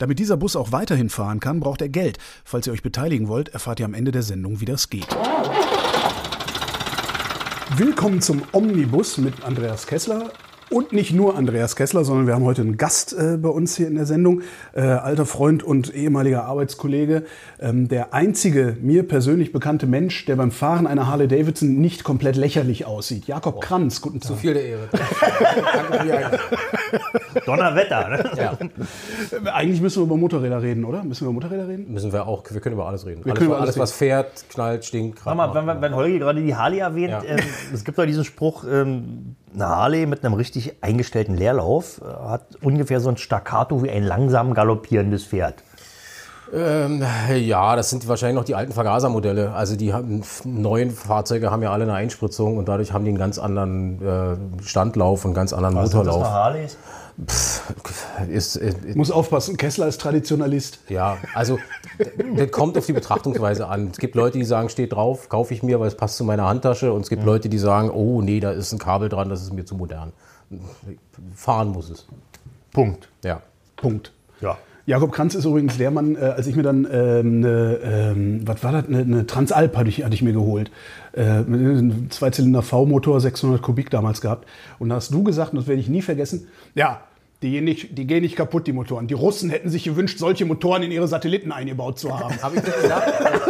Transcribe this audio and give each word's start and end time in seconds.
Damit 0.00 0.18
dieser 0.18 0.38
Bus 0.38 0.56
auch 0.56 0.72
weiterhin 0.72 1.10
fahren 1.10 1.40
kann, 1.40 1.60
braucht 1.60 1.82
er 1.82 1.90
Geld. 1.90 2.16
Falls 2.42 2.66
ihr 2.66 2.72
euch 2.72 2.82
beteiligen 2.82 3.28
wollt, 3.28 3.50
erfahrt 3.50 3.80
ihr 3.80 3.84
am 3.84 3.92
Ende 3.92 4.12
der 4.12 4.22
Sendung, 4.22 4.58
wie 4.58 4.64
das 4.64 4.88
geht. 4.88 5.06
Willkommen 7.76 8.22
zum 8.22 8.40
Omnibus 8.52 9.18
mit 9.18 9.44
Andreas 9.44 9.86
Kessler. 9.86 10.32
Und 10.70 10.92
nicht 10.92 11.12
nur 11.12 11.36
Andreas 11.36 11.76
Kessler, 11.76 12.04
sondern 12.04 12.26
wir 12.26 12.34
haben 12.34 12.44
heute 12.44 12.62
einen 12.62 12.78
Gast 12.78 13.12
äh, 13.12 13.36
bei 13.36 13.48
uns 13.50 13.76
hier 13.76 13.88
in 13.88 13.96
der 13.96 14.06
Sendung. 14.06 14.40
Äh, 14.72 14.82
alter 14.82 15.26
Freund 15.26 15.62
und 15.62 15.94
ehemaliger 15.94 16.44
Arbeitskollege. 16.44 17.24
Ähm, 17.58 17.88
der 17.88 18.14
einzige 18.14 18.78
mir 18.80 19.06
persönlich 19.06 19.52
bekannte 19.52 19.86
Mensch, 19.86 20.24
der 20.24 20.36
beim 20.36 20.52
Fahren 20.52 20.86
einer 20.86 21.08
Harley 21.08 21.28
Davidson 21.28 21.78
nicht 21.78 22.04
komplett 22.04 22.36
lächerlich 22.36 22.86
aussieht. 22.86 23.26
Jakob 23.26 23.56
oh, 23.58 23.60
Kranz, 23.60 24.00
guten 24.00 24.20
Tag. 24.20 24.28
Zu 24.28 24.36
viel 24.36 24.54
der 24.54 24.64
Ehre. 24.64 24.88
Donnerwetter, 27.46 28.08
ne? 28.08 28.30
Ja. 28.36 28.58
Eigentlich 29.52 29.80
müssen 29.80 30.00
wir 30.00 30.06
über 30.06 30.16
Motorräder 30.16 30.62
reden, 30.62 30.84
oder? 30.84 31.02
Müssen 31.04 31.22
wir 31.22 31.30
über 31.30 31.34
Motorräder 31.34 31.68
reden? 31.68 31.92
Müssen 31.92 32.12
wir 32.12 32.26
auch. 32.26 32.42
Wir 32.50 32.60
können 32.60 32.74
über 32.74 32.86
alles 32.86 33.06
reden. 33.06 33.24
Wir 33.24 33.32
alles, 33.32 33.38
können 33.38 33.50
über 33.50 33.56
alles, 33.60 33.76
alles 33.76 33.78
was 33.78 33.92
fährt, 33.92 34.44
knallt, 34.50 34.84
stinkt, 34.84 35.20
Sag 35.24 35.36
mal, 35.36 35.54
wenn, 35.54 35.80
wenn 35.80 35.94
Holger 35.94 36.18
gerade 36.18 36.42
die 36.42 36.54
Harley 36.54 36.78
erwähnt, 36.78 37.10
Ja. 37.10 37.22
ähm, 37.24 37.38
es 37.72 37.84
gibt 37.84 37.98
doch 37.98 38.04
diesen 38.06 38.24
Spruch, 38.24 38.64
ähm, 38.70 39.36
eine 39.54 39.68
Harley 39.68 40.06
mit 40.06 40.24
einem 40.24 40.34
richtig 40.34 40.74
eingestellten 40.82 41.36
Leerlauf 41.36 42.00
äh, 42.00 42.28
hat 42.28 42.56
ungefähr 42.62 43.00
so 43.00 43.08
ein 43.08 43.16
Staccato 43.16 43.82
wie 43.82 43.90
ein 43.90 44.04
langsam 44.04 44.54
galoppierendes 44.54 45.24
Pferd. 45.24 45.62
Ähm, 46.52 47.04
ja, 47.34 47.76
das 47.76 47.90
sind 47.90 48.06
wahrscheinlich 48.08 48.36
noch 48.36 48.44
die 48.44 48.54
alten 48.54 48.72
Vergasermodelle. 48.72 49.52
Also 49.52 49.76
die 49.76 49.92
haben, 49.92 50.22
neuen 50.44 50.90
Fahrzeuge 50.90 51.50
haben 51.50 51.62
ja 51.62 51.72
alle 51.72 51.84
eine 51.84 51.94
Einspritzung 51.94 52.56
und 52.56 52.68
dadurch 52.68 52.92
haben 52.92 53.04
die 53.04 53.10
einen 53.10 53.18
ganz 53.18 53.38
anderen 53.38 54.02
äh, 54.02 54.62
Standlauf 54.62 55.24
und 55.24 55.30
einen 55.30 55.34
ganz 55.34 55.52
anderen 55.52 55.76
Was 55.76 55.90
sind 55.90 56.06
das 56.06 56.06
Motorlauf. 56.06 56.32
Harleys? 56.32 56.76
Ist, 58.28 58.56
ist, 58.56 58.96
Muss 58.96 59.10
aufpassen, 59.10 59.58
Kessler 59.58 59.86
ist 59.88 60.00
Traditionalist. 60.00 60.78
ja, 60.88 61.18
also 61.34 61.58
das 62.34 62.50
kommt 62.50 62.78
auf 62.78 62.86
die 62.86 62.94
Betrachtungsweise 62.94 63.66
an. 63.68 63.88
Es 63.92 63.98
gibt 63.98 64.14
Leute, 64.14 64.38
die 64.38 64.44
sagen, 64.44 64.70
steht 64.70 64.94
drauf, 64.94 65.28
kaufe 65.28 65.52
ich 65.52 65.62
mir, 65.62 65.78
weil 65.80 65.88
es 65.88 65.96
passt 65.96 66.16
zu 66.16 66.24
meiner 66.24 66.48
Handtasche. 66.48 66.92
Und 66.94 67.02
es 67.02 67.10
gibt 67.10 67.24
Leute, 67.24 67.50
die 67.50 67.58
sagen, 67.58 67.90
oh 67.90 68.22
nee, 68.22 68.40
da 68.40 68.52
ist 68.52 68.72
ein 68.72 68.78
Kabel 68.78 69.10
dran, 69.10 69.28
das 69.28 69.42
ist 69.42 69.52
mir 69.52 69.66
zu 69.66 69.74
modern. 69.74 70.12
Fahren 71.34 71.68
muss 71.68 71.90
es. 71.90 72.06
Punkt. 72.72 73.08
Ja. 73.22 73.42
Punkt. 73.76 74.12
Ja. 74.40 74.56
Jakob 74.90 75.12
Kranz 75.12 75.36
ist 75.36 75.44
übrigens 75.44 75.78
der 75.78 75.92
Mann, 75.92 76.16
äh, 76.16 76.18
als 76.18 76.48
ich 76.48 76.56
mir 76.56 76.64
dann 76.64 76.84
ähm, 76.90 77.44
eine, 77.44 77.78
ähm, 77.84 78.40
was 78.44 78.64
war 78.64 78.72
das, 78.72 78.88
eine, 78.88 78.98
eine 78.98 79.24
Transalp 79.24 79.76
hatte 79.76 79.88
ich, 79.88 80.02
hatte 80.02 80.14
ich 80.14 80.22
mir 80.22 80.32
geholt. 80.32 80.72
Äh, 81.12 81.42
mit 81.42 81.60
einem 81.60 82.10
Zweizylinder 82.10 82.62
V-Motor, 82.62 83.20
600 83.20 83.62
Kubik 83.62 83.90
damals 83.90 84.20
gehabt. 84.20 84.48
Und 84.80 84.88
da 84.88 84.96
hast 84.96 85.14
du 85.14 85.22
gesagt, 85.22 85.52
und 85.52 85.58
das 85.58 85.68
werde 85.68 85.80
ich 85.80 85.88
nie 85.88 86.02
vergessen, 86.02 86.48
ja, 86.74 87.02
die 87.40 87.52
gehen, 87.52 87.64
nicht, 87.64 87.96
die 87.96 88.06
gehen 88.08 88.22
nicht 88.22 88.34
kaputt, 88.34 88.66
die 88.66 88.72
Motoren. 88.72 89.06
Die 89.06 89.14
Russen 89.14 89.48
hätten 89.48 89.70
sich 89.70 89.84
gewünscht, 89.84 90.18
solche 90.18 90.44
Motoren 90.44 90.82
in 90.82 90.90
ihre 90.90 91.06
Satelliten 91.06 91.52
eingebaut 91.52 92.00
zu 92.00 92.18
haben. 92.18 92.42
Habe 92.42 92.56
ich 92.56 92.62
das 92.62 92.82
gesagt? 92.82 93.12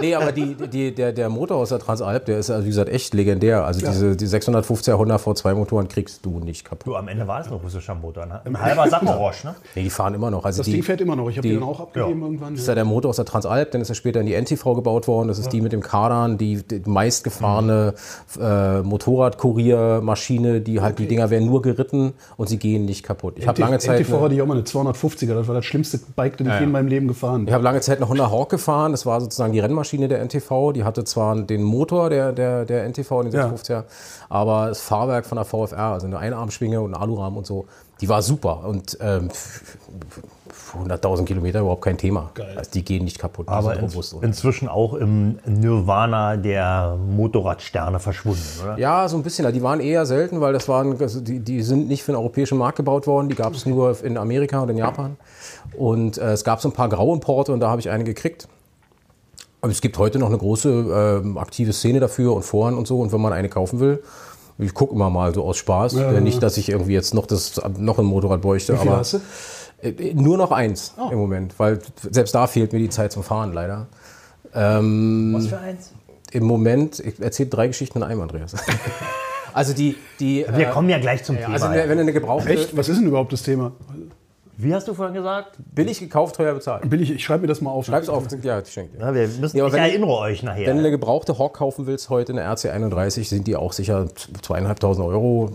nee, 0.00 0.14
aber 0.14 0.32
die, 0.32 0.54
die, 0.54 0.94
der, 0.94 1.12
der 1.12 1.28
Motor 1.28 1.58
aus 1.58 1.68
der 1.70 1.78
Transalp, 1.78 2.26
der 2.26 2.38
ist, 2.38 2.50
also 2.50 2.64
wie 2.64 2.68
gesagt, 2.70 2.88
echt 2.90 3.14
legendär. 3.14 3.64
Also 3.64 3.80
diese 3.80 4.16
die 4.16 4.26
650er 4.26 4.96
Honda 4.98 5.16
V2 5.16 5.54
Motoren 5.54 5.88
kriegst 5.88 6.24
du 6.24 6.40
nicht 6.40 6.64
kaputt. 6.64 6.86
Du, 6.86 6.96
am 6.96 7.08
Ende 7.08 7.26
war 7.26 7.40
es 7.40 7.46
ein 7.46 7.52
russischer 7.54 7.94
Motor. 7.94 8.26
Ne? 8.26 8.40
Ein 8.44 8.60
halber 8.60 8.88
Sackorosch, 8.88 9.44
ne? 9.44 9.54
Nee, 9.74 9.84
die 9.84 9.90
fahren 9.90 10.14
immer 10.14 10.30
noch. 10.30 10.44
Also 10.44 10.58
Das 10.58 10.66
die, 10.66 10.72
Ding 10.72 10.82
fährt 10.82 11.00
immer 11.00 11.16
noch. 11.16 11.28
Ich 11.28 11.36
habe 11.36 11.46
die- 11.46 11.54
den 11.54 11.62
auch 11.62 11.80
abgegeben 11.80 12.20
ja. 12.20 12.26
irgendwann. 12.26 12.52
Das 12.54 12.62
ist 12.62 12.68
ja 12.68 12.74
der 12.74 12.84
Motor 12.84 13.10
aus 13.10 13.16
der 13.16 13.24
Transalp, 13.24 13.70
dann 13.72 13.80
ist 13.80 13.88
er 13.88 13.94
später 13.94 14.20
in 14.20 14.26
die 14.26 14.34
NTV 14.34 14.74
gebaut 14.74 15.06
worden. 15.08 15.28
Das 15.28 15.38
ist 15.38 15.52
die 15.52 15.60
mit 15.60 15.72
dem 15.72 15.80
Kardan, 15.82 16.38
die, 16.38 16.62
die 16.62 16.82
meistgefahrene 16.88 17.94
äh, 18.40 18.80
Motorradkuriermaschine, 18.82 20.60
die 20.60 20.80
halt, 20.80 20.98
die 20.98 21.06
Dinger 21.06 21.30
werden 21.30 21.46
nur 21.46 21.62
geritten 21.62 22.12
und 22.36 22.48
sie 22.48 22.58
gehen 22.58 22.84
nicht 22.84 23.02
kaputt. 23.02 23.34
Ich 23.38 23.46
habe 23.46 23.60
lange 23.60 23.78
Zeit. 23.78 24.00
NTV 24.00 24.20
hatte 24.20 24.34
ich 24.34 24.42
auch 24.42 24.46
mal 24.46 24.54
eine 24.54 24.64
250er. 24.64 25.34
Das 25.34 25.48
war 25.48 25.54
das 25.54 25.64
schlimmste 25.64 25.98
Bike, 26.16 26.36
das 26.36 26.46
ich 26.46 26.54
je 26.54 26.64
in 26.64 26.72
meinem 26.72 26.88
Leben 26.88 27.08
gefahren 27.08 27.46
Ich 27.46 27.52
habe 27.52 27.64
lange 27.64 27.80
Zeit 27.80 27.98
eine 27.98 28.08
Honda 28.08 28.30
Hawk 28.30 28.50
gefahren. 28.50 28.92
Das 28.92 29.06
war 29.06 29.20
sozusagen 29.20 29.52
die 29.52 29.60
Rennmaschine 29.60 29.89
der 29.98 30.20
NTV. 30.24 30.72
Die 30.72 30.84
hatte 30.84 31.04
zwar 31.04 31.36
den 31.36 31.62
Motor 31.62 32.10
der, 32.10 32.32
der, 32.32 32.64
der 32.64 32.84
NTV, 32.88 33.22
den 33.22 33.32
Ja. 33.32 33.46
650er, 33.48 33.84
aber 34.28 34.68
das 34.68 34.80
Fahrwerk 34.80 35.26
von 35.26 35.36
der 35.36 35.44
VFR, 35.44 35.78
also 35.78 36.06
eine 36.06 36.18
Einarmschwinge 36.18 36.80
und 36.80 36.94
ein 36.94 37.00
Alurahmen 37.00 37.38
und 37.38 37.46
so, 37.46 37.66
die 38.00 38.08
war 38.08 38.22
super. 38.22 38.64
Und 38.66 38.96
ähm, 39.00 39.28
100.000 40.72 41.24
Kilometer 41.24 41.60
überhaupt 41.60 41.82
kein 41.82 41.98
Thema. 41.98 42.30
Also 42.56 42.70
die 42.72 42.84
gehen 42.84 43.04
nicht 43.04 43.18
kaputt. 43.18 43.48
Aber 43.48 43.78
robust. 43.78 44.16
inzwischen 44.22 44.68
auch 44.68 44.94
im 44.94 45.38
Nirvana 45.44 46.36
der 46.36 46.96
Motorradsterne 46.96 47.98
verschwunden, 47.98 48.42
oder? 48.62 48.78
Ja, 48.78 49.08
so 49.08 49.16
ein 49.16 49.22
bisschen. 49.22 49.50
Die 49.52 49.62
waren 49.62 49.80
eher 49.80 50.06
selten, 50.06 50.40
weil 50.40 50.52
das 50.52 50.68
waren, 50.68 51.00
also 51.00 51.20
die, 51.20 51.40
die 51.40 51.62
sind 51.62 51.88
nicht 51.88 52.02
für 52.02 52.12
den 52.12 52.16
europäischen 52.16 52.58
Markt 52.58 52.76
gebaut 52.76 53.06
worden. 53.06 53.28
Die 53.28 53.34
gab 53.34 53.54
es 53.54 53.66
nur 53.66 54.02
in 54.02 54.16
Amerika 54.16 54.60
und 54.60 54.68
in 54.70 54.78
Japan. 54.78 55.16
Und 55.76 56.18
äh, 56.18 56.32
es 56.32 56.44
gab 56.44 56.60
so 56.60 56.68
ein 56.68 56.72
paar 56.72 56.88
Grauimporte 56.88 57.52
und 57.52 57.60
da 57.60 57.68
habe 57.68 57.80
ich 57.80 57.90
eine 57.90 58.04
gekriegt. 58.04 58.48
Aber 59.60 59.72
es 59.72 59.80
gibt 59.80 59.98
heute 59.98 60.18
noch 60.18 60.28
eine 60.28 60.38
große 60.38 61.20
ähm, 61.24 61.38
aktive 61.38 61.72
Szene 61.72 62.00
dafür 62.00 62.34
und 62.34 62.42
Foren 62.42 62.74
und 62.74 62.86
so. 62.86 63.00
Und 63.00 63.12
wenn 63.12 63.20
man 63.20 63.32
eine 63.32 63.48
kaufen 63.48 63.80
will, 63.80 64.02
ich 64.58 64.74
gucke 64.74 64.94
immer 64.94 65.10
mal 65.10 65.34
so 65.34 65.44
aus 65.44 65.56
Spaß. 65.58 65.94
Äh, 65.94 66.20
Nicht, 66.20 66.42
dass 66.42 66.56
ich 66.56 66.68
irgendwie 66.68 66.92
jetzt 66.92 67.14
noch, 67.14 67.26
das, 67.26 67.60
noch 67.78 67.98
ein 67.98 68.04
Motorrad 68.04 68.40
bräuchte. 68.40 68.74
Wie 68.74 68.78
viel 68.78 68.88
aber 68.88 68.98
hast 68.98 69.14
du? 69.14 69.20
äh, 69.82 70.14
Nur 70.14 70.38
noch 70.38 70.50
eins 70.52 70.94
im 71.10 71.18
Moment, 71.18 71.58
weil 71.58 71.78
selbst 72.10 72.34
da 72.34 72.46
fehlt 72.46 72.72
mir 72.72 72.78
die 72.78 72.90
Zeit 72.90 73.12
zum 73.12 73.22
Fahren 73.22 73.52
leider. 73.52 73.86
Ähm, 74.54 75.32
Was 75.36 75.46
für 75.46 75.58
eins? 75.58 75.92
Im 76.32 76.44
Moment, 76.44 77.00
ich 77.00 77.20
erzähle 77.20 77.48
drei 77.48 77.66
Geschichten 77.66 77.98
in 77.98 78.04
einem, 78.04 78.20
Andreas. 78.20 78.54
Also 79.52 79.72
die, 79.72 79.96
die 80.20 80.46
Wir 80.54 80.68
äh, 80.68 80.70
kommen 80.70 80.88
ja 80.88 80.98
gleich 81.00 81.24
zum 81.24 81.34
ja, 81.34 81.42
Thema. 81.42 81.54
also 81.54 81.70
wenn 81.70 81.88
wenn 81.88 81.96
du 81.98 82.02
eine 82.02 82.12
gebrauchte, 82.12 82.50
Echt? 82.50 82.76
Was 82.76 82.88
ist 82.88 82.98
denn 82.98 83.06
überhaupt 83.08 83.32
das 83.32 83.42
Thema? 83.42 83.72
Wie 84.62 84.74
hast 84.74 84.86
du 84.88 84.94
vorhin 84.94 85.14
gesagt? 85.14 85.56
billig 85.74 85.98
gekauft, 86.00 86.36
teuer 86.36 86.54
bezahlt. 86.54 86.88
Billig, 86.90 87.10
ich 87.10 87.24
schreibe 87.24 87.42
mir 87.42 87.46
das 87.46 87.60
mal 87.60 87.70
auf. 87.70 87.86
Schreib's 87.86 88.08
auf, 88.08 88.24
ja, 88.42 88.60
ich 88.60 88.68
schenke 88.72 88.96
dir. 88.98 89.04
Ja, 89.04 89.14
wir 89.14 89.28
müssen, 89.28 89.56
Ja, 89.56 89.64
aber 89.64 89.68
ich 89.74 89.80
wenn- 89.82 89.88
erinnere 89.90 90.10
euch 90.18 90.42
nachher. 90.42 90.66
Wenn 90.66 90.76
du 90.76 90.80
eine 90.80 90.90
gebrauchte 90.90 91.38
Hawk 91.38 91.54
kaufen 91.54 91.86
willst 91.86 92.10
heute, 92.10 92.32
eine 92.32 92.44
RC31, 92.44 93.28
sind 93.28 93.46
die 93.46 93.56
auch 93.56 93.72
sicher 93.72 94.06
zweieinhalbtausend 94.42 95.06
Euro 95.06 95.50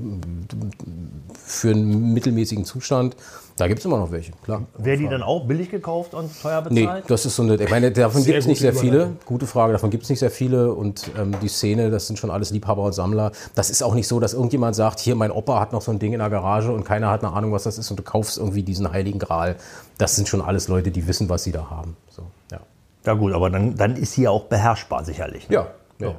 für 1.44 1.70
einen 1.72 2.14
mittelmäßigen 2.14 2.66
Zustand. 2.66 3.16
Da 3.58 3.70
gibt 3.70 3.80
es 3.80 3.86
immer 3.86 3.98
noch 3.98 4.12
welche, 4.12 4.34
klar. 4.44 4.64
Wäre 4.78 4.98
die 4.98 5.08
dann 5.08 5.24
auch 5.24 5.46
billig 5.46 5.72
gekauft 5.72 6.14
und 6.14 6.30
teuer 6.42 6.62
Nee, 6.70 6.82
bezahlt? 6.82 7.06
das 7.08 7.26
ist 7.26 7.38
so 7.38 7.44
eine. 7.44 7.56
Ich 7.56 7.70
meine, 7.70 7.90
davon 7.92 8.24
gibt 8.26 8.38
es 8.38 8.48
nicht 8.48 8.60
sehr 8.60 8.74
viele. 8.74 9.14
Gute 9.24 9.48
Frage, 9.48 9.72
davon 9.72 9.92
gibt 9.92 10.04
es 10.04 10.10
nicht 10.10 10.20
sehr 10.20 10.30
viele. 10.32 10.74
Und 10.74 11.10
ähm, 11.18 11.34
die 11.42 11.48
Szene, 11.48 11.90
das 11.90 12.08
sind 12.08 12.20
schon 12.20 12.32
alles 12.32 12.52
Liebhaber 12.52 12.84
und 12.84 12.92
Sammler. 12.92 13.32
Das 13.56 13.70
ist 13.70 13.82
auch 13.82 13.94
nicht 13.94 14.10
so, 14.10 14.20
dass 14.20 14.34
irgendjemand 14.34 14.76
sagt, 14.76 15.00
hier, 15.00 15.16
mein 15.16 15.32
Opa 15.32 15.62
hat 15.62 15.72
noch 15.72 15.82
so 15.82 15.92
ein 15.92 16.00
Ding 16.00 16.12
in 16.12 16.20
der 16.20 16.30
Garage 16.30 16.70
und 16.70 16.84
keiner 16.84 17.10
hat 17.10 17.24
eine 17.24 17.32
Ahnung, 17.32 17.54
was 17.54 17.64
das 17.64 17.78
ist 17.78 17.90
und 17.90 17.98
du 17.98 18.04
kaufst 18.04 18.38
irgendwie 18.38 18.64
diesen 18.64 18.92
heiligen 18.92 19.20
Gral. 19.20 19.56
Das 19.98 20.18
sind 20.18 20.28
schon 20.28 20.42
alles 20.42 20.68
Leute, 20.68 20.92
die 20.92 21.08
wissen, 21.08 21.30
was 21.30 21.46
sie 21.46 21.54
da 21.54 21.70
haben. 21.70 21.96
So, 22.10 22.24
ja. 22.52 22.60
Ja 23.06 23.14
gut, 23.14 23.32
aber 23.32 23.50
dann, 23.50 23.78
dann 23.78 23.96
ist 23.96 24.14
sie 24.14 24.24
ja 24.24 24.32
auch 24.32 24.46
beherrschbar 24.46 25.06
sicherlich. 25.06 25.48
Ja, 25.50 25.68
ja. 26.00 26.08
ja. 26.10 26.16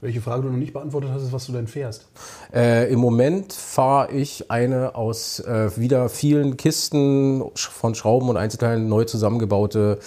Welche 0.00 0.20
Frage 0.20 0.42
du 0.42 0.48
noch 0.48 0.56
nicht 0.56 0.72
beantwortet 0.72 1.10
hast, 1.12 1.22
ist, 1.22 1.32
was 1.32 1.46
du 1.46 1.52
denn 1.52 1.66
fährst. 1.66 2.08
Äh, 2.54 2.92
Im 2.92 3.00
Moment 3.00 3.52
fahre 3.52 4.12
ich 4.12 4.50
eine 4.50 4.94
aus 4.94 5.40
äh, 5.40 5.76
wieder 5.76 6.08
vielen 6.08 6.56
Kisten 6.56 7.42
von 7.54 7.94
Schrauben 7.94 8.28
und 8.28 8.36
Einzelteilen 8.36 8.88
neu 8.88 9.04
zusammengebaute 9.04 9.98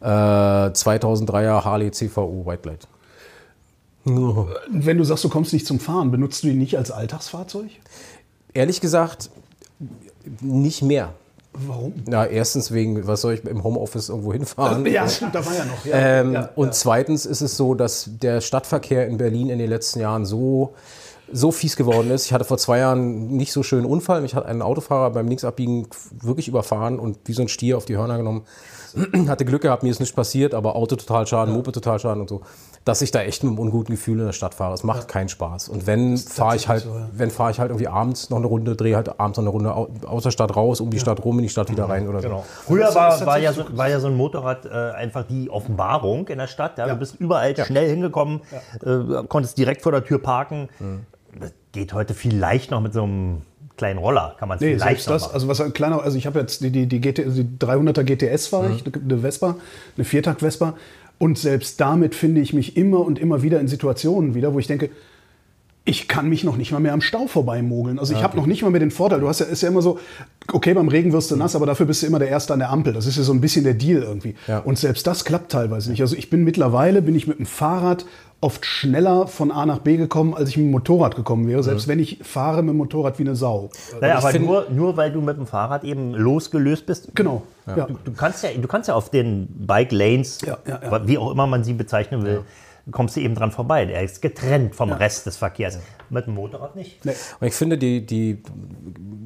äh, 0.00 0.06
2003er 0.06 1.64
Harley 1.64 1.90
CVO 1.90 2.44
White 2.46 2.68
Light. 2.68 2.88
Wenn 4.04 4.98
du 4.98 5.04
sagst, 5.04 5.24
du 5.24 5.28
kommst 5.28 5.52
nicht 5.52 5.66
zum 5.66 5.80
Fahren, 5.80 6.10
benutzt 6.10 6.42
du 6.42 6.48
die 6.48 6.54
nicht 6.54 6.78
als 6.78 6.90
Alltagsfahrzeug? 6.90 7.70
Ehrlich 8.54 8.80
gesagt, 8.80 9.30
nicht 10.40 10.82
mehr. 10.82 11.12
Warum? 11.66 11.92
Na, 12.06 12.26
erstens 12.26 12.72
wegen, 12.72 13.06
was 13.06 13.22
soll 13.22 13.34
ich 13.34 13.44
im 13.44 13.64
Homeoffice 13.64 14.08
irgendwo 14.08 14.32
hinfahren? 14.32 14.84
Ja, 14.86 15.08
stimmt, 15.08 15.34
da 15.34 15.44
war 15.44 15.54
ja 15.54 15.64
noch. 15.64 15.84
Ja, 15.84 15.96
Ähm, 15.96 16.32
ja, 16.32 16.50
und 16.54 16.68
ja. 16.68 16.72
zweitens 16.72 17.26
ist 17.26 17.40
es 17.40 17.56
so, 17.56 17.74
dass 17.74 18.08
der 18.22 18.40
Stadtverkehr 18.40 19.06
in 19.06 19.18
Berlin 19.18 19.50
in 19.50 19.58
den 19.58 19.68
letzten 19.68 20.00
Jahren 20.00 20.24
so, 20.24 20.74
so 21.32 21.50
fies 21.50 21.76
geworden 21.76 22.10
ist. 22.10 22.26
Ich 22.26 22.32
hatte 22.32 22.44
vor 22.44 22.58
zwei 22.58 22.78
Jahren 22.78 23.28
nicht 23.28 23.52
so 23.52 23.62
schönen 23.62 23.86
Unfall. 23.86 24.20
Mich 24.20 24.34
hat 24.34 24.46
ein 24.46 24.62
Autofahrer 24.62 25.10
beim 25.10 25.28
Linksabbiegen 25.28 25.88
wirklich 26.22 26.48
überfahren 26.48 26.98
und 26.98 27.18
wie 27.24 27.32
so 27.32 27.42
ein 27.42 27.48
Stier 27.48 27.76
auf 27.76 27.84
die 27.84 27.96
Hörner 27.96 28.16
genommen. 28.18 28.42
hatte 29.28 29.44
Glück 29.44 29.62
gehabt, 29.62 29.82
mir 29.82 29.90
ist 29.90 30.00
nichts 30.00 30.14
passiert, 30.14 30.54
aber 30.54 30.76
Auto 30.76 30.96
total 30.96 31.26
schaden, 31.26 31.52
Moped 31.54 31.74
total 31.74 31.98
schaden 31.98 32.20
und 32.20 32.28
so. 32.28 32.40
Dass 32.84 33.02
ich 33.02 33.10
da 33.10 33.20
echt 33.20 33.42
mit 33.42 33.50
einem 33.50 33.58
unguten 33.58 33.94
Gefühl 33.94 34.18
in 34.20 34.26
der 34.26 34.32
Stadt 34.32 34.54
fahre. 34.54 34.72
Es 34.74 34.82
macht 34.84 35.08
keinen 35.08 35.28
Spaß. 35.28 35.68
Und 35.68 35.86
wenn 35.86 36.16
fahre 36.16 36.56
ich 36.56 36.68
halt, 36.68 36.84
so, 36.84 36.90
ja. 36.90 37.08
wenn 37.12 37.30
fahre 37.30 37.50
ich 37.50 37.60
halt 37.60 37.70
irgendwie 37.70 37.88
abends 37.88 38.30
noch 38.30 38.38
eine 38.38 38.46
Runde, 38.46 38.76
drehe 38.76 38.96
halt 38.96 39.20
abends 39.20 39.36
noch 39.38 39.42
eine 39.44 39.50
Runde 39.50 39.74
au- 39.74 39.88
aus 40.06 40.22
der 40.22 40.30
Stadt 40.30 40.56
raus, 40.56 40.80
um 40.80 40.88
die 40.90 40.98
Stadt 41.00 41.22
rum, 41.24 41.38
in 41.38 41.42
die 41.42 41.48
Stadt 41.50 41.70
wieder 41.70 41.88
rein 41.88 42.08
oder 42.08 42.20
so. 42.22 42.28
Genau. 42.28 42.44
Früher 42.64 42.80
Das 42.80 42.90
ist 42.90 42.94
war, 42.96 43.26
war, 43.26 43.38
ja 43.38 43.52
so, 43.52 43.64
war 43.76 43.88
ja 43.88 44.00
so 44.00 44.06
ein 44.06 44.16
Motorrad 44.16 44.64
äh, 44.64 44.68
einfach 44.70 45.24
die 45.24 45.50
Offenbarung 45.50 46.28
in 46.28 46.38
der 46.38 46.46
Stadt. 46.46 46.78
Ja, 46.78 46.86
Ja. 46.86 46.94
Du 46.94 46.98
bist 47.00 47.16
überall 47.16 47.54
schnell 47.56 47.90
hingekommen, 47.90 48.40
äh, 48.84 49.22
konntest 49.28 49.58
direkt 49.58 49.82
vor 49.82 49.92
der 49.92 50.04
Tür 50.04 50.22
parken. 50.22 50.68
Das 51.38 51.52
geht 51.72 51.92
heute 51.92 52.14
viel 52.14 52.36
leicht 52.38 52.70
noch 52.70 52.80
mit 52.80 52.94
so 52.94 53.02
einem 53.02 53.42
kleinen 53.78 53.98
Roller. 53.98 54.36
Kann 54.38 54.48
man 54.48 54.56
es 54.56 54.60
Nee, 54.60 54.68
viel 54.68 54.78
selbst 54.78 54.90
leichter 54.90 55.12
das, 55.12 55.22
machen. 55.22 55.34
also 55.34 55.48
was 55.48 55.60
ein 55.62 55.72
kleiner, 55.72 56.02
also 56.02 56.18
ich 56.18 56.26
habe 56.26 56.38
jetzt 56.40 56.62
die, 56.62 56.70
die, 56.70 56.86
die, 56.86 57.00
GT, 57.00 57.20
also 57.24 57.42
die 57.42 57.48
300er 57.58 58.02
GTS 58.02 58.48
fahre 58.48 58.70
ich, 58.72 58.84
eine 58.84 59.18
Vespa, 59.18 59.56
eine 59.96 60.04
Viertakt 60.04 60.40
Vespa 60.40 60.74
und 61.18 61.38
selbst 61.38 61.80
damit 61.80 62.14
finde 62.14 62.40
ich 62.42 62.52
mich 62.52 62.76
immer 62.76 63.00
und 63.00 63.18
immer 63.18 63.42
wieder 63.42 63.58
in 63.60 63.68
Situationen 63.68 64.34
wieder, 64.34 64.52
wo 64.52 64.58
ich 64.58 64.66
denke, 64.66 64.90
ich 65.88 66.06
kann 66.06 66.28
mich 66.28 66.44
noch 66.44 66.58
nicht 66.58 66.70
mal 66.70 66.80
mehr 66.80 66.92
am 66.92 67.00
Stau 67.00 67.26
vorbeimogeln. 67.28 67.98
Also 67.98 68.12
ich 68.12 68.22
habe 68.22 68.36
noch 68.36 68.44
nicht 68.44 68.60
mal 68.60 68.68
mehr 68.68 68.80
den 68.80 68.90
Vorteil. 68.90 69.20
Du 69.20 69.28
hast 69.28 69.40
ja, 69.40 69.46
ist 69.46 69.62
ja 69.62 69.70
immer 69.70 69.80
so, 69.80 69.98
okay, 70.52 70.74
beim 70.74 70.88
Regen 70.88 71.14
wirst 71.14 71.30
du 71.30 71.36
nass, 71.36 71.56
aber 71.56 71.64
dafür 71.64 71.86
bist 71.86 72.02
du 72.02 72.06
immer 72.06 72.18
der 72.18 72.28
Erste 72.28 72.52
an 72.52 72.58
der 72.58 72.68
Ampel. 72.68 72.92
Das 72.92 73.06
ist 73.06 73.16
ja 73.16 73.22
so 73.22 73.32
ein 73.32 73.40
bisschen 73.40 73.64
der 73.64 73.72
Deal 73.72 74.02
irgendwie. 74.02 74.34
Ja. 74.46 74.58
Und 74.58 74.78
selbst 74.78 75.06
das 75.06 75.24
klappt 75.24 75.50
teilweise 75.50 75.90
nicht. 75.90 76.02
Also 76.02 76.14
ich 76.14 76.28
bin 76.28 76.44
mittlerweile, 76.44 77.00
bin 77.00 77.14
ich 77.14 77.26
mit 77.26 77.38
dem 77.38 77.46
Fahrrad 77.46 78.04
oft 78.40 78.64
schneller 78.64 79.26
von 79.26 79.50
A 79.50 79.66
nach 79.66 79.80
B 79.80 79.96
gekommen, 79.96 80.34
als 80.34 80.50
ich 80.50 80.56
mit 80.56 80.66
dem 80.66 80.70
Motorrad 80.70 81.16
gekommen 81.16 81.48
wäre. 81.48 81.62
Selbst 81.62 81.88
wenn 81.88 81.98
ich 81.98 82.20
fahre 82.22 82.62
mit 82.62 82.70
dem 82.70 82.76
Motorrad 82.76 83.18
wie 83.18 83.24
eine 83.24 83.34
Sau. 83.34 83.70
naja, 84.00 84.18
ich 84.18 84.24
aber 84.24 84.32
find- 84.32 84.46
nur, 84.46 84.66
nur 84.70 84.96
weil 84.96 85.10
du 85.10 85.20
mit 85.20 85.36
dem 85.36 85.46
Fahrrad 85.46 85.82
eben 85.84 86.14
losgelöst 86.14 86.86
bist. 86.86 87.10
Genau. 87.14 87.42
Ja. 87.66 87.86
Du, 87.86 87.98
du, 88.04 88.12
kannst 88.12 88.44
ja, 88.44 88.50
du 88.50 88.68
kannst 88.68 88.88
ja 88.88 88.94
auf 88.94 89.10
den 89.10 89.48
Bike 89.66 89.92
Lanes, 89.92 90.40
ja, 90.42 90.56
ja. 90.66 91.06
wie 91.06 91.18
auch 91.18 91.32
immer 91.32 91.46
man 91.46 91.64
sie 91.64 91.72
bezeichnen 91.72 92.22
will, 92.24 92.42
kommst 92.90 93.16
du 93.16 93.20
eben 93.20 93.34
dran 93.34 93.50
vorbei. 93.50 93.84
Er 93.84 94.02
ist 94.02 94.22
getrennt 94.22 94.74
vom 94.74 94.92
Rest 94.92 95.26
des 95.26 95.36
Verkehrs. 95.36 95.78
Mit 96.10 96.26
dem 96.26 96.34
Motorrad 96.34 96.74
nicht. 96.74 97.04
Nee. 97.04 97.12
Und 97.40 97.46
ich 97.46 97.54
finde, 97.54 97.76
die, 97.76 98.04
die 98.04 98.42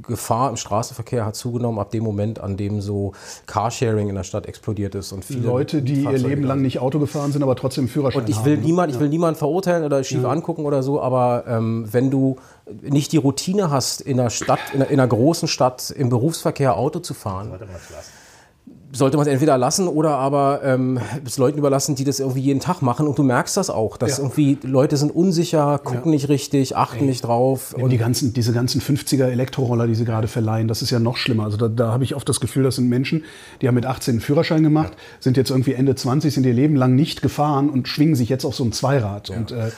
Gefahr 0.03 0.51
im 0.51 0.57
Straßenverkehr 0.57 1.25
hat 1.25 1.37
zugenommen 1.37 1.79
ab 1.79 1.91
dem 1.91 2.03
Moment, 2.03 2.41
an 2.41 2.57
dem 2.57 2.81
so 2.81 3.13
Carsharing 3.47 4.09
in 4.09 4.17
der 4.17 4.25
Stadt 4.25 4.47
explodiert 4.47 4.95
ist 4.97 5.13
und 5.13 5.25
viele 5.25 5.47
Leute, 5.47 5.83
die 5.83 5.95
ihr 5.95 6.03
Fahrzeuge 6.05 6.29
Leben 6.29 6.43
da 6.43 6.49
lang 6.49 6.63
nicht 6.63 6.81
Auto 6.81 6.99
gefahren 6.99 7.31
sind, 7.31 7.43
aber 7.43 7.55
trotzdem 7.55 7.87
Führerschein 7.87 8.23
Und 8.23 8.29
ich 8.29 8.39
haben. 8.39 8.47
will 8.47 8.57
niemand, 8.59 8.93
ich 8.93 8.99
will 8.99 9.09
niemanden 9.09 9.39
verurteilen 9.39 9.85
oder 9.85 10.03
schief 10.03 10.25
angucken 10.25 10.65
oder 10.65 10.83
so, 10.83 11.01
aber 11.01 11.45
ähm, 11.47 11.87
wenn 11.93 12.11
du 12.11 12.37
nicht 12.83 13.13
die 13.13 13.19
Routine 13.19 13.71
hast, 13.71 14.01
in 14.01 14.19
einer 14.19 14.31
Stadt, 14.31 14.61
in 14.73 14.83
einer, 14.83 14.91
in 14.91 14.99
einer 14.99 15.09
großen 15.09 15.47
Stadt 15.47 15.91
im 15.91 16.09
Berufsverkehr 16.09 16.77
Auto 16.77 16.99
zu 16.99 17.15
fahren, 17.15 17.53
sollte 18.93 19.17
man 19.17 19.27
es 19.27 19.33
entweder 19.33 19.57
lassen 19.57 19.89
oder 19.89 20.17
aber 20.17 20.61
ähm, 20.65 21.01
es 21.25 21.39
Leuten 21.39 21.59
überlassen, 21.59 21.95
die 21.95 22.05
das 22.05 22.21
irgendwie 22.21 22.41
jeden 22.41 22.61
Tag 22.61 22.83
machen. 22.83 23.07
Und 23.09 23.19
du 23.19 23.23
merkst 23.23 23.57
das 23.57 23.71
auch, 23.71 23.97
dass 23.97 24.19
Ja. 24.19 24.25
irgendwie 24.25 24.59
Leute 24.63 24.97
sind 24.97 25.15
unsicher, 25.15 25.79
gucken 25.83 26.11
nicht 26.11 26.29
richtig, 26.29 26.77
achten 26.77 27.07
nicht 27.07 27.23
drauf. 27.23 27.75
Und 27.75 27.91
die 27.91 27.97
ganzen, 27.99 28.33
diese 28.35 28.53
ganzen 28.53 28.81
50er 28.83 29.25
Elektroroller, 29.27 29.87
die 29.87 29.95
sie 29.95 30.05
gerade 30.05 30.29
verleihen, 30.29 30.69
das 30.69 30.83
ist 30.83 30.91
ja 30.91 30.99
noch 30.99 31.17
schlimmer. 31.17 31.45
Also 31.45 31.57
da, 31.57 31.69
da 31.69 31.93
habe 31.93 32.05
ich 32.05 32.15
oft 32.15 32.29
das 32.29 32.39
Gefühl, 32.41 32.65
das 32.65 32.77
sind 32.77 32.89
Menschen, 32.89 33.25
die 33.63 33.69
haben 33.69 33.75
mit 33.75 33.87
18 33.87 34.13
einen 34.13 34.21
Führerschein 34.21 34.63
gemacht, 34.63 34.93
sind 35.21 35.37
jetzt 35.37 35.51
irgendwie 35.51 35.73
Ende 35.73 35.95
20, 35.95 36.33
sind 36.35 36.45
ihr 36.45 36.53
Leben 36.55 36.77
lang 36.77 36.95
nicht 36.95 37.23
gefahren 37.23 37.71
und 37.71 37.89
schwingen 37.89 38.15
sich 38.15 38.29
jetzt 38.29 38.45
auf 38.45 38.55
so 38.55 38.65
ein 38.65 38.73
Zweirad. 38.73 39.31
Und 39.31 39.53
äh, 39.53 39.71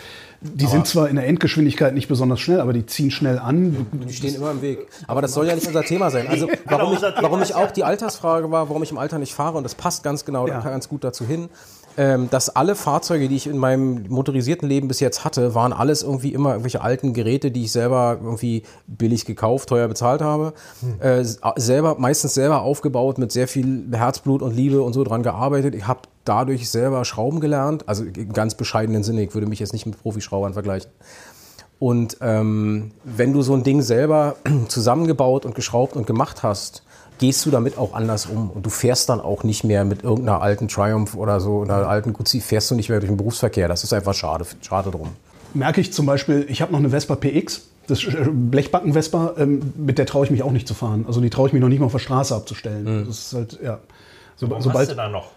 die 0.44 0.66
sind 0.66 0.86
zwar 0.86 1.08
in 1.08 1.16
der 1.16 1.26
Endgeschwindigkeit 1.26 1.94
nicht 1.94 2.08
besonders 2.08 2.38
schnell, 2.40 2.60
aber 2.60 2.72
die 2.72 2.84
ziehen 2.86 3.10
schnell 3.10 3.38
an. 3.38 3.86
Die 3.92 4.12
stehen 4.12 4.34
immer 4.34 4.50
im 4.50 4.60
Weg. 4.62 4.86
Aber 5.06 5.22
das 5.22 5.32
soll 5.32 5.46
ja 5.46 5.54
nicht 5.54 5.66
unser 5.66 5.82
Thema 5.82 6.10
sein. 6.10 6.26
Also 6.28 6.48
warum 6.66 6.92
ich, 6.94 7.00
warum 7.00 7.42
ich 7.42 7.54
auch 7.54 7.70
die 7.70 7.84
Altersfrage 7.84 8.50
war, 8.50 8.68
warum 8.68 8.82
ich 8.82 8.90
im 8.90 8.98
Alter 8.98 9.18
nicht 9.18 9.32
fahre, 9.34 9.56
und 9.56 9.64
das 9.64 9.74
passt 9.74 10.02
ganz 10.04 10.24
genau, 10.24 10.46
Ja. 10.46 10.60
ganz 10.60 10.88
gut 10.88 11.02
dazu 11.04 11.24
hin, 11.24 11.48
ähm, 11.96 12.28
dass 12.28 12.48
alle 12.54 12.74
Fahrzeuge, 12.74 13.28
die 13.28 13.36
ich 13.36 13.46
in 13.46 13.56
meinem 13.56 14.06
motorisierten 14.08 14.68
Leben 14.68 14.88
bis 14.88 14.98
jetzt 15.00 15.24
hatte, 15.24 15.54
waren 15.54 15.72
alles 15.72 16.02
irgendwie 16.02 16.32
immer 16.34 16.50
irgendwelche 16.50 16.82
alten 16.82 17.14
Geräte, 17.14 17.50
die 17.52 17.62
ich 17.64 17.72
selber 17.72 18.18
irgendwie 18.22 18.64
billig 18.88 19.24
gekauft, 19.26 19.68
teuer 19.68 19.86
bezahlt 19.86 20.20
habe. 20.20 20.54
Äh, 21.00 21.20
s- 21.20 21.38
selber, 21.56 21.94
meistens 21.98 22.34
selber 22.34 22.62
aufgebaut, 22.62 23.18
mit 23.18 23.30
sehr 23.30 23.46
viel 23.46 23.84
Herzblut 23.92 24.42
und 24.42 24.56
Liebe 24.56 24.82
und 24.82 24.92
so 24.92 25.04
dran 25.04 25.22
gearbeitet. 25.22 25.74
Ich 25.76 25.86
habe 25.86 26.00
dadurch 26.24 26.70
selber 26.70 27.04
Schrauben 27.04 27.40
gelernt, 27.40 27.88
also 27.88 28.04
im 28.04 28.32
ganz 28.32 28.54
bescheidenen 28.54 29.02
Sinne. 29.02 29.22
Ich 29.22 29.34
würde 29.34 29.46
mich 29.46 29.60
jetzt 29.60 29.72
nicht 29.72 29.86
mit 29.86 30.00
Profischraubern 30.00 30.52
vergleichen. 30.52 30.90
Und 31.78 32.18
ähm, 32.20 32.92
wenn 33.04 33.32
du 33.32 33.42
so 33.42 33.54
ein 33.54 33.62
Ding 33.62 33.82
selber 33.82 34.36
zusammengebaut 34.68 35.44
und 35.44 35.54
geschraubt 35.54 35.96
und 35.96 36.06
gemacht 36.06 36.42
hast, 36.42 36.82
gehst 37.18 37.44
du 37.46 37.50
damit 37.50 37.78
auch 37.78 37.94
anders 37.94 38.26
um. 38.26 38.50
Und 38.50 38.64
du 38.66 38.70
fährst 38.70 39.08
dann 39.08 39.20
auch 39.20 39.44
nicht 39.44 39.64
mehr 39.64 39.84
mit 39.84 40.02
irgendeiner 40.02 40.40
alten 40.40 40.68
Triumph 40.68 41.14
oder 41.14 41.40
so, 41.40 41.62
einer 41.62 41.86
alten 41.86 42.12
Guzzi, 42.12 42.40
fährst 42.40 42.70
du 42.70 42.74
nicht 42.74 42.88
mehr 42.88 43.00
durch 43.00 43.10
den 43.10 43.16
Berufsverkehr. 43.16 43.68
Das 43.68 43.84
ist 43.84 43.92
einfach 43.92 44.14
schade, 44.14 44.46
schade 44.62 44.90
drum. 44.90 45.10
Merke 45.52 45.80
ich 45.80 45.92
zum 45.92 46.06
Beispiel, 46.06 46.46
ich 46.48 46.62
habe 46.62 46.72
noch 46.72 46.80
eine 46.80 46.90
Vespa 46.90 47.14
PX, 47.14 47.68
das 47.86 48.02
äh, 48.04 48.26
Blechbacken-Vespa, 48.30 49.34
ähm, 49.38 49.72
mit 49.76 49.98
der 49.98 50.06
traue 50.06 50.24
ich 50.24 50.30
mich 50.30 50.42
auch 50.42 50.50
nicht 50.50 50.66
zu 50.66 50.74
fahren. 50.74 51.04
Also 51.06 51.20
die 51.20 51.30
traue 51.30 51.48
ich 51.48 51.52
mich 51.52 51.60
noch 51.60 51.68
nicht 51.68 51.80
mal 51.80 51.86
auf 51.86 51.92
der 51.92 51.98
Straße 51.98 52.34
abzustellen. 52.34 53.04
Das 53.06 53.18
ist 53.18 53.34
halt, 53.34 53.58
ja. 53.62 53.78
So, 54.36 54.46
Warum 54.48 54.56
hast 54.56 54.64
sobald, 54.64 54.90
du 54.90 54.94
da 54.96 55.08
noch? 55.08 55.30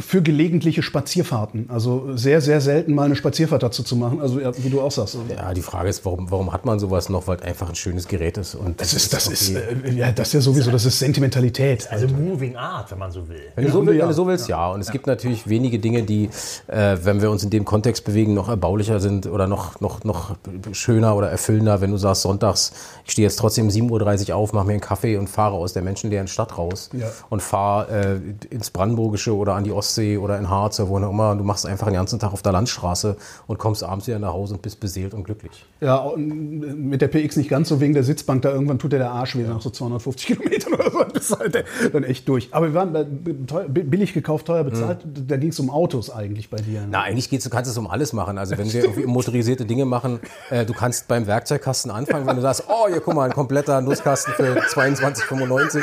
Für 0.00 0.22
gelegentliche 0.22 0.82
Spazierfahrten. 0.82 1.66
Also 1.68 2.16
sehr, 2.16 2.40
sehr 2.40 2.60
selten 2.60 2.94
mal 2.94 3.04
eine 3.04 3.16
Spazierfahrt 3.16 3.62
dazu 3.62 3.82
zu 3.82 3.96
machen. 3.96 4.20
Also 4.20 4.40
ja, 4.40 4.52
wie 4.62 4.70
du 4.70 4.80
auch 4.80 4.90
sagst. 4.92 5.16
Ja, 5.28 5.52
die 5.54 5.62
Frage 5.62 5.88
ist, 5.88 6.04
warum, 6.04 6.30
warum 6.30 6.52
hat 6.52 6.64
man 6.64 6.78
sowas 6.78 7.08
noch? 7.08 7.26
Weil 7.26 7.36
es 7.38 7.42
einfach 7.42 7.68
ein 7.68 7.74
schönes 7.74 8.08
Gerät 8.08 8.38
ist. 8.38 8.54
Und 8.54 8.80
Das 8.80 8.92
ist, 8.94 9.12
das 9.12 9.26
ist, 9.26 9.50
okay. 9.56 9.62
äh, 9.84 9.92
ja, 9.94 10.12
das 10.12 10.28
ist 10.28 10.34
ja 10.34 10.40
sowieso, 10.40 10.70
das 10.70 10.84
ist 10.84 10.98
Sentimentalität. 10.98 11.88
Also 11.90 12.06
Moving 12.08 12.56
Art, 12.56 12.90
wenn 12.90 12.98
man 12.98 13.10
so 13.10 13.28
will. 13.28 13.40
Wenn 13.54 13.64
du, 13.66 13.70
so, 13.72 13.80
Ja, 13.82 13.86
will- 13.86 13.94
ja. 13.96 14.02
wenn 14.02 14.08
du 14.08 14.14
so 14.14 14.26
willst, 14.26 14.48
ja. 14.48 14.70
Und 14.70 14.80
es 14.80 14.90
gibt 14.90 15.06
natürlich 15.06 15.48
wenige 15.48 15.78
Dinge, 15.78 16.02
die, 16.02 16.30
äh, 16.68 16.96
wenn 17.02 17.20
wir 17.20 17.30
uns 17.30 17.42
in 17.44 17.50
dem 17.50 17.64
Kontext 17.64 18.04
bewegen, 18.04 18.34
noch 18.34 18.48
erbaulicher 18.48 19.00
sind 19.00 19.26
oder 19.26 19.46
noch, 19.46 19.80
noch, 19.80 20.04
noch 20.04 20.36
schöner 20.72 21.16
oder 21.16 21.28
erfüllender. 21.30 21.80
Wenn 21.80 21.90
du 21.90 21.96
sagst, 21.96 22.22
sonntags, 22.22 22.72
ich 23.04 23.12
stehe 23.12 23.26
jetzt 23.26 23.38
trotzdem 23.38 23.66
um 23.66 23.70
7.30 23.72 24.30
Uhr 24.30 24.36
auf, 24.36 24.52
mache 24.52 24.66
mir 24.66 24.72
einen 24.72 24.80
Kaffee 24.80 25.16
und 25.16 25.28
fahre 25.28 25.54
aus 25.56 25.72
der 25.72 25.82
menschenleeren 25.82 26.28
Stadt 26.28 26.56
raus 26.56 26.90
Ja. 26.92 27.06
und 27.30 27.42
fahre 27.42 28.20
äh, 28.50 28.54
ins 28.54 28.70
Brandenburgische 28.70 29.34
oder 29.34 29.54
an 29.54 29.64
die 29.64 29.72
Ostsee 29.72 29.87
oder 29.96 30.38
in 30.38 30.50
Harz 30.50 30.80
oder 30.80 30.88
wo 30.88 30.98
auch 30.98 31.10
immer. 31.10 31.30
Und 31.30 31.38
du 31.38 31.44
machst 31.44 31.66
einfach 31.66 31.86
den 31.86 31.94
ganzen 31.94 32.18
Tag 32.18 32.32
auf 32.32 32.42
der 32.42 32.52
Landstraße 32.52 33.16
und 33.46 33.58
kommst 33.58 33.82
abends 33.84 34.06
wieder 34.06 34.18
nach 34.18 34.32
Hause 34.32 34.54
und 34.54 34.62
bist 34.62 34.80
beseelt 34.80 35.14
und 35.14 35.24
glücklich. 35.24 35.64
Ja, 35.80 36.10
mit 36.16 37.00
der 37.00 37.08
PX 37.08 37.36
nicht 37.36 37.48
ganz 37.48 37.68
so 37.68 37.80
wegen 37.80 37.94
der 37.94 38.02
Sitzbank, 38.02 38.42
da 38.42 38.50
irgendwann 38.50 38.78
tut 38.78 38.92
dir 38.92 38.98
der 38.98 39.12
Arsch 39.12 39.36
weh 39.36 39.42
nach 39.42 39.60
so 39.60 39.70
250 39.70 40.26
Kilometern 40.26 40.74
oder 40.74 40.90
so, 40.90 41.04
bist 41.12 41.30
du 41.30 41.38
halt 41.38 41.64
dann 41.92 42.04
echt 42.04 42.28
durch. 42.28 42.48
Aber 42.50 42.66
wir 42.66 42.74
waren 42.74 42.92
da 42.92 43.04
teuer, 43.46 43.68
billig 43.68 44.12
gekauft, 44.12 44.46
teuer 44.46 44.64
bezahlt, 44.64 45.00
da 45.04 45.36
ging 45.36 45.50
es 45.50 45.60
um 45.60 45.70
Autos 45.70 46.10
eigentlich 46.10 46.50
bei 46.50 46.58
dir. 46.58 46.80
ne? 46.80 46.88
Na, 46.90 47.02
eigentlich 47.02 47.30
geht's, 47.30 47.44
du 47.44 47.50
kannst 47.50 47.70
es 47.70 47.78
um 47.78 47.86
alles 47.86 48.12
machen. 48.12 48.38
Also 48.38 48.58
wenn 48.58 48.72
wir 48.72 48.82
irgendwie 48.82 49.06
motorisierte 49.06 49.64
Dinge 49.64 49.84
machen, 49.84 50.20
äh, 50.50 50.64
du 50.64 50.72
kannst 50.72 51.08
beim 51.08 51.26
Werkzeugkasten 51.26 51.90
anfangen, 51.90 52.26
wenn 52.26 52.36
du 52.36 52.42
sagst, 52.42 52.64
oh, 52.68 52.88
hier 52.88 53.00
guck 53.00 53.14
mal, 53.14 53.24
ein 53.24 53.32
kompletter 53.32 53.80
Nusskasten 53.80 54.34
für 54.34 54.58
22,95 54.58 55.82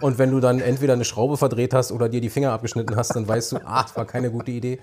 und 0.00 0.18
wenn 0.18 0.30
du 0.30 0.40
dann 0.40 0.60
entweder 0.60 0.94
eine 0.94 1.04
Schraube 1.04 1.36
verdreht 1.36 1.74
hast 1.74 1.92
oder 1.92 2.08
dir 2.08 2.20
die 2.20 2.30
Finger 2.30 2.52
abgeschnitten 2.52 2.96
hast, 2.96 3.14
dann 3.14 3.26
weißt 3.26 3.52
du, 3.52 3.56
ah, 3.64 3.82
das 3.82 3.96
war 3.96 4.04
keine 4.04 4.30
gute 4.30 4.50
Idee. 4.50 4.78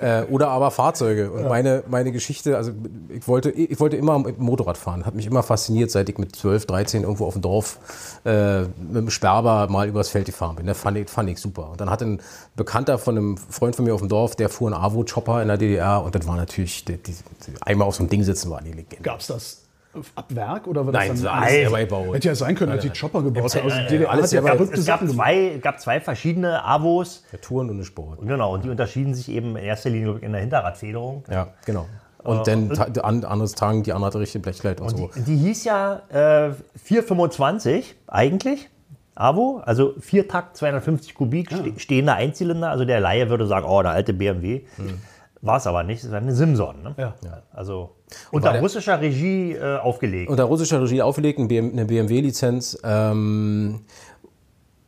Äh, 0.00 0.22
oder 0.24 0.48
aber 0.48 0.70
Fahrzeuge. 0.70 1.30
Und 1.30 1.48
meine, 1.48 1.84
meine 1.88 2.12
Geschichte, 2.12 2.56
also 2.56 2.72
ich 3.08 3.26
wollte, 3.28 3.50
ich 3.50 3.78
wollte 3.80 3.96
immer 3.96 4.18
Motorrad 4.18 4.78
fahren, 4.78 5.06
hat 5.06 5.14
mich 5.14 5.26
immer 5.26 5.42
fasziniert, 5.42 5.90
seit 5.90 6.08
ich 6.08 6.18
mit 6.18 6.34
12, 6.34 6.66
13 6.66 7.02
irgendwo 7.02 7.26
auf 7.26 7.34
dem 7.34 7.42
Dorf 7.42 7.78
äh, 8.24 8.62
mit 8.62 8.70
dem 8.94 9.10
Sperber 9.10 9.68
mal 9.68 9.88
übers 9.88 10.08
Feld 10.08 10.26
gefahren 10.26 10.56
bin. 10.56 10.66
Das 10.66 10.78
fand 10.78 10.96
ich, 10.98 11.08
fand 11.08 11.28
ich 11.30 11.38
super. 11.38 11.70
Und 11.70 11.80
dann 11.80 11.90
hat 11.90 12.02
ein 12.02 12.20
Bekannter 12.56 12.98
von 12.98 13.16
einem 13.16 13.36
Freund 13.36 13.76
von 13.76 13.84
mir 13.84 13.94
auf 13.94 14.00
dem 14.00 14.08
Dorf, 14.08 14.36
der 14.36 14.48
fuhr 14.48 14.72
einen 14.72 14.82
Avo-Chopper 14.82 15.42
in 15.42 15.48
der 15.48 15.58
DDR 15.58 16.02
und 16.02 16.14
das 16.14 16.26
war 16.26 16.36
natürlich, 16.36 16.84
die, 16.84 16.96
die, 16.96 17.14
einmal 17.60 17.88
auf 17.88 17.96
so 17.96 18.02
einem 18.02 18.10
Ding 18.10 18.22
sitzen 18.22 18.50
war 18.50 18.62
die 18.62 18.72
Legende. 18.72 19.02
Gab 19.02 19.20
es 19.20 19.26
das 19.26 19.65
ab 20.14 20.26
Werk 20.30 20.66
oder 20.66 20.84
war 20.86 20.92
Nein, 20.92 21.08
das 21.10 21.20
das 21.22 21.30
dann 21.30 21.38
alles 21.42 21.52
selber 21.52 21.78
gebaut. 21.80 22.14
Hätte 22.14 22.28
ja 22.28 22.34
sein 22.34 22.54
können, 22.54 22.72
als 22.72 22.82
die 22.82 22.90
Chopper 22.90 23.22
gebaut 23.22 23.54
haben. 23.54 23.64
Also 23.64 23.76
die 23.82 23.86
DDR 23.88 24.10
alles 24.10 24.24
hat 24.26 24.32
ja 24.32 24.42
verrückte 24.42 24.80
Es 24.80 24.86
gab 24.86 25.00
Sachen 25.00 25.08
gemacht. 25.08 25.26
zwei, 25.28 25.58
gab 25.62 25.80
zwei 25.80 26.00
verschiedene 26.00 26.64
Avos. 26.64 27.24
Der 27.32 27.40
Touren 27.40 27.68
und 27.70 27.76
eine 27.76 27.84
Sport. 27.84 28.18
Genau, 28.22 28.54
und 28.54 28.64
die 28.64 28.70
unterschieden 28.70 29.14
sich 29.14 29.28
eben 29.30 29.56
in 29.56 29.64
erster 29.64 29.90
Linie 29.90 30.18
in 30.20 30.32
der 30.32 30.40
Hinterradfederung. 30.40 31.24
Ja, 31.30 31.48
genau. 31.64 31.86
Und 32.22 32.46
dann 32.48 32.70
ta 32.70 32.84
an, 33.02 33.24
anderes 33.24 33.52
Tagen, 33.52 33.84
die 33.84 33.92
andere 33.92 34.06
hatte 34.08 34.18
richtig 34.20 34.42
Blechkleid 34.42 34.80
und, 34.80 34.88
so. 34.90 35.10
Die, 35.16 35.20
die 35.22 35.36
hieß 35.36 35.64
ja 35.64 36.02
äh, 36.08 36.50
425 36.82 37.94
eigentlich. 38.08 38.68
Avo, 39.14 39.62
also 39.64 39.94
Viertakt, 39.98 40.58
250 40.58 41.14
Kubik, 41.14 41.50
ste- 41.50 41.72
stehender 41.78 42.14
Einzylinder. 42.16 42.68
Also 42.70 42.84
der 42.84 43.00
Laie 43.00 43.30
würde 43.30 43.46
sagen, 43.46 43.64
oh, 43.66 43.80
der 43.80 43.92
alte 43.92 44.12
BMW. 44.12 44.62
War 45.46 45.56
es 45.58 45.66
aber 45.66 45.82
nicht, 45.82 46.02
es 46.04 46.10
war 46.10 46.18
eine 46.18 46.34
Simson. 46.34 46.82
Ne? 46.82 46.94
Ja. 46.98 47.14
Also 47.52 47.90
unter 48.30 48.52
der- 48.52 48.60
russischer 48.60 49.00
Regie 49.00 49.52
äh, 49.52 49.76
aufgelegt. 49.78 50.30
unter 50.30 50.44
russischer 50.44 50.82
Regie 50.82 51.02
aufgelegt, 51.02 51.38
eine 51.38 51.84
BMW-Lizenz. 51.86 52.78
Ähm, 52.84 53.80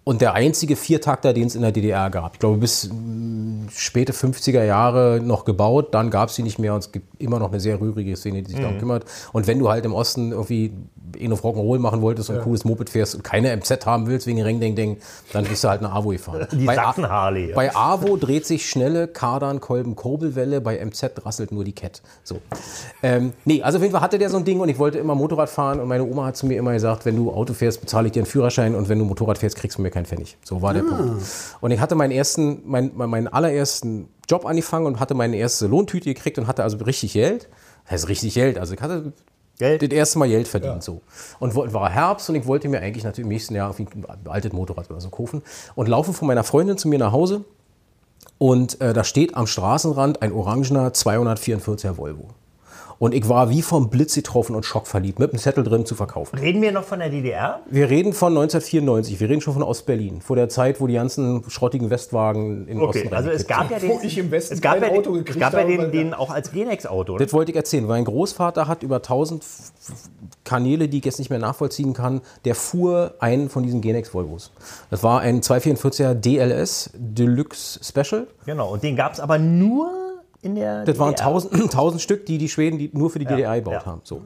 und 0.05 0.23
der 0.23 0.33
einzige 0.33 0.75
Viertakter, 0.77 1.35
den 1.35 1.49
es 1.49 1.55
in 1.55 1.61
der 1.61 1.71
DDR 1.71 2.09
gab. 2.09 2.33
Ich 2.33 2.39
glaube, 2.41 2.57
bis 2.57 2.89
mh, 2.91 3.71
späte 3.71 4.15
50er 4.15 4.65
Jahre 4.65 5.21
noch 5.23 5.45
gebaut, 5.45 5.93
dann 5.93 6.09
gab 6.11 6.31
es 6.31 6.35
sie 6.37 6.43
nicht 6.43 6.59
mehr 6.59 6.73
und 6.73 6.79
es 6.79 6.93
gibt 6.93 7.21
immer 7.21 7.39
noch 7.39 7.51
eine 7.51 7.61
sehr 7.61 7.79
rührige 7.79 8.17
Szene, 8.17 8.43
die 8.43 8.49
sich 8.51 8.59
Mhm. 8.59 8.63
darum 8.63 8.79
kümmert. 8.79 9.05
Und 9.35 9.47
wenn 9.47 9.59
du 9.59 9.69
halt 9.69 9.85
im 9.85 9.93
Osten 9.93 10.33
irgendwie 10.33 10.73
eh 11.17 11.31
auf 11.33 11.43
Rock'n'Roll 11.45 11.79
machen 11.79 12.01
wolltest 12.03 12.31
und 12.31 12.37
ein 12.37 12.43
cooles 12.43 12.65
Moped 12.65 12.91
fährst 12.91 13.15
und 13.15 13.23
keine 13.25 13.57
MZ 13.57 13.87
haben 13.87 14.07
willst 14.07 14.27
wegen 14.27 14.43
Ring 14.43 14.61
Ding 14.61 14.75
Ding, 14.75 14.97
dann 15.33 15.45
bist 15.45 15.65
du 15.65 15.69
halt 15.69 15.81
eine 15.83 15.93
AWO 15.93 16.11
gefahren. 16.11 16.47
Die 16.53 16.65
Bei 16.67 16.79
A- 16.79 16.85
Sachsen-Harley. 16.87 17.53
Bei 17.55 17.75
AWO 17.75 18.17
dreht 18.17 18.47
sich 18.47 18.69
schnelle 18.69 19.09
Kardan, 19.09 19.61
Kolben, 19.61 19.97
Kurbelwelle, 19.97 20.61
bei 20.61 20.79
MZ 20.85 21.25
rasselt 21.25 21.53
nur 21.53 21.65
die 21.65 21.73
Cat. 21.73 22.03
So. 22.25 22.39
Ähm, 23.03 23.33
nee, 23.45 23.63
also 23.63 23.79
auf 23.79 23.83
jeden 23.83 23.93
Fall 23.93 24.03
hatte 24.03 24.19
der 24.19 24.31
so 24.31 24.37
ein 24.37 24.45
Ding 24.45 24.61
und 24.61 24.69
ich 24.69 24.79
wollte 24.79 24.99
immer 24.99 25.15
Motorrad 25.15 25.49
fahren 25.51 25.81
und 25.81 25.89
meine 25.89 26.05
Oma 26.05 26.27
hat 26.27 26.37
zu 26.37 26.47
mir 26.47 26.57
immer 26.59 26.73
gesagt, 26.73 27.05
wenn 27.07 27.17
du 27.17 27.31
Auto 27.33 27.55
fährst, 27.55 27.81
bezahle 27.81 28.07
ich 28.07 28.13
dir 28.13 28.21
einen 28.21 28.27
Führerschein 28.27 28.75
und 28.75 28.89
wenn 28.89 28.99
du 28.99 29.05
Motorrad 29.05 29.39
fährst, 29.39 29.57
kriegst 29.57 29.79
du 29.79 29.83
mir 29.83 29.91
keinen 29.91 30.07
Pfennig. 30.07 30.37
So 30.45 30.63
war 30.63 30.75
der 30.75 30.83
Punkt. 30.83 31.23
Und 31.61 31.71
ich 31.71 31.81
hatte 31.81 31.95
meinen 31.95 32.11
ersten, 32.13 32.63
mein, 32.67 32.91
mein- 32.95 33.09
meinen 33.11 33.29
allerersten 33.29 34.09
Job 34.29 34.45
angefangen 34.45 34.87
und 34.87 35.01
hatte 35.01 35.15
meine 35.15 35.37
erste 35.37 35.67
Lohntüte 35.67 36.13
gekriegt 36.13 36.39
und 36.39 36.47
hatte 36.47 36.63
also 36.63 36.77
richtig 36.79 37.15
Geld. 37.15 37.49
Das 37.85 37.93
heißt 37.93 38.09
richtig 38.09 38.35
Geld. 38.35 38.59
Also 38.59 38.75
ich 38.75 38.81
hatte 38.83 39.13
Geld? 39.59 39.83
das 39.83 39.91
erste 39.91 40.19
Mal 40.19 40.29
Geld 40.29 40.49
verdient 40.49 40.83
so. 40.83 41.03
Und 41.39 41.55
war 41.55 41.91
Herbst 41.91 42.29
und 42.31 42.37
ich 42.37 42.47
wollte 42.47 42.69
mir 42.69 42.81
eigentlich 42.81 43.05
natürlich 43.05 43.25
im 43.25 43.29
nächsten 43.29 43.55
Jahr 43.55 43.75
ein 43.79 44.07
altes 44.29 44.53
Motorrad 44.53 44.91
oder 44.91 45.01
so 45.01 45.11
kaufen 45.11 45.43
und 45.75 45.89
laufe 45.89 46.13
von 46.13 46.29
meiner 46.29 46.45
Freundin 46.45 46.79
zu 46.79 46.89
mir 46.89 46.99
nach 46.99 47.13
Hause 47.13 47.45
und 48.39 48.81
äh, 48.81 48.93
da 48.93 49.05
steht 49.05 49.37
am 49.37 49.47
Straßenrand 49.47 50.23
ein 50.23 50.33
orangener 50.33 50.91
244er 50.91 51.97
Volvo. 51.97 52.29
Und 53.01 53.15
ich 53.15 53.29
war 53.29 53.49
wie 53.49 53.63
vom 53.63 53.91
Blitz 53.91 54.15
getroffen 54.17 54.57
und 54.57 54.65
schockverliebt, 54.65 55.21
mit 55.21 55.31
einem 55.31 55.39
Zettel 55.39 55.63
drin 55.63 55.87
zu 55.87 55.95
verkaufen. 55.95 56.37
Reden 56.39 56.61
wir 56.63 56.73
noch 56.73 56.83
von 56.83 56.99
der 56.99 57.11
DDR? 57.11 57.61
Wir 57.71 57.89
reden 57.91 58.13
von 58.13 58.33
1994, 58.33 59.21
wir 59.21 59.29
reden 59.29 59.41
schon 59.41 59.55
von 59.55 59.63
Ostberlin, 59.63 60.21
vor 60.21 60.35
der 60.35 60.49
Zeit, 60.49 60.81
wo 60.81 60.89
die 60.89 60.95
ganzen 60.95 61.45
schrottigen 61.49 61.91
Westwagen 61.91 62.67
in 62.67 62.81
Okay, 62.81 63.03
Osten 63.05 63.15
also 63.15 63.31
es 63.31 63.47
gab 63.47 63.71
ja 63.71 63.79
den, 63.79 63.91
Wo 63.91 64.01
ich 64.03 64.19
im 64.19 64.33
Westen 64.33 64.55
es 64.55 64.61
gab 64.61 64.81
kein 64.81 64.93
ja, 64.93 64.99
Auto 64.99 65.13
den- 65.13 65.21
es 65.21 65.25
gekriegt 65.27 65.41
gab 65.41 65.53
ja 65.53 65.61
habe, 65.61 65.71
den, 65.71 65.79
weil- 65.81 65.91
den 65.93 66.13
auch 66.15 66.31
als 66.31 66.51
Genex-Auto. 66.51 67.19
Das 67.19 67.33
wollte 67.33 67.53
ich 67.53 67.57
erzählen. 67.57 67.87
Mein 67.87 68.05
Großvater 68.05 68.67
hat 68.67 68.83
über 68.83 68.97
1000 69.01 69.43
F- 69.45 69.73
F- 69.89 69.95
Kanäle, 70.43 70.89
die 70.89 70.99
ich 70.99 71.05
jetzt 71.05 71.19
nicht 71.21 71.31
mehr 71.31 71.39
nachvollziehen 71.39 71.93
kann, 71.93 72.21
der 72.47 72.55
fuhr 72.57 73.15
einen 73.21 73.49
von 73.49 73.63
diesen 73.63 73.81
Genex 73.81 74.13
Volvos. 74.13 74.51
Das 74.91 75.03
war 75.05 75.21
ein 75.21 75.41
244er 75.43 76.15
DLS 76.15 76.91
Deluxe 76.95 77.79
Special. 77.85 78.27
Genau, 78.45 78.73
und 78.73 78.83
den 78.83 78.97
gab 78.97 79.13
es 79.13 79.21
aber 79.21 79.39
nur 79.39 79.91
in 80.41 80.55
der 80.55 80.85
Das 80.85 80.99
waren 80.99 81.15
DDR. 81.15 81.27
1000, 81.27 81.63
1000 81.63 82.01
Stück, 82.01 82.27
die 82.27 82.39
die 82.39 82.49
Schweden 82.49 82.79
die 82.79 82.91
nur 82.93 83.11
für 83.11 83.19
die 83.19 83.25
DDR 83.25 83.57
gebaut 83.57 83.73
ja. 83.73 83.87
haben. 83.87 84.01
So. 84.05 84.23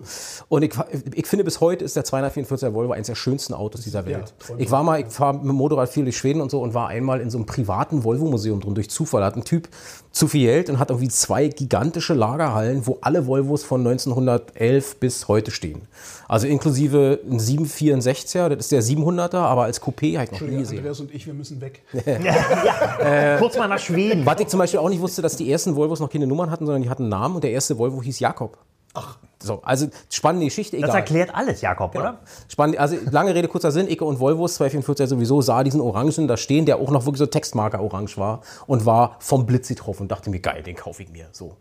Und 0.49 0.63
ich, 0.63 0.75
ich 1.15 1.27
finde, 1.27 1.45
bis 1.45 1.61
heute 1.61 1.85
ist 1.85 1.97
der 1.97 2.05
244er 2.05 2.75
Volvo 2.75 2.93
eines 2.93 3.07
der 3.07 3.15
schönsten 3.15 3.55
Autos 3.55 3.81
dieser 3.81 4.05
Welt. 4.05 4.35
ich 4.59 4.71
war 4.71 4.83
mal, 4.83 5.01
ich 5.01 5.07
fahre 5.07 5.35
mit 5.35 5.45
dem 5.45 5.57
Motorrad 5.57 5.89
viel 5.89 6.05
durch 6.05 6.19
Schweden 6.19 6.43
und 6.43 6.51
so 6.51 6.61
und 6.61 6.75
war 6.75 6.89
einmal 6.89 7.21
in 7.21 7.31
so 7.31 7.39
einem 7.39 7.47
privaten 7.47 8.05
Volvo-Museum 8.05 8.61
drin, 8.61 8.75
durch 8.75 8.91
Zufall. 8.91 9.23
Da 9.23 9.29
hat 9.29 9.37
ein 9.37 9.45
Typ 9.45 9.69
zu 10.11 10.29
viel 10.29 10.47
Geld 10.47 10.69
und 10.69 10.79
hat 10.79 10.91
irgendwie 10.91 11.09
zwei 11.09 11.49
gigantische 11.49 12.13
Lagerhallen, 12.13 12.87
wo 12.87 12.99
alle 13.01 13.27
Volvos 13.27 13.65
von 13.65 13.81
1911 13.81 14.97
bis 14.97 15.29
heute 15.29 15.51
stehen. 15.51 15.83
Also 16.29 16.47
inklusive 16.47 17.21
ein 17.31 17.39
764er, 17.39 18.51
das 18.51 18.71
ist 18.71 18.73
der 18.73 18.83
700er, 18.83 19.37
aber 19.37 19.65
als 19.65 19.81
Coupé 19.81 20.19
habe 20.19 20.25
ich 20.25 20.33
noch 20.33 20.47
nie 20.47 20.59
gesehen. 20.59 20.79
Andreas 20.79 21.01
und 21.01 21.15
ich, 21.15 21.27
wir 21.27 21.35
müssen 21.35 21.61
weg. 21.61 21.83
Kurz 23.39 23.57
mal 23.57 23.69
nach 23.69 23.79
Schweden. 23.79 24.27
Was 24.27 24.41
ich 24.41 24.49
zum 24.49 24.59
Beispiel 24.59 24.81
auch 24.81 24.89
nicht 24.91 25.01
wusste, 25.01 25.23
dass 25.23 25.37
die 25.37 25.51
ersten 25.51 25.75
Volvos 25.75 26.01
noch 26.03 26.11
keine 26.11 26.27
Nummern 26.27 26.51
hatten, 26.51 26.67
sondern 26.67 26.83
die 26.83 26.91
hatten 26.91 27.05
einen 27.05 27.11
Namen 27.11 27.37
und 27.37 27.45
der 27.45 27.53
erste 27.53 27.79
Volvo 27.79 28.03
hieß 28.03 28.21
Jakob. 28.21 28.59
Ach. 28.95 29.19
So, 29.43 29.61
also 29.63 29.89
spannende 30.09 30.47
Geschichte, 30.47 30.77
egal. 30.77 30.89
Das 30.89 30.95
erklärt 30.97 31.35
alles, 31.35 31.63
Jakob, 31.63 31.97
oder? 31.97 32.21
Spannend, 32.49 32.79
also 32.79 32.97
lange 33.11 33.35
Rede, 33.35 33.49
kurzer 33.49 33.73
Sinn, 33.73 33.89
Icke 33.89 34.05
und 34.05 34.21
Volvos 34.21 34.55
244 34.55 35.09
sowieso 35.09 35.41
sah 35.41 35.65
diesen 35.65 35.81
Orangen 35.81 36.29
da 36.29 36.37
stehen, 36.37 36.65
der 36.65 36.77
auch 36.77 36.91
noch 36.91 37.07
wirklich 37.07 37.19
so 37.19 37.27
Textmarker 37.27 37.81
orange 37.81 38.19
war 38.19 38.43
und 38.67 38.87
war 38.87 39.17
vom 39.19 39.47
Blitz 39.47 39.69
getroffen 39.69 40.03
und 40.03 40.13
dachte 40.13 40.31
mir, 40.31 40.39
geil, 40.39 40.63
den 40.63 40.77
kaufe 40.77 41.03
ich 41.03 41.11
mir. 41.11 41.27
So. 41.33 41.57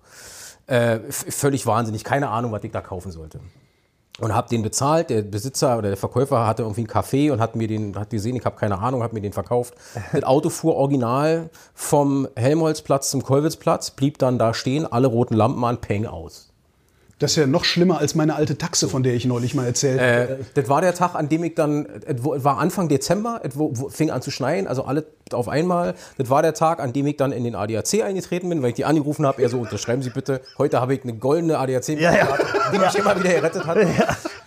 Äh, 0.67 0.99
völlig 1.09 1.65
wahnsinnig, 1.65 2.03
keine 2.03 2.29
Ahnung, 2.29 2.51
was 2.51 2.63
ich 2.63 2.71
da 2.71 2.81
kaufen 2.81 3.11
sollte. 3.11 3.39
Und 4.21 4.35
habe 4.35 4.47
den 4.49 4.61
bezahlt, 4.61 5.09
der 5.09 5.23
Besitzer 5.23 5.79
oder 5.79 5.89
der 5.89 5.97
Verkäufer 5.97 6.45
hatte 6.45 6.61
irgendwie 6.61 6.81
einen 6.81 6.87
Kaffee 6.87 7.31
und 7.31 7.41
hat 7.41 7.55
mir 7.55 7.67
den, 7.67 7.97
hat 7.97 8.11
gesehen, 8.11 8.35
ich 8.35 8.45
habe 8.45 8.55
keine 8.55 8.77
Ahnung, 8.77 9.01
hat 9.01 9.13
mir 9.13 9.21
den 9.21 9.33
verkauft. 9.33 9.73
Das 10.13 10.23
Auto 10.23 10.49
fuhr 10.49 10.75
original 10.75 11.49
vom 11.73 12.27
Helmholtzplatz 12.35 13.09
zum 13.09 13.23
Kollwitzplatz, 13.23 13.91
blieb 13.91 14.19
dann 14.19 14.37
da 14.37 14.53
stehen, 14.53 14.85
alle 14.85 15.07
roten 15.07 15.33
Lampen 15.33 15.63
an, 15.63 15.81
peng 15.81 16.05
aus. 16.05 16.50
Das 17.21 17.31
ist 17.31 17.37
ja 17.37 17.45
noch 17.45 17.65
schlimmer 17.65 17.99
als 17.99 18.15
meine 18.15 18.33
alte 18.33 18.57
Taxe, 18.57 18.89
von 18.89 19.03
der 19.03 19.13
ich 19.13 19.25
neulich 19.25 19.53
mal 19.53 19.67
erzählt 19.67 19.99
habe. 20.01 20.33
Äh, 20.33 20.37
das 20.55 20.67
war 20.69 20.81
der 20.81 20.95
Tag, 20.95 21.13
an 21.13 21.29
dem 21.29 21.43
ich 21.43 21.53
dann, 21.53 21.85
es 22.07 22.23
war 22.23 22.57
Anfang 22.57 22.89
Dezember, 22.89 23.41
es 23.43 23.53
fing 23.95 24.09
an 24.09 24.23
zu 24.23 24.31
schneien, 24.31 24.65
also 24.65 24.85
alle 24.85 25.05
auf 25.31 25.47
einmal. 25.47 25.93
Das 26.17 26.31
war 26.31 26.41
der 26.41 26.55
Tag, 26.55 26.79
an 26.79 26.93
dem 26.93 27.05
ich 27.05 27.17
dann 27.17 27.31
in 27.31 27.43
den 27.43 27.53
ADAC 27.53 28.01
eingetreten 28.03 28.49
bin, 28.49 28.63
weil 28.63 28.69
ich 28.69 28.75
die 28.75 28.85
angerufen 28.85 29.27
habe, 29.27 29.39
er 29.39 29.49
so, 29.49 29.59
unterschreiben 29.59 30.01
Sie 30.01 30.09
bitte, 30.09 30.41
heute 30.57 30.81
habe 30.81 30.95
ich 30.95 31.03
eine 31.03 31.13
goldene 31.13 31.59
ADAC, 31.59 31.89
Ja, 31.89 32.11
ja. 32.11 32.27
die 32.73 32.79
mich 32.79 32.95
immer 32.95 33.15
wieder 33.19 33.33
gerettet 33.35 33.67
hat. 33.67 33.77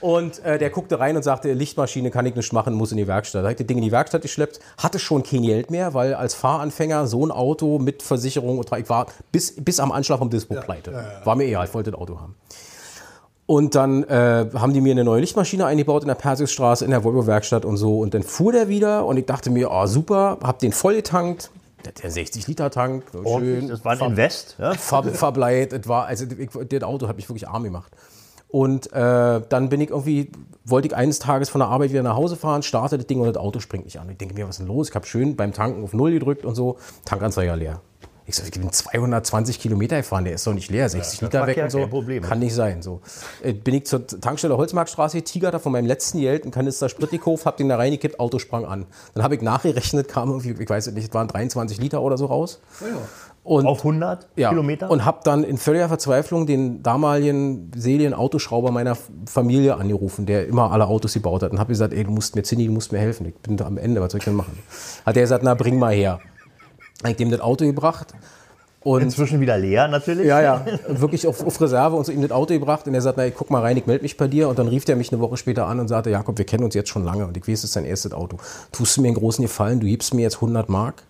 Und 0.04 0.44
äh, 0.44 0.58
der 0.58 0.68
guckte 0.68 1.00
rein 1.00 1.16
und 1.16 1.22
sagte, 1.22 1.54
Lichtmaschine 1.54 2.10
kann 2.10 2.26
ich 2.26 2.34
nicht 2.34 2.52
machen, 2.52 2.74
muss 2.74 2.92
in 2.92 2.98
die 2.98 3.06
Werkstatt. 3.06 3.40
Da 3.40 3.44
habe 3.44 3.52
ich 3.52 3.56
das 3.56 3.66
Ding 3.66 3.78
in 3.78 3.84
die 3.84 3.90
Werkstatt 3.90 4.20
geschleppt, 4.20 4.60
hatte 4.76 4.98
schon 4.98 5.22
kein 5.22 5.40
Geld 5.40 5.70
mehr, 5.70 5.94
weil 5.94 6.12
als 6.12 6.34
Fahranfänger 6.34 7.06
so 7.06 7.24
ein 7.24 7.30
Auto 7.30 7.78
mit 7.78 8.02
Versicherung, 8.02 8.58
und 8.58 8.70
ich 8.70 8.90
war 8.90 9.06
bis, 9.32 9.54
bis 9.56 9.80
am 9.80 9.90
Anschlag 9.92 10.18
vom 10.18 10.28
Dispo 10.28 10.56
pleite. 10.56 11.06
War 11.24 11.36
mir 11.36 11.44
egal, 11.44 11.64
ich 11.64 11.72
wollte 11.72 11.90
das 11.90 11.98
Auto 11.98 12.20
haben. 12.20 12.34
Und 13.46 13.74
dann 13.76 14.02
äh, 14.04 14.50
haben 14.54 14.74
die 14.74 14.82
mir 14.82 14.90
eine 14.90 15.04
neue 15.04 15.22
Lichtmaschine 15.22 15.64
eingebaut 15.64 16.02
in 16.02 16.08
der 16.08 16.16
Persiusstraße, 16.16 16.84
in 16.84 16.90
der 16.90 17.02
Volvo-Werkstatt 17.02 17.64
und 17.64 17.78
so. 17.78 18.00
Und 18.00 18.12
dann 18.12 18.24
fuhr 18.24 18.52
der 18.52 18.68
wieder 18.68 19.06
und 19.06 19.16
ich 19.16 19.24
dachte 19.24 19.48
mir, 19.48 19.70
oh 19.70 19.86
super, 19.86 20.36
hab 20.42 20.58
den 20.58 20.72
voll 20.72 20.96
getankt. 20.96 21.50
Der, 21.82 21.92
der 21.92 22.12
60-Liter-Tank, 22.12 23.04
so 23.10 23.38
schön. 23.38 23.68
Das 23.68 23.82
war 23.86 23.92
ein 23.92 24.10
Invest. 24.10 24.56
Ja? 24.58 24.74
Ver, 24.74 25.02
verbleit. 25.04 25.88
War, 25.88 26.04
also 26.04 26.26
ich, 26.26 26.50
das 26.68 26.82
Auto 26.82 27.08
hat 27.08 27.16
mich 27.16 27.26
wirklich 27.26 27.48
arm 27.48 27.64
gemacht. 27.64 27.90
Und 28.54 28.92
äh, 28.92 29.40
dann 29.48 29.68
bin 29.68 29.80
ich 29.80 29.90
irgendwie, 29.90 30.30
wollte 30.64 30.86
ich 30.86 30.94
eines 30.94 31.18
Tages 31.18 31.48
von 31.48 31.58
der 31.58 31.66
Arbeit 31.66 31.90
wieder 31.90 32.04
nach 32.04 32.14
Hause 32.14 32.36
fahren, 32.36 32.62
starte 32.62 32.96
das 32.96 33.08
Ding 33.08 33.18
und 33.18 33.26
das 33.26 33.36
Auto 33.36 33.58
springt 33.58 33.84
nicht 33.84 33.98
an. 33.98 34.08
Ich 34.08 34.16
denke 34.16 34.32
mir, 34.32 34.46
was 34.46 34.54
ist 34.54 34.58
denn 34.60 34.68
los? 34.68 34.90
Ich 34.90 34.94
habe 34.94 35.04
schön 35.06 35.34
beim 35.34 35.52
Tanken 35.52 35.82
auf 35.82 35.92
Null 35.92 36.12
gedrückt 36.12 36.44
und 36.44 36.54
so, 36.54 36.76
Tankanzeiger 37.04 37.56
leer. 37.56 37.80
Ich 38.26 38.36
so, 38.36 38.44
ich 38.44 38.52
bin 38.52 38.70
220 38.70 39.58
Kilometer 39.58 39.96
gefahren, 39.96 40.24
der 40.24 40.34
ist 40.34 40.46
doch 40.46 40.54
nicht 40.54 40.70
leer, 40.70 40.88
60 40.88 41.22
Liter 41.22 41.40
macht 41.40 41.48
weg 41.48 41.56
ja 41.56 41.64
und 41.64 41.70
so. 41.70 41.78
Kann 42.28 42.38
nicht 42.38 42.54
sein. 42.54 42.80
So. 42.80 43.00
Äh, 43.42 43.54
Bin 43.54 43.74
ich 43.74 43.86
zur 43.86 44.06
Tankstelle 44.06 44.56
Holzmarktstraße, 44.56 45.20
Tiger 45.22 45.50
da 45.50 45.58
von 45.58 45.72
meinem 45.72 45.86
letzten 45.86 46.20
Geld, 46.20 46.44
einen 46.44 46.52
Kanister 46.52 46.88
Sprit 46.88 47.10
gekauft, 47.10 47.46
hab 47.46 47.56
den 47.56 47.68
da 47.68 47.76
reingekippt, 47.76 48.20
Auto 48.20 48.38
sprang 48.38 48.66
an. 48.66 48.86
Dann 49.14 49.24
habe 49.24 49.34
ich 49.34 49.42
nachgerechnet, 49.42 50.06
kam 50.06 50.30
irgendwie, 50.30 50.62
ich 50.62 50.70
weiß 50.70 50.92
nicht, 50.92 51.08
es 51.08 51.12
waren 51.12 51.26
23 51.26 51.78
Liter 51.78 52.00
oder 52.02 52.16
so 52.16 52.26
raus. 52.26 52.60
Und 53.44 53.66
Auf 53.66 53.80
100 53.80 54.26
ja, 54.36 54.48
Kilometer? 54.48 54.90
Und 54.90 55.04
habe 55.04 55.20
dann 55.22 55.44
in 55.44 55.58
völliger 55.58 55.88
Verzweiflung 55.88 56.46
den 56.46 56.82
damaligen 56.82 57.70
seligen 57.76 58.14
Autoschrauber 58.14 58.70
meiner 58.70 58.96
Familie 59.26 59.76
angerufen, 59.76 60.24
der 60.24 60.48
immer 60.48 60.72
alle 60.72 60.86
Autos 60.86 61.12
gebaut 61.12 61.42
hat. 61.42 61.52
Und 61.52 61.58
habe 61.58 61.68
gesagt, 61.68 61.92
ey, 61.92 62.04
du 62.04 62.10
musst 62.10 62.36
mir, 62.36 62.42
Zinni, 62.42 62.66
du 62.66 62.72
musst 62.72 62.90
mir 62.90 62.98
helfen. 62.98 63.26
Ich 63.26 63.34
bin 63.34 63.58
da 63.58 63.66
am 63.66 63.76
Ende, 63.76 64.00
was 64.00 64.12
soll 64.12 64.20
ich 64.20 64.24
denn 64.24 64.34
machen? 64.34 64.58
Hat 65.04 65.14
er 65.14 65.22
gesagt, 65.22 65.44
na, 65.44 65.52
bring 65.52 65.78
mal 65.78 65.92
her. 65.92 66.20
Hab 67.02 67.10
ich 67.10 67.16
dem 67.16 67.30
das 67.30 67.40
Auto 67.40 67.66
gebracht. 67.66 68.14
Und 68.80 69.02
Inzwischen 69.02 69.40
wieder 69.40 69.58
leer 69.58 69.88
natürlich. 69.88 70.26
ja, 70.26 70.40
ja, 70.40 70.64
wirklich 70.88 71.26
auf, 71.26 71.44
auf 71.46 71.60
Reserve 71.60 71.96
und 71.96 72.06
so 72.06 72.12
ihm 72.12 72.22
das 72.22 72.30
Auto 72.30 72.54
gebracht. 72.54 72.86
Und 72.86 72.94
er 72.94 73.02
sagt, 73.02 73.18
na, 73.18 73.28
guck 73.28 73.50
mal 73.50 73.60
rein, 73.60 73.76
ich 73.76 73.86
melde 73.86 74.04
mich 74.04 74.16
bei 74.16 74.26
dir. 74.26 74.48
Und 74.48 74.58
dann 74.58 74.68
rief 74.68 74.88
er 74.88 74.96
mich 74.96 75.12
eine 75.12 75.20
Woche 75.20 75.36
später 75.36 75.66
an 75.66 75.80
und 75.80 75.88
sagte, 75.88 76.08
Jakob, 76.08 76.38
wir 76.38 76.46
kennen 76.46 76.64
uns 76.64 76.74
jetzt 76.74 76.88
schon 76.88 77.04
lange 77.04 77.26
und 77.26 77.36
ich 77.36 77.46
weiß, 77.46 77.58
es 77.58 77.64
ist 77.64 77.76
dein 77.76 77.84
erstes 77.84 78.14
Auto. 78.14 78.38
Tust 78.72 78.96
du 78.96 79.02
mir 79.02 79.08
einen 79.08 79.16
großen 79.16 79.42
Gefallen, 79.42 79.80
du 79.80 79.86
gibst 79.86 80.14
mir 80.14 80.22
jetzt 80.22 80.36
100 80.36 80.70
Mark 80.70 81.02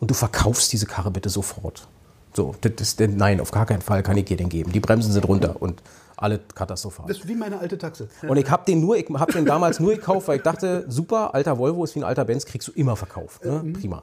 und 0.00 0.10
du 0.10 0.14
verkaufst 0.14 0.72
diese 0.72 0.86
Karre 0.86 1.10
bitte 1.10 1.28
sofort. 1.28 1.88
So, 2.34 2.54
das 2.60 2.72
ist, 2.80 3.00
nein, 3.00 3.40
auf 3.40 3.50
gar 3.50 3.66
keinen 3.66 3.82
Fall 3.82 4.02
kann 4.02 4.16
ich 4.16 4.26
dir 4.26 4.36
den 4.36 4.48
geben. 4.48 4.72
Die 4.72 4.80
Bremsen 4.80 5.12
sind 5.12 5.26
runter 5.26 5.56
und 5.60 5.82
alle 6.16 6.40
katastrophal. 6.54 7.06
Das 7.06 7.18
ist 7.18 7.28
wie 7.28 7.34
meine 7.34 7.58
alte 7.58 7.78
Taxe. 7.78 8.08
Und 8.26 8.36
ich 8.36 8.50
habe 8.50 8.64
den 8.64 8.80
nur, 8.80 8.96
ich 8.96 9.08
habe 9.08 9.32
den 9.32 9.44
damals 9.44 9.80
nur 9.80 9.94
gekauft, 9.94 10.28
weil 10.28 10.36
ich 10.38 10.42
dachte, 10.42 10.84
super, 10.88 11.34
alter 11.34 11.58
Volvo 11.58 11.84
ist 11.84 11.94
wie 11.94 12.00
ein 12.00 12.04
alter 12.04 12.24
Benz, 12.24 12.44
kriegst 12.44 12.68
du 12.68 12.72
immer 12.72 12.96
verkauft. 12.96 13.44
Ne? 13.44 13.72
Prima. 13.72 14.02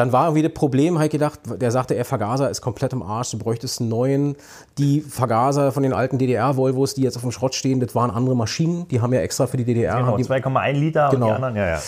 Dann 0.00 0.12
war 0.12 0.28
irgendwie 0.28 0.40
das 0.40 0.54
Problem, 0.54 0.94
habe 0.94 1.04
ich 1.04 1.10
gedacht, 1.10 1.40
der 1.60 1.70
sagte, 1.70 1.94
er 1.94 2.06
Vergaser 2.06 2.48
ist 2.48 2.62
komplett 2.62 2.94
im 2.94 3.02
Arsch, 3.02 3.32
du 3.32 3.38
bräuchtest 3.38 3.80
einen 3.80 3.90
neuen. 3.90 4.34
Die 4.78 5.02
Vergaser 5.02 5.72
von 5.72 5.82
den 5.82 5.92
alten 5.92 6.16
DDR-Volvos, 6.16 6.94
die 6.94 7.02
jetzt 7.02 7.16
auf 7.16 7.22
dem 7.22 7.32
Schrott 7.32 7.54
stehen, 7.54 7.80
das 7.80 7.94
waren 7.94 8.10
andere 8.10 8.34
Maschinen, 8.34 8.88
die 8.88 9.02
haben 9.02 9.12
ja 9.12 9.20
extra 9.20 9.46
für 9.46 9.58
die 9.58 9.64
DDR. 9.66 9.96
Genau, 9.96 10.12
haben 10.12 10.16
die, 10.16 10.24
2,1 10.24 10.72
Liter 10.72 11.04
und 11.10 11.16
Genau. 11.16 11.26
die 11.26 11.32
anderen, 11.32 11.56
ja, 11.56 11.68
ja. 11.68 11.82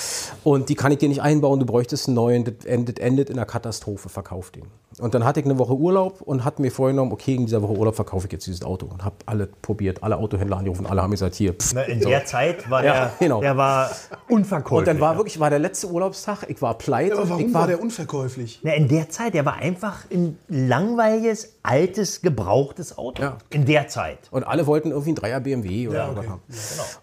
und 0.45 0.69
die 0.69 0.75
kann 0.75 0.92
ich 0.92 0.99
dir 0.99 1.09
nicht 1.09 1.23
einbauen, 1.23 1.59
du 1.59 1.64
bräuchtest 1.64 2.09
einen 2.09 2.16
neuen, 2.16 2.45
das 2.45 2.66
endet, 2.66 2.99
endet 2.99 3.31
in 3.31 3.38
einer 3.38 3.47
Katastrophe, 3.47 4.11
verkauf 4.11 4.50
den. 4.50 4.64
Und 4.99 5.15
dann 5.15 5.25
hatte 5.25 5.41
ich 5.41 5.47
eine 5.47 5.59
Woche 5.59 5.75
Urlaub 5.75 6.21
und 6.21 6.45
hatte 6.45 6.63
mir 6.63 6.71
vorgenommen, 6.71 7.13
okay, 7.13 7.35
in 7.35 7.47
dieser 7.47 7.63
Woche 7.63 7.73
Urlaub 7.73 7.95
verkaufe 7.95 8.27
ich 8.27 8.33
jetzt 8.33 8.47
dieses 8.47 8.63
Auto. 8.63 8.87
Und 8.87 9.05
habe 9.05 9.17
alle 9.27 9.47
probiert, 9.47 10.03
alle 10.03 10.17
Autohändler 10.17 10.59
angerufen, 10.59 10.87
alle 10.87 11.03
haben 11.03 11.11
gesagt, 11.11 11.35
hier, 11.35 11.55
pff, 11.55 11.73
Na, 11.75 11.83
In 11.83 12.01
der 12.01 12.25
Zeit 12.25 12.69
war 12.71 12.85
Ja, 12.85 12.93
der, 12.93 13.13
genau. 13.19 13.41
der 13.41 13.57
war 13.57 13.91
unverkäuflich. 14.29 14.79
Und 14.79 14.87
dann 14.89 15.01
war 15.01 15.17
wirklich, 15.17 15.41
war 15.41 15.51
der 15.51 15.59
letzte 15.59 15.89
Urlaubstag, 15.89 16.45
ich 16.49 16.61
war 16.61 16.77
pleite. 16.79 17.17
Aber 17.17 17.29
warum 17.29 17.47
ich 17.47 17.55
war 17.55 17.67
der 17.67 17.83
Ich 17.83 17.93
verkäuflich. 17.95 18.61
Na, 18.63 18.75
in 18.75 18.89
der 18.89 19.09
Zeit, 19.09 19.35
der 19.35 19.45
war 19.45 19.55
einfach 19.57 20.05
ein 20.13 20.39
langweiliges, 20.49 21.55
altes, 21.64 22.23
gebrauchtes 22.23 22.99
Auto. 22.99 23.23
Ja. 23.23 23.38
In 23.50 23.64
der 23.66 23.88
Zeit. 23.88 24.19
Und 24.31 24.45
alle 24.45 24.66
wollten 24.66 24.90
irgendwie 24.90 25.11
einen 25.11 25.16
Dreier 25.16 25.40
BMW 25.40 25.88
oder 25.88 25.99
Ja, 25.99 26.11
okay. 26.11 26.28
haben. 26.28 26.40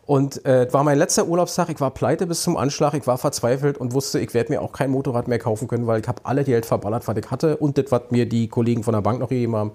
Und 0.06 0.46
äh, 0.46 0.68
war 0.74 0.84
mein 0.84 0.98
letzter 0.98 1.28
Urlaubstag. 1.28 1.70
Ich 1.70 1.80
war 1.80 1.92
pleite 1.92 2.28
bis 2.28 2.44
zum 2.44 2.58
Anschlag. 2.58 2.94
Ich 2.94 3.08
war 3.08 3.18
verzweifelt 3.18 3.78
und 3.78 3.94
wusste, 3.94 4.20
ich 4.20 4.34
werde 4.34 4.52
mir 4.52 4.62
auch 4.62 4.74
kein 4.74 4.92
Motorrad 4.92 5.28
mehr 5.28 5.40
kaufen 5.40 5.68
können, 5.68 5.88
weil 5.88 6.02
ich 6.02 6.08
habe 6.08 6.22
alle 6.26 6.44
Geld 6.44 6.66
verballert, 6.66 7.08
was 7.08 7.16
ich 7.18 7.32
hatte 7.32 7.58
und 7.58 7.78
das, 7.78 7.86
was 7.92 8.02
mir 8.10 8.28
die 8.28 8.48
Kollegen 8.50 8.84
von 8.84 8.94
der 8.94 9.02
Bank 9.02 9.20
noch 9.20 9.30
gegeben 9.30 9.56
haben. 9.56 9.72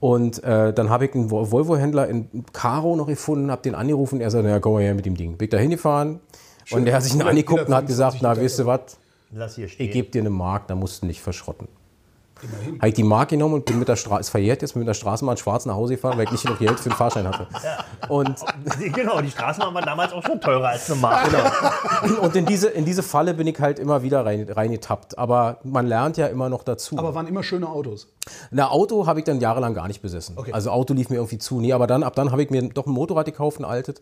Und 0.00 0.42
äh, 0.44 0.72
dann 0.74 0.90
habe 0.90 1.06
ich 1.06 1.14
einen 1.14 1.30
Vol- 1.30 1.50
Volvo-Händler 1.50 2.08
in 2.08 2.44
Karo 2.52 2.96
noch 2.96 3.06
gefunden, 3.06 3.50
habe 3.50 3.62
den 3.62 3.74
angerufen. 3.74 4.20
Er 4.20 4.30
sagte, 4.30 4.48
ja, 4.48 4.58
komm 4.60 4.74
mal 4.74 4.82
her 4.82 4.94
mit 4.94 5.06
dem 5.06 5.16
Ding. 5.16 5.36
Bin 5.36 5.46
ich 5.46 5.50
da 5.50 5.58
hingefahren 5.58 6.20
und 6.70 6.84
der 6.84 6.94
hat 6.96 7.02
sich 7.02 7.14
ihn 7.14 7.22
angeguckt 7.22 7.68
und 7.68 7.74
hat 7.74 7.86
gesagt, 7.86 8.16
na, 8.20 8.34
25 8.34 8.44
weißt 8.44 8.58
du 8.58 8.66
was, 9.38 9.56
ich 9.58 9.90
gebe 9.90 10.10
dir 10.10 10.20
eine 10.20 10.30
Mark, 10.30 10.66
da 10.66 10.74
musst 10.74 11.02
du 11.02 11.06
nicht 11.06 11.22
verschrotten. 11.22 11.68
Habe 12.78 12.88
ich 12.88 12.94
die 12.94 13.02
Mark 13.02 13.28
genommen 13.28 13.54
und 13.54 13.64
bin 13.64 13.78
mit 13.78 13.88
der 13.88 13.96
Straße, 13.96 14.20
ist 14.20 14.30
verjährt 14.30 14.62
jetzt, 14.62 14.72
bin 14.72 14.80
mit 14.80 14.88
der 14.88 14.94
Straßenbahn 14.94 15.36
schwarz 15.36 15.66
nach 15.66 15.74
Hause 15.74 15.94
gefahren, 15.94 16.18
weil 16.18 16.24
ich 16.24 16.32
nicht 16.32 16.42
genug 16.42 16.58
Geld 16.58 16.80
für 16.80 16.88
den 16.88 16.96
Fahrschein 16.96 17.26
hatte. 17.26 17.46
Und 18.08 18.36
genau, 18.92 19.20
die 19.20 19.30
Straßenbahn 19.30 19.72
war 19.74 19.82
damals 19.82 20.12
auch 20.12 20.24
schon 20.24 20.40
teurer 20.40 20.68
als 20.68 20.90
eine 20.90 21.00
Mark. 21.00 21.28
Und 22.20 22.34
in 22.34 22.46
diese, 22.46 22.68
in 22.68 22.84
diese 22.84 23.02
Falle 23.02 23.34
bin 23.34 23.46
ich 23.46 23.58
halt 23.60 23.78
immer 23.78 24.02
wieder 24.02 24.24
rein, 24.24 24.48
reingetappt. 24.48 25.18
Aber 25.18 25.58
man 25.62 25.86
lernt 25.86 26.16
ja 26.16 26.26
immer 26.26 26.48
noch 26.48 26.64
dazu. 26.64 26.98
Aber 26.98 27.14
waren 27.14 27.26
immer 27.26 27.42
schöne 27.42 27.68
Autos. 27.68 28.08
Na, 28.50 28.70
Auto 28.70 29.06
habe 29.06 29.20
ich 29.20 29.24
dann 29.24 29.40
jahrelang 29.40 29.74
gar 29.74 29.88
nicht 29.88 30.02
besessen. 30.02 30.36
Okay. 30.36 30.52
Also 30.52 30.70
Auto 30.70 30.94
lief 30.94 31.10
mir 31.10 31.16
irgendwie 31.16 31.38
zu. 31.38 31.60
Nee, 31.60 31.72
aber 31.72 31.86
dann, 31.86 32.02
ab 32.02 32.14
dann 32.14 32.32
habe 32.32 32.42
ich 32.42 32.50
mir 32.50 32.62
doch 32.68 32.86
ein 32.86 32.92
Motorrad 32.92 33.26
gekauft, 33.26 33.60
ein 33.60 33.64
altes. 33.64 34.00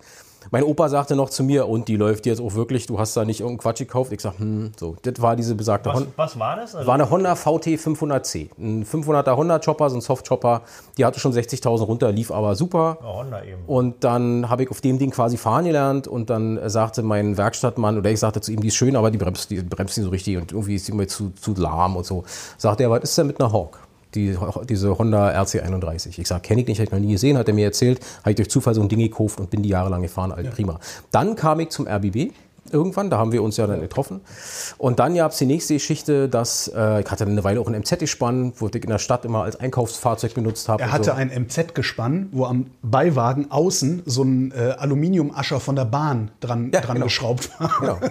Mein 0.50 0.64
Opa 0.64 0.88
sagte 0.88 1.16
noch 1.16 1.30
zu 1.30 1.44
mir, 1.44 1.68
und 1.68 1.88
die 1.88 1.96
läuft 1.96 2.26
jetzt 2.26 2.40
auch 2.40 2.54
wirklich, 2.54 2.86
du 2.86 2.98
hast 2.98 3.16
da 3.16 3.24
nicht 3.24 3.40
irgendeinen 3.40 3.62
Quatsch 3.62 3.78
gekauft. 3.78 4.12
Ich 4.12 4.20
sag, 4.20 4.38
hm, 4.38 4.72
so. 4.78 4.96
Das 5.02 5.20
war 5.20 5.36
diese 5.36 5.54
besagte 5.54 5.88
Was, 5.90 5.96
Honda. 5.96 6.10
was 6.16 6.38
war 6.38 6.56
das? 6.56 6.74
Also, 6.74 6.86
War 6.86 6.94
eine 6.94 7.10
Honda 7.10 7.34
VT 7.36 7.76
500C. 7.76 8.50
Ein 8.58 8.84
500er 8.84 9.36
Honda-Chopper, 9.36 9.90
so 9.90 9.96
ein 9.96 10.00
Soft-Chopper. 10.00 10.62
Die 10.98 11.04
hatte 11.04 11.20
schon 11.20 11.32
60.000 11.32 11.84
runter, 11.84 12.12
lief 12.12 12.30
aber 12.30 12.54
super. 12.56 12.98
Ja, 13.00 13.14
Honda 13.14 13.42
eben. 13.44 13.62
Und 13.66 14.02
dann 14.04 14.48
habe 14.48 14.62
ich 14.64 14.70
auf 14.70 14.80
dem 14.80 14.98
Ding 14.98 15.10
quasi 15.10 15.36
fahren 15.36 15.64
gelernt 15.64 16.08
und 16.08 16.30
dann 16.30 16.58
sagte 16.68 17.02
mein 17.02 17.36
Werkstattmann, 17.36 17.98
oder 17.98 18.10
ich 18.10 18.20
sagte 18.20 18.40
zu 18.40 18.52
ihm, 18.52 18.60
die 18.60 18.68
ist 18.68 18.76
schön, 18.76 18.96
aber 18.96 19.10
die 19.10 19.18
bremst, 19.18 19.50
die 19.50 19.62
bremst 19.62 19.96
nicht 19.98 20.04
so 20.04 20.10
richtig 20.10 20.36
und 20.36 20.52
irgendwie 20.52 20.76
ist 20.76 20.86
sie 20.86 20.92
mir 20.92 21.06
zu, 21.06 21.30
zu 21.30 21.54
lahm 21.54 21.96
und 21.96 22.06
so. 22.06 22.24
Sagte 22.58 22.84
er, 22.84 22.90
was 22.90 23.02
ist 23.02 23.18
denn 23.18 23.26
mit 23.26 23.40
einer 23.40 23.52
Hawk? 23.52 23.78
Die, 24.14 24.36
diese 24.68 24.98
Honda 24.98 25.40
RC31. 25.40 26.18
Ich 26.18 26.26
sage, 26.26 26.42
kenne 26.42 26.62
ich 26.62 26.66
nicht, 26.66 26.78
habe 26.78 26.86
ich 26.86 26.92
noch 26.92 26.98
nie 26.98 27.12
gesehen, 27.12 27.38
hat 27.38 27.46
er 27.46 27.54
mir 27.54 27.66
erzählt, 27.66 28.00
habe 28.20 28.30
ich 28.30 28.36
durch 28.36 28.50
Zufall 28.50 28.74
so 28.74 28.82
ein 28.82 28.88
Ding 28.88 28.98
gekauft 28.98 29.38
und 29.38 29.50
bin 29.50 29.62
die 29.62 29.68
jahrelang 29.68 30.02
gefahren, 30.02 30.32
alt 30.32 30.50
prima. 30.50 30.80
Dann 31.10 31.36
kam 31.36 31.60
ich 31.60 31.70
zum 31.70 31.86
RBB. 31.86 32.32
Irgendwann, 32.72 33.10
da 33.10 33.18
haben 33.18 33.32
wir 33.32 33.42
uns 33.42 33.56
ja 33.56 33.66
dann 33.66 33.80
getroffen. 33.80 34.20
Und 34.78 34.98
dann 34.98 35.14
gab 35.14 35.32
es 35.32 35.38
die 35.38 35.46
nächste 35.46 35.74
Geschichte, 35.74 36.28
dass 36.28 36.68
äh, 36.68 37.00
ich 37.00 37.10
hatte 37.10 37.24
eine 37.24 37.42
Weile 37.42 37.60
auch 37.60 37.66
ein 37.66 37.74
MZ 37.78 37.98
gespannt, 37.98 38.54
wo 38.58 38.68
ich 38.68 38.74
in 38.74 38.90
der 38.90 38.98
Stadt 38.98 39.24
immer 39.24 39.42
als 39.42 39.56
Einkaufsfahrzeug 39.56 40.34
benutzt 40.34 40.68
habe. 40.68 40.82
Er 40.82 40.92
hatte 40.92 41.06
so. 41.06 41.10
ein 41.12 41.28
MZ-Gespann, 41.28 42.28
wo 42.32 42.44
am 42.44 42.66
Beiwagen 42.82 43.50
außen 43.50 44.02
so 44.06 44.22
ein 44.22 44.52
äh, 44.52 44.74
Aluminiumascher 44.78 45.60
von 45.60 45.76
der 45.76 45.84
Bahn 45.84 46.30
dran, 46.40 46.70
Ja, 46.72 46.80
dran 46.80 46.94
genau. 46.94 47.06
geschraubt 47.06 47.50
war. 47.58 47.70
Genau. 47.80 47.98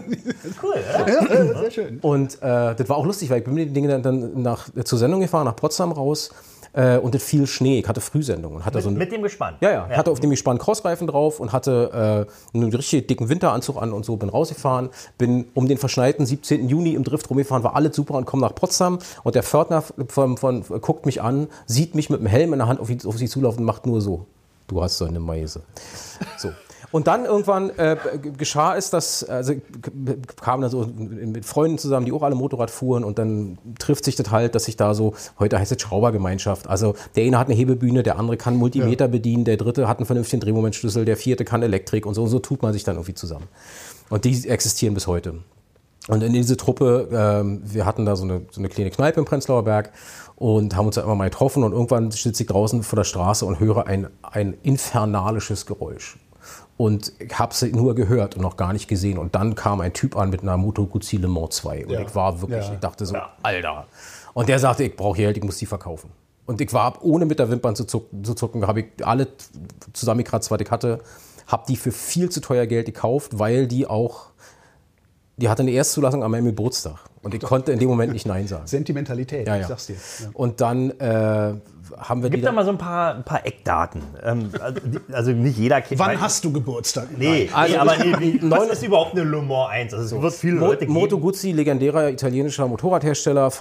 Cool, 0.62 0.76
ja? 0.92 1.08
Ja, 1.08 1.60
sehr 1.60 1.72
schön. 1.72 2.00
Und 2.00 2.36
äh, 2.42 2.76
das 2.76 2.90
war 2.90 2.98
auch 2.98 3.06
lustig, 3.06 3.30
weil 3.30 3.40
ich 3.40 3.46
bin 3.46 3.54
mit 3.54 3.68
den 3.70 3.74
Dingen 3.74 3.90
dann, 3.90 4.02
dann 4.02 4.42
nach, 4.42 4.68
zur 4.84 4.98
Sendung 4.98 5.22
gefahren, 5.22 5.46
nach 5.46 5.56
Potsdam 5.56 5.92
raus. 5.92 6.32
Äh, 6.80 6.98
und 6.98 7.14
es 7.14 7.24
fiel 7.24 7.46
Schnee. 7.46 7.80
Ich 7.80 7.88
hatte 7.90 8.00
Frühsendung 8.00 8.56
und 8.56 8.66
hatte 8.66 8.82
so 8.82 8.88
ein, 8.88 8.96
Mit 8.96 9.12
dem 9.12 9.22
Gespann. 9.22 9.56
ja, 9.60 9.72
ja, 9.72 9.90
hatte 9.90 10.12
auf 10.12 10.22
dem 10.22 10.30
Gespann 10.30 10.58
Crossreifen 10.58 11.08
drauf 11.08 11.42
und 11.42 11.52
hatte 11.52 12.26
äh, 12.54 12.58
einen 12.58 12.74
richtig 12.74 13.08
dicken 13.08 13.28
Winteranzug 13.28 13.82
an 13.82 13.92
und 13.92 14.06
so, 14.06 14.16
bin 14.16 14.30
rausgefahren, 14.30 14.90
bin 15.18 15.48
um 15.56 15.68
den 15.68 15.78
verschneiten 15.78 16.26
17. 16.26 16.70
Juni 16.70 16.94
im 16.94 17.04
Drift 17.04 17.30
rumgefahren, 17.30 17.66
war 17.66 17.76
alles 17.76 17.98
super 17.98 18.14
und 18.14 18.26
komme 18.26 18.44
nach 18.44 18.56
Potsdam 18.56 19.00
und 19.24 19.36
der 19.36 19.44
Pförtner 19.44 19.84
von, 20.08 20.38
von, 20.38 20.64
guckt 20.80 21.06
mich 21.06 21.22
an, 21.22 21.48
sieht 21.66 21.96
mich 21.96 22.10
mit 22.10 22.22
dem 22.22 22.28
Helm 22.28 22.54
in 22.54 22.60
der 22.60 22.70
Hand 22.70 22.80
auf, 22.80 22.90
auf 23.06 23.18
sich 23.18 23.30
zulaufen 23.30 23.60
und 23.60 23.66
macht 23.66 23.86
nur 23.86 24.00
so. 24.00 24.26
Du 24.68 24.82
hast 24.82 25.00
so 25.00 25.06
eine 25.06 25.20
Meise. 25.20 25.64
So. 26.38 26.50
Und 26.92 27.08
dann 27.08 27.26
irgendwann 27.26 27.70
äh, 27.78 27.98
geschah 28.38 28.76
es, 28.76 28.90
dass 28.90 29.24
also 29.24 29.54
kamen 30.42 30.62
dann 30.64 30.72
so 30.72 30.88
mit 30.88 31.46
Freunden 31.46 31.78
zusammen, 31.78 32.06
die 32.06 32.12
auch 32.12 32.24
alle 32.24 32.36
Motorrad 32.36 32.72
fuhren 32.72 33.04
und 33.04 33.20
dann 33.20 33.60
trifft 33.78 34.06
sich 34.06 34.16
das 34.16 34.32
halt, 34.32 34.56
dass 34.56 34.66
sich 34.66 34.76
da 34.76 34.94
so, 34.94 35.14
heute 35.38 35.60
heißt 35.60 35.72
es 35.72 35.82
Schraubergemeinschaft. 35.82 36.68
Also 36.68 36.96
der 37.16 37.26
eine 37.26 37.38
hat 37.38 37.48
eine 37.48 37.56
Hebebühne, 37.56 38.02
der 38.02 38.18
andere 38.18 38.38
kann 38.38 38.56
Multimeter 38.56 39.08
bedienen, 39.08 39.46
der 39.46 39.58
dritte 39.58 39.88
hat 39.88 40.00
einen 40.00 40.08
vernünftigen 40.08 40.42
Drehmomentschlüssel, 40.42 41.06
der 41.06 41.18
vierte 41.18 41.46
kann 41.46 41.62
Elektrik 41.62 42.06
und 42.06 42.16
so. 42.16 42.24
Und 42.24 42.30
so 42.30 42.40
tut 42.40 42.64
man 42.64 42.74
sich 42.74 42.84
dann 42.84 42.96
irgendwie 42.96 43.14
zusammen. 43.14 43.48
Und 44.10 44.26
die 44.26 44.48
existieren 44.50 44.96
bis 44.96 45.06
heute. 45.06 45.36
Und 46.08 46.24
in 46.24 46.34
diese 46.34 46.58
Truppe, 46.58 47.08
ähm, 47.12 47.62
wir 47.64 47.86
hatten 47.86 48.06
da 48.06 48.16
so 48.16 48.24
eine, 48.24 48.42
so 48.50 48.62
eine 48.62 48.70
kleine 48.70 48.90
Kneipe 48.90 49.20
im 49.20 49.26
Prenzlauer 49.26 49.64
Berg 49.64 49.92
und 50.38 50.76
haben 50.76 50.88
uns 50.88 50.96
da 50.96 51.04
immer 51.04 51.14
mal 51.14 51.30
getroffen 51.30 51.64
und 51.64 51.74
irgendwann 51.74 52.10
sitze 52.10 52.42
ich 52.42 52.50
draußen 52.50 52.82
vor 52.82 52.98
der 52.98 53.04
Straße 53.04 53.46
und 53.46 53.60
höre 53.60 53.86
ein, 53.86 54.08
ein 54.24 54.58
infernalisches 54.64 55.68
Geräusch. 55.68 56.18
Und 56.80 57.12
ich 57.20 57.38
habe 57.38 57.52
es 57.52 57.62
nur 57.74 57.94
gehört 57.94 58.38
und 58.38 58.42
noch 58.42 58.56
gar 58.56 58.72
nicht 58.72 58.88
gesehen. 58.88 59.18
Und 59.18 59.36
dann 59.36 59.54
kam 59.54 59.82
ein 59.82 59.92
Typ 59.92 60.16
an 60.16 60.30
mit 60.30 60.44
einer 60.44 60.56
Moto 60.56 60.86
Guzzi 60.86 61.18
Le 61.18 61.28
Mans 61.28 61.58
2. 61.58 61.84
Und 61.86 61.92
Ja. 61.92 62.00
ich 62.00 62.16
war 62.16 62.40
wirklich, 62.40 62.66
Ja. 62.66 62.74
ich 62.74 62.80
dachte 62.80 63.06
so, 63.06 63.18
Alter. 63.44 63.86
Und 64.34 64.48
der 64.48 64.60
sagte, 64.60 64.86
ich 64.86 64.96
brauche 64.96 65.18
Geld, 65.18 65.36
ich 65.36 65.44
muss 65.44 65.58
die 65.58 65.66
verkaufen. 65.66 66.10
Und 66.46 66.62
ich 66.62 66.72
war, 66.72 67.04
ohne 67.04 67.26
mit 67.26 67.38
der 67.38 67.50
Wimpern 67.50 67.76
zu 67.76 67.84
zucken, 67.84 68.24
zu 68.24 68.34
zucken 68.34 68.66
habe 68.66 68.80
ich 68.80 69.06
alle 69.06 69.28
zusammengekratzt, 69.92 70.52
was 70.52 70.62
ich 70.62 70.72
hatte, 70.72 71.00
habe 71.48 71.64
die 71.68 71.76
für 71.76 71.92
viel 71.92 72.30
zu 72.30 72.40
teuer 72.40 72.66
Geld 72.66 72.86
gekauft, 72.86 73.38
weil 73.38 73.68
die 73.68 73.86
auch, 73.86 74.28
die 75.36 75.50
hatte 75.50 75.64
eine 75.64 75.72
Erstzulassung 75.72 76.24
an 76.24 76.32
meinem 76.32 76.46
Geburtstag. 76.46 76.96
Und 77.30 77.36
ich 77.36 77.42
konnte 77.42 77.72
in 77.72 77.78
dem 77.80 77.90
Moment 77.90 78.12
nicht 78.14 78.26
Nein 78.28 78.48
sagen. 78.48 78.66
Sentimentalität, 78.66 79.48
Ja, 79.48 79.56
ich 79.56 79.62
ja. 79.62 79.68
sag's 79.68 79.86
dir. 79.88 79.94
Ja. 79.96 80.30
Und 80.34 80.62
dann 80.62 80.90
äh, 81.00 81.54
haben 81.98 82.22
wir 82.24 82.30
Gib 82.30 82.44
da 82.44 82.52
mal 82.52 82.66
so 82.66 82.72
ein 82.72 82.78
paar, 82.78 83.16
ein 83.16 83.24
paar 83.24 83.46
Eckdaten. 83.46 84.02
Ähm, 84.24 84.50
also, 84.60 84.80
also 85.12 85.32
nicht 85.32 85.58
jeder 85.58 85.82
kennt. 85.82 86.00
Wann 86.00 86.20
hast 86.20 86.44
du 86.46 86.52
Geburtstag? 86.52 87.08
Nee, 87.18 87.50
Also 87.54 87.74
nee 87.74 87.80
aber 87.80 87.94
ich- 87.98 88.20
nee, 88.20 88.40
was 88.44 88.68
ist 88.70 88.84
überhaupt 88.84 89.12
eine 89.14 89.24
Le 89.24 89.42
Mans 89.42 89.70
1? 89.72 89.94
Also 89.94 90.16
es 90.18 90.22
wird 90.22 90.34
viele 90.34 90.56
Mo 90.56 90.66
Leute 90.68 90.80
geben. 90.86 90.94
Moto 90.94 91.18
Guzzi, 91.20 91.52
legendärer 91.52 92.10
italienischer 92.10 92.68
Motorradhersteller, 92.68 93.52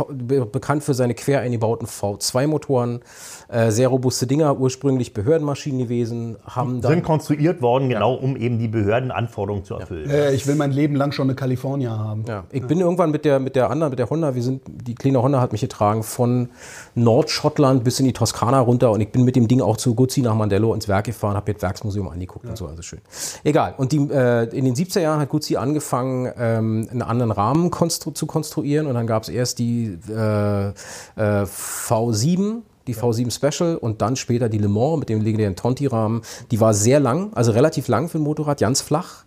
bekannt 0.53 0.83
für 0.85 0.95
seine 0.95 1.15
quer 1.15 1.41
eingebauten 1.41 1.87
V2-Motoren. 1.87 3.01
Äh, 3.49 3.71
sehr 3.71 3.89
robuste 3.89 4.27
Dinger, 4.27 4.59
ursprünglich 4.61 5.15
Behördenmaschinen 5.15 5.79
gewesen, 5.79 6.37
haben 6.47 6.83
dann 6.83 6.93
sind 6.93 7.03
konstruiert 7.03 7.63
worden, 7.63 7.89
genau 7.89 8.13
um 8.15 8.37
eben 8.37 8.59
die 8.59 8.69
Behördenanforderungen 8.69 9.65
zu 9.65 9.75
erfüllen. 9.77 10.11
Äh, 10.11 10.35
ich 10.35 10.47
will 10.47 10.55
mein 10.55 10.71
Leben 10.71 10.95
lang 10.97 11.13
schon 11.13 11.29
eine 11.29 11.35
California 11.35 11.97
haben. 11.97 12.25
Ja, 12.29 12.45
ich 12.51 12.67
bin 12.67 12.79
irgendwann 12.81 13.11
mit 13.11 13.25
der, 13.25 13.41
mit 13.41 13.57
der 13.59 13.71
anderen, 13.71 13.91
mit 13.91 13.99
der 13.99 14.09
Honda, 14.09 14.35
wir 14.35 14.43
sind, 14.43 14.63
die 14.67 14.95
kleine 14.95 15.23
Honda 15.23 15.41
hat 15.41 15.53
mich 15.53 15.61
getragen 15.61 16.03
von 16.03 16.49
Nordschottland 16.95 17.85
bis 17.85 18.01
in 18.01 18.07
die 18.07 18.13
Toskana 18.13 18.61
runter 18.61 18.91
und 18.91 19.01
ich 19.01 19.11
bin 19.11 19.25
mit 19.25 19.37
dem 19.37 19.49
Ding 19.49 19.61
auch 19.61 19.77
zu 19.77 19.95
Guzzi 19.95 20.23
nach 20.23 20.35
Mandello 20.35 20.75
ins 20.75 20.89
Werk 20.89 21.07
gefahren, 21.07 21.37
habe 21.37 21.53
das 21.53 21.63
Werksmuseum 21.63 22.09
angeguckt 22.09 22.47
und 22.47 22.57
so, 22.57 22.67
also 22.67 22.83
schön. 22.83 23.01
Egal. 23.45 23.75
Und 23.77 23.93
die, 23.93 23.99
äh, 23.99 24.45
in 24.57 24.65
den 24.65 24.75
70er 24.75 25.01
Jahren 25.01 25.21
hat 25.21 25.29
Guzzi 25.29 25.57
angefangen, 25.57 26.33
ähm, 26.39 26.89
einen 26.91 27.03
anderen 27.03 27.33
Rahmen 27.33 27.71
konstru 27.71 28.11
zu 28.11 28.27
konstruieren 28.27 28.87
und 28.87 28.95
dann 28.95 29.07
gab 29.07 29.25
es 29.25 29.29
erst 29.29 29.59
die 29.59 29.99
äh, 30.09 30.69
äh, 30.69 30.73
V7, 31.17 32.63
die 32.87 32.95
V7 32.95 33.31
Special 33.31 33.77
und 33.77 34.01
dann 34.01 34.17
später 34.17 34.49
die 34.49 34.59
Le 34.59 34.69
Mans 34.69 34.99
mit 34.99 35.09
dem 35.09 35.21
legendären 35.21 35.57
Tonti-Rahmen. 35.57 36.23
Die 36.51 36.61
war 36.61 36.75
sehr 36.75 37.01
lang, 37.01 37.33
also 37.35 37.53
relativ 37.53 37.89
lang 37.89 38.09
für 38.09 38.19
ein 38.19 38.23
Motorrad, 38.23 38.61
ganz 38.61 38.81
flach 38.81 39.25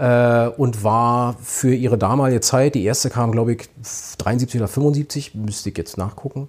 äh, 0.00 0.48
und 0.56 0.82
war 0.82 1.36
für 1.42 1.74
ihre 1.74 1.98
damalige 1.98 2.40
Zeit, 2.40 2.74
die 2.74 2.84
erste 2.84 3.10
kam, 3.10 3.32
glaube 3.32 3.52
ich, 3.52 3.68
73 4.18 4.60
oder 4.60 4.68
75, 4.68 5.34
müsste 5.34 5.68
ich 5.68 5.76
jetzt 5.76 5.98
nachgucken. 5.98 6.48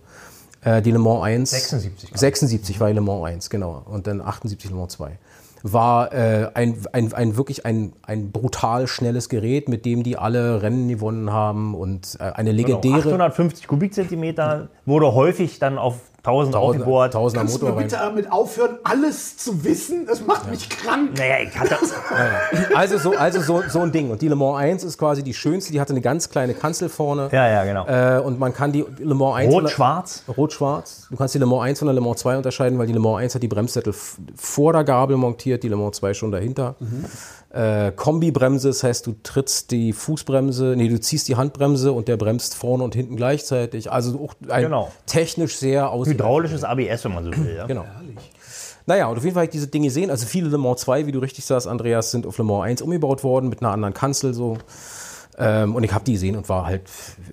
Äh, 0.62 0.82
die 0.82 0.92
Le 0.92 1.00
Mans 1.00 1.22
1. 1.22 1.50
76, 1.50 2.00
glaub 2.00 2.14
ich. 2.14 2.20
76 2.20 2.80
war 2.80 2.88
die 2.88 2.94
Le 2.94 3.02
Mans 3.02 3.26
1, 3.26 3.50
genau. 3.50 3.84
Und 3.86 4.08
dann 4.08 4.22
78 4.22 4.70
Le 4.70 4.78
Mans 4.78 4.94
2. 4.94 5.18
War 5.64 6.14
äh, 6.14 6.50
ein, 6.54 6.78
ein, 6.94 7.14
ein 7.14 7.38
wirklich 7.38 7.66
ein, 7.66 7.94
ein 8.04 8.32
brutal 8.32 8.88
schnelles 8.88 9.28
Gerät, 9.28 9.68
mit 9.68 9.86
dem 9.86 10.02
die 10.04 10.18
alle 10.18 10.62
Rennen 10.62 10.88
gewonnen 10.88 11.32
haben 11.32 11.76
und 11.76 12.18
äh, 12.20 12.24
eine 12.24 12.52
Genau, 12.52 12.80
legendäre 12.82 13.10
850 13.10 13.68
Kubikzentimeter 13.68 14.70
wurde 14.86 15.14
häufig 15.14 15.60
dann 15.60 15.78
auf 15.78 16.00
1000 16.24 16.56
aufgebohrt. 16.56 17.14
Tausender 17.14 17.42
Kannst 17.42 17.62
du 17.62 17.66
mir 17.66 17.72
Motor 17.72 17.84
bitte 17.84 17.96
damit 17.98 18.32
aufhören, 18.32 18.78
alles 18.84 19.38
zu 19.38 19.64
wissen? 19.64 20.06
Das 20.06 20.26
macht 20.26 20.50
mich 20.52 20.70
krank. 20.70 21.18
Naja, 21.18 21.36
ich 21.44 21.58
hatte. 21.58 21.76
Also, 22.76 22.98
so, 22.98 23.12
also 23.16 23.42
so, 23.42 23.64
so 23.68 23.80
ein 23.82 23.92
Ding. 23.92 24.12
Und 24.12 24.22
die 24.22 24.28
Le 24.28 24.36
Mans 24.36 24.58
1 24.60 24.84
ist 24.84 24.98
quasi 24.98 25.24
die 25.24 25.34
schönste. 25.34 25.72
Die 25.72 25.82
hatte 25.82 25.94
eine 25.94 26.02
ganz 26.02 26.30
kleine 26.30 26.54
Kanzel 26.54 26.90
vorne. 26.90 27.30
Ja, 27.32 27.48
ja, 27.48 27.64
genau. 27.64 27.86
Äh, 27.88 28.20
und 28.22 28.40
man 28.40 28.54
kann 28.54 28.72
die 28.72 28.86
Le 29.00 29.16
Mans 29.16 29.36
1 29.38 29.54
von 29.54 29.64
der- 29.64 29.72
Rot-Schwarz. 29.72 30.24
Rot-Schwarz. 30.38 31.08
Du 31.10 31.16
kannst 31.18 31.34
die 31.36 31.40
Le 31.40 31.46
Mans 31.46 31.64
1 31.64 31.80
von 31.80 31.88
der 31.88 31.96
Le 31.96 32.02
Mans 32.02 32.20
2 32.20 32.38
unterscheiden, 32.38 32.78
weil 32.78 32.88
die 32.88 32.94
Le 32.94 33.00
Mans 33.00 33.20
1 33.20 33.36
hat 33.36 33.44
die 33.44 33.48
Bremssättel 33.48 33.94
vor 34.36 34.74
der 34.74 34.84
Gabel 34.84 35.18
montiert, 35.18 35.64
die 35.64 35.70
Le 35.70 35.76
Mans 35.76 35.98
2 35.98 36.14
schon 36.14 36.32
dahinter. 36.32 36.76
Äh, 37.54 37.92
Kombibremse, 37.92 38.70
das 38.70 38.82
heißt, 38.84 39.08
du 39.08 39.16
trittst 39.24 39.72
die 39.72 39.92
Fußbremse, 39.92 40.74
nee, 40.78 40.88
du 40.88 41.00
ziehst 41.00 41.28
die 41.28 41.36
Handbremse 41.36 41.92
und 41.92 42.08
der 42.08 42.16
bremst 42.16 42.56
vorne 42.56 42.84
und 42.84 42.96
hinten 42.96 43.18
gleichzeitig. 43.18 43.92
Also 43.92 44.18
auch 44.24 44.34
ein 44.50 44.64
Genau. 44.64 44.90
technisch 45.06 45.58
sehr 45.58 45.90
ausgereift. 45.90 46.20
Hydraulisches 46.22 46.64
ABS, 46.64 47.04
wenn 47.04 47.14
man 47.14 47.26
so 47.26 47.32
will. 47.32 47.56
Ja. 47.58 47.66
Genau. 47.68 47.86
Naja, 48.86 49.08
und 49.08 49.18
auf 49.18 49.24
jeden 49.24 49.34
Fall 49.36 49.42
habe 49.42 49.50
ich 49.50 49.52
diese 49.52 49.68
Dinge 49.68 49.88
gesehen. 49.88 50.10
Also 50.10 50.26
viele 50.26 50.50
Le 50.50 50.58
Mans 50.58 50.82
2, 50.82 51.06
wie 51.08 51.12
du 51.12 51.20
richtig 51.20 51.46
sagst, 51.46 51.68
Andreas, 51.68 52.12
sind 52.12 52.26
auf 52.26 52.38
Le 52.38 52.44
Mans 52.44 52.64
1 52.64 52.82
umgebaut 52.82 53.24
worden 53.24 53.50
mit 53.50 53.62
einer 53.62 53.72
anderen 53.72 53.94
Kanzel 53.94 54.34
so. 54.34 54.58
Ähm, 55.42 55.76
und 55.76 55.84
ich 55.84 55.94
habe 55.94 56.04
die 56.06 56.14
gesehen 56.14 56.36
und 56.38 56.48
war 56.50 56.66
halt 56.66 56.84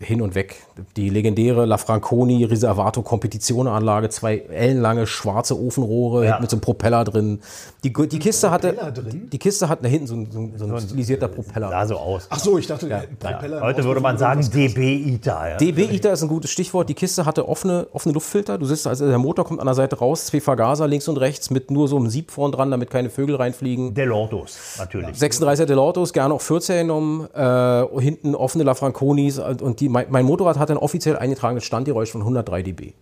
hin 0.00 0.22
und 0.22 0.34
weg. 0.34 0.56
Die 0.96 1.10
legendäre 1.10 1.66
La 1.66 1.76
Franconi 1.76 2.44
Riservato 2.44 3.02
Competizione 3.02 3.70
Anlage, 3.70 4.08
zwei 4.08 4.38
ellenlange 4.38 5.06
schwarze 5.06 5.58
Ofenrohre 5.60 6.24
Ja. 6.26 6.38
mit 6.40 6.50
so 6.50 6.56
einem 6.56 6.60
Propeller 6.62 7.04
drin. 7.04 7.40
Die, 7.84 7.92
die 7.92 8.18
Kiste 8.18 8.50
hatte, 8.50 8.72
drin? 8.72 9.28
die 9.30 9.38
Kiste 9.38 9.68
hat 9.68 9.84
da 9.84 9.88
hinten 9.88 10.06
so, 10.06 10.14
ein- 10.14 10.28
so, 10.30 10.38
ein- 10.38 10.52
so 10.56 10.64
ein 10.66 10.80
stilisierter 10.80 11.28
Propeller. 11.28 11.68
Sah 11.68 11.86
so 11.86 11.96
aus. 11.96 12.26
Ach 12.30 12.38
so, 12.38 12.58
ich 12.58 12.66
dachte, 12.66 12.88
der 12.88 13.04
Propeller. 13.18 13.60
Heute 13.60 13.84
würde 13.84 14.00
man 14.00 14.18
sagen 14.18 14.40
DB-ITA. 14.48 15.48
Ja. 15.50 15.56
DB-ITER 15.56 16.12
ist 16.12 16.22
ein 16.22 16.28
gutes 16.28 16.50
Stichwort. 16.50 16.88
Die 16.88 16.94
Kiste 16.94 17.26
hatte 17.26 17.48
offene, 17.48 17.86
offene 17.92 18.14
Luftfilter. 18.14 18.58
Du 18.58 18.66
sitzt, 18.66 18.86
also 18.86 19.06
der 19.08 19.18
Motor 19.18 19.44
kommt 19.44 19.60
an 19.60 19.66
der 19.66 19.74
Seite 19.74 19.98
raus, 19.98 20.26
zwei 20.26 20.40
Vergaser 20.40 20.86
links 20.88 21.08
und 21.08 21.16
rechts 21.18 21.50
mit 21.50 21.70
nur 21.70 21.88
so 21.88 21.96
einem 21.96 22.08
Sieb 22.08 22.30
vorn 22.30 22.52
dran, 22.52 22.70
damit 22.70 22.90
keine 22.90 23.10
Vögel 23.10 23.36
reinfliegen. 23.36 23.94
Delordos, 23.94 24.76
natürlich. 24.78 25.16
36er 25.16 25.66
Delortos, 25.66 26.12
gerne 26.12 26.34
auch 26.34 26.40
14 26.40 26.86
genommen, 26.86 27.26
äh, 27.34 27.82
hinten 28.00 28.34
offene 28.34 28.64
Lafranconis 28.64 29.38
und 29.38 29.80
die, 29.80 29.88
mein, 29.88 30.06
mein 30.10 30.24
Motorrad 30.24 30.58
hat 30.58 30.70
ein 30.70 30.76
offiziell 30.76 31.16
eingetragenes 31.16 31.64
Standgeräusch 31.64 32.10
von 32.10 32.20
103 32.22 32.62
dB. 32.62 32.92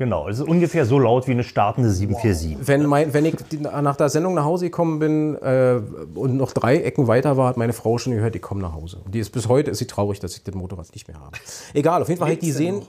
Genau, 0.00 0.28
es 0.28 0.38
ist 0.38 0.48
ungefähr 0.48 0.86
so 0.86 0.98
laut 0.98 1.26
wie 1.26 1.32
eine 1.32 1.44
startende 1.44 1.90
747. 1.90 2.66
Wenn, 2.66 2.86
mein, 2.86 3.12
wenn 3.12 3.26
ich 3.26 3.34
nach 3.60 3.96
der 3.96 4.08
Sendung 4.08 4.32
nach 4.32 4.44
Hause 4.44 4.66
gekommen 4.66 4.98
bin 4.98 5.34
äh, 5.36 5.78
und 6.14 6.36
noch 6.36 6.52
drei 6.52 6.78
Ecken 6.78 7.06
weiter 7.06 7.36
war, 7.36 7.48
hat 7.48 7.58
meine 7.58 7.74
Frau 7.74 7.98
schon 7.98 8.14
gehört, 8.14 8.34
ich 8.34 8.40
komme 8.40 8.62
nach 8.62 8.72
Hause. 8.72 8.98
Und 9.04 9.14
die 9.14 9.18
ist 9.18 9.28
bis 9.28 9.48
heute 9.48 9.70
ist 9.70 9.78
sie 9.78 9.86
traurig, 9.86 10.18
dass 10.18 10.36
ich 10.36 10.42
das 10.42 10.54
Motorrad 10.54 10.90
nicht 10.94 11.06
mehr 11.06 11.20
habe. 11.20 11.36
Egal, 11.74 12.00
auf 12.00 12.08
jeden 12.08 12.18
Fall 12.18 12.28
habe 12.28 12.34
ich 12.34 12.40
die 12.40 12.50
sehen. 12.50 12.82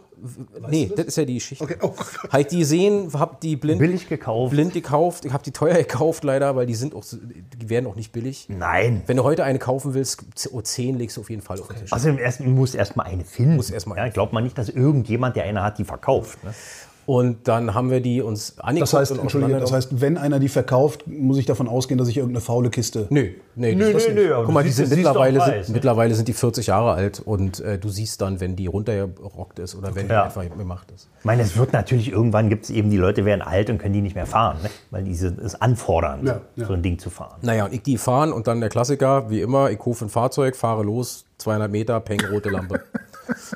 Nee, 0.69 0.91
das? 0.95 1.05
ist 1.05 1.17
ja 1.17 1.25
die 1.25 1.35
Geschichte. 1.35 1.63
Okay, 1.63 1.75
oh. 1.81 1.93
Habe 2.29 2.41
ich 2.41 2.47
die 2.47 2.59
gesehen, 2.59 3.11
habe 3.13 3.37
die 3.41 3.55
blind, 3.55 3.79
Billig 3.79 4.07
gekauft. 4.07 4.51
blind 4.51 4.73
gekauft. 4.73 5.25
Ich 5.25 5.33
habe 5.33 5.43
die 5.43 5.51
teuer 5.51 5.73
gekauft 5.75 6.23
leider, 6.23 6.55
weil 6.55 6.65
die 6.65 6.75
sind 6.75 6.93
auch, 6.95 7.03
so- 7.03 7.17
die 7.17 7.69
werden 7.69 7.87
auch 7.87 7.95
nicht 7.95 8.11
billig. 8.11 8.45
Nein. 8.49 9.01
Wenn 9.07 9.17
du 9.17 9.23
heute 9.23 9.43
eine 9.43 9.59
kaufen 9.59 9.93
willst, 9.93 10.23
O10 10.37 10.97
legst 10.97 11.17
du 11.17 11.21
auf 11.21 11.29
jeden 11.29 11.41
Fall 11.41 11.59
auf 11.59 11.67
den 11.67 11.77
Tisch. 11.77 11.91
Außerdem 11.91 12.19
erst, 12.19 12.39
muss 12.41 12.75
erstmal 12.75 13.07
eine 13.07 13.23
finden. 13.25 13.55
Muss 13.55 13.69
erst 13.71 13.87
mal 13.87 13.97
ja, 13.97 14.09
glaubt 14.09 14.33
man 14.33 14.43
nicht, 14.43 14.57
dass 14.57 14.69
irgendjemand, 14.69 15.35
der 15.35 15.45
eine 15.45 15.63
hat, 15.63 15.77
die 15.79 15.83
verkauft. 15.85 16.43
Ne? 16.43 16.53
Und 17.11 17.49
dann 17.49 17.73
haben 17.73 17.91
wir 17.91 17.99
die 17.99 18.21
uns 18.21 18.57
angeguckt 18.57 18.93
Das 18.93 18.97
heißt, 18.97 19.11
und 19.11 19.19
Entschuldige, 19.19 19.59
das 19.59 19.73
heißt, 19.73 19.99
wenn 19.99 20.17
einer 20.17 20.39
die 20.39 20.47
verkauft, 20.47 21.07
muss 21.07 21.37
ich 21.37 21.45
davon 21.45 21.67
ausgehen, 21.67 21.97
dass 21.97 22.07
ich 22.07 22.15
irgendeine 22.15 22.39
faule 22.39 22.69
Kiste. 22.69 23.07
Nö, 23.09 23.31
nee, 23.55 23.75
Nö, 23.75 23.91
das 23.91 24.07
nö, 24.07 24.13
nö, 24.13 24.33
Guck 24.45 24.53
mal, 24.53 24.63
die 24.63 24.69
sind 24.69 24.89
mittlerweile, 24.91 25.41
sind, 25.41 25.55
ne? 25.67 25.73
mittlerweile 25.73 26.15
sind 26.15 26.29
die 26.29 26.33
40 26.33 26.67
Jahre 26.67 26.93
alt 26.93 27.19
und 27.19 27.59
äh, 27.59 27.77
du 27.77 27.89
siehst 27.89 28.21
dann, 28.21 28.39
wenn 28.39 28.55
die 28.55 28.67
runtergerockt 28.67 29.59
ist 29.59 29.75
oder 29.75 29.93
wenn 29.93 30.07
die 30.07 30.13
Ja. 30.13 30.23
einfach 30.23 30.45
gemacht 30.57 30.89
ist. 30.95 31.09
Ich 31.19 31.25
meine, 31.25 31.41
es 31.41 31.57
wird 31.57 31.73
natürlich 31.73 32.09
irgendwann 32.09 32.47
gibt 32.47 32.63
es 32.63 32.69
eben, 32.69 32.89
die 32.89 32.95
Leute 32.95 33.25
werden 33.25 33.41
alt 33.41 33.69
und 33.69 33.77
können 33.79 33.93
die 33.93 34.01
nicht 34.01 34.15
mehr 34.15 34.25
fahren, 34.25 34.59
ne? 34.63 34.69
weil 34.91 35.03
diese 35.03 35.35
es 35.43 35.59
anfordern, 35.61 36.25
Ja, 36.25 36.39
ja. 36.55 36.65
so 36.65 36.71
ein 36.71 36.81
Ding 36.81 36.97
zu 36.97 37.09
fahren. 37.09 37.39
Naja, 37.41 37.65
und 37.65 37.73
ich 37.73 37.81
die 37.83 37.97
fahren 37.97 38.31
und 38.31 38.47
dann 38.47 38.61
der 38.61 38.69
Klassiker, 38.69 39.29
wie 39.29 39.41
immer, 39.41 39.69
ich 39.69 39.85
rufe 39.85 40.05
ein 40.05 40.09
Fahrzeug, 40.09 40.55
fahre 40.55 40.83
los, 40.83 41.25
200 41.39 41.69
Meter, 41.69 41.99
peng, 41.99 42.21
rote 42.31 42.47
Lampe. 42.49 42.79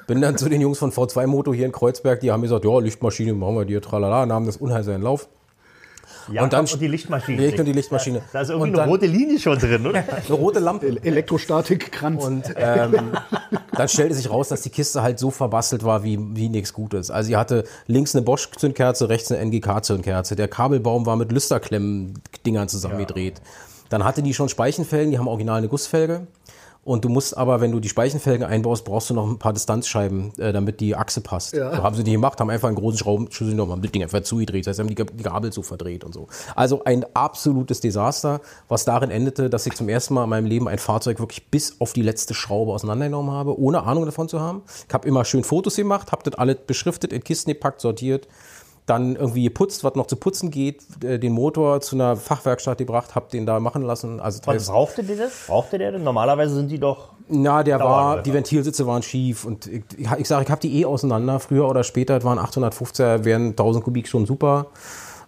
Bin 0.07 0.21
dann 0.21 0.37
zu 0.37 0.49
den 0.49 0.61
Jungs 0.61 0.77
von 0.77 0.91
V2 0.91 1.27
Moto 1.27 1.53
hier 1.53 1.65
in 1.65 1.71
Kreuzberg, 1.71 2.19
die 2.19 2.31
haben 2.31 2.41
gesagt, 2.41 2.65
ja, 2.65 2.79
Lichtmaschine, 2.79 3.33
machen 3.33 3.55
wir 3.55 3.65
dir, 3.65 3.81
tralala, 3.81 4.23
und 4.23 4.31
haben 4.33 4.45
das 4.45 4.57
Unheil 4.57 4.83
seinen 4.83 5.01
Lauf. 5.03 5.27
Ja, 6.31 6.41
Und 6.43 6.53
dann- 6.53 6.65
und 6.65 6.81
die 6.81 6.87
Lichtmaschine. 6.87 7.45
Ich 7.45 7.59
und 7.59 7.65
die 7.65 7.71
Lichtmaschine. 7.73 8.23
Da 8.33 8.41
ist 8.41 8.49
irgendwie 8.49 8.69
Und 8.69 8.75
eine 8.75 8.77
dann- 8.83 8.89
rote 8.89 9.05
Linie 9.05 9.37
schon 9.39 9.59
drin, 9.59 9.85
oder? 9.85 9.99
Eine 10.27 10.33
rote 10.35 10.59
Lampe. 10.59 10.87
Elektrostatik, 11.03 11.91
Kranz. 11.91 12.23
Und 12.25 12.51
ähm, 12.57 13.11
dann 13.73 13.87
stellte 13.87 14.15
sich 14.15 14.27
raus, 14.31 14.49
dass 14.49 14.61
die 14.61 14.71
Kiste 14.71 15.03
halt 15.03 15.19
so 15.19 15.29
verbastelt 15.29 15.83
war 15.83 16.03
wie, 16.03 16.17
wie 16.35 16.49
nichts 16.49 16.73
Gutes. 16.73 17.11
Also 17.11 17.27
sie 17.27 17.37
hatte 17.37 17.63
links 17.85 18.15
eine 18.15 18.23
Bosch-Zündkerze, 18.23 19.07
rechts 19.07 19.31
eine 19.31 19.39
NGK-Zündkerze. 19.45 20.35
Der 20.35 20.47
Kabelbaum 20.47 21.05
war 21.05 21.15
mit 21.15 21.31
Lüsterklemmen-Dingern 21.31 22.69
zusammengedreht. 22.69 23.41
Dann 23.89 24.03
hatte 24.03 24.23
die 24.23 24.33
schon 24.33 24.49
Speichenfelgen, 24.49 25.11
die 25.11 25.19
haben 25.19 25.27
original 25.27 25.59
eine 25.59 25.67
Gussfelge. 25.67 26.25
Und 26.85 27.03
du 27.03 27.09
musst 27.09 27.35
aber, 27.35 27.61
wenn 27.61 27.71
du 27.71 27.79
die 27.79 27.89
Speichenfelgen 27.89 28.45
einbaust, 28.45 28.85
brauchst 28.85 29.09
du 29.09 29.15
noch 29.15 29.27
ein 29.27 29.39
paar 29.39 29.53
Distanzscheiben, 29.53 30.37
äh, 30.37 30.53
damit 30.53 30.79
die 30.79 30.95
Achse 30.95 31.19
passt. 31.19 31.55
Ja. 31.55 31.75
So 31.75 31.81
haben 31.81 31.95
sie 31.95 32.03
die 32.03 32.11
gemacht, 32.11 32.39
haben 32.39 32.51
einfach 32.51 32.67
einen 32.67 32.77
großen 32.77 32.99
Schraubenschlüssel 32.99 33.53
genommen, 33.53 33.71
haben 33.71 33.81
das 33.81 33.91
Ding 33.91 34.03
einfach 34.03 34.21
zugedreht. 34.21 34.67
Das 34.67 34.77
heißt, 34.77 34.79
haben 34.81 34.95
die, 34.95 35.03
die 35.03 35.23
Gabel 35.23 35.51
so 35.51 35.63
verdreht 35.63 36.03
und 36.03 36.13
so. 36.13 36.27
Also 36.55 36.83
ein 36.83 37.03
absolutes 37.15 37.79
Desaster, 37.79 38.39
was 38.67 38.85
darin 38.85 39.09
endete, 39.09 39.49
dass 39.49 39.65
ich 39.65 39.73
zum 39.73 39.89
ersten 39.89 40.13
Mal 40.13 40.25
in 40.25 40.29
meinem 40.29 40.45
Leben 40.45 40.67
ein 40.67 40.77
Fahrzeug 40.77 41.19
wirklich 41.19 41.49
bis 41.49 41.81
auf 41.81 41.93
die 41.93 42.03
letzte 42.03 42.35
Schraube 42.35 42.71
auseinandergenommen 42.73 43.31
habe, 43.31 43.59
ohne 43.59 43.81
Ahnung 43.81 44.05
davon 44.05 44.29
zu 44.29 44.39
haben. 44.39 44.61
Ich 44.87 44.93
habe 44.93 45.07
immer 45.07 45.25
schön 45.25 45.43
Fotos 45.43 45.77
gemacht, 45.77 46.11
habe 46.11 46.21
das 46.29 46.35
alles 46.37 46.57
beschriftet, 46.67 47.11
in 47.13 47.23
Kisten 47.23 47.49
gepackt, 47.49 47.81
sortiert. 47.81 48.27
Dann 48.85 49.15
irgendwie 49.15 49.43
geputzt, 49.43 49.83
was 49.83 49.95
noch 49.95 50.05
zu 50.07 50.15
putzen 50.15 50.51
geht, 50.51 50.83
äh, 51.03 51.17
den 51.17 51.33
Motor 51.33 51.81
zu 51.81 51.95
einer 51.95 52.15
Fachwerkstatt 52.15 52.77
gebracht, 52.77 53.15
habe 53.15 53.27
den 53.31 53.45
da 53.45 53.59
machen 53.59 53.81
lassen. 53.81 54.19
Also 54.19 54.41
Was 54.45 54.67
brauchte 54.67 55.03
der 55.03 55.15
das? 55.15 55.45
Brauchte 55.47 55.77
der 55.77 55.91
denn? 55.91 56.03
Normalerweise 56.03 56.55
sind 56.55 56.69
die 56.69 56.79
doch. 56.79 57.09
na, 57.27 57.63
der 57.63 57.79
war, 57.79 58.21
die 58.21 58.33
Ventilsitze 58.33 58.85
waren 58.85 59.01
schief 59.01 59.45
und 59.45 59.65
ich, 59.67 59.83
ich, 59.97 60.11
ich 60.11 60.27
sage, 60.27 60.43
ich 60.43 60.51
habe 60.51 60.61
die 60.61 60.79
eh 60.81 60.85
auseinander. 60.85 61.39
Früher 61.39 61.67
oder 61.67 61.83
später, 61.83 62.23
waren 62.23 62.37
850er, 62.37 63.23
wären 63.23 63.49
1000 63.49 63.83
Kubik 63.83 64.07
schon 64.07 64.25
super. 64.25 64.67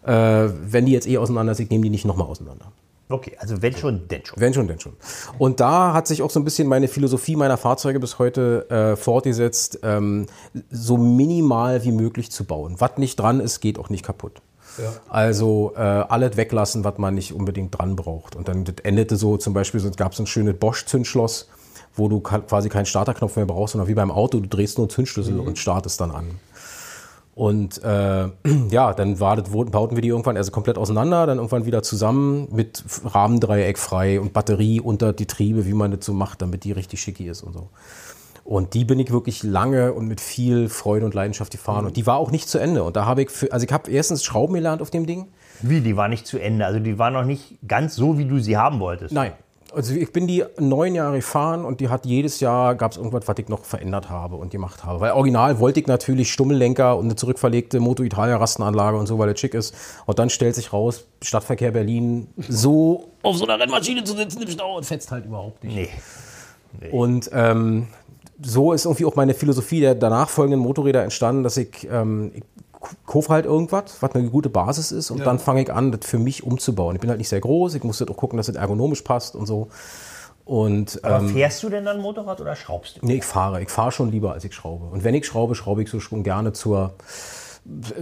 Äh, 0.05 0.11
wenn 0.11 0.85
die 0.85 0.91
jetzt 0.91 1.07
eh 1.07 1.17
auseinander 1.17 1.55
sind, 1.55 1.71
nehmen 1.71 1.83
die 1.83 1.89
nicht 1.89 2.05
nochmal 2.05 2.27
auseinander. 2.27 2.65
Okay, 3.09 3.37
also 3.39 3.61
wenn 3.61 3.73
schon, 3.73 4.07
denn 4.09 4.25
schon. 4.25 4.39
Wenn 4.39 4.53
schon, 4.53 4.67
denn 4.67 4.79
schon. 4.79 4.93
Und 5.37 5.61
da 5.61 5.93
hat 5.93 6.07
sich 6.07 6.21
auch 6.21 6.29
so 6.29 6.41
ein 6.41 6.43
bisschen 6.43 6.67
meine 6.67 6.89
Philosophie 6.89 7.37
meiner 7.37 7.57
Fahrzeuge 7.57 7.99
bis 8.01 8.19
heute 8.19 8.69
äh, 8.69 8.95
fortgesetzt, 8.97 9.79
ähm, 9.83 10.25
so 10.69 10.97
minimal 10.97 11.85
wie 11.85 11.93
möglich 11.93 12.31
zu 12.31 12.43
bauen. 12.43 12.75
Was 12.79 12.97
nicht 12.97 13.17
dran 13.17 13.39
ist, 13.39 13.61
geht 13.61 13.79
auch 13.79 13.89
nicht 13.89 14.03
kaputt. 14.03 14.41
Also 15.09 15.73
äh, 15.75 15.79
alles 15.79 16.37
weglassen, 16.37 16.83
was 16.83 16.97
man 16.97 17.15
nicht 17.15 17.33
unbedingt 17.33 17.77
dran 17.77 17.95
braucht. 17.95 18.35
Und 18.35 18.47
dann 18.47 18.63
das 18.63 18.75
endete 18.83 19.15
so 19.15 19.37
zum 19.37 19.53
Beispiel, 19.53 19.79
so 19.79 19.89
gab 19.91 20.13
es 20.13 20.19
ein 20.19 20.27
schönes 20.27 20.55
Bosch-Zündschloss, 20.57 21.49
wo 21.95 22.09
du 22.09 22.19
quasi 22.19 22.69
keinen 22.69 22.85
Starterknopf 22.85 23.35
mehr 23.37 23.45
brauchst, 23.45 23.71
sondern 23.71 23.87
wie 23.87 23.95
beim 23.95 24.11
Auto, 24.11 24.39
du 24.39 24.47
drehst 24.47 24.77
nur 24.77 24.85
einen 24.85 24.91
Zündschlüssel 24.91 25.39
und 25.39 25.57
startest 25.57 25.99
dann 25.99 26.11
an. 26.11 26.39
Und 27.37 27.83
äh, 27.83 28.29
ja, 28.71 28.93
dann 28.93 29.19
war 29.19 29.35
das, 29.35 29.51
bauten 29.51 29.95
wir 29.95 30.01
die 30.01 30.07
irgendwann 30.07 30.37
also 30.37 30.51
komplett 30.51 30.79
auseinander, 30.79 31.27
dann 31.27 31.37
irgendwann 31.37 31.67
wieder 31.67 31.83
zusammen 31.83 32.47
mit 32.51 32.83
Rahmendreieck 33.05 33.77
frei 33.77 34.19
und 34.19 34.33
Batterie 34.33 34.81
unter 34.81 35.13
die 35.13 35.27
Triebe, 35.27 35.67
wie 35.67 35.73
man 35.73 35.91
das 35.91 36.03
so 36.03 36.13
macht, 36.13 36.41
damit 36.41 36.63
die 36.63 36.71
richtig 36.71 36.99
schicki 36.99 37.27
ist 37.27 37.43
und 37.43 37.53
so. 37.53 37.69
Und 38.43 38.73
die 38.73 38.85
bin 38.85 38.97
ich 38.97 39.11
wirklich 39.11 39.43
lange 39.43 39.93
und 39.93 40.07
mit 40.07 40.19
viel 40.19 40.67
Freude 40.67 41.05
und 41.05 41.13
Leidenschaft 41.13 41.51
gefahren. 41.51 41.85
Und 41.85 41.95
die 41.95 42.07
war 42.07 42.17
auch 42.17 42.31
nicht 42.31 42.49
zu 42.49 42.57
Ende. 42.57 42.83
Und 42.83 42.95
da 42.95 43.05
habe 43.05 43.21
ich, 43.21 43.29
für, 43.29 43.51
also 43.51 43.65
ich 43.65 43.71
habe 43.71 43.91
erstens 43.91 44.23
Schrauben 44.23 44.55
gelernt 44.55 44.81
auf 44.81 44.89
dem 44.89 45.05
Ding. 45.05 45.27
Wie, 45.61 45.81
die 45.81 45.95
war 45.95 46.07
nicht 46.07 46.25
zu 46.25 46.39
Ende. 46.39 46.65
Also 46.65 46.79
die 46.79 46.97
war 46.97 47.11
noch 47.11 47.25
nicht 47.25 47.57
ganz 47.67 47.95
so, 47.95 48.17
wie 48.17 48.25
du 48.25 48.39
sie 48.39 48.57
haben 48.57 48.79
wolltest. 48.79 49.13
Nein. 49.13 49.33
Also 49.77 49.93
ich 49.93 50.11
bin 50.11 50.25
die 50.25 50.43
neun 50.57 50.95
Jahre 50.95 51.17
gefahren 51.17 51.63
und 51.63 51.81
die 51.81 51.89
hat 51.89 52.07
jedes 52.07 52.39
Jahr, 52.39 52.73
gab 52.73 52.93
es 52.93 52.97
irgendwas, 52.97 53.27
was 53.27 53.37
ich 53.37 53.47
noch 53.47 53.63
verändert 53.63 54.09
habe 54.09 54.35
und 54.35 54.49
gemacht 54.49 54.83
habe. 54.83 55.01
Weil 55.01 55.11
original 55.11 55.59
wollte 55.59 55.79
ich 55.79 55.85
natürlich 55.85 56.33
Stummellenker 56.33 56.97
und 56.97 57.05
eine 57.05 57.15
zurückverlegte 57.15 57.79
Moto 57.79 58.01
Italia 58.01 58.37
Rastenanlage 58.37 58.97
und 58.97 59.05
so, 59.05 59.19
weil 59.19 59.29
das 59.29 59.39
schick 59.39 59.53
ist. 59.53 59.75
Und 60.07 60.17
dann 60.17 60.31
stellt 60.31 60.55
sich 60.55 60.73
raus, 60.73 61.05
Stadtverkehr 61.21 61.69
Berlin, 61.69 62.25
so 62.49 63.09
auf 63.21 63.37
so 63.37 63.45
einer 63.45 63.59
Rennmaschine 63.59 64.03
zu 64.03 64.15
sitzen 64.17 64.41
im 64.41 64.49
Stau 64.49 64.77
und 64.77 64.83
fetzt 64.83 65.11
halt 65.11 65.25
überhaupt 65.25 65.63
nicht. 65.63 65.91
Nee. 66.81 66.89
Und 66.89 67.29
ähm, 67.31 67.85
so 68.41 68.73
ist 68.73 68.85
irgendwie 68.85 69.05
auch 69.05 69.15
meine 69.15 69.35
Philosophie 69.35 69.81
der 69.81 69.93
danach 69.93 70.29
folgenden 70.29 70.59
Motorräder 70.59 71.03
entstanden, 71.03 71.43
dass 71.43 71.55
ich, 71.55 71.87
ähm, 71.91 72.31
ich 72.33 72.43
kaufe 73.05 73.29
halt 73.29 73.45
irgendwas, 73.45 73.97
was 74.01 74.13
eine 74.13 74.29
gute 74.29 74.49
Basis 74.49 74.91
ist 74.91 75.11
und 75.11 75.25
dann 75.25 75.39
fange 75.39 75.61
ich 75.61 75.71
an, 75.71 75.91
das 75.91 76.05
für 76.05 76.19
mich 76.19 76.43
umzubauen. 76.43 76.95
Ich 76.95 77.01
bin 77.01 77.09
halt 77.09 77.19
nicht 77.19 77.29
sehr 77.29 77.41
groß, 77.41 77.75
ich 77.75 77.83
muss 77.83 77.99
halt 77.99 78.09
auch 78.11 78.17
gucken, 78.17 78.37
dass 78.37 78.47
das 78.47 78.55
ergonomisch 78.55 79.01
passt 79.01 79.35
und 79.35 79.45
so. 79.45 79.69
Und 80.45 81.03
Aber 81.03 81.19
ähm, 81.19 81.29
fährst 81.29 81.61
du 81.63 81.69
denn 81.69 81.83
dann 81.83 81.99
Motorrad 81.99 82.39
oder 82.39 82.55
schraubst 82.55 82.97
du? 82.97 83.05
nee, 83.05 83.15
ich 83.15 83.25
fahre. 83.25 83.61
Ich 83.61 83.69
fahre 83.69 83.91
schon 83.91 84.11
lieber, 84.11 84.31
als 84.31 84.45
ich 84.45 84.53
schraube. 84.53 84.85
Und 84.85 85.03
wenn 85.03 85.13
ich 85.13 85.25
schraube, 85.25 85.55
schraube 85.55 85.83
ich 85.83 85.89
so 85.89 85.99
schon 85.99 86.23
gerne 86.23 86.53
zur 86.53 86.93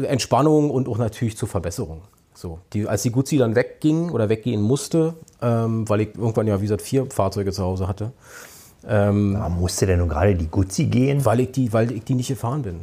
Entspannung 0.07 0.69
und 0.69 0.87
auch 0.87 0.99
natürlich 0.99 1.37
zur 1.37 1.47
Verbesserung. 1.47 2.03
So, 2.35 2.59
die, 2.73 2.87
als 2.87 3.01
die 3.01 3.11
Guzzi 3.11 3.37
dann 3.37 3.55
wegging 3.55 4.11
oder 4.11 4.29
weggehen 4.29 4.61
musste, 4.61 5.15
ähm, 5.41 5.89
weil 5.89 6.01
ich 6.01 6.15
irgendwann 6.15 6.45
ja, 6.45 6.59
wie 6.59 6.65
gesagt, 6.65 6.81
vier 6.81 7.07
Fahrzeuge 7.09 7.51
zu 7.51 7.63
Hause 7.63 7.87
hatte, 7.87 8.11
Aber 8.87 9.49
musste 9.49 9.85
denn 9.85 9.99
nun 9.99 10.09
gerade 10.09 10.35
die 10.35 10.47
Guzzi 10.47 10.85
gehen? 10.85 11.25
weil 11.25 11.39
ich 11.39 11.51
die, 11.51 11.73
weil 11.73 11.91
ich 11.91 12.03
die 12.03 12.13
nicht 12.13 12.27
gefahren 12.27 12.61
bin. 12.61 12.79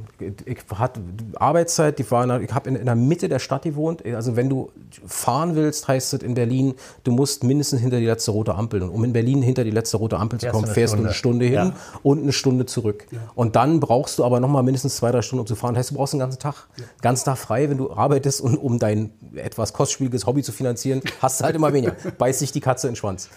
Ich 0.46 0.58
hatte 0.74 1.00
Arbeitszeit, 1.36 1.98
die 1.98 2.10
war 2.10 2.22
in, 2.24 2.28
der- 2.30 2.40
ich 2.40 2.52
habe 2.52 2.68
in, 2.68 2.76
in 2.76 2.86
der 2.86 2.96
Mitte 2.96 3.28
der 3.28 3.38
Stadt 3.38 3.62
gewohnt. 3.62 4.04
Also 4.04 4.34
wenn 4.36 4.48
du 4.48 4.70
fahren 5.06 5.54
willst, 5.54 5.86
heißt 5.88 6.14
es 6.14 6.22
in 6.22 6.34
Berlin, 6.34 6.74
du 7.04 7.12
musst 7.12 7.44
mindestens 7.44 7.80
hinter 7.80 7.98
die 8.00 8.06
letzte 8.06 8.32
rote 8.32 8.54
Ampel. 8.54 8.82
Und 8.82 8.90
um 8.90 9.04
in 9.04 9.12
Berlin 9.12 9.42
hinter 9.42 9.62
die 9.64 9.70
letzte 9.70 9.96
rote 9.96 10.18
Ampel 10.18 10.40
zu 10.40 10.48
kommen, 10.48 10.66
fährst 10.66 10.94
du 10.94 10.98
eine 10.98 11.12
Stunde 11.12 11.44
hin 11.44 11.54
Ja. 11.54 11.72
und 12.02 12.22
eine 12.22 12.32
Stunde 12.32 12.66
zurück. 12.66 13.06
Und 13.34 13.54
dann 13.56 13.78
brauchst 13.78 14.18
du 14.18 14.24
aber 14.24 14.40
noch 14.40 14.48
mal 14.48 14.62
mindestens 14.62 14.96
zwei, 14.96 15.12
drei 15.12 15.22
Stunden, 15.22 15.40
um 15.42 15.46
zu 15.46 15.54
fahren. 15.54 15.74
Das 15.74 15.80
heißt, 15.84 15.90
du 15.92 15.94
brauchst 15.94 16.14
einen 16.14 16.20
ganzen 16.20 16.38
Tag. 16.40 16.66
Ganzen 17.00 17.24
Tag 17.26 17.38
frei, 17.38 17.70
wenn 17.70 17.78
du 17.78 17.92
arbeitest 17.92 18.40
und 18.40 18.56
um 18.56 18.78
dein 18.78 19.10
etwas 19.36 19.72
kostspieliges 19.72 20.26
Hobby 20.26 20.42
zu 20.42 20.52
finanzieren, 20.52 21.00
hast 21.20 21.40
du 21.40 21.44
halt 21.44 21.54
immer 21.56 21.72
weniger. 21.72 21.94
Beißt 22.18 22.40
sich 22.40 22.50
die 22.52 22.60
Katze 22.60 22.88
in 22.88 22.92
den 22.92 22.96
Schwanz. 22.96 23.28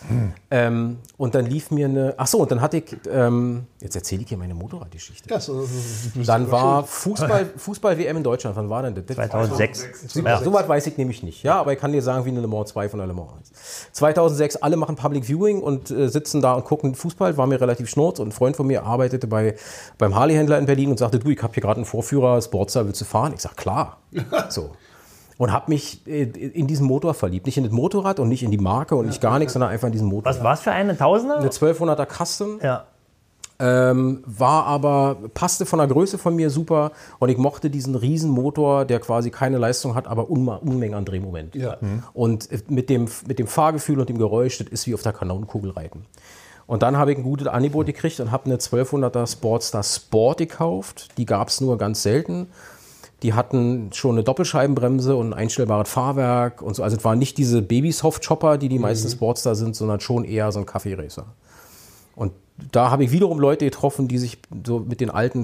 Ähm, 0.52 0.98
und 1.18 1.36
dann 1.36 1.46
lief 1.46 1.72
mir 1.72 1.86
eine, 1.88 2.14
ach 2.18 2.28
so, 2.28 2.40
und 2.42 2.55
dann 2.56 2.62
hatte 2.62 2.78
ich, 2.78 2.86
ähm, 3.12 3.66
jetzt 3.82 3.96
erzähle 3.96 4.22
ich 4.22 4.30
hier 4.30 4.38
meine 4.38 4.54
Motorradgeschichte. 4.54 5.30
Ja, 5.30 5.42
so, 5.42 5.62
so, 5.62 5.68
so, 5.68 6.24
Dann 6.24 6.50
war 6.50 6.84
Fußball, 6.86 7.48
Fußball-WM 7.58 8.18
in 8.18 8.24
Deutschland. 8.24 8.56
Wann 8.56 8.70
war 8.70 8.82
denn 8.84 8.96
das? 8.96 9.16
2006. 9.16 10.16
Ja. 10.16 10.42
So 10.42 10.54
weit 10.54 10.70
weiß 10.70 10.88
ich 10.88 10.98
nämlich 10.98 11.22
nicht. 11.22 11.44
Ja, 11.44 11.60
aber 11.60 11.74
ich 11.74 11.80
kann 11.80 11.92
dir 11.92 12.02
sagen, 12.02 12.24
wie 12.24 12.30
eine 12.30 12.40
Le 12.40 12.48
Mans 12.48 12.70
2 12.70 12.88
von 12.88 13.00
der 13.00 13.08
Le 13.08 13.14
Mans 13.14 13.32
1. 13.38 13.52
2006, 13.92 14.56
alle 14.58 14.78
machen 14.78 14.96
Public 14.96 15.26
Viewing 15.28 15.62
und 15.62 15.92
äh, 15.92 16.08
sitzen 16.08 16.42
da 16.42 16.54
und 16.54 16.64
gucken 16.64 16.96
Fußball. 16.96 17.36
War 17.36 17.46
mir 17.46 17.60
relativ 17.60 17.90
schnurz. 17.90 18.20
Und 18.20 18.30
ein 18.30 18.32
Freund 18.32 18.56
von 18.56 18.68
mir 18.68 18.84
arbeitete 18.84 19.28
bei, 19.28 19.56
beim 19.98 20.16
Harley-Händler 20.16 20.58
in 20.58 20.66
Berlin 20.66 20.92
und 20.92 21.00
sagte, 21.00 21.20
du, 21.20 21.30
ich 21.30 21.44
habe 21.44 21.54
hier 21.54 21.62
gerade 21.62 21.78
einen 21.78 21.86
Vorführer, 21.86 22.42
Sportster, 22.42 22.86
willst 22.86 23.02
du 23.02 23.06
fahren? 23.06 23.34
Ich 23.36 23.42
sag, 23.42 23.58
klar. 23.58 23.98
so. 24.50 24.72
Und 25.38 25.52
habe 25.52 25.70
mich 25.70 26.06
äh, 26.08 26.24
in 26.24 26.68
diesen 26.68 26.88
Motor 26.88 27.14
verliebt. 27.14 27.46
Nicht 27.46 27.58
in 27.58 27.64
das 27.64 27.74
Motorrad 27.74 28.20
und 28.20 28.30
nicht 28.30 28.44
in 28.44 28.52
die 28.52 28.58
Marke 28.58 28.96
und 28.96 29.08
nicht 29.08 29.22
gar 29.22 29.38
nichts, 29.38 29.54
sondern 29.54 29.70
einfach 29.70 29.88
in 29.88 29.92
diesen 29.92 30.08
Motor. 30.08 30.32
Was 30.32 30.44
war 30.44 30.54
es 30.54 30.62
für 30.62 30.72
eine? 30.72 30.98
Tausender? 30.98 31.40
Eine 31.40 31.50
1200er 31.50 32.06
Custom. 32.06 32.60
Ja. 32.62 32.86
Ähm, 33.58 34.22
war 34.26 34.66
aber, 34.66 35.18
passte 35.34 35.66
von 35.66 35.80
der 35.80 35.88
Größe 35.88 36.18
von 36.18 36.36
mir 36.36 36.50
super 36.50 36.92
und 37.20 37.30
ich 37.30 37.38
mochte 37.38 37.70
diesen 37.70 37.96
riesen 37.96 38.30
Motor, 38.30 38.84
der 38.84 39.00
quasi 39.00 39.32
keine 39.32 39.58
Leistung 39.58 39.96
hat, 39.96 40.08
aber 40.08 40.30
Unma 40.30 40.58
Unmengen 40.58 40.94
an 40.94 41.06
Drehmoment. 41.06 41.56
Ja. 41.56 41.78
Und 42.14 42.50
mit 42.70 42.90
dem, 42.90 43.08
mit 43.28 43.40
dem 43.40 43.48
Fahrgefühl 43.48 44.00
und 44.02 44.10
dem 44.10 44.18
Geräusch, 44.18 44.58
das 44.58 44.68
ist 44.68 44.88
wie 44.88 44.94
auf 44.94 45.04
der 45.04 45.14
Kanonenkugel 45.14 45.72
reiten. 45.72 46.06
Und 46.68 46.82
dann 46.82 46.98
habe 46.98 47.12
ich 47.12 47.18
ein 47.18 47.24
gutes 47.24 47.48
Angebot 47.48 47.86
gekriegt 47.86 48.20
und 48.20 48.32
habe 48.32 48.46
eine 48.46 48.58
1200er 48.58 49.32
Sportstar 49.32 49.84
Sport 49.84 50.40
gekauft. 50.40 51.10
Die 51.18 51.26
gab 51.26 51.50
es 51.50 51.62
nur 51.62 51.78
ganz 51.78 52.02
selten. 52.02 52.48
Die 53.24 53.34
hatten 53.34 53.92
schon 53.94 54.16
eine 54.16 54.24
Doppelscheibenbremse 54.24 55.16
und 55.16 55.30
ein 55.30 55.34
einstellbares 55.34 55.90
Fahrwerk 55.90 56.62
und 56.62 56.76
so. 56.76 56.84
Also 56.84 56.98
es 56.98 57.04
waren 57.04 57.18
nicht 57.18 57.38
diese 57.38 57.62
Baby-Soft-Chopper, 57.62 58.58
die 58.58 58.70
die 58.70 58.80
meisten 58.80 59.10
Sportstar 59.10 59.56
sind, 59.56 59.76
sondern 59.76 60.00
schon 60.00 60.26
eher 60.26 60.52
so 60.52 60.60
ein 60.60 60.66
Kaffeeracer. 60.66 61.26
Und 62.16 62.34
da 62.72 62.90
habe 62.90 63.04
ich 63.04 63.12
wiederum 63.12 63.40
Leute 63.40 63.66
getroffen, 63.66 64.08
die 64.08 64.18
sich 64.18 64.38
so 64.66 64.80
mit 64.80 65.02
den 65.02 65.10
alten 65.10 65.44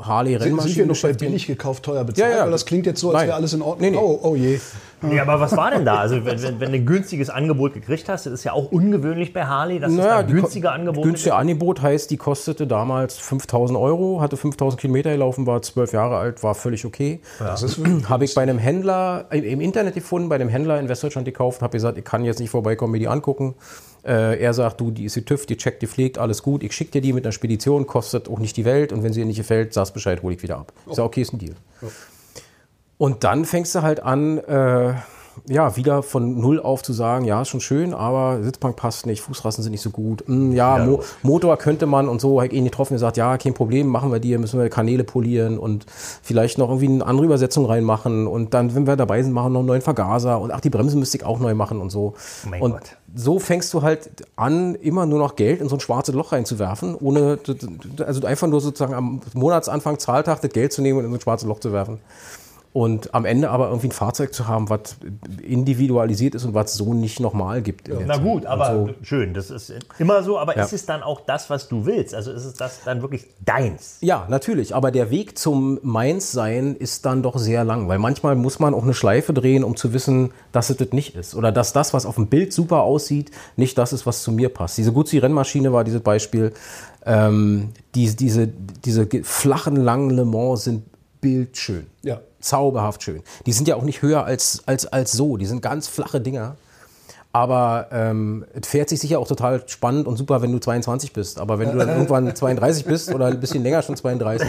Harley-Rennmaschinen 0.00 0.60
sind 0.68 0.76
wir 0.76 0.86
noch 0.86 1.00
bei 1.02 1.12
billig 1.12 1.46
gekauft, 1.46 1.82
teuer 1.84 2.04
bezahlt? 2.04 2.30
Ja, 2.30 2.38
ja. 2.38 2.44
Weil 2.44 2.52
das 2.52 2.64
klingt 2.64 2.86
jetzt 2.86 3.00
so, 3.00 3.10
als 3.12 3.26
wäre 3.26 3.34
alles 3.34 3.52
in 3.54 3.62
Ordnung. 3.62 3.90
Nee, 3.90 3.96
nee. 3.96 4.02
Oh, 4.02 4.18
oh 4.22 4.36
je. 4.36 4.58
Ja, 5.12 5.22
aber 5.22 5.38
was 5.40 5.56
war 5.56 5.70
denn 5.70 5.84
da? 5.84 5.96
Also, 5.98 6.24
wenn, 6.24 6.42
wenn, 6.42 6.58
wenn 6.60 6.72
du 6.72 6.78
ein 6.78 6.86
günstiges 6.86 7.30
Angebot 7.30 7.74
gekriegt 7.74 8.08
hast, 8.08 8.26
das 8.26 8.32
ist 8.32 8.44
ja 8.44 8.52
auch 8.52 8.70
ungewöhnlich 8.72 9.32
bei 9.32 9.44
Harley, 9.46 9.78
dass 9.78 9.92
es 9.92 9.96
Naja, 9.98 10.16
da 10.18 10.22
die 10.24 10.34
ko- 10.34 10.40
günstige 10.40 10.72
Angebote 10.72 11.06
Günstige 11.08 11.34
Angebot 11.36 11.82
heißt, 11.82 12.10
die 12.10 12.16
kostete 12.16 12.66
damals 12.66 13.16
5000 13.18 13.78
Euro, 13.78 14.20
hatte 14.20 14.36
5000 14.36 14.80
Kilometer 14.80 15.12
gelaufen, 15.12 15.46
war 15.46 15.62
zwölf 15.62 15.92
Jahre 15.92 16.16
alt, 16.16 16.42
war 16.42 16.54
völlig 16.56 16.84
okay. 16.84 17.20
Das 17.38 17.62
ist 17.62 17.80
Habe 18.08 18.24
ich 18.24 18.34
bei 18.34 18.42
einem 18.42 18.58
Händler 18.58 19.26
im- 19.30 19.44
im 19.44 19.60
Internet 19.60 19.94
gefunden, 19.94 20.28
bei 20.28 20.34
einem 20.36 20.48
Händler 20.48 20.80
in 20.80 20.88
Westdeutschland 20.88 21.24
gekauft, 21.26 21.62
habe 21.62 21.72
gesagt, 21.72 21.96
ich 21.98 22.04
kann 22.04 22.24
jetzt 22.24 22.40
nicht 22.40 22.50
vorbeikommen, 22.50 22.92
mir 22.92 22.98
die 22.98 23.08
angucken. 23.08 23.54
Äh, 24.08 24.40
er 24.40 24.54
sagt, 24.54 24.80
du, 24.80 24.90
die 24.90 25.04
ist 25.04 25.16
die 25.16 25.22
TÜV, 25.22 25.44
die 25.44 25.58
checkt, 25.58 25.82
die 25.82 25.86
pflegt, 25.86 26.16
alles 26.16 26.42
gut. 26.42 26.62
Ich 26.62 26.72
schicke 26.72 26.92
dir 26.92 27.00
die 27.02 27.12
mit 27.12 27.26
einer 27.26 27.32
Spedition, 27.32 27.86
kostet 27.86 28.26
auch 28.30 28.38
nicht 28.38 28.56
die 28.56 28.64
Welt 28.64 28.90
und 28.90 29.02
wenn 29.02 29.12
sie 29.12 29.20
dir 29.20 29.26
nicht 29.26 29.36
gefällt, 29.36 29.74
sagst 29.74 29.92
Bescheid, 29.92 30.22
hol 30.22 30.32
ich 30.32 30.42
wieder 30.42 30.56
ab. 30.56 30.72
Ich 30.88 30.94
sage, 30.94 31.06
okay, 31.06 31.20
ist 31.20 31.34
ein 31.34 31.38
Deal. 31.38 31.54
Und 32.96 33.22
dann 33.22 33.44
fängst 33.44 33.74
du 33.74 33.82
halt 33.82 34.00
an, 34.00 34.38
äh, 34.38 34.94
ja, 35.46 35.76
wieder 35.76 36.02
von 36.02 36.40
null 36.40 36.60
auf 36.60 36.82
zu 36.82 36.92
sagen, 36.92 37.24
ja, 37.24 37.42
ist 37.42 37.48
schon 37.48 37.60
schön, 37.60 37.94
aber 37.94 38.42
Sitzbank 38.42 38.76
passt 38.76 39.06
nicht, 39.06 39.20
Fußrasten 39.22 39.62
sind 39.62 39.72
nicht 39.72 39.82
so 39.82 39.90
gut. 39.90 40.24
Hm, 40.26 40.52
ja, 40.52 40.78
Mo 40.78 41.02
Motor 41.22 41.56
könnte 41.56 41.86
man 41.86 42.08
und 42.08 42.20
so. 42.20 42.40
Hab 42.40 42.48
ich 42.48 42.52
ihn 42.52 42.64
getroffen 42.64 42.94
gesagt, 42.94 43.16
ja, 43.16 43.36
kein 43.38 43.54
Problem, 43.54 43.86
machen 43.86 44.12
wir 44.12 44.20
dir, 44.20 44.38
müssen 44.38 44.60
wir 44.60 44.68
Kanäle 44.68 45.04
polieren 45.04 45.58
und 45.58 45.86
vielleicht 46.22 46.58
noch 46.58 46.68
irgendwie 46.68 46.88
eine 46.88 47.06
andere 47.06 47.26
Übersetzung 47.26 47.66
reinmachen 47.66 48.26
und 48.26 48.54
dann, 48.54 48.74
wenn 48.74 48.86
wir 48.86 48.96
dabei 48.96 49.22
sind, 49.22 49.32
machen 49.32 49.46
wir 49.46 49.50
noch 49.50 49.60
einen 49.60 49.68
neuen 49.68 49.82
Vergaser 49.82 50.40
und 50.40 50.52
ach, 50.52 50.60
die 50.60 50.70
Bremsen 50.70 50.98
müsste 50.98 51.18
ich 51.18 51.24
auch 51.24 51.38
neu 51.38 51.54
machen 51.54 51.80
und 51.80 51.90
so. 51.90 52.14
Mein 52.48 52.62
und 52.62 52.72
Gott. 52.72 52.96
so 53.14 53.38
fängst 53.38 53.72
du 53.74 53.82
halt 53.82 54.10
an, 54.36 54.74
immer 54.74 55.06
nur 55.06 55.18
noch 55.18 55.36
Geld 55.36 55.60
in 55.60 55.68
so 55.68 55.76
ein 55.76 55.80
schwarzes 55.80 56.14
Loch 56.14 56.32
reinzuwerfen, 56.32 56.94
ohne, 56.94 57.38
also 58.04 58.26
einfach 58.26 58.46
nur 58.46 58.60
sozusagen 58.60 58.94
am 58.94 59.20
Monatsanfang 59.34 59.98
Zahltag 59.98 60.40
das 60.40 60.50
Geld 60.50 60.72
zu 60.72 60.82
nehmen 60.82 60.98
und 60.98 61.04
in 61.04 61.10
so 61.10 61.16
ein 61.16 61.20
schwarzes 61.20 61.48
Loch 61.48 61.60
zu 61.60 61.72
werfen. 61.72 61.98
Und 62.78 63.12
am 63.12 63.24
Ende 63.24 63.50
aber 63.50 63.70
irgendwie 63.70 63.88
ein 63.88 63.92
Fahrzeug 63.92 64.32
zu 64.32 64.46
haben, 64.46 64.70
was 64.70 64.98
individualisiert 65.42 66.36
ist 66.36 66.44
und 66.44 66.54
was 66.54 66.70
es 66.70 66.76
so 66.78 66.94
nicht 66.94 67.18
nochmal 67.18 67.60
gibt. 67.60 67.88
Na 67.88 68.14
Zeit. 68.14 68.22
gut, 68.22 68.46
aber 68.46 68.72
so, 68.72 68.90
schön, 69.02 69.34
das 69.34 69.50
ist 69.50 69.72
immer 69.98 70.22
so. 70.22 70.38
Aber 70.38 70.56
Ja. 70.56 70.62
ist 70.62 70.72
es 70.72 70.86
dann 70.86 71.02
auch 71.02 71.20
das, 71.22 71.50
was 71.50 71.66
du 71.68 71.86
willst? 71.86 72.14
Also 72.14 72.30
ist 72.30 72.44
es 72.44 72.54
das 72.54 72.84
dann 72.84 73.02
wirklich 73.02 73.24
deins? 73.44 73.98
ja, 74.00 74.26
natürlich. 74.28 74.76
Aber 74.76 74.92
der 74.92 75.10
Weg 75.10 75.36
zum 75.36 75.80
Mainz-Sein 75.82 76.76
ist 76.76 77.04
dann 77.04 77.24
doch 77.24 77.36
sehr 77.38 77.64
lang, 77.64 77.88
weil 77.88 77.98
manchmal 77.98 78.36
muss 78.36 78.60
man 78.60 78.74
auch 78.74 78.84
eine 78.84 78.94
Schleife 78.94 79.32
drehen, 79.32 79.64
um 79.64 79.74
zu 79.74 79.92
wissen, 79.92 80.30
dass 80.52 80.70
es 80.70 80.76
das 80.76 80.92
nicht 80.92 81.16
ist. 81.16 81.34
Oder 81.34 81.50
dass 81.50 81.72
das, 81.72 81.92
was 81.94 82.06
auf 82.06 82.14
dem 82.14 82.28
Bild 82.28 82.52
super 82.52 82.82
aussieht, 82.82 83.32
nicht 83.56 83.76
das 83.76 83.92
ist, 83.92 84.06
was 84.06 84.22
zu 84.22 84.30
mir 84.30 84.50
passt. 84.50 84.78
Diese 84.78 84.92
Guzzi-Rennmaschine 84.92 85.72
war 85.72 85.82
dieses 85.82 86.02
Beispiel. 86.02 86.52
Ähm, 87.04 87.70
die, 87.96 88.14
diese, 88.14 88.46
diese 88.84 89.08
flachen, 89.24 89.74
langen 89.74 90.10
Le 90.10 90.24
Mans 90.24 90.62
sind 90.62 90.84
bildschön. 91.20 91.86
Ja. 92.02 92.20
Zauberhaft 92.40 93.02
schön. 93.02 93.22
Die 93.46 93.52
sind 93.52 93.68
ja 93.68 93.76
auch 93.76 93.82
nicht 93.82 94.02
höher 94.02 94.24
als, 94.24 94.62
als, 94.66 94.86
als 94.86 95.12
so. 95.12 95.36
Die 95.36 95.46
sind 95.46 95.62
ganz 95.62 95.88
flache 95.88 96.20
Dinger. 96.20 96.56
Aber 97.30 97.88
ähm, 97.92 98.46
es 98.58 98.68
fährt 98.68 98.88
sich 98.88 99.00
sicher 99.00 99.18
auch 99.18 99.28
total 99.28 99.62
spannend 99.68 100.06
und 100.06 100.16
super, 100.16 100.40
wenn 100.40 100.50
du 100.50 100.58
22 100.58 101.12
bist. 101.12 101.38
Aber 101.38 101.58
wenn 101.58 101.70
du 101.70 101.78
dann 101.78 101.88
irgendwann 101.88 102.34
32 102.34 102.86
bist 102.86 103.14
oder 103.14 103.26
ein 103.26 103.38
bisschen 103.38 103.62
länger 103.62 103.82
schon 103.82 103.96
32, 103.96 104.48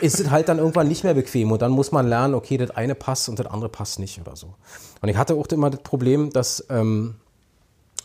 ist 0.00 0.20
es 0.20 0.30
halt 0.30 0.48
dann 0.48 0.58
irgendwann 0.58 0.86
nicht 0.86 1.02
mehr 1.02 1.14
bequem. 1.14 1.50
Und 1.50 1.62
dann 1.62 1.72
muss 1.72 1.90
man 1.90 2.06
lernen, 2.06 2.34
okay, 2.34 2.58
das 2.58 2.70
eine 2.70 2.94
passt 2.94 3.28
und 3.28 3.38
das 3.38 3.46
andere 3.46 3.70
passt 3.70 3.98
nicht 3.98 4.20
oder 4.20 4.36
so. 4.36 4.54
Und 5.00 5.08
ich 5.08 5.16
hatte 5.16 5.34
auch 5.34 5.46
immer 5.46 5.70
das 5.70 5.80
Problem, 5.80 6.30
dass 6.30 6.66
ähm, 6.68 7.14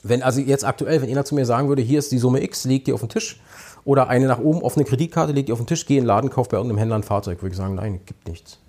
wenn, 0.02 0.24
also 0.24 0.40
jetzt 0.40 0.66
aktuell, 0.66 1.02
wenn 1.02 1.10
einer 1.10 1.26
zu 1.26 1.36
mir 1.36 1.46
sagen 1.46 1.68
würde, 1.68 1.82
hier 1.82 2.00
ist 2.00 2.12
die 2.12 2.20
Summe 2.20 2.42
X, 2.44 2.66
legt 2.66 2.88
die 2.88 2.94
auf 2.94 3.02
den 3.02 3.10
Tisch, 3.10 3.42
oder 3.86 4.08
eine 4.10 4.28
nach 4.28 4.40
oben 4.40 4.62
offene 4.62 4.86
Kreditkarte, 4.86 5.34
legt 5.34 5.50
die 5.50 5.54
auf 5.54 5.60
den 5.60 5.68
Tisch, 5.68 5.86
geh 5.86 5.96
in 5.98 6.04
den 6.04 6.08
Laden, 6.08 6.30
kauf 6.30 6.48
bei 6.50 6.58
irgendeinem 6.58 6.78
Händler 6.80 6.96
ein 6.98 7.04
Fahrzeug, 7.04 7.42
würde 7.42 7.52
ich 7.54 7.58
sagen, 7.58 7.76
nein, 7.76 8.00
gibt 8.06 8.28
nichts. 8.28 8.60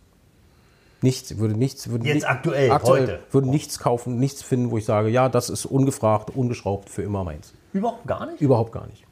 Nichts, 1.02 1.36
würde 1.38 1.54
nichts, 1.54 1.90
würde 1.90 2.06
Jetzt 2.06 2.14
nicht- 2.14 2.28
aktuell, 2.28 2.70
aktuell 2.70 3.02
heute. 3.02 3.20
würde 3.30 3.48
nichts 3.50 3.78
kaufen, 3.78 4.18
nichts 4.18 4.42
finden, 4.42 4.70
wo 4.70 4.78
ich 4.78 4.84
sage, 4.86 5.08
ja, 5.10 5.28
das 5.28 5.50
ist 5.50 5.66
ungefragt, 5.66 6.30
ungeschraubt, 6.34 6.88
für 6.88 7.02
immer 7.02 7.24
meins. 7.24 7.52
Überhaupt 7.72 8.06
gar 8.06 8.26
nicht? 8.26 8.40
Überhaupt 8.40 8.72
gar 8.72 8.86
nicht. 8.86 9.04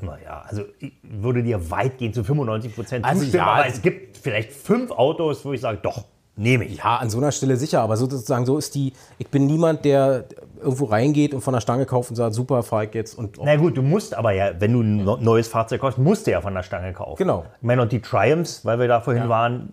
Naja, 0.00 0.44
also 0.48 0.62
ich 0.80 0.92
würde 1.02 1.42
dir 1.42 1.70
weitgehend 1.70 2.14
zu 2.14 2.24
95 2.24 2.74
Prozent 2.74 3.04
Also 3.04 3.24
ja, 3.24 3.46
aber 3.46 3.66
es 3.66 3.80
gibt 3.82 4.16
vielleicht 4.16 4.52
fünf 4.52 4.90
Autos, 4.90 5.44
wo 5.44 5.52
ich 5.52 5.60
sage, 5.60 5.78
doch, 5.82 6.04
nehme 6.36 6.64
ich. 6.64 6.78
Ja, 6.78 6.96
an 6.96 7.10
so 7.10 7.18
einer 7.18 7.32
Stelle 7.32 7.56
sicher, 7.56 7.80
aber 7.80 7.96
sozusagen 7.96 8.46
so 8.46 8.58
ist 8.58 8.74
die, 8.74 8.92
ich 9.18 9.28
bin 9.28 9.46
niemand, 9.46 9.84
der 9.84 10.24
irgendwo 10.60 10.86
reingeht 10.86 11.34
und 11.34 11.42
von 11.42 11.54
der 11.54 11.60
Stange 11.60 11.86
kauft 11.86 12.10
und 12.10 12.16
sagt, 12.16 12.34
super, 12.34 12.62
fahr 12.62 12.84
ich 12.84 12.94
jetzt 12.94 13.16
und 13.16 13.38
Na 13.42 13.56
gut, 13.56 13.76
du 13.76 13.82
musst 13.82 14.14
aber 14.14 14.32
ja, 14.32 14.52
wenn 14.58 14.72
du 14.72 14.80
ein 14.80 15.04
neues 15.22 15.48
Fahrzeug 15.48 15.80
kaufst, 15.80 15.98
musst 15.98 16.26
du 16.26 16.32
ja 16.32 16.40
von 16.40 16.54
der 16.54 16.62
Stange 16.62 16.92
kaufen. 16.92 17.18
Genau. 17.18 17.44
Ich 17.58 17.66
meine, 17.66 17.82
und 17.82 17.92
die 17.92 18.00
Triumphs, 18.00 18.64
weil 18.64 18.78
wir 18.78 18.88
da 18.88 19.00
vorhin 19.00 19.28
waren, 19.28 19.72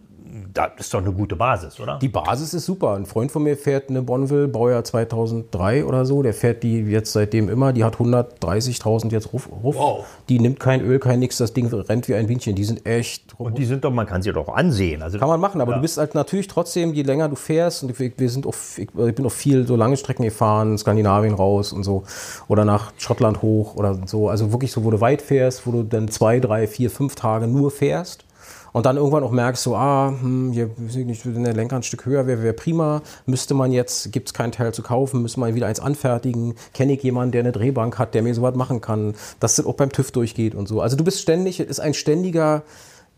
das 0.54 0.72
ist 0.80 0.94
doch 0.94 1.00
eine 1.02 1.12
gute 1.12 1.36
Basis, 1.36 1.80
oder? 1.80 2.00
Die 2.02 2.08
Basis 2.10 2.54
ist 2.54 2.66
super. 2.66 2.96
Ein 2.96 3.06
Freund 3.06 3.32
von 3.32 3.44
mir 3.44 3.58
fährt 3.58 3.90
eine 3.90 4.02
Bonneville, 4.02 4.48
Baujahr 4.48 4.84
2003 4.84 5.86
oder 5.86 6.06
so. 6.06 6.22
Der 6.24 6.34
fährt 6.34 6.64
die 6.64 6.80
jetzt 6.82 7.12
seitdem 7.14 7.50
immer. 7.50 7.74
Die 7.74 7.84
hat 7.84 7.96
130.000 7.98 9.12
jetzt 9.12 9.34
Ruf. 9.34 9.50
Ruf. 9.64 9.76
Wow. 9.76 10.06
Die 10.30 10.40
nimmt 10.40 10.60
kein 10.60 10.82
Öl, 10.82 11.00
kein 11.00 11.20
nix. 11.20 11.38
Das 11.38 11.54
Ding 11.54 11.68
rennt 11.68 12.08
wie 12.08 12.16
ein 12.16 12.28
Bienchen. 12.28 12.56
Die 12.56 12.64
sind 12.64 12.86
echt. 12.86 13.34
und 13.38 13.58
die 13.58 13.66
sind 13.66 13.84
doch, 13.84 13.92
man 13.92 14.06
kann 14.08 14.22
sie 14.22 14.32
doch 14.32 14.48
ansehen. 14.50 15.02
Also 15.02 15.20
Kann 15.20 15.28
man 15.30 15.40
machen, 15.40 15.62
aber 15.62 15.72
Ja. 15.72 15.78
du 15.78 15.82
bist 15.82 15.98
halt 15.98 16.16
natürlich 16.16 16.48
trotzdem, 16.48 16.94
je 16.94 17.04
länger 17.04 17.30
du 17.30 17.36
fährst, 17.36 17.84
und 17.84 17.98
wir 18.00 18.30
sind 18.30 18.46
auf, 18.46 18.78
ich, 18.78 18.90
ich 18.96 19.16
bin 19.16 19.26
auf 19.26 19.34
viel 19.34 19.68
so 19.68 19.76
lange 19.76 19.98
Strecken 19.98 20.24
gefahren, 20.24 20.78
Skandinavien 20.78 21.34
raus 21.34 21.74
und 21.74 21.84
so, 21.84 22.04
oder 22.48 22.66
nach 22.66 22.94
Schottland 22.98 23.42
hoch 23.42 23.76
oder 23.76 24.00
so. 24.06 24.30
Also 24.30 24.52
wirklich 24.52 24.72
so, 24.72 24.84
wo 24.84 24.92
du 24.92 25.02
weit 25.02 25.22
fährst, 25.22 25.66
wo 25.68 25.72
du 25.72 25.84
dann 25.84 26.08
zwei, 26.10 26.40
drei, 26.40 26.68
vier, 26.68 26.90
fünf 26.90 27.16
Tage 27.16 27.48
nur 27.48 27.72
fährst. 27.72 28.26
Und 28.74 28.86
dann 28.86 28.98
irgendwann 28.98 29.24
auch 29.24 29.32
merkst, 29.32 29.64
so, 29.64 29.76
ah, 29.76 30.14
hm, 30.22 30.52
hier, 30.54 30.70
nicht, 30.78 31.26
wenn 31.26 31.44
der 31.44 31.54
Lenker 31.54 31.76
ein 31.76 31.84
Stück 31.84 32.06
höher 32.06 32.26
wäre, 32.28 32.42
wäre 32.42 32.54
prima. 32.54 33.02
Müsste 33.26 33.54
man 33.54 33.72
jetzt, 33.72 34.12
gibt 34.12 34.30
es 34.30 34.34
keinen 34.34 34.52
Teil 34.52 34.74
zu 34.74 34.82
kaufen, 34.82 35.22
müsste 35.22 35.40
man 35.40 35.54
wieder 35.56 35.68
eins 35.68 35.80
anfertigen. 35.80 36.56
Kenne 36.74 36.94
ich 36.94 37.04
jemanden, 37.04 37.32
der 37.34 37.42
eine 37.42 37.52
Drehbank 37.52 38.00
hat, 38.00 38.14
der 38.14 38.22
mir 38.24 38.34
sowas 38.34 38.56
machen 38.56 38.80
kann, 38.82 39.14
dass 39.40 39.58
das 39.58 39.66
auch 39.66 39.76
beim 39.76 39.92
TÜV 39.92 40.12
durchgeht 40.12 40.56
und 40.56 40.68
so. 40.68 40.80
Also 40.82 40.96
du 40.96 41.04
bist 41.04 41.22
ständig, 41.22 41.60
es 41.60 41.68
ist 41.68 41.80
ein 41.80 41.94
ständiger 41.94 42.64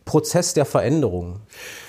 Prozess 0.05 0.53
der 0.53 0.65
Veränderung. 0.65 1.37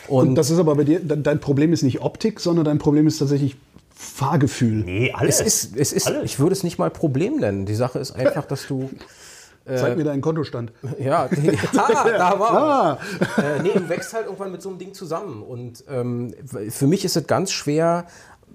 Und 0.08 0.34
das 0.36 0.50
ist 0.50 0.58
aber 0.58 0.74
bei 0.76 0.84
dir, 0.84 1.00
de- 1.00 1.20
dein 1.20 1.40
Problem 1.40 1.72
ist 1.72 1.82
nicht 1.82 2.00
Optik, 2.02 2.40
sondern 2.40 2.64
dein 2.64 2.78
Problem 2.78 3.06
ist 3.06 3.18
tatsächlich 3.18 3.56
Fahrgefühl. 3.96 4.84
nee, 4.84 5.12
alles. 5.12 5.40
Es 5.40 5.64
ist, 5.64 5.76
es 5.76 5.92
ist, 5.92 6.06
Alles. 6.08 6.24
ich 6.24 6.38
würde 6.38 6.52
es 6.52 6.62
nicht 6.64 6.78
mal 6.78 6.90
Problem 6.90 7.36
nennen. 7.36 7.64
Die 7.64 7.74
Sache 7.74 7.98
ist 7.98 8.12
einfach, 8.12 8.44
dass 8.44 8.66
du, 8.66 8.90
Zeig 9.66 9.96
mir 9.96 10.04
deinen 10.04 10.20
Kontostand. 10.20 10.72
ja, 10.98 11.28
ah, 11.76 12.04
da 12.04 12.38
war 12.38 12.52
Ah, 12.52 12.98
äh, 13.38 13.62
nee, 13.62 13.72
du 13.72 13.88
wächst 13.88 14.12
halt 14.12 14.26
irgendwann 14.26 14.52
mit 14.52 14.62
so 14.62 14.68
einem 14.68 14.78
Ding 14.78 14.92
zusammen. 14.92 15.42
Und 15.42 15.84
ähm, 15.88 16.34
für 16.68 16.86
mich 16.86 17.04
ist 17.04 17.16
es 17.16 17.26
ganz 17.26 17.50
schwer, 17.50 18.06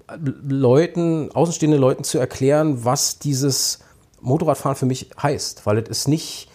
äh, 0.08 0.16
Leuten, 0.48 1.30
außenstehenden 1.32 1.80
Leuten 1.80 2.04
zu 2.04 2.18
erklären, 2.18 2.84
was 2.84 3.18
dieses 3.18 3.80
Motorradfahren 4.20 4.76
für 4.76 4.86
mich 4.86 5.10
heißt. 5.20 5.66
Weil 5.66 5.78
es 5.78 5.88
ist 5.88 6.08
nicht, 6.08 6.49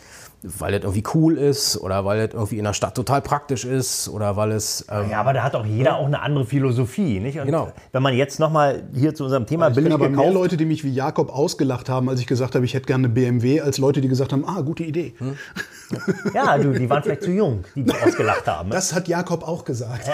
weil 0.59 0.71
das 0.71 0.83
irgendwie 0.83 1.03
cool 1.13 1.37
ist 1.37 1.77
oder 1.77 2.05
weil 2.05 2.27
das 2.27 2.33
irgendwie 2.33 2.57
in 2.57 2.63
der 2.63 2.73
Stadt 2.73 2.95
total 2.95 3.21
praktisch 3.21 3.65
ist 3.65 4.09
oder 4.09 4.35
weil 4.35 4.51
es. 4.51 4.85
Ähm, 4.89 5.09
Ja, 5.09 5.19
aber 5.19 5.33
da 5.33 5.43
hat 5.43 5.55
auch 5.55 5.65
jeder 5.65 5.97
auch 5.97 6.05
eine 6.05 6.21
andere 6.21 6.45
Philosophie. 6.45 7.19
Nicht? 7.19 7.39
Und 7.39 7.45
Genau. 7.45 7.71
Wenn 7.91 8.03
man 8.03 8.13
jetzt 8.13 8.39
nochmal 8.39 8.83
hier 8.93 9.13
zu 9.15 9.23
unserem 9.23 9.45
Thema 9.45 9.69
Ich 9.69 9.73
kenne 9.73 9.83
billig 9.85 9.93
aber 9.93 10.09
mehr 10.09 10.17
gekauft 10.17 10.33
Leute, 10.33 10.57
die 10.57 10.65
mich 10.65 10.83
wie 10.83 10.93
Jakob 10.93 11.29
ausgelacht 11.29 11.89
haben, 11.89 12.09
als 12.09 12.19
ich 12.19 12.27
gesagt 12.27 12.55
habe, 12.55 12.65
ich 12.65 12.73
hätte 12.73 12.85
gerne 12.85 13.05
eine 13.05 13.13
BMW, 13.13 13.61
als 13.61 13.77
Leute, 13.77 14.01
die 14.01 14.07
gesagt 14.07 14.33
haben, 14.33 14.45
ah, 14.45 14.61
gute 14.61 14.83
Idee. 14.83 15.13
Hm. 15.17 15.37
Ja, 16.33 16.57
du, 16.57 16.71
die 16.73 16.89
waren 16.89 17.03
vielleicht 17.03 17.23
zu 17.23 17.31
jung, 17.31 17.63
die 17.75 17.83
dich 17.83 17.95
ausgelacht 18.03 18.47
haben. 18.47 18.69
Das 18.71 18.93
hat 18.93 19.07
Jakob 19.07 19.47
auch 19.47 19.63
gesagt. 19.65 20.09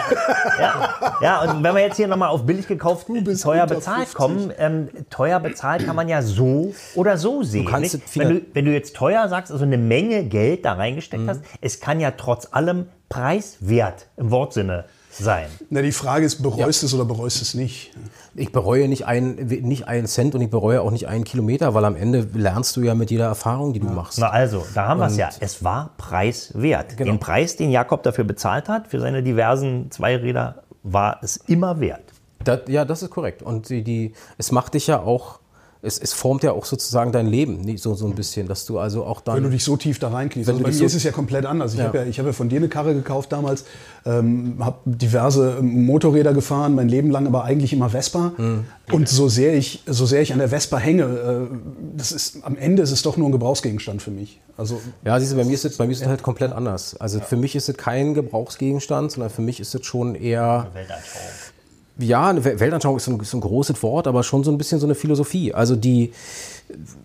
Ja, 0.58 1.16
ja, 1.20 1.42
und 1.42 1.62
wenn 1.62 1.74
wir 1.74 1.82
jetzt 1.82 1.96
hier 1.96 2.08
nochmal 2.08 2.28
auf 2.28 2.44
billig 2.44 2.66
gekauft, 2.68 3.06
teuer 3.42 3.66
bezahlt 3.66 4.08
50. 4.08 4.14
kommen, 4.14 4.52
ähm, 4.58 4.88
teuer 5.10 5.40
bezahlt 5.40 5.86
kann 5.86 5.96
man 5.96 6.08
ja 6.08 6.20
so 6.22 6.74
oder 6.94 7.16
so 7.16 7.42
sehen. 7.42 7.64
kannst 7.66 7.94
nicht? 7.94 8.04
es 8.04 8.10
viel- 8.10 8.22
wenn, 8.22 8.28
du, 8.36 8.40
wenn 8.54 8.64
du 8.66 8.72
jetzt 8.72 8.94
teuer 8.96 9.28
sagst, 9.28 9.50
also 9.52 9.64
eine 9.64 9.78
Menge 9.78 10.24
Geld 10.24 10.64
da 10.64 10.74
Mhm. 10.74 10.80
reingesteckt 10.80 11.28
hast, 11.28 11.40
es 11.60 11.80
kann 11.80 12.00
ja 12.00 12.10
trotz 12.12 12.48
allem 12.52 12.86
preiswert 13.08 14.06
im 14.16 14.30
Wortsinne 14.30 14.84
sein. 15.12 15.46
Na, 15.70 15.82
die 15.82 15.92
Frage 15.92 16.24
ist, 16.24 16.42
bereust 16.42 16.82
es 16.82 16.94
oder 16.94 17.04
bereust 17.04 17.42
es 17.42 17.54
nicht? 17.54 17.92
Ich 18.34 18.50
bereue 18.50 18.88
nicht 18.88 19.06
einen, 19.06 19.34
nicht 19.46 19.86
einen 19.86 20.06
Cent 20.06 20.34
und 20.34 20.40
ich 20.40 20.50
bereue 20.50 20.80
auch 20.80 20.90
nicht 20.90 21.06
einen 21.06 21.24
Kilometer, 21.24 21.74
weil 21.74 21.84
am 21.84 21.96
Ende 21.96 22.26
lernst 22.32 22.76
du 22.76 22.82
ja 22.82 22.94
mit 22.94 23.10
jeder 23.10 23.26
Erfahrung, 23.26 23.72
die 23.72 23.80
du 23.80 23.88
machst. 23.88 24.18
Na 24.18 24.30
also, 24.30 24.64
da 24.74 24.88
haben 24.88 25.00
wir 25.00 25.06
es 25.06 25.16
ja. 25.16 25.28
Es 25.40 25.62
war 25.62 25.90
preiswert. 25.98 26.96
Genau. 26.96 27.12
Den 27.12 27.20
Preis, 27.20 27.56
den 27.56 27.70
Jakob 27.70 28.02
dafür 28.02 28.24
bezahlt 28.24 28.68
hat, 28.68 28.88
für 28.88 29.00
seine 29.00 29.22
diversen 29.22 29.90
Zweiräder, 29.90 30.62
war 30.82 31.18
es 31.22 31.36
immer 31.36 31.78
wert. 31.80 32.12
Das, 32.44 32.60
ja, 32.68 32.84
das 32.84 33.02
ist 33.02 33.10
korrekt. 33.10 33.42
Und 33.42 33.68
die, 33.68 33.84
die, 33.84 34.14
es 34.38 34.50
macht 34.50 34.74
dich 34.74 34.86
ja 34.86 35.00
auch, 35.00 35.38
es, 35.84 35.98
es 35.98 36.12
formt 36.12 36.44
ja 36.44 36.52
auch 36.52 36.64
sozusagen 36.64 37.10
dein 37.10 37.26
Leben, 37.26 37.76
so, 37.76 37.94
so 37.94 38.06
ein 38.06 38.14
bisschen, 38.14 38.46
dass 38.46 38.64
du 38.66 38.78
also 38.78 39.04
auch 39.04 39.20
dann. 39.20 39.36
Wenn 39.36 39.42
du 39.42 39.50
dich 39.50 39.64
so 39.64 39.76
tief 39.76 39.98
da 39.98 40.08
reinkniest. 40.10 40.46
Wenn 40.46 40.54
Also 40.54 40.62
bei 40.64 40.70
mir 40.70 40.76
so- 40.76 40.84
ist 40.84 40.94
es 40.94 41.02
ja 41.02 41.10
komplett 41.10 41.44
anders. 41.44 41.72
Ich 41.72 41.80
Ja. 41.80 41.86
habe 41.86 41.98
ja, 41.98 42.04
ich 42.04 42.18
hab 42.20 42.26
ja 42.26 42.32
von 42.32 42.48
dir 42.48 42.58
eine 42.58 42.68
Karre 42.68 42.94
gekauft 42.94 43.32
damals, 43.32 43.64
ähm, 44.06 44.56
habe 44.60 44.78
diverse 44.84 45.56
ähm, 45.58 45.84
Motorräder 45.84 46.34
gefahren, 46.34 46.76
mein 46.76 46.88
Leben 46.88 47.10
lang 47.10 47.26
aber 47.26 47.42
eigentlich 47.44 47.72
immer 47.72 47.90
Vespa. 47.90 48.32
Mhm. 48.38 48.64
Und 48.92 49.08
so 49.08 49.28
sehr, 49.28 49.54
ich, 49.54 49.82
so 49.86 50.06
sehr 50.06 50.22
ich 50.22 50.32
an 50.32 50.38
der 50.38 50.48
Vespa 50.50 50.78
hänge, 50.78 51.02
äh, 51.02 51.56
das 51.96 52.12
ist, 52.12 52.44
am 52.44 52.56
Ende 52.56 52.82
ist 52.82 52.92
es 52.92 53.02
doch 53.02 53.16
nur 53.16 53.28
ein 53.28 53.32
Gebrauchsgegenstand 53.32 54.02
für 54.02 54.10
mich. 54.12 54.40
Also 54.56 54.80
ja, 55.04 55.18
siehst 55.18 55.32
du, 55.32 55.36
bei 55.36 55.44
mir 55.44 55.54
ist 55.54 55.64
es, 55.64 55.78
bei 55.78 55.86
mir 55.86 55.92
ist 55.92 56.02
es 56.02 56.06
halt 56.06 56.22
komplett 56.22 56.52
anders. 56.52 56.94
Also 57.00 57.18
für 57.20 57.36
mich 57.36 57.56
ist 57.56 57.68
es 57.68 57.76
kein 57.76 58.14
Gebrauchsgegenstand, 58.14 59.10
sondern 59.10 59.30
für 59.30 59.42
mich 59.42 59.58
ist 59.58 59.74
es 59.74 59.84
schon 59.84 60.14
eher. 60.14 60.70
Ja, 61.98 62.32
Weltanschauung 62.42 62.96
ist 62.96 63.06
ein, 63.08 63.20
ist 63.20 63.34
ein 63.34 63.40
großes 63.40 63.82
Wort, 63.82 64.06
aber 64.06 64.22
schon 64.22 64.42
so 64.44 64.50
ein 64.50 64.58
bisschen 64.58 64.80
so 64.80 64.86
eine 64.86 64.94
Philosophie. 64.94 65.52
Also 65.52 65.76
die 65.76 66.12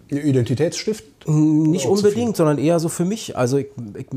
Identitätsstift. 0.10 1.04
nicht 1.28 1.86
unbedingt, 1.86 2.38
sondern 2.38 2.58
eher 2.58 2.80
so 2.80 2.90
für 2.90 3.06
mich. 3.06 3.36
Also 3.38 3.58
ich, 3.58 3.68
ich, 3.98 4.08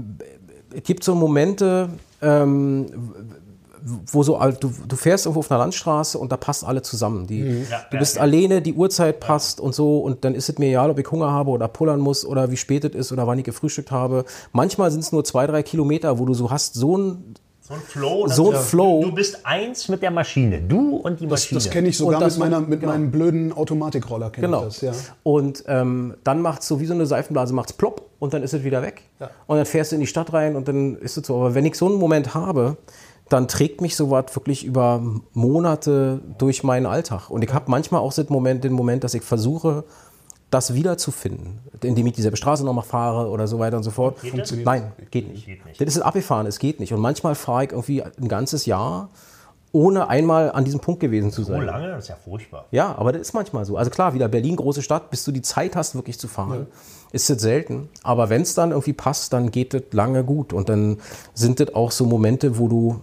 es 0.77 0.83
gibt 0.85 1.03
so 1.05 1.15
Momente, 1.15 1.89
ähm, 2.23 2.87
wo 4.13 4.23
so 4.23 4.37
alt- 4.37 4.63
du, 4.63 4.71
du 4.87 4.95
fährst 4.97 5.25
irgendwo 5.25 5.41
auf 5.41 5.51
einer 5.51 5.59
Landstraße 5.61 6.19
und 6.19 6.31
da 6.31 6.37
passt 6.37 6.65
alle 6.65 6.83
zusammen. 6.83 7.27
Die, 7.27 7.41
Mhm. 7.43 7.67
du 7.91 7.99
bist 7.99 8.19
alleine, 8.19 8.61
die 8.63 8.75
Uhrzeit 8.75 9.21
passt 9.21 9.59
und 9.59 9.75
so 9.75 9.99
und 10.01 10.25
dann 10.25 10.35
ist 10.35 10.49
es 10.51 10.59
mir 10.59 10.69
egal, 10.69 10.91
ob 10.91 10.99
ich 10.99 11.11
Hunger 11.11 11.31
habe 11.31 11.51
oder 11.51 11.67
pullern 11.67 11.99
muss 11.99 12.25
oder 12.27 12.51
wie 12.51 12.57
spät 12.59 12.85
es 12.85 12.95
ist 12.95 13.11
oder 13.13 13.27
wann 13.27 13.39
ich 13.39 13.45
gefrühstückt 13.45 13.91
habe. 13.91 14.25
Manchmal 14.53 14.91
sind 14.91 15.01
es 15.01 15.13
nur 15.13 15.25
zwei, 15.25 15.47
drei 15.47 15.63
Kilometer, 15.63 16.19
wo 16.19 16.27
du 16.27 16.35
so 16.35 16.51
hast, 16.51 16.75
so 16.75 16.97
ein 16.99 17.35
So 17.71 17.77
ein 17.77 17.83
Flow. 17.83 18.27
So 18.27 18.47
ein 18.49 18.53
das- 18.55 18.69
Flow. 18.69 19.01
Du 19.05 19.13
bist 19.13 19.47
eins 19.47 19.89
mit 19.89 20.03
der 20.03 20.11
Maschine. 20.11 20.61
Du 20.61 20.97
und 20.97 21.21
die 21.21 21.27
Das, 21.29 21.43
Maschine. 21.43 21.61
das 21.61 21.71
kenne 21.71 21.89
ich 21.89 21.97
sogar 21.97 22.19
das 22.19 22.37
mit, 22.37 22.51
meiner, 22.51 22.61
mit 22.61 22.81
genau. 22.81 22.93
meinem 22.93 23.13
blöden 23.13 23.53
Automatikroller. 23.53 24.31
Genau. 24.31 24.67
Ich 24.67 24.81
das, 24.81 24.81
ja. 24.81 24.93
Und 25.23 25.63
ähm, 25.69 26.15
dann 26.25 26.43
macht 26.43 26.63
es 26.63 26.69
so 26.69 26.81
wie 26.81 26.87
so 26.87 26.95
eine 26.95 27.07
Seifenblase, 27.07 27.55
macht 27.55 27.71
es 27.71 27.77
plopp 27.77 28.03
und 28.19 28.35
dann 28.35 28.43
ist 28.43 28.55
es 28.55 28.65
wieder 28.65 28.83
weg. 28.83 29.03
Und 29.47 29.57
dann 29.57 29.67
fährst 29.67 29.93
du 29.93 29.95
in 29.95 30.01
die 30.01 30.09
Stadt 30.09 30.33
rein 30.33 30.57
und 30.57 30.67
dann 30.67 30.97
ist 30.97 31.17
es 31.17 31.25
so. 31.25 31.37
Aber 31.37 31.55
wenn 31.55 31.65
ich 31.65 31.77
so 31.77 31.87
einen 31.87 31.95
Moment 31.95 32.35
habe, 32.35 32.77
dann 33.29 33.47
trägt 33.47 33.81
mich 33.81 33.95
sowas 33.95 34.25
wirklich 34.35 34.65
über 34.65 35.01
Monate 35.33 36.21
durch 36.39 36.65
meinen 36.65 36.87
Alltag. 36.87 37.31
Und 37.31 37.45
ich 37.45 37.55
habe 37.55 37.67
manchmal 37.71 38.01
auch 38.01 38.13
den 38.13 38.27
Moment, 38.31 38.65
den 38.65 38.73
Moment, 38.73 39.05
dass 39.05 39.15
ich 39.15 39.23
versuche, 39.23 39.85
das 40.51 40.75
wiederzufinden, 40.75 41.61
indem 41.83 42.07
ich 42.09 42.15
dieselbe 42.15 42.37
Straße 42.37 42.65
nochmal 42.65 42.85
fahre 42.85 43.29
oder 43.29 43.47
so 43.47 43.59
weiter 43.59 43.77
und 43.77 43.85
so 43.85 43.91
fort. 43.91 44.19
Funktioniert 44.19 44.67
Nein, 44.67 44.93
geht 45.11 45.29
nicht. 45.29 45.49
Das 45.79 45.97
ist 45.97 46.03
abgefahren, 46.03 46.47
es 46.47 46.59
geht 46.59 46.81
nicht. 46.81 46.93
Und 46.93 47.01
manchmal 47.01 47.35
fahre 47.37 47.65
ich 47.65 47.71
irgendwie 47.71 48.03
ein 48.03 48.29
ganzes 48.29 48.67
Jahr, 48.67 49.11
ohne 49.73 50.09
einmal 50.09 50.51
an 50.51 50.65
diesem 50.65 50.81
Punkt 50.81 51.01
gewesen 51.01 51.31
zu 51.31 51.45
sein. 51.45 51.61
so 51.61 51.67
lange? 51.67 51.89
Das 51.89 52.05
ist 52.05 52.09
ja 52.09 52.17
furchtbar. 52.17 52.67
Ja, 52.73 52.97
aber 52.99 53.13
das 53.13 53.23
ist 53.23 53.33
manchmal 53.35 53.65
so. 53.65 53.77
Also 53.77 53.91
klar, 53.91 54.15
wieder 54.15 54.27
Berlin, 54.29 54.57
große 54.57 54.83
Stadt, 54.83 55.11
bis 55.11 55.25
du 55.25 55.31
die 55.31 55.43
Zeit 55.43 55.77
hast, 55.77 55.95
wirklich 55.95 56.19
zu 56.19 56.27
fahren, 56.27 56.67
ist 57.13 57.31
das 57.31 57.41
selten. 57.41 57.89
Aber 58.03 58.29
wenn 58.31 58.43
es 58.43 58.55
dann 58.55 58.71
irgendwie 58.71 58.93
passt, 58.93 59.33
dann 59.33 59.53
geht 59.53 59.73
das 59.73 59.83
lange 59.93 60.25
gut. 60.25 60.53
Und 60.53 60.69
dann 60.69 60.99
sind 61.35 61.61
das 61.61 61.73
auch 61.77 61.93
so 61.93 62.05
Momente, 62.05 62.59
wo 62.59 62.67
du 62.67 63.01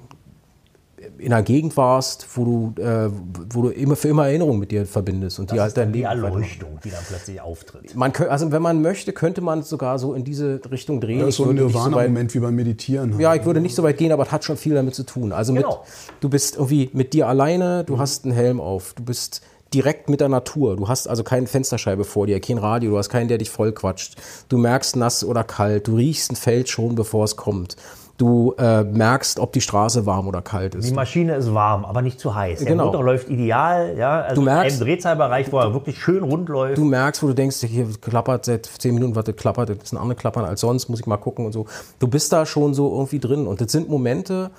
in 1.19 1.33
einer 1.33 1.43
Gegend 1.43 1.75
warst, 1.77 2.27
wo 2.35 2.45
du, 2.73 2.81
äh, 2.81 3.09
wo 3.53 3.63
du 3.63 3.69
immer 3.69 3.95
für 3.95 4.07
immer 4.09 4.27
Erinnerungen 4.27 4.59
mit 4.59 4.71
dir 4.71 4.85
verbindest 4.85 5.39
und 5.39 5.51
die 5.51 5.59
halt 5.59 5.75
dein 5.77 5.91
Die 5.91 5.99
Leben 5.99 6.09
weitermachen. 6.09 6.33
Erleuchtung, 6.43 6.79
die 6.83 6.89
dann 6.91 7.03
plötzlich 7.07 7.41
auftritt. 7.41 7.95
Man 7.95 8.11
kö- 8.11 8.27
also 8.27 8.51
wenn 8.51 8.61
man 8.61 8.81
möchte, 8.81 9.13
könnte 9.13 9.41
man 9.41 9.59
es 9.59 9.69
sogar 9.69 9.99
so 9.99 10.13
in 10.13 10.23
diese 10.23 10.59
Richtung 10.71 11.01
drehen. 11.01 11.19
Das 11.19 11.29
ist 11.29 11.35
so 11.37 11.43
ein 11.45 11.49
nicht 11.55 11.59
so 11.59 11.65
Nirvana-Moment 11.67 12.33
wie 12.33 12.39
beim 12.39 12.55
Meditieren. 12.55 13.11
halt. 13.13 13.21
ja, 13.21 13.35
ich 13.35 13.45
würde 13.45 13.61
nicht 13.61 13.75
so 13.75 13.83
weit 13.83 13.97
gehen, 13.97 14.11
aber 14.11 14.23
es 14.23 14.31
hat 14.31 14.43
schon 14.43 14.57
viel 14.57 14.73
damit 14.75 14.95
zu 14.95 15.03
tun. 15.03 15.31
Also 15.31 15.53
Genau. 15.53 15.69
mit, 15.69 16.21
du 16.21 16.29
bist 16.29 16.55
irgendwie 16.55 16.89
mit 16.93 17.13
dir 17.13 17.27
alleine, 17.27 17.81
Mhm. 17.81 17.85
du 17.87 17.99
hast 17.99 18.25
einen 18.25 18.33
Helm 18.33 18.59
auf, 18.61 18.93
du 18.93 19.03
bist 19.03 19.41
direkt 19.73 20.09
mit 20.09 20.21
der 20.21 20.29
Natur. 20.29 20.77
Du 20.77 20.87
hast 20.87 21.07
also 21.09 21.23
keine 21.23 21.45
Fensterscheibe 21.45 22.05
vor 22.05 22.25
dir, 22.25 22.39
kein 22.39 22.57
Radio, 22.57 22.91
du 22.91 22.97
hast 22.97 23.09
keinen, 23.09 23.27
der 23.27 23.37
dich 23.37 23.49
voll 23.49 23.73
quatscht. 23.73 24.15
Du 24.47 24.57
merkst 24.57 24.95
nass 24.95 25.25
oder 25.25 25.43
kalt, 25.43 25.87
du 25.87 25.95
riechst 25.97 26.31
ein 26.31 26.35
Feld 26.37 26.69
schon, 26.69 26.95
bevor 26.95 27.25
es 27.25 27.35
kommt. 27.35 27.75
Du 28.17 28.55
äh, 28.57 28.83
merkst, 28.83 29.39
ob 29.39 29.53
die 29.53 29.61
Straße 29.61 30.07
warm 30.07 30.27
oder 30.27 30.41
kalt 30.41 30.73
ist. 30.73 30.89
Die 30.89 30.93
Maschine 30.93 31.35
ist 31.35 31.53
warm, 31.53 31.85
aber 31.85 32.01
nicht 32.01 32.19
zu 32.19 32.33
heiß. 32.33 32.59
Der 32.59 32.67
Genau. 32.67 32.85
Motor 32.87 33.03
läuft 33.03 33.29
ideal. 33.29 33.95
Ja, 33.95 34.21
also 34.21 34.41
Du 34.41 34.47
merkst- 34.49 34.73
im 34.73 34.79
Drehzahlbereich, 34.79 35.51
wo 35.51 35.59
er 35.59 35.71
wirklich 35.73 35.99
schön 36.01 36.23
rund 36.23 36.49
läuft. 36.49 36.79
Du 36.79 36.83
merkst, 36.83 37.21
wo 37.21 37.27
du 37.27 37.33
denkst, 37.35 37.57
hier 37.61 37.85
klappert 38.01 38.45
seit 38.45 38.65
10 38.65 38.95
Minuten, 38.95 39.15
was 39.15 39.25
das 39.25 39.35
klappert, 39.35 39.69
das 39.69 39.77
ist 39.83 39.93
ein 39.93 39.97
anderes 39.99 40.19
Klappern 40.19 40.45
als 40.45 40.61
sonst, 40.61 40.89
muss 40.89 40.99
ich 40.99 41.05
mal 41.05 41.17
gucken 41.17 41.45
und 41.45 41.51
so. 41.51 41.67
Du 41.99 42.07
bist 42.07 42.33
da 42.33 42.47
schon 42.47 42.73
so 42.73 42.91
irgendwie 42.91 43.19
drin. 43.19 43.45
Und 43.45 43.61
das 43.61 43.71
sind 43.71 43.87
Momente, 43.87 44.49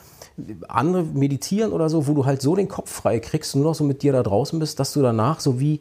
andere 0.68 1.02
meditieren 1.02 1.72
oder 1.72 1.88
so, 1.88 2.06
wo 2.06 2.14
du 2.14 2.24
halt 2.26 2.40
so 2.40 2.54
den 2.54 2.68
Kopf 2.68 2.92
frei 2.92 3.18
kriegst 3.18 3.56
und 3.56 3.62
nur 3.62 3.72
noch 3.72 3.74
so 3.74 3.82
mit 3.82 4.02
dir 4.02 4.12
da 4.12 4.22
draußen 4.22 4.56
bist, 4.60 4.78
dass 4.78 4.92
du 4.92 5.02
danach 5.02 5.40
so 5.40 5.58
wie 5.58 5.80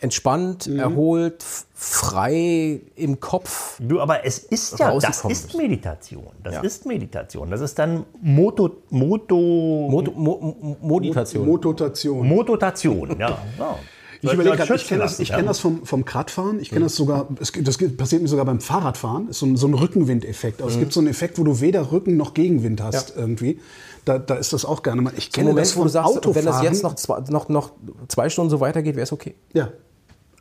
entspannt, 0.00 0.66
erholt, 0.66 1.42
f- 1.42 1.66
frei 1.74 2.80
im 2.96 3.18
Kopf. 3.20 3.78
Du, 3.80 4.00
aber 4.00 4.24
es 4.24 4.38
ist 4.38 4.78
ja, 4.78 4.94
das 4.98 5.18
ist 5.24 5.28
bist. 5.28 5.56
Meditation. 5.56 6.26
Das 6.42 6.54
Ja. 6.54 6.60
ist 6.60 6.86
Meditation. 6.86 7.50
Das 7.50 7.60
ist 7.60 7.78
dann 7.78 8.04
Moto, 8.20 8.70
Moto, 8.90 9.88
Moto, 9.90 10.12
Mo, 10.12 10.76
Mo, 10.80 11.00
Meditation. 11.00 11.46
Mototation. 11.46 12.26
Mototation. 12.28 13.16
Ja, 13.18 13.38
ja. 13.58 13.76
Ich 14.22 14.32
überlege 14.32 14.56
gerade, 14.56 14.74
ich 14.74 14.86
kenne 14.88 15.02
das, 15.02 15.20
ich 15.20 15.28
ja. 15.28 15.36
kenn 15.36 15.46
das 15.46 15.60
vom, 15.60 15.84
vom 15.84 16.04
Kradfahren, 16.04 16.58
ich 16.58 16.70
kenne 16.70 16.86
das 16.86 16.96
sogar, 16.96 17.28
es, 17.38 17.52
das 17.52 17.76
passiert 17.96 18.22
mir 18.22 18.28
sogar 18.28 18.46
beim 18.46 18.60
Fahrradfahren, 18.60 19.28
ist 19.28 19.38
so 19.38 19.46
ein, 19.46 19.56
so 19.56 19.66
ein 19.68 19.74
Rückenwindeffekt. 19.74 20.62
Also 20.62 20.74
Es 20.74 20.80
gibt 20.80 20.92
so 20.94 21.00
einen 21.00 21.08
Effekt, 21.08 21.38
wo 21.38 21.44
du 21.44 21.60
weder 21.60 21.92
Rücken 21.92 22.16
noch 22.16 22.32
Gegenwind 22.32 22.82
hast 22.82 23.14
irgendwie. 23.14 23.60
Da, 24.06 24.18
da 24.18 24.34
ist 24.36 24.52
das 24.54 24.64
auch 24.64 24.82
gerne 24.82 25.02
mal. 25.02 25.12
Ich 25.16 25.30
kenne 25.32 25.50
Moment, 25.50 25.66
das 25.66 25.72
vom 25.74 25.88
sagst, 25.88 26.08
Autofahren. 26.16 26.34
wenn 26.36 26.44
das 26.46 26.62
jetzt 26.62 26.82
noch 26.82 26.94
zwei, 26.94 27.20
noch, 27.28 27.48
noch 27.50 27.72
zwei 28.08 28.30
Stunden 28.30 28.50
so 28.50 28.58
weitergeht, 28.60 28.96
wäre 28.96 29.02
es 29.04 29.12
okay. 29.12 29.34
Ja. 29.52 29.68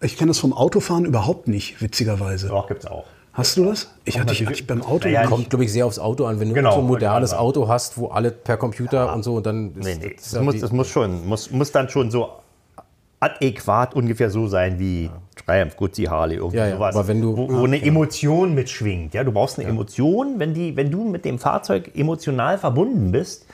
Ich 0.02 0.18
kenne 0.18 0.30
das 0.30 0.40
vom 0.40 0.54
Autofahren 0.54 1.06
überhaupt 1.06 1.48
nicht, 1.48 1.82
witzigerweise. 1.82 2.48
Doch, 2.50 2.68
gibt's 2.68 2.86
auch. 2.86 3.06
Hast 3.34 3.58
du 3.58 3.66
das? 3.66 3.92
Ich 4.06 4.18
hatte, 4.20 4.34
ich, 4.34 4.46
hatte 4.46 4.54
ich 4.54 4.66
beim 4.68 4.82
Auto. 4.82 5.08
Ja, 5.10 5.24
ja, 5.24 5.28
Kommt, 5.28 5.50
glaube 5.50 5.66
ich, 5.66 5.72
sehr 5.72 5.86
aufs 5.86 6.00
Auto 6.00 6.26
an. 6.26 6.40
Wenn 6.40 6.50
du 6.50 6.54
Genau, 6.56 6.72
so 6.74 6.80
ein 6.80 6.86
modernes 6.88 7.32
ich 7.34 7.38
Auto 7.38 7.68
hast, 7.68 7.98
wo 7.98 8.08
alle 8.08 8.32
per 8.32 8.56
Computer 8.58 9.14
und 9.14 9.24
so, 9.24 9.36
und 9.36 9.46
dann 9.46 9.74
ist, 9.76 9.86
Nee, 9.86 9.96
nee. 9.96 10.14
das 10.16 10.24
Das, 10.24 10.34
ja 10.34 10.42
muss, 10.42 10.60
das 10.60 10.72
muss 10.72 10.88
schon, 10.88 11.28
muss, 11.28 11.52
muss 11.52 11.72
dann 11.72 11.90
schon 11.90 12.12
so 12.12 12.30
adäquat 13.20 13.94
ungefähr 13.96 14.30
so 14.30 14.48
sein 14.48 14.80
wie 14.80 15.10
Triumph, 15.46 15.76
Guzzi, 15.78 16.04
Harley, 16.04 16.36
irgendwie 16.36 16.58
Ja, 16.58 16.68
ja, 16.68 16.76
sowas. 16.76 16.96
aber 16.96 17.08
wenn 17.08 17.22
du- 17.22 17.36
wo, 17.36 17.50
wo 17.52 17.64
eine 17.66 17.82
Emotion 17.82 18.54
mitschwingt. 18.54 19.14
Ja, 19.14 19.24
du 19.24 19.32
brauchst 19.32 19.60
eine 19.60 19.68
Emotion, 19.68 20.36
wenn, 20.38 20.54
die, 20.54 20.76
wenn 20.76 20.92
du 20.92 21.04
mit 21.04 21.26
dem 21.26 21.40
Fahrzeug 21.40 21.92
emotional 21.96 22.58
verbunden 22.58 23.12
bist, 23.12 23.46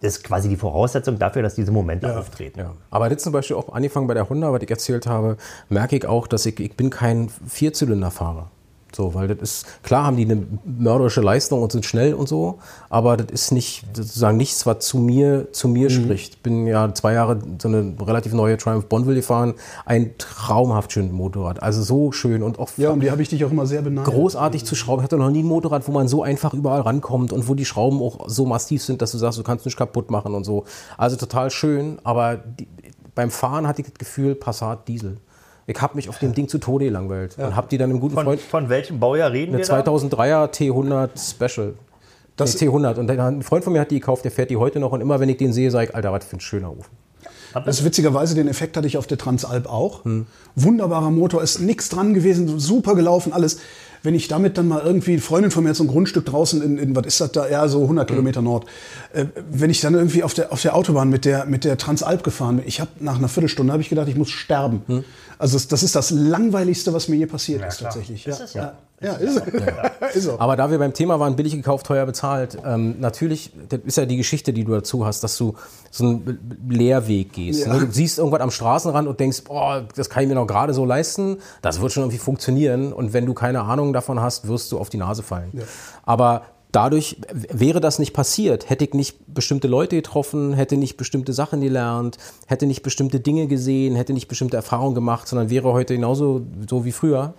ist 0.00 0.24
quasi 0.24 0.48
die 0.48 0.56
Voraussetzung 0.56 1.18
dafür, 1.18 1.42
dass 1.42 1.54
diese 1.54 1.72
Momente 1.72 2.18
auftreten. 2.18 2.60
Ja. 2.60 2.74
Aber 2.90 3.10
jetzt 3.10 3.24
zum 3.24 3.32
Beispiel 3.32 3.56
auch 3.56 3.72
angefangen 3.72 4.06
bei 4.06 4.14
der 4.14 4.28
Honda, 4.28 4.52
was 4.52 4.62
ich 4.62 4.70
erzählt 4.70 5.06
habe, 5.06 5.36
merke 5.68 5.96
ich 5.96 6.06
auch, 6.06 6.26
dass 6.26 6.46
ich, 6.46 6.58
ich 6.60 6.76
bin 6.76 6.90
kein 6.90 7.28
Vierzylinderfahrer. 7.46 8.50
So, 8.94 9.14
weil 9.14 9.28
das 9.28 9.38
ist, 9.40 9.82
klar 9.82 10.04
haben 10.04 10.16
die 10.16 10.24
eine 10.24 10.42
mörderische 10.64 11.20
Leistung 11.20 11.62
und 11.62 11.70
sind 11.72 11.84
schnell 11.84 12.14
und 12.14 12.28
so, 12.28 12.58
aber 12.88 13.16
das 13.16 13.26
ist 13.30 13.52
nicht 13.52 13.84
sozusagen 13.94 14.36
nichts, 14.38 14.64
was 14.66 14.78
zu 14.80 14.98
mir, 14.98 15.52
zu 15.52 15.68
mir 15.68 15.90
spricht. 15.90 16.42
Bin 16.42 16.66
ja 16.66 16.92
zwei 16.94 17.12
Jahre 17.12 17.38
so 17.60 17.68
eine 17.68 17.94
relativ 18.00 18.32
neue 18.32 18.56
Triumph 18.56 18.86
Bonneville 18.86 19.16
gefahren, 19.16 19.54
ein 19.84 20.12
traumhaft 20.16 20.92
schönes 20.92 21.12
Motorrad. 21.12 21.62
Also 21.62 21.82
so 21.82 22.12
schön 22.12 22.42
und 22.42 22.58
auch 22.58 22.70
Ja, 22.78 22.90
um 22.90 23.00
die 23.00 23.10
habe 23.10 23.20
ich 23.22 23.28
dich 23.28 23.44
auch 23.44 23.50
immer 23.50 23.66
sehr 23.66 23.82
beneidet. 23.82 24.12
großartig 24.12 24.64
zu 24.64 24.74
schrauben. 24.74 25.00
Ich 25.00 25.04
hatte 25.04 25.18
noch 25.18 25.30
nie 25.30 25.42
ein 25.42 25.46
Motorrad, 25.46 25.86
wo 25.86 25.92
man 25.92 26.08
so 26.08 26.22
einfach 26.22 26.54
überall 26.54 26.80
rankommt 26.80 27.32
und 27.32 27.46
wo 27.46 27.54
die 27.54 27.66
Schrauben 27.66 28.00
auch 28.00 28.28
so 28.28 28.46
massiv 28.46 28.82
sind, 28.82 29.02
dass 29.02 29.12
du 29.12 29.18
sagst, 29.18 29.38
du 29.38 29.42
kannst 29.42 29.66
nicht 29.66 29.76
kaputt 29.76 30.10
machen 30.10 30.34
und 30.34 30.44
so. 30.44 30.64
Also 30.96 31.16
total 31.16 31.50
schön, 31.50 31.98
aber 32.04 32.36
die, 32.36 32.66
beim 33.14 33.30
Fahren 33.30 33.66
hatte 33.66 33.82
ich 33.82 33.88
das 33.88 33.98
Gefühl, 33.98 34.34
Passat 34.34 34.88
Diesel. 34.88 35.18
Ich 35.68 35.82
habe 35.82 35.96
mich 35.96 36.08
auf 36.08 36.18
dem 36.18 36.32
Ding 36.34 36.48
zu 36.48 36.58
Tode 36.58 36.86
gelangweilt 36.86 37.36
und 37.38 37.54
habe 37.54 37.68
die 37.70 37.76
dann 37.76 37.90
im 37.90 38.00
guten 38.00 38.14
Von, 38.14 38.24
Freund 38.24 38.40
von 38.40 38.68
welchem 38.70 38.98
Baujahr 38.98 39.30
reden 39.30 39.54
eine 39.54 39.62
wir 39.62 39.66
da? 39.66 39.82
2003er 39.82 40.50
T100 40.50 41.10
Special. 41.16 41.74
Das- 42.36 42.58
nee, 42.60 42.68
T100 42.68 42.98
und 42.98 43.06
dann, 43.06 43.20
ein 43.20 43.42
Freund 43.42 43.64
von 43.64 43.72
mir 43.74 43.80
hat 43.80 43.90
die 43.90 44.00
gekauft, 44.00 44.24
der 44.24 44.30
fährt 44.30 44.48
die 44.50 44.56
heute 44.56 44.80
noch 44.80 44.92
und 44.92 45.00
immer 45.02 45.20
wenn 45.20 45.28
ich 45.28 45.36
den 45.36 45.52
sehe, 45.52 45.70
sage 45.70 45.88
ich, 45.90 45.94
Alter, 45.94 46.10
was 46.12 46.24
für 46.24 46.36
ein 46.36 46.40
schöner 46.40 46.70
Ofen. 46.70 46.90
Das 47.64 47.78
ist 47.80 47.84
witzigerweise, 47.84 48.34
den 48.34 48.46
Effekt 48.48 48.76
hatte 48.76 48.86
ich 48.86 48.96
auf 48.96 49.06
der 49.06 49.18
Transalp 49.18 49.66
auch. 49.66 50.02
Wunderbarer 50.54 51.10
Motor, 51.10 51.42
ist 51.42 51.60
nichts 51.60 51.88
dran 51.88 52.14
gewesen, 52.14 52.58
super 52.58 52.94
gelaufen, 52.94 53.32
alles. 53.32 53.58
Wenn 54.04 54.14
ich 54.14 54.28
damit 54.28 54.56
dann 54.56 54.68
mal 54.68 54.80
irgendwie, 54.84 55.12
eine 55.12 55.20
Freundin 55.20 55.50
von 55.50 55.64
mir 55.64 55.70
hat 55.70 55.76
so 55.76 55.82
ein 55.82 55.88
Grundstück 55.88 56.24
draußen 56.26 56.62
in, 56.62 56.78
in 56.78 56.94
was 56.94 57.04
ist 57.06 57.20
das 57.20 57.32
da, 57.32 57.48
ja, 57.48 57.66
so 57.66 57.82
100 57.82 58.06
Kilometer 58.08 58.42
Nord. 58.42 58.66
Äh, 59.12 59.24
wenn 59.50 59.70
ich 59.70 59.80
dann 59.80 59.94
irgendwie 59.94 60.22
auf 60.22 60.34
der, 60.34 60.52
auf 60.52 60.62
der 60.62 60.76
Autobahn 60.76 61.08
mit 61.08 61.24
der, 61.24 61.46
mit 61.46 61.64
der 61.64 61.76
Transalp 61.78 62.22
gefahren 62.22 62.58
bin, 62.58 62.68
ich 62.68 62.80
habe 62.80 62.90
nach 63.00 63.18
einer 63.18 63.26
Viertelstunde 63.26 63.72
habe 63.72 63.82
ich 63.82 63.88
gedacht, 63.88 64.06
ich 64.08 64.14
muss 64.14 64.30
sterben. 64.30 65.04
Also 65.38 65.58
das, 65.68 65.82
ist 65.82 65.94
das 65.94 66.10
langweiligste, 66.10 66.92
was 66.92 67.08
mir 67.08 67.16
je 67.16 67.26
passiert 67.26 67.64
ist 67.66 67.78
klar. 67.78 67.90
tatsächlich. 67.90 68.26
Ist 68.26 68.40
es 68.40 68.54
ja. 68.54 68.74
Ja, 69.00 69.12
ist 69.12 69.36
es. 69.36 70.14
ist 70.16 70.24
so. 70.24 70.40
Aber 70.40 70.56
da 70.56 70.70
wir 70.70 70.78
beim 70.78 70.92
Thema 70.92 71.20
waren, 71.20 71.36
billig 71.36 71.52
gekauft, 71.52 71.86
teuer 71.86 72.04
bezahlt, 72.04 72.58
ähm, 72.64 72.96
natürlich, 72.98 73.52
das 73.68 73.80
ist 73.84 73.96
ja 73.96 74.06
die 74.06 74.16
Geschichte, 74.16 74.52
die 74.52 74.64
du 74.64 74.72
dazu 74.72 75.06
hast, 75.06 75.22
dass 75.22 75.36
du 75.36 75.54
so 75.92 76.04
einen 76.04 76.60
Lehrweg 76.68 77.32
gehst. 77.32 77.66
Ja. 77.66 77.74
Ne? 77.74 77.86
Du 77.86 77.92
siehst 77.92 78.18
irgendwas 78.18 78.40
am 78.40 78.50
Straßenrand 78.50 79.06
und 79.06 79.20
denkst, 79.20 79.44
boah, 79.44 79.86
das 79.94 80.10
kann 80.10 80.24
ich 80.24 80.28
mir 80.28 80.34
noch 80.34 80.48
gerade 80.48 80.74
so 80.74 80.84
leisten, 80.84 81.38
das 81.62 81.80
wird 81.80 81.92
schon 81.92 82.02
irgendwie 82.02 82.18
funktionieren. 82.18 82.92
Und 82.92 83.12
wenn 83.12 83.24
du 83.24 83.34
keine 83.34 83.62
Ahnung 83.62 83.92
davon 83.92 84.20
hast, 84.20 84.48
wirst 84.48 84.72
du 84.72 84.78
auf 84.78 84.90
die 84.90 84.98
Nase 84.98 85.22
fallen. 85.22 85.52
Aber 86.04 86.42
dadurch 86.72 87.16
wäre 87.32 87.80
das 87.80 87.98
nicht 87.98 88.12
passiert, 88.12 88.68
hätte 88.68 88.84
ich 88.84 88.94
nicht 88.94 89.16
bestimmte 89.32 89.68
Leute 89.68 89.96
getroffen, 89.96 90.52
hätte 90.52 90.76
nicht 90.76 90.96
bestimmte 90.96 91.32
Sachen 91.32 91.60
gelernt, 91.60 92.18
hätte 92.46 92.66
nicht 92.66 92.82
bestimmte 92.82 93.20
Dinge 93.20 93.46
gesehen, 93.46 93.96
hätte 93.96 94.12
nicht 94.12 94.28
bestimmte 94.28 94.56
Erfahrungen 94.56 94.94
gemacht, 94.94 95.28
sondern 95.28 95.50
wäre 95.50 95.72
heute 95.72 95.94
genauso 95.94 96.42
so 96.68 96.84
wie 96.84 96.92
früher. 96.92 97.34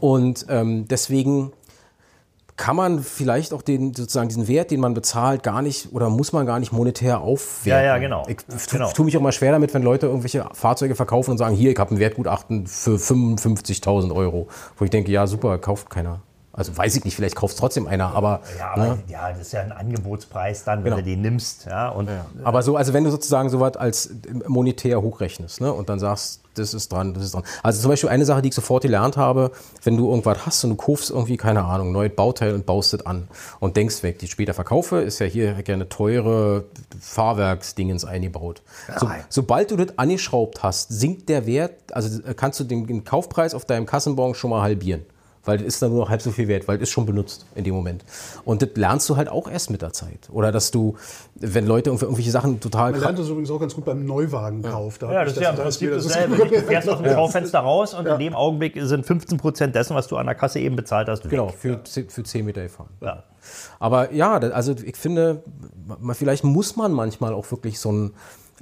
Und 0.00 0.46
ähm, 0.48 0.86
deswegen 0.88 1.52
kann 2.56 2.74
man 2.74 3.02
vielleicht 3.02 3.52
auch 3.52 3.60
den 3.60 3.92
sozusagen 3.92 4.28
diesen 4.30 4.48
Wert, 4.48 4.70
den 4.70 4.80
man 4.80 4.94
bezahlt, 4.94 5.42
gar 5.42 5.60
nicht 5.60 5.92
oder 5.92 6.08
muss 6.08 6.32
man 6.32 6.46
gar 6.46 6.58
nicht 6.58 6.72
monetär 6.72 7.20
aufwerten. 7.20 7.84
Ja, 7.84 7.94
ja, 7.94 7.98
genau. 7.98 8.22
Ich 8.28 8.38
Ja, 8.48 8.56
tu- 8.56 8.70
genau. 8.76 8.90
tue 8.92 9.04
mich 9.04 9.16
auch 9.16 9.20
mal 9.20 9.32
schwer 9.32 9.52
damit, 9.52 9.74
wenn 9.74 9.82
Leute 9.82 10.06
irgendwelche 10.06 10.46
Fahrzeuge 10.54 10.94
verkaufen 10.94 11.32
und 11.32 11.38
sagen, 11.38 11.54
hier, 11.54 11.70
ich 11.70 11.78
habe 11.78 11.94
ein 11.94 11.98
Wertgutachten 11.98 12.66
für 12.66 12.96
55.000 12.98 14.10
Euro. 14.14 14.48
Wo 14.78 14.84
ich 14.86 14.90
denke, 14.90 15.12
ja, 15.12 15.26
super, 15.26 15.58
kauft 15.58 15.90
keiner. 15.90 16.20
Also 16.56 16.76
weiß 16.76 16.96
ich 16.96 17.04
nicht, 17.04 17.14
vielleicht 17.14 17.36
kauft 17.36 17.54
es 17.54 17.60
trotzdem 17.60 17.86
einer, 17.86 18.14
aber, 18.14 18.40
Ja, 18.58 18.70
aber 18.72 18.86
ne? 18.86 18.98
ja, 19.08 19.28
das 19.30 19.40
ist 19.42 19.52
ja 19.52 19.60
ein 19.60 19.72
Angebotspreis 19.72 20.64
dann, 20.64 20.78
wenn 20.78 20.84
Genau. 20.92 20.96
du 20.96 21.02
den 21.02 21.20
nimmst. 21.20 21.66
Ja, 21.66 21.90
und 21.90 22.08
aber 22.44 22.62
so, 22.62 22.76
also 22.76 22.92
wenn 22.94 23.04
du 23.04 23.10
sozusagen 23.10 23.50
sowas 23.50 23.76
als 23.76 24.10
monetär 24.48 25.02
hochrechnest 25.02 25.60
ne? 25.60 25.72
und 25.72 25.88
dann 25.88 25.98
sagst, 25.98 26.40
das 26.54 26.72
ist 26.72 26.90
dran, 26.90 27.12
das 27.12 27.24
ist 27.24 27.34
dran. 27.34 27.42
Also 27.62 27.82
zum 27.82 27.90
Beispiel 27.90 28.08
eine 28.08 28.24
Sache, 28.24 28.40
die 28.40 28.48
ich 28.48 28.54
sofort 28.54 28.82
gelernt 28.84 29.18
habe, 29.18 29.50
wenn 29.84 29.98
du 29.98 30.08
irgendwas 30.08 30.46
hast 30.46 30.64
und 30.64 30.70
du 30.70 30.76
kaufst 30.76 31.10
irgendwie, 31.10 31.36
keine 31.36 31.62
Ahnung, 31.64 31.92
neues 31.92 32.14
Bauteil 32.16 32.54
und 32.54 32.64
baust 32.64 32.94
es 32.94 33.04
an 33.04 33.28
und 33.60 33.76
denkst, 33.76 34.02
ich 34.02 34.16
die 34.16 34.26
später 34.26 34.54
verkaufe, 34.54 35.02
ist 35.02 35.18
ja 35.18 35.26
hier 35.26 35.52
gerne 35.62 35.90
teure 35.90 36.64
Fahrwerksdingens 36.98 38.04
eingebaut. 38.04 38.62
So, 38.98 39.10
sobald 39.28 39.70
du 39.70 39.76
das 39.76 39.98
angeschraubt 39.98 40.62
hast, 40.62 40.88
sinkt 40.88 41.28
der 41.28 41.46
Wert, 41.46 41.72
also 41.92 42.20
kannst 42.36 42.60
du 42.60 42.64
den, 42.64 42.86
den 42.86 43.04
Kaufpreis 43.04 43.54
auf 43.54 43.64
deinem 43.64 43.84
Kassenbon 43.86 44.34
schon 44.34 44.50
mal 44.50 44.62
halbieren. 44.62 45.04
Weil 45.46 45.58
das 45.58 45.66
ist 45.68 45.80
dann 45.82 45.90
nur 45.92 46.00
noch 46.00 46.10
halb 46.10 46.20
so 46.20 46.30
viel 46.30 46.48
wert, 46.48 46.68
weil 46.68 46.76
das 46.76 46.88
ist 46.88 46.92
schon 46.92 47.06
benutzt 47.06 47.46
in 47.54 47.64
dem 47.64 47.74
Moment. 47.74 48.04
Und 48.44 48.60
das 48.62 48.70
lernst 48.74 49.08
du 49.08 49.16
halt 49.16 49.28
auch 49.30 49.48
erst 49.48 49.70
mit 49.70 49.80
der 49.80 49.92
Zeit. 49.94 50.28
Oder 50.30 50.52
dass 50.52 50.70
du, 50.70 50.96
wenn 51.36 51.66
Leute 51.66 51.90
irgendwelche 51.90 52.30
Sachen 52.30 52.60
total 52.60 52.90
Man 52.92 53.00
lernt 53.00 53.18
das 53.18 53.28
übrigens 53.28 53.50
auch 53.50 53.58
ganz 53.60 53.74
gut 53.74 53.84
beim 53.84 54.04
Neuwagenkauf. 54.04 54.98
Da 54.98 55.12
Ja, 55.12 55.24
das 55.24 55.32
ich 55.32 55.38
ist 55.38 55.42
ja 55.44 55.50
im 55.50 55.56
Prinzip 55.56 55.90
dasselbe. 55.92 56.36
Du 56.36 56.46
fährst 56.62 56.88
aus 56.88 56.98
dem 57.00 57.06
Schaufenster 57.12 57.60
raus 57.60 57.94
und 57.94 58.06
in 58.06 58.18
dem 58.18 58.34
Augenblick 58.34 58.76
sind 58.82 59.06
15 59.06 59.38
Prozent 59.38 59.74
dessen, 59.74 59.94
was 59.96 60.08
du 60.08 60.16
an 60.16 60.26
der 60.26 60.34
Kasse 60.34 60.58
eben 60.58 60.76
bezahlt 60.76 61.08
hast, 61.08 61.24
weg. 61.24 61.30
Genau, 61.30 61.48
für, 61.48 61.82
ze- 61.84 62.06
für 62.08 62.22
10 62.24 62.44
Meter 62.44 62.62
gefahren. 62.62 62.88
Ja. 63.00 63.22
Aber 63.78 64.12
ja, 64.12 64.36
also 64.38 64.72
ich 64.84 64.96
finde, 64.96 65.42
vielleicht 66.12 66.42
muss 66.44 66.74
man 66.76 66.92
manchmal 66.92 67.32
auch 67.32 67.48
wirklich 67.50 67.78
so 67.78 67.92
ein 67.92 68.14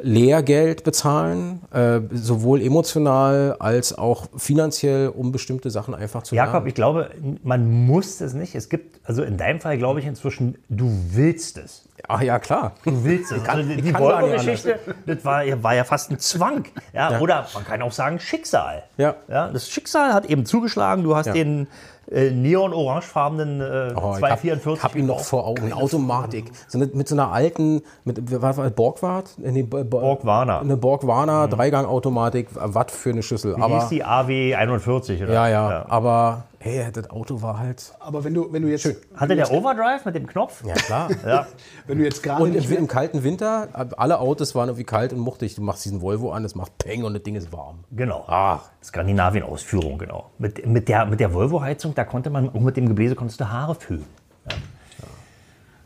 Lehrgeld 0.03 0.82
bezahlen, 0.84 1.61
äh, 1.72 2.01
sowohl 2.12 2.61
emotional 2.62 3.57
als 3.59 3.97
auch 3.97 4.26
finanziell, 4.36 5.09
um 5.09 5.30
bestimmte 5.32 5.70
Sachen 5.70 5.95
einfach 5.95 6.22
zu 6.24 6.34
Jakob, 6.34 6.53
lernen. 6.55 6.66
ich 6.68 6.74
glaube, 6.74 7.11
man 7.42 7.86
muss 7.86 8.20
es 8.20 8.34
nicht. 8.34 8.55
Es 8.55 8.68
gibt, 8.68 9.01
also 9.07 9.22
in 9.22 9.36
deinem 9.36 9.61
Fall 9.61 9.78
glaube 9.78 10.01
ich 10.01 10.07
inzwischen, 10.07 10.57
du 10.68 10.90
willst 11.11 11.59
es. 11.59 11.88
Ach 12.09 12.20
ja, 12.20 12.38
klar. 12.38 12.72
Du 12.84 13.05
willst 13.05 13.32
es. 13.32 13.45
also 13.49 13.68
die 13.68 13.80
die 13.80 13.92
kann 13.92 14.03
gar 14.03 14.20
nicht 14.22 14.32
Volvo-Geschichte, 14.32 14.78
das 15.07 15.24
war, 15.24 15.42
ja- 15.45 15.62
war 15.62 15.74
ja 15.74 15.84
fast 15.84 16.11
ein 16.11 16.18
Zwang. 16.18 16.64
Ja, 16.92 17.20
Oder 17.20 17.47
man 17.55 17.64
kann 17.64 17.80
auch 17.80 17.92
sagen 17.92 18.18
Schicksal. 18.18 18.82
Ja. 18.97 19.14
Ja, 19.28 19.49
das 19.49 19.68
Schicksal 19.70 20.12
hat 20.12 20.26
eben 20.26 20.45
zugeschlagen. 20.45 21.05
Du 21.05 21.14
hast 21.16 21.26
Ja. 21.26 21.32
den 21.32 21.66
äh, 22.11 22.30
neon-orangefarbenen 22.30 23.61
äh, 23.61 23.92
Oh, 23.94 24.14
ich 24.16 24.22
habe 24.22 24.40
244. 24.40 24.82
hab 24.84 24.94
ihn 24.96 25.07
noch 25.07 25.20
vor 25.20 25.46
Augen. 25.46 25.72
Automatik. 25.72 26.50
So 26.68 26.78
eine, 26.78 26.88
mit 26.92 27.09
so 27.09 27.14
einer 27.14 27.32
alten, 27.32 27.82
mit, 28.05 28.18
was 28.40 28.57
war 28.57 28.64
das, 28.64 28.72
Borgward? 28.74 29.30
Äh, 29.42 29.52
Nee, 29.52 29.62
Bo- 29.62 29.84
Bo- 29.84 30.00
Borg 30.00 30.24
Warner. 30.24 30.61
Eine 30.61 30.76
Borg-Warner, 30.76 31.48
Dreigang-Automatik. 31.48 32.48
Was 32.55 32.92
für 32.92 33.11
eine 33.11 33.22
Schüssel. 33.22 33.57
Wie 33.57 33.62
Aber, 33.62 33.80
hieß 33.80 33.88
die 33.88 34.05
AW 34.05 34.55
41? 34.55 35.22
Oder? 35.22 35.32
ja, 35.32 35.48
ja, 35.48 35.84
aber 35.88 36.44
hey, 36.64 36.90
das 36.90 37.10
Auto 37.10 37.42
war 37.42 37.58
halt. 37.58 37.92
Aber 38.00 38.24
wenn 38.24 38.32
du, 38.32 38.50
wenn 38.50 38.62
du 38.62 38.68
jetzt, 38.68 38.88
Hatte 39.14 39.36
der 39.36 39.50
Overdrive 39.52 40.06
mit 40.06 40.14
dem 40.14 40.26
Knopf? 40.26 40.64
Ja, 40.64 40.74
klar. 40.74 41.10
Ja. 41.26 41.46
wenn 41.86 41.98
du 41.98 42.04
jetzt 42.04 42.22
gerade 42.22 42.42
Und 42.42 42.54
im, 42.54 42.72
im 42.72 42.88
kalten 42.88 43.22
Winter, 43.22 43.68
alle 43.98 44.18
Autos 44.18 44.54
waren 44.54 44.68
irgendwie 44.70 44.84
kalt 44.84 45.12
und 45.12 45.18
muchtig. 45.18 45.54
Du 45.54 45.62
machst 45.62 45.84
diesen 45.84 46.00
Volvo 46.00 46.32
an, 46.32 46.42
es 46.44 46.54
macht 46.54 46.78
Peng 46.78 47.04
und 47.04 47.12
das 47.12 47.22
Ding 47.22 47.34
ist 47.36 47.52
warm. 47.52 47.84
Genau. 47.90 48.24
Ah. 48.28 48.62
Skandinavien-Ausführung, 48.82 49.98
genau. 49.98 50.30
Mit, 50.38 50.66
mit 50.66 50.88
der, 50.88 51.04
mit 51.04 51.20
der 51.20 51.34
Volvo-Heizung, 51.34 51.94
da 51.94 52.04
konnte 52.04 52.30
man, 52.30 52.48
auch 52.48 52.60
mit 52.60 52.78
dem 52.78 52.88
Gebläse 52.88 53.14
konntest 53.14 53.40
du 53.40 53.50
Haare 53.50 53.74
föhnen. 53.74 54.06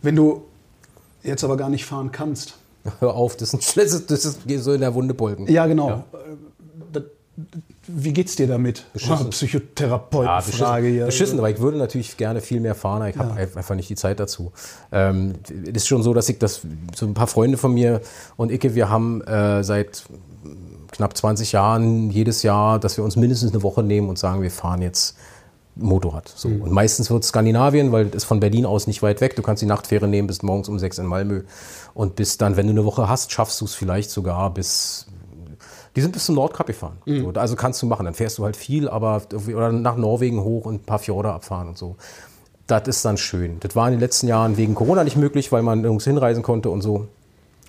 Wenn 0.01 0.14
du 0.14 0.45
jetzt 1.24 1.43
aber 1.43 1.57
gar 1.57 1.70
nicht 1.70 1.85
fahren 1.87 2.12
kannst. 2.12 2.57
Hör 3.01 3.14
auf, 3.14 3.37
das 3.37 3.53
ist, 3.53 3.76
ein, 3.76 3.83
das 3.83 3.93
ist, 3.93 4.11
das 4.11 4.24
ist 4.24 4.64
so 4.64 4.72
in 4.72 4.81
der 4.81 4.95
Wunde 4.95 5.12
bolken. 5.12 5.49
Ja, 5.51 5.66
genau. 5.66 5.91
Äh, 5.91 5.93
das- 6.12 6.48
Wie 7.86 8.12
geht's 8.12 8.36
dir 8.36 8.49
damit? 8.49 8.84
Beschissen. 8.93 9.30
Psychotherapeuten-Frage 9.30 10.82
beschissen, 10.82 10.93
hier. 10.93 11.07
beschissen, 11.07 11.39
aber 11.39 11.51
ich 11.51 11.61
würde 11.61 11.78
natürlich 11.78 12.16
gerne 12.16 12.41
viel 12.41 12.61
mehr 12.61 12.74
fahren, 12.74 13.03
aber 13.03 13.11
ich 13.11 13.16
habe 13.16 13.34
einfach 13.34 13.74
nicht 13.74 13.89
die 13.89 13.95
Zeit 13.95 14.18
dazu. 14.18 14.53
Ähm, 14.91 15.34
es 15.64 15.82
ist 15.82 15.86
schon 15.86 16.03
so, 16.03 16.12
dass 16.14 16.28
ich 16.28 16.39
das, 16.39 16.62
so 16.95 17.07
ein 17.07 17.14
paar 17.14 17.28
Freunde 17.28 17.57
von 17.57 17.72
mir 17.72 18.01
und 18.36 18.51
Icke, 18.51 18.74
wir 18.74 18.89
haben 18.89 19.22
äh, 19.22 19.62
seit 19.62 20.05
knapp 20.91 21.16
20 21.16 21.53
Jahren 21.53 22.11
jedes 22.11 22.43
Jahr, 22.43 22.78
dass 22.78 22.97
wir 22.97 23.05
uns 23.05 23.16
mindestens 23.16 23.53
eine 23.53 23.62
Woche 23.62 23.82
nehmen 23.82 24.09
und 24.09 24.18
sagen, 24.18 24.43
wir 24.43 24.51
fahren 24.51 24.82
jetzt 24.82 25.16
Motorrad. 25.76 26.28
So. 26.34 26.49
Und 26.49 26.72
meistens 26.72 27.09
wird 27.09 27.22
es 27.22 27.28
Skandinavien, 27.28 27.93
weil 27.93 28.07
das 28.07 28.22
ist 28.22 28.24
von 28.24 28.41
Berlin 28.41 28.66
aus 28.66 28.89
nicht 28.89 29.03
weit 29.03 29.20
weg. 29.20 29.36
Du 29.36 29.43
kannst 29.43 29.62
die 29.62 29.66
Nachtfähre 29.66 30.09
nehmen, 30.09 30.26
bist 30.26 30.43
morgens 30.43 30.68
um 30.68 30.78
sechs 30.78 30.99
in 30.99 31.07
Malmö 31.07 31.43
und 31.95 32.16
bis 32.16 32.36
dann, 32.36 32.57
wenn 32.57 32.66
du 32.66 32.72
eine 32.72 32.84
Woche 32.84 33.09
hast, 33.09 33.30
schaffst 33.30 33.61
du 33.61 33.64
es 33.64 33.74
vielleicht 33.74 34.11
sogar 34.11 34.53
bis 34.53 35.07
die 35.99 36.03
sind 36.03 36.13
bis 36.13 36.27
zum 36.27 36.37
Nordkap 36.37 36.69
gefahren. 36.69 36.99
So, 37.23 37.33
also 37.41 37.57
kannst 37.57 37.83
du 37.83 37.87
machen. 37.87 38.05
Dann 38.05 38.15
fährst 38.15 38.39
du 38.39 38.45
halt 38.45 38.57
viel, 38.57 38.89
aber 38.89 39.21
oder 39.53 39.73
nach 39.73 39.97
Norwegen 39.97 40.45
hoch 40.45 40.65
und 40.65 40.75
ein 40.77 40.85
paar 40.85 41.01
Fjorde 41.01 41.33
abfahren 41.33 41.67
und 41.67 41.77
so. 41.77 41.97
Das 42.69 42.87
ist 42.87 43.05
dann 43.05 43.17
schön. 43.17 43.57
Das 43.59 43.75
war 43.75 43.89
in 43.89 43.95
den 43.95 44.01
letzten 44.01 44.29
Jahren 44.29 44.57
wegen 44.57 44.77
Corona 44.77 45.03
nicht 45.03 45.17
möglich, 45.17 45.51
weil 45.51 45.63
man 45.63 45.81
nirgends 45.81 46.05
hinreisen 46.05 46.45
konnte 46.45 46.71
und 46.71 46.83
so. 46.83 47.09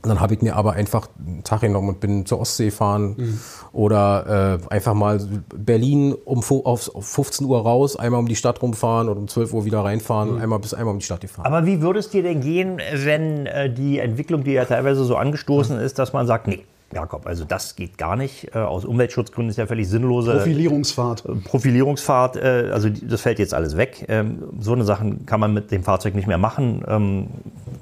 Und 0.04 0.10
dann 0.10 0.20
habe 0.20 0.36
ich 0.36 0.44
mir 0.44 0.56
aber 0.58 0.74
einfach 0.74 1.08
einen 1.18 1.44
Tag 1.44 1.62
genommen 1.62 1.90
und 1.90 2.00
bin 2.02 2.28
zur 2.28 2.40
Ostsee 2.40 2.70
fahren 2.70 3.40
oder 3.72 4.60
äh, 4.70 4.72
einfach 4.72 4.94
mal 4.94 5.20
Berlin 5.56 6.14
um 6.14 6.44
auf, 6.44 6.94
auf 6.94 7.08
15 7.08 7.48
Uhr 7.48 7.60
raus, 7.60 7.96
einmal 7.96 8.20
um 8.20 8.28
die 8.28 8.36
Stadt 8.36 8.62
rumfahren 8.62 9.10
und 9.10 9.18
um 9.18 9.28
12 9.28 9.54
Uhr 9.56 9.66
wieder 9.66 9.84
reinfahren 9.84 10.30
und 10.30 10.40
einmal 10.40 10.60
bis 10.60 10.76
einmal 10.76 10.94
um 10.94 11.00
die 11.00 11.06
Stadt 11.06 11.22
gefahren. 11.22 11.48
Aber 11.48 11.66
wie 11.66 11.82
würde 11.82 11.98
es 11.98 12.12
dir 12.12 12.22
denn 12.22 12.42
gehen, 12.42 12.80
wenn 12.94 13.48
äh, 13.48 13.74
die 13.74 13.98
Entwicklung, 13.98 14.44
die 14.44 14.52
ja 14.52 14.66
teilweise 14.66 15.04
so 15.04 15.16
angestoßen 15.16 15.80
ist, 15.80 15.98
dass 15.98 16.14
man 16.14 16.28
sagt, 16.28 16.46
nee, 16.46 16.64
Jakob, 16.94 17.28
also 17.28 17.46
das 17.46 17.76
geht 17.76 17.98
gar 17.98 18.16
nicht. 18.16 18.56
Äh, 18.56 18.60
aus 18.60 18.86
Umweltschutzgründen 18.86 19.50
ist 19.50 19.58
ja 19.58 19.68
völlig 19.68 19.88
sinnlose 19.88 20.32
Profilierungsfahrt. 20.34 21.24
Profilierungsfahrt, 21.44 22.38
äh, 22.38 22.70
also 22.72 22.90
das 22.90 23.22
fällt 23.22 23.40
jetzt 23.40 23.54
alles 23.54 23.78
weg. 23.78 24.06
Ähm, 24.10 24.44
so 24.60 24.74
eine 24.74 24.84
Sachen 24.84 25.26
kann 25.26 25.40
man 25.40 25.54
mit 25.54 25.72
dem 25.72 25.84
Fahrzeug 25.84 26.16
nicht 26.16 26.28
mehr 26.28 26.38
machen. 26.38 27.40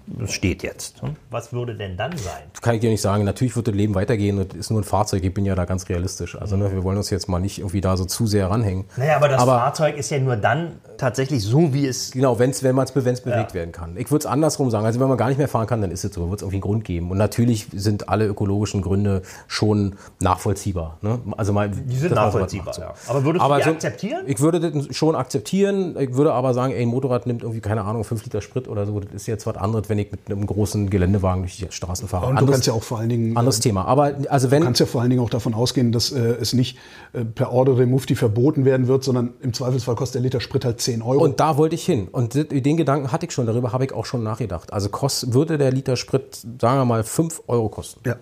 Das 0.07 0.31
steht 0.31 0.63
jetzt. 0.63 1.01
Hm? 1.01 1.15
Was 1.29 1.51
würde 1.53 1.75
denn 1.75 1.97
dann 1.97 2.15
sein? 2.17 2.43
kann 2.61 2.75
ich 2.75 2.81
dir 2.81 2.89
nicht 2.89 3.01
sagen. 3.01 3.23
Natürlich 3.25 3.55
wird 3.55 3.67
das 3.67 3.75
Leben 3.75 3.93
weitergehen 3.95 4.39
und 4.39 4.53
ist 4.53 4.69
nur 4.71 4.79
ein 4.81 4.83
Fahrzeug. 4.85 5.23
Ich 5.23 5.33
bin 5.33 5.45
ja 5.45 5.53
da 5.55 5.65
ganz 5.65 5.87
realistisch. 5.89 6.35
Also 6.39 6.55
ne, 6.57 6.71
wir 6.71 6.83
wollen 6.83 6.97
uns 6.97 7.09
jetzt 7.09 7.27
mal 7.29 7.39
nicht 7.39 7.59
irgendwie 7.59 7.81
da 7.81 7.97
so 7.97 8.05
zu 8.05 8.25
sehr 8.27 8.49
ranhängen. 8.49 8.85
Naja, 8.95 9.17
aber 9.17 9.27
das 9.27 9.41
Aber- 9.41 9.59
Fahrzeug 9.59 9.97
ist 9.97 10.09
ja 10.09 10.19
nur 10.19 10.35
dann 10.37 10.73
tatsächlich 10.97 11.43
so, 11.43 11.73
wie 11.73 11.85
es. 11.87 12.11
Genau, 12.11 12.39
wenn's, 12.39 12.63
wenn 12.63 12.77
es 12.77 12.95
wenn's 12.95 13.21
bewegt 13.21 13.53
werden 13.53 13.71
kann. 13.71 13.95
Ich 13.97 14.09
würde 14.11 14.23
es 14.23 14.25
andersrum 14.25 14.71
sagen. 14.71 14.85
Also 14.85 14.99
wenn 14.99 15.07
man 15.09 15.17
gar 15.17 15.27
nicht 15.29 15.37
mehr 15.37 15.47
fahren 15.47 15.67
kann, 15.67 15.81
dann 15.81 15.91
ist 15.91 16.03
es 16.05 16.13
so. 16.13 16.29
Wird 16.29 16.39
es 16.39 16.41
irgendwie 16.43 16.55
einen 16.55 16.61
Grund 16.61 16.85
geben. 16.85 17.11
Und 17.11 17.17
natürlich 17.17 17.67
sind 17.73 18.09
alle 18.09 18.25
ökologischen 18.27 18.81
Gründe 18.81 19.21
schon 19.47 19.95
nachvollziehbar. 20.19 20.97
Ne? 21.01 21.19
Also 21.37 21.53
mal, 21.53 21.69
Die 21.69 21.95
sind 21.95 22.13
man 22.15 22.25
nachvollziehbar. 22.25 22.65
macht, 22.67 22.75
so. 22.75 22.81
Ja. 22.81 22.93
Aber 23.07 23.23
würdest 23.23 23.45
du 23.45 23.55
die 23.55 23.63
so- 23.63 23.69
akzeptieren? 23.71 24.23
Ich 24.25 24.39
würde 24.39 24.59
das 24.71 24.95
schon 24.95 25.15
akzeptieren. 25.15 25.95
Ich 25.99 26.13
würde 26.15 26.33
aber 26.33 26.53
sagen, 26.53 26.73
ey, 26.73 26.81
ein 26.81 26.87
Motorrad 26.89 27.27
nimmt 27.27 27.41
irgendwie, 27.43 27.61
keine 27.61 27.83
Ahnung, 27.83 28.03
5 28.03 28.23
Liter 28.23 28.41
Sprit 28.41 28.67
oder 28.67 28.85
so. 28.85 28.99
Das 28.99 29.13
ist 29.13 29.27
jetzt 29.27 29.45
was 29.47 29.55
anderes, 29.57 29.89
wenn 29.89 29.96
ich 29.97 30.11
mit 30.11 30.21
einem 30.27 30.45
großen 30.45 30.89
Geländewagen 30.89 31.43
durch 31.43 31.57
die 31.57 31.67
Straßen 31.69 32.07
fahre. 32.07 32.27
Und 32.27 32.33
du 32.33 32.37
anderes, 32.39 32.55
kannst 32.55 32.67
ja 32.67 32.73
auch 32.73 32.83
vor 32.83 32.99
allen 32.99 33.09
Dingen 33.09 33.37
anderes 33.37 33.59
Thema. 33.59 33.85
Aber 33.85 34.13
also 34.29 34.51
wenn, 34.51 34.61
Du 34.61 34.65
kannst 34.65 34.79
ja 34.79 34.85
vor 34.85 35.01
allen 35.01 35.09
Dingen 35.09 35.21
auch 35.21 35.29
davon 35.29 35.53
ausgehen, 35.53 35.91
dass 35.91 36.11
äh, 36.11 36.19
es 36.19 36.53
nicht 36.53 36.77
äh, 37.13 37.23
per 37.25 37.51
Order 37.51 37.75
de 37.75 37.85
Mufti 37.85 38.15
verboten 38.15 38.65
werden 38.65 38.87
wird, 38.87 39.03
sondern 39.03 39.33
im 39.41 39.53
Zweifelsfall 39.53 39.95
kostet 39.95 40.15
der 40.15 40.21
Liter 40.23 40.39
Sprit 40.39 40.65
halt 40.65 40.81
10 40.81 41.01
Euro. 41.01 41.23
Und 41.23 41.39
da 41.39 41.57
wollte 41.57 41.75
ich 41.75 41.85
hin. 41.85 42.07
Und 42.11 42.33
den 42.35 42.77
Gedanken 42.77 43.11
hatte 43.11 43.25
ich 43.25 43.31
schon, 43.31 43.45
darüber 43.45 43.71
habe 43.73 43.85
ich 43.85 43.93
auch 43.93 44.05
schon 44.05 44.23
nachgedacht. 44.23 44.73
Also 44.73 44.89
kost, 44.89 45.33
würde 45.33 45.57
der 45.57 45.71
Liter 45.71 45.95
Sprit, 45.95 46.35
sagen 46.61 46.79
wir 46.79 46.85
mal, 46.85 47.03
5 47.03 47.43
Euro 47.47 47.69
kosten. 47.69 48.01
ja. 48.05 48.15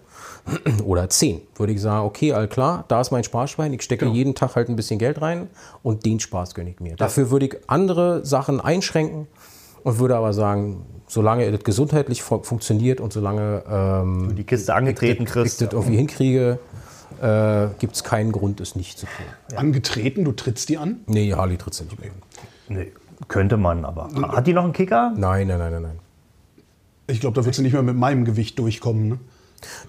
Oder 0.85 1.09
10. 1.09 1.41
Würde 1.55 1.73
ich 1.73 1.81
sagen, 1.81 2.05
okay, 2.05 2.31
all 2.33 2.47
klar, 2.47 2.85
da 2.87 3.01
ist 3.01 3.09
mein 3.11 3.23
Sparschwein. 3.23 3.73
Ich 3.73 3.81
stecke 3.81 4.05
Genau. 4.05 4.15
jeden 4.15 4.35
Tag 4.35 4.55
halt 4.55 4.69
ein 4.69 4.75
bisschen 4.75 4.99
Geld 4.99 5.19
rein 5.21 5.47
und 5.81 6.05
den 6.05 6.19
Spaß 6.19 6.53
gönne 6.53 6.69
ich 6.69 6.79
mir. 6.79 6.95
Dafür 6.95 7.31
würde 7.31 7.47
ich 7.47 7.55
andere 7.67 8.23
Sachen 8.25 8.61
einschränken 8.61 9.27
und 9.85 9.99
würde 9.99 10.17
aber 10.17 10.33
sagen, 10.33 10.83
solange 11.07 11.49
das 11.51 11.63
gesundheitlich 11.63 12.23
fu 12.23 12.41
funktioniert 12.41 12.99
und 12.99 13.13
solange 13.13 13.63
ähm, 13.69 14.35
Die 14.35 14.43
Kiste 14.43 14.73
angetreten 14.73 15.23
ich 15.23 15.29
kriegst. 15.29 15.61
das 15.61 15.71
irgendwie 15.71 15.97
hinkriege, 15.97 16.59
äh, 17.21 17.67
gibt 17.77 17.95
es 17.95 18.03
keinen 18.03 18.31
Grund, 18.31 18.59
es 18.59 18.75
nicht 18.75 18.97
zu 18.97 19.05
tun. 19.05 19.57
Angetreten, 19.57 20.25
du 20.25 20.31
trittst 20.31 20.69
die 20.69 20.79
an. 20.79 21.01
Nee, 21.05 21.31
Harley 21.33 21.57
tritt 21.57 21.79
nicht 21.79 21.99
mehr. 21.99 22.09
Nee, 22.67 22.91
könnte 23.27 23.57
man, 23.57 23.85
aber. 23.85 24.09
Hat 24.11 24.47
die 24.47 24.53
noch 24.53 24.63
einen 24.63 24.73
Kicker? 24.73 25.13
Nein, 25.15 25.47
nein, 25.47 25.59
nein, 25.59 25.71
nein, 25.73 25.81
nein. 25.83 25.99
Ich 27.05 27.19
glaube, 27.19 27.35
da 27.39 27.45
wird 27.45 27.53
sie 27.53 27.61
nicht 27.61 27.73
mehr 27.73 27.83
mit 27.83 27.95
meinem 27.95 28.25
Gewicht 28.25 28.57
durchkommen. 28.57 29.07
Ne? 29.07 29.19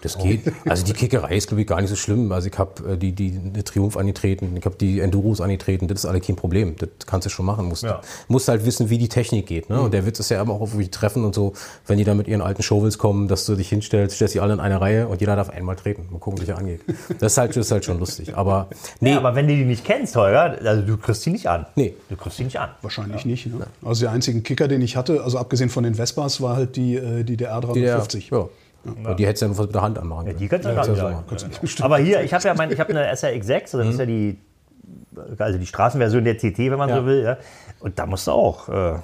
Das 0.03 0.19
geht. 0.19 0.53
Also 0.69 0.85
die 0.85 0.93
Kickerei 0.93 1.37
ist, 1.37 1.49
glaube 1.49 1.63
ich, 1.63 1.67
gar 1.67 1.81
nicht 1.81 1.91
so 1.91 1.97
schlimm. 1.97 2.33
Also 2.33 2.49
ich 2.49 2.59
habe 2.59 2.93
äh, 2.93 2.97
die, 2.97 3.13
die, 3.13 3.31
die 3.31 3.63
Triumph 3.63 3.97
angetreten, 3.97 4.55
ich 4.57 4.65
habe 4.65 4.77
die 4.77 5.01
Enduros 5.01 5.41
angetreten, 5.41 5.89
das 5.89 6.01
ist 6.01 6.07
alle 6.07 6.21
kein 6.21 6.37
Problem. 6.37 6.77
Das 6.77 6.89
kannst 7.07 7.27
du 7.27 7.31
schon 7.31 7.47
machen. 7.47 7.67
Musst, 7.67 7.83
Ja. 7.83 8.01
musst 8.29 8.49
halt 8.49 8.65
wissen, 8.67 8.91
wie 8.91 8.99
die 8.99 9.09
Technik 9.09 9.47
geht. 9.47 9.71
Ne? 9.71 9.81
Und 9.81 9.93
der 9.95 10.07
Witz 10.07 10.19
ist 10.21 10.31
ja 10.31 10.41
immer 10.41 10.55
auch 10.55 10.61
auf 10.61 10.77
die 10.77 10.89
Treffen 10.91 11.25
und 11.25 11.35
so, 11.35 11.53
wenn 11.87 11.99
die 11.99 12.05
da 12.05 12.15
mit 12.15 12.29
ihren 12.29 12.43
alten 12.43 12.63
Shovels 12.63 12.99
kommen, 12.99 13.29
dass 13.29 13.47
du 13.47 13.55
dich 13.57 13.69
hinstellst, 13.69 14.17
stellst 14.17 14.35
die 14.35 14.41
alle 14.41 14.53
in 14.55 14.61
eine 14.61 14.81
Reihe 14.81 15.09
und 15.09 15.21
jeder 15.21 15.37
darf 15.37 15.51
einmal 15.51 15.77
treten. 15.77 16.07
Mal 16.11 16.19
gucken, 16.19 16.41
wie 16.41 16.47
der 16.47 16.59
angeht. 16.59 16.81
Das 17.21 17.33
ist 17.33 17.39
halt, 17.39 17.51
das 17.51 17.67
ist 17.67 17.73
halt 17.73 17.85
schon 17.85 17.99
lustig. 17.99 18.37
Aber 18.37 18.69
nee, 19.01 19.11
Nee, 19.11 19.17
aber 19.17 19.35
wenn 19.35 19.47
du 19.49 19.55
die 19.55 19.65
nicht 19.65 19.85
kennst, 19.85 20.17
Holger, 20.17 20.59
also 20.65 20.83
du 20.83 20.97
kriegst 20.97 21.25
die 21.25 21.31
nicht 21.31 21.47
an. 21.49 21.67
Nee. 21.77 21.95
Du 22.09 22.17
kriegst 22.17 22.39
die 22.39 22.45
nicht 22.45 22.59
an. 22.59 22.71
Wahrscheinlich 22.83 23.25
nicht. 23.25 23.47
Ne? 23.47 23.67
Also 23.85 24.03
der 24.03 24.11
einzige 24.13 24.41
Kicker, 24.41 24.69
den 24.69 24.83
ich 24.83 24.97
hatte, 24.97 25.23
also 25.23 25.39
abgesehen 25.39 25.71
von 25.71 25.85
den 25.85 25.95
Vespas, 25.95 26.41
war 26.41 26.57
halt 26.57 26.77
die, 26.77 26.97
äh, 26.97 27.23
die 27.25 27.37
der 27.37 27.61
die, 27.61 27.81
der, 27.81 27.99
R350. 28.01 28.49
Ja. 29.05 29.15
Die 29.15 29.27
hättest 29.27 29.43
du 29.43 29.47
ja 29.47 29.53
nur 29.53 29.63
mit 29.67 29.75
der 29.75 29.83
Hand 29.83 29.99
anmachen 29.99 30.27
können. 30.27 30.39
Die 30.39 30.49
kannst 30.49 30.65
du 30.65 30.69
Ja, 30.71 30.75
ja, 30.77 30.81
das 30.81 30.99
ja, 30.99 31.11
ja 31.11 31.25
so. 31.39 31.47
ja. 31.79 31.85
Aber 31.85 31.99
hier, 31.99 32.23
ich 32.23 32.33
habe 32.33 32.45
ja 32.45 32.55
mein, 32.55 32.71
ich 32.71 32.79
habe 32.81 32.91
eine 32.91 33.13
SRX6, 33.15 33.77
das 33.79 33.87
ist 33.89 33.99
ja 33.99 34.07
die, 34.07 34.39
also 35.39 35.59
die 35.59 35.67
Straßenversion 35.67 36.25
der 36.25 36.37
CT, 36.37 36.59
wenn 36.59 36.79
man 36.79 36.89
Ja. 36.89 36.97
so 37.01 37.07
will. 37.07 37.23
Ja. 37.25 37.37
Und 37.81 37.99
da 37.99 38.07
musst 38.07 38.27
du 38.27 38.33
auch 38.33 38.69
äh, 38.69 38.95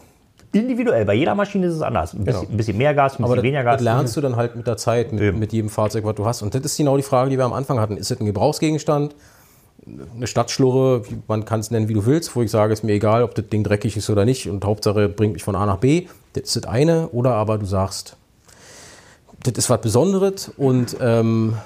individuell, 0.52 1.04
bei 1.04 1.14
jeder 1.14 1.34
Maschine 1.34 1.66
ist 1.66 1.74
es 1.74 1.82
anders. 1.82 2.12
Ein 2.14 2.24
bisschen, 2.24 2.48
ein 2.50 2.56
bisschen 2.56 2.76
mehr 2.78 2.94
Gas, 2.94 3.12
ein 3.12 3.16
bisschen 3.16 3.24
Aber 3.24 3.36
das, 3.36 3.42
weniger 3.42 3.62
das 3.64 3.72
Gas. 3.76 3.82
lernst 3.82 4.16
du 4.16 4.20
dann 4.20 4.36
halt 4.36 4.54
mit 4.56 4.66
der 4.66 4.76
Zeit, 4.76 5.12
mit, 5.12 5.36
mit 5.36 5.52
jedem 5.52 5.70
Fahrzeug, 5.70 6.04
was 6.04 6.14
du 6.14 6.26
hast. 6.26 6.42
Und 6.42 6.54
das 6.54 6.62
ist 6.62 6.76
genau 6.76 6.96
die 6.96 7.02
Frage, 7.02 7.30
die 7.30 7.38
wir 7.38 7.44
am 7.44 7.52
Anfang 7.52 7.80
hatten. 7.80 7.96
Ist 7.96 8.10
es 8.10 8.20
ein 8.20 8.26
Gebrauchsgegenstand? 8.26 9.14
Eine 10.14 10.28
Stadtschlurre, 10.28 11.02
man 11.26 11.44
kann 11.44 11.58
es 11.58 11.72
nennen, 11.72 11.88
wie 11.88 11.94
du 11.94 12.06
willst, 12.06 12.36
wo 12.36 12.42
ich 12.42 12.50
sage, 12.52 12.72
ist 12.72 12.84
mir 12.84 12.92
egal, 12.92 13.24
ob 13.24 13.34
das 13.34 13.48
Ding 13.48 13.64
dreckig 13.64 13.96
ist 13.96 14.08
oder 14.10 14.24
nicht 14.24 14.48
und 14.48 14.64
Hauptsache 14.64 15.08
bringt 15.08 15.32
mich 15.32 15.42
von 15.42 15.56
A 15.56 15.66
nach 15.66 15.78
B. 15.78 16.06
Das 16.34 16.44
ist 16.44 16.56
das 16.56 16.64
eine. 16.66 17.08
Oder 17.08 17.34
aber 17.34 17.58
du 17.58 17.66
sagst, 17.66 18.16
das 19.44 19.54
ist 19.54 19.70
was 19.70 19.80
Besonderes 19.80 20.50
und 20.56 20.96
ähm, 21.00 21.56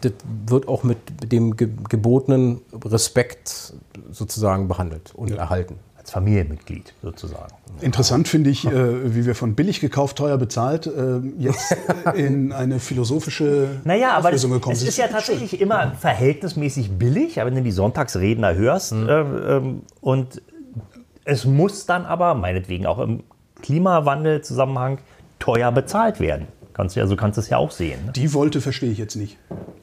das 0.00 0.12
wird 0.46 0.68
auch 0.68 0.84
mit 0.84 0.98
dem 1.32 1.56
ge 1.56 1.68
gebotenen 1.88 2.60
Respekt 2.84 3.74
sozusagen 4.10 4.68
behandelt 4.68 5.12
und 5.14 5.30
erhalten. 5.32 5.78
Als 5.96 6.10
Familienmitglied 6.10 6.92
sozusagen. 7.02 7.54
Interessant 7.80 8.28
finde 8.28 8.50
ich, 8.50 8.66
äh, 8.66 9.14
wie 9.14 9.24
wir 9.24 9.34
von 9.34 9.54
billig 9.54 9.80
gekauft, 9.80 10.18
teuer 10.18 10.36
bezahlt, 10.36 10.86
äh, 10.86 11.20
jetzt 11.38 11.74
in 12.14 12.52
eine 12.52 12.78
philosophische 12.78 13.80
Naja, 13.84 14.10
aber 14.10 14.18
es, 14.18 14.26
Auflösung 14.26 14.50
gekommen 14.50 14.76
es 14.76 14.82
ist 14.82 14.98
ja 14.98 15.08
tatsächlich 15.08 15.62
immer 15.62 15.92
verhältnismäßig 15.92 16.98
billig, 16.98 17.40
aber 17.40 17.48
wenn 17.48 17.56
du 17.56 17.62
die 17.62 17.72
Sonntagsredner 17.72 18.54
hörst 18.54 18.92
Mhm. 18.92 19.08
äh, 19.08 19.12
ähm, 19.12 19.82
und 20.02 20.42
es 21.24 21.46
muss 21.46 21.86
dann 21.86 22.04
aber, 22.04 22.34
meinetwegen 22.34 22.84
auch 22.84 22.98
im 22.98 23.22
Klimawandel-Zusammenhang, 23.62 24.98
teuer 25.38 25.72
bezahlt 25.72 26.20
werden. 26.20 26.48
Kannst 26.74 26.96
du 26.96 27.00
ja, 27.00 27.06
so 27.06 27.16
kannst 27.16 27.36
du 27.38 27.40
es 27.40 27.48
ja 27.48 27.56
auch 27.56 27.70
sehen. 27.70 28.06
Ne? 28.06 28.12
Die 28.12 28.34
wollte 28.34 28.60
verstehe 28.60 28.90
ich 28.90 28.98
jetzt 28.98 29.14
nicht. 29.14 29.38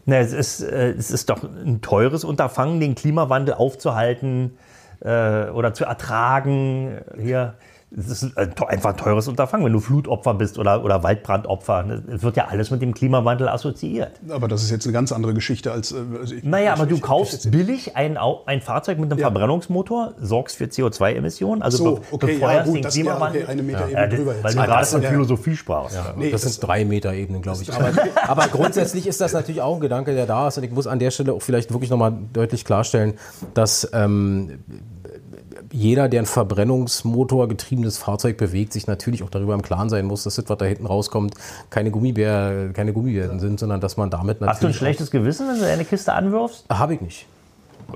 Na, 0.05 0.17
es, 0.17 0.33
ist, 0.33 0.61
äh, 0.61 0.91
es 0.91 1.09
ist 1.09 1.29
doch 1.29 1.43
ein 1.43 1.81
teures 1.81 2.23
Unterfangen, 2.23 2.79
den 2.79 2.95
Klimawandel 2.95 3.55
aufzuhalten 3.55 4.57
äh, 4.99 5.49
oder 5.49 5.73
zu 5.73 5.85
ertragen. 5.85 6.99
Hier, 7.17 7.55
es 7.97 8.23
ist 8.23 8.37
einfach 8.37 8.91
ein 8.91 8.97
teures 8.97 9.27
Unterfangen, 9.27 9.65
wenn 9.65 9.73
du 9.73 9.81
Flutopfer 9.81 10.33
bist 10.33 10.57
oder, 10.57 10.83
oder 10.85 11.03
Waldbrandopfer. 11.03 11.83
ne? 11.83 12.03
Es 12.13 12.23
wird 12.23 12.37
ja 12.37 12.45
alles 12.47 12.71
mit 12.71 12.81
dem 12.81 12.93
Klimawandel 12.93 13.49
assoziiert. 13.49 14.11
Aber 14.29 14.47
das 14.47 14.63
ist 14.63 14.71
jetzt 14.71 14.85
eine 14.85 14.93
ganz 14.93 15.11
andere 15.11 15.33
Geschichte 15.33 15.73
als. 15.73 15.91
äh, 15.91 15.97
Also 16.19 16.35
ich, 16.35 16.43
Naja, 16.43 16.71
aber 16.73 16.83
ich- 16.83 16.89
du 16.89 16.95
ich- 16.95 17.01
kaufst 17.01 17.51
billig 17.51 17.97
ein, 17.97 18.17
ein 18.45 18.61
Fahrzeug 18.61 18.97
mit 18.97 19.11
einem 19.11 19.19
Ja. 19.19 19.25
Verbrennungsmotor, 19.27 20.13
sorgst 20.21 20.55
für 20.55 20.65
CO2-Emissionen, 20.69 21.61
also 21.61 21.77
So, 21.77 22.01
okay, 22.11 22.33
ja, 22.33 22.33
befeuerst 22.39 22.65
gut, 22.67 22.75
den 22.77 22.81
das- 22.83 22.95
ja, 22.95 23.01
Klimawandel. 23.03 23.41
okay, 23.43 23.51
eine 23.51 23.63
Meter 23.63 23.89
Ja, 23.89 24.07
drüber 24.07 24.33
jetzt. 24.35 24.43
Weil 24.45 24.53
du 24.53 24.59
Ah, 24.61 24.65
gerade 24.67 24.79
das- 24.79 24.91
von 24.93 25.01
ja. 25.01 25.09
Philosophie 25.09 25.55
sprachst. 25.57 25.97
Nee, 26.15 26.31
das 26.31 26.43
das- 26.43 26.53
sind 26.53 26.67
drei 26.67 26.85
Meter 26.85 27.13
Ebenen, 27.13 27.41
glaube 27.41 27.61
ich. 27.61 27.73
Aber, 27.73 27.89
aber 28.27 28.47
grundsätzlich 28.47 29.05
ist 29.05 29.19
das 29.19 29.33
natürlich 29.33 29.61
auch 29.61 29.75
ein 29.75 29.81
Gedanke, 29.81 30.13
der 30.13 30.25
da 30.25 30.47
ist. 30.47 30.57
Und 30.57 30.63
ich 30.63 30.71
muss 30.71 30.87
an 30.87 30.99
der 30.99 31.11
Stelle 31.11 31.33
auch 31.33 31.41
vielleicht 31.41 31.71
wirklich 31.73 31.89
nochmal 31.89 32.13
deutlich 32.31 32.63
klarstellen, 32.63 33.15
dass 33.53 33.89
ähm, 33.93 34.59
jeder, 35.71 36.09
der 36.09 36.21
ein 36.21 36.25
Verbrennungsmotor 36.25 37.47
getriebenes 37.47 37.97
Fahrzeug 37.97 38.37
bewegt, 38.37 38.73
sich 38.73 38.87
natürlich 38.87 39.23
auch 39.23 39.29
darüber 39.29 39.53
im 39.53 39.61
Klaren 39.61 39.89
sein 39.89 40.05
muss, 40.05 40.23
dass 40.23 40.35
das, 40.35 40.49
was 40.49 40.57
da 40.57 40.65
hinten 40.65 40.85
rauskommt, 40.85 41.35
keine 41.69 41.91
Gummibär, 41.91 42.71
keine 42.73 42.93
Gummibärten 42.93 43.39
sind, 43.39 43.59
sondern 43.59 43.81
dass 43.81 43.97
man 43.97 44.09
damit 44.09 44.41
natürlich. 44.41 44.53
Hast 44.53 44.63
du 44.63 44.67
ein 44.67 44.73
schlechtes 44.73 45.11
Gewissen, 45.11 45.47
wenn 45.47 45.55
du 45.55 45.61
deine 45.61 45.85
Kiste 45.85 46.13
anwirfst? 46.13 46.65
Habe 46.69 46.95
ich 46.95 47.01
nicht. 47.01 47.25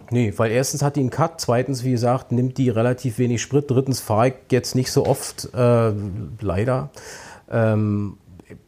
Nee, 0.09 0.33
weil 0.37 0.51
erstens 0.51 0.81
hat 0.81 0.95
die 0.95 1.01
einen 1.01 1.09
Cut, 1.09 1.39
zweitens, 1.39 1.83
wie 1.83 1.91
gesagt, 1.91 2.31
nimmt 2.31 2.57
die 2.57 2.69
relativ 2.69 3.17
wenig 3.17 3.41
Sprit, 3.41 3.69
drittens 3.69 3.99
fahre 3.99 4.29
ich 4.29 4.33
jetzt 4.51 4.75
nicht 4.75 4.91
so 4.91 5.05
oft, 5.05 5.49
äh, 5.53 5.91
leider. 6.41 6.89
Ähm, 7.49 8.17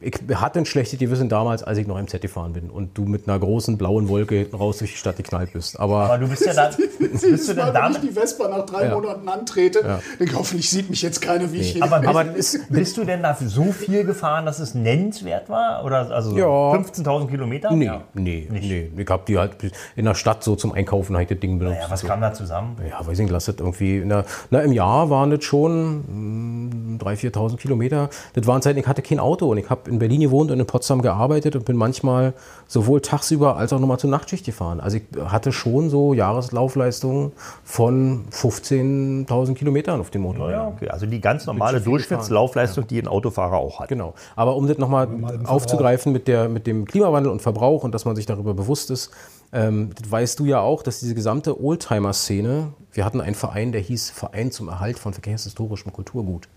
ich 0.00 0.14
hatte 0.34 0.58
ein 0.58 0.66
schlechtes 0.66 0.98
Gewissen 0.98 1.28
damals, 1.28 1.62
als 1.62 1.78
ich 1.78 1.86
noch 1.86 2.00
MZ 2.00 2.20
gefahren 2.20 2.52
bin 2.52 2.68
und 2.68 2.98
du 2.98 3.02
mit 3.04 3.28
einer 3.28 3.38
großen 3.38 3.78
blauen 3.78 4.08
Wolke 4.08 4.34
hinten 4.34 4.56
raus 4.56 4.78
durch 4.78 4.90
die 4.90 4.96
Stadt 4.96 5.16
geknallt 5.16 5.52
bist. 5.52 5.78
Aber 5.78 6.00
Aber 6.06 6.18
du 6.18 6.26
bist 6.28 6.44
ja 6.44 6.52
dann. 6.52 6.74
bist 6.98 7.48
du 7.48 7.54
Mal, 7.54 7.72
denn 7.72 7.82
wenn 7.82 7.92
ich 7.92 7.98
die 8.00 8.10
Vespa 8.10 8.48
nach 8.48 8.66
drei 8.66 8.86
Ja. 8.86 8.94
Monaten 8.94 9.28
antrete, 9.28 10.00
denke 10.18 10.34
hoffentlich 10.36 10.68
sieht 10.68 10.90
mich 10.90 11.00
jetzt 11.02 11.20
keiner, 11.22 11.52
wie 11.52 11.58
ich 11.58 11.72
hier 11.72 11.84
aber, 11.84 12.06
Aber 12.08 12.24
bist, 12.24 12.58
bist 12.70 12.96
du 12.96 13.04
denn 13.04 13.22
dafür 13.22 13.48
so 13.48 13.70
viel 13.72 14.04
gefahren, 14.04 14.46
dass 14.46 14.58
es 14.58 14.74
nennenswert 14.74 15.48
war? 15.48 15.84
Oder 15.84 16.10
also 16.10 16.30
so 16.30 16.36
Ja. 16.38 16.44
15.000 16.72 17.28
Kilometer? 17.28 17.70
nee, 17.72 17.84
Ja. 17.84 18.02
nee, 18.14 18.48
nee. 18.50 18.90
Ich 18.96 19.08
habe 19.08 19.22
die 19.28 19.38
halt 19.38 19.56
in 19.94 20.04
der 20.06 20.14
Stadt 20.14 20.42
so 20.42 20.56
zum 20.56 20.72
Einkaufen 20.72 21.16
halt 21.16 21.30
das 21.30 21.38
Ding 21.38 21.58
benutzt. 21.58 21.78
Ja, 21.82 21.90
was 21.90 22.00
so. 22.00 22.06
kam 22.08 22.20
da 22.20 22.32
zusammen? 22.32 22.76
Ja, 22.88 22.98
weiß 23.06 23.12
ich 23.18 23.22
nicht, 23.24 23.30
lass 23.32 23.44
das 23.44 23.56
irgendwie. 23.58 24.00
Der, 24.04 24.24
na, 24.50 24.60
Im 24.60 24.72
Jahr 24.72 25.08
waren 25.10 25.30
das 25.30 25.44
schon 25.44 25.98
mh, 25.98 26.57
3.000, 26.98 27.32
4.000 27.32 27.56
Kilometer. 27.56 28.10
Das 28.34 28.46
waren 28.46 28.62
Zeiten, 28.62 28.78
ich 28.78 28.86
hatte 28.86 29.02
kein 29.02 29.18
Auto 29.18 29.50
und 29.50 29.58
ich 29.58 29.70
habe 29.70 29.90
in 29.90 29.98
Berlin 29.98 30.20
gewohnt 30.20 30.50
und 30.50 30.60
in 30.60 30.66
Potsdam 30.66 31.02
gearbeitet 31.02 31.56
und 31.56 31.64
bin 31.64 31.76
manchmal 31.76 32.34
sowohl 32.66 33.00
tagsüber 33.00 33.56
als 33.56 33.72
auch 33.72 33.80
nochmal 33.80 33.98
zur 33.98 34.10
Nachtschicht 34.10 34.44
gefahren. 34.44 34.80
Also 34.80 34.98
ich 34.98 35.04
hatte 35.24 35.52
schon 35.52 35.90
so 35.90 36.14
Jahreslaufleistungen 36.14 37.32
von 37.64 38.24
15.000 38.30 39.54
Kilometern 39.54 40.00
auf 40.00 40.10
dem 40.10 40.22
Motor. 40.22 40.50
Ja, 40.50 40.68
okay. 40.68 40.88
Also 40.88 41.06
die 41.06 41.20
ganz 41.20 41.46
normale 41.46 41.80
Durchschnittslaufleistung, 41.80 42.86
die 42.86 43.00
ein 43.00 43.08
Autofahrer 43.08 43.56
auch 43.56 43.80
hat. 43.80 43.88
Genau. 43.88 44.14
Aber 44.36 44.56
um 44.56 44.66
das 44.66 44.78
nochmal 44.78 45.08
aufzugreifen 45.44 46.12
mit, 46.12 46.28
der, 46.28 46.48
mit 46.48 46.66
dem 46.66 46.84
Klimawandel 46.84 47.32
und 47.32 47.42
Verbrauch 47.42 47.84
und 47.84 47.94
dass 47.94 48.04
man 48.04 48.16
sich 48.16 48.26
darüber 48.26 48.54
bewusst 48.54 48.90
ist, 48.90 49.10
ähm, 49.52 49.90
das 50.00 50.10
weißt 50.10 50.38
du 50.38 50.44
ja 50.44 50.60
auch, 50.60 50.82
dass 50.82 51.00
diese 51.00 51.14
gesamte 51.14 51.62
Oldtimer-Szene, 51.62 52.72
wir 52.92 53.04
hatten 53.04 53.20
einen 53.20 53.34
Verein, 53.34 53.72
der 53.72 53.80
hieß 53.80 54.10
Verein 54.10 54.50
zum 54.50 54.68
Erhalt 54.68 54.98
von 54.98 55.12
verkehrshistorischem 55.12 55.92
Kulturgut. 55.92 56.48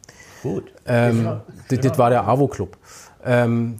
Gut. 0.41 0.71
Ähm, 0.85 1.41
das, 1.69 1.79
das 1.79 1.97
war 1.97 2.09
der 2.09 2.27
AWO-Club. 2.27 2.77
Ähm, 3.23 3.79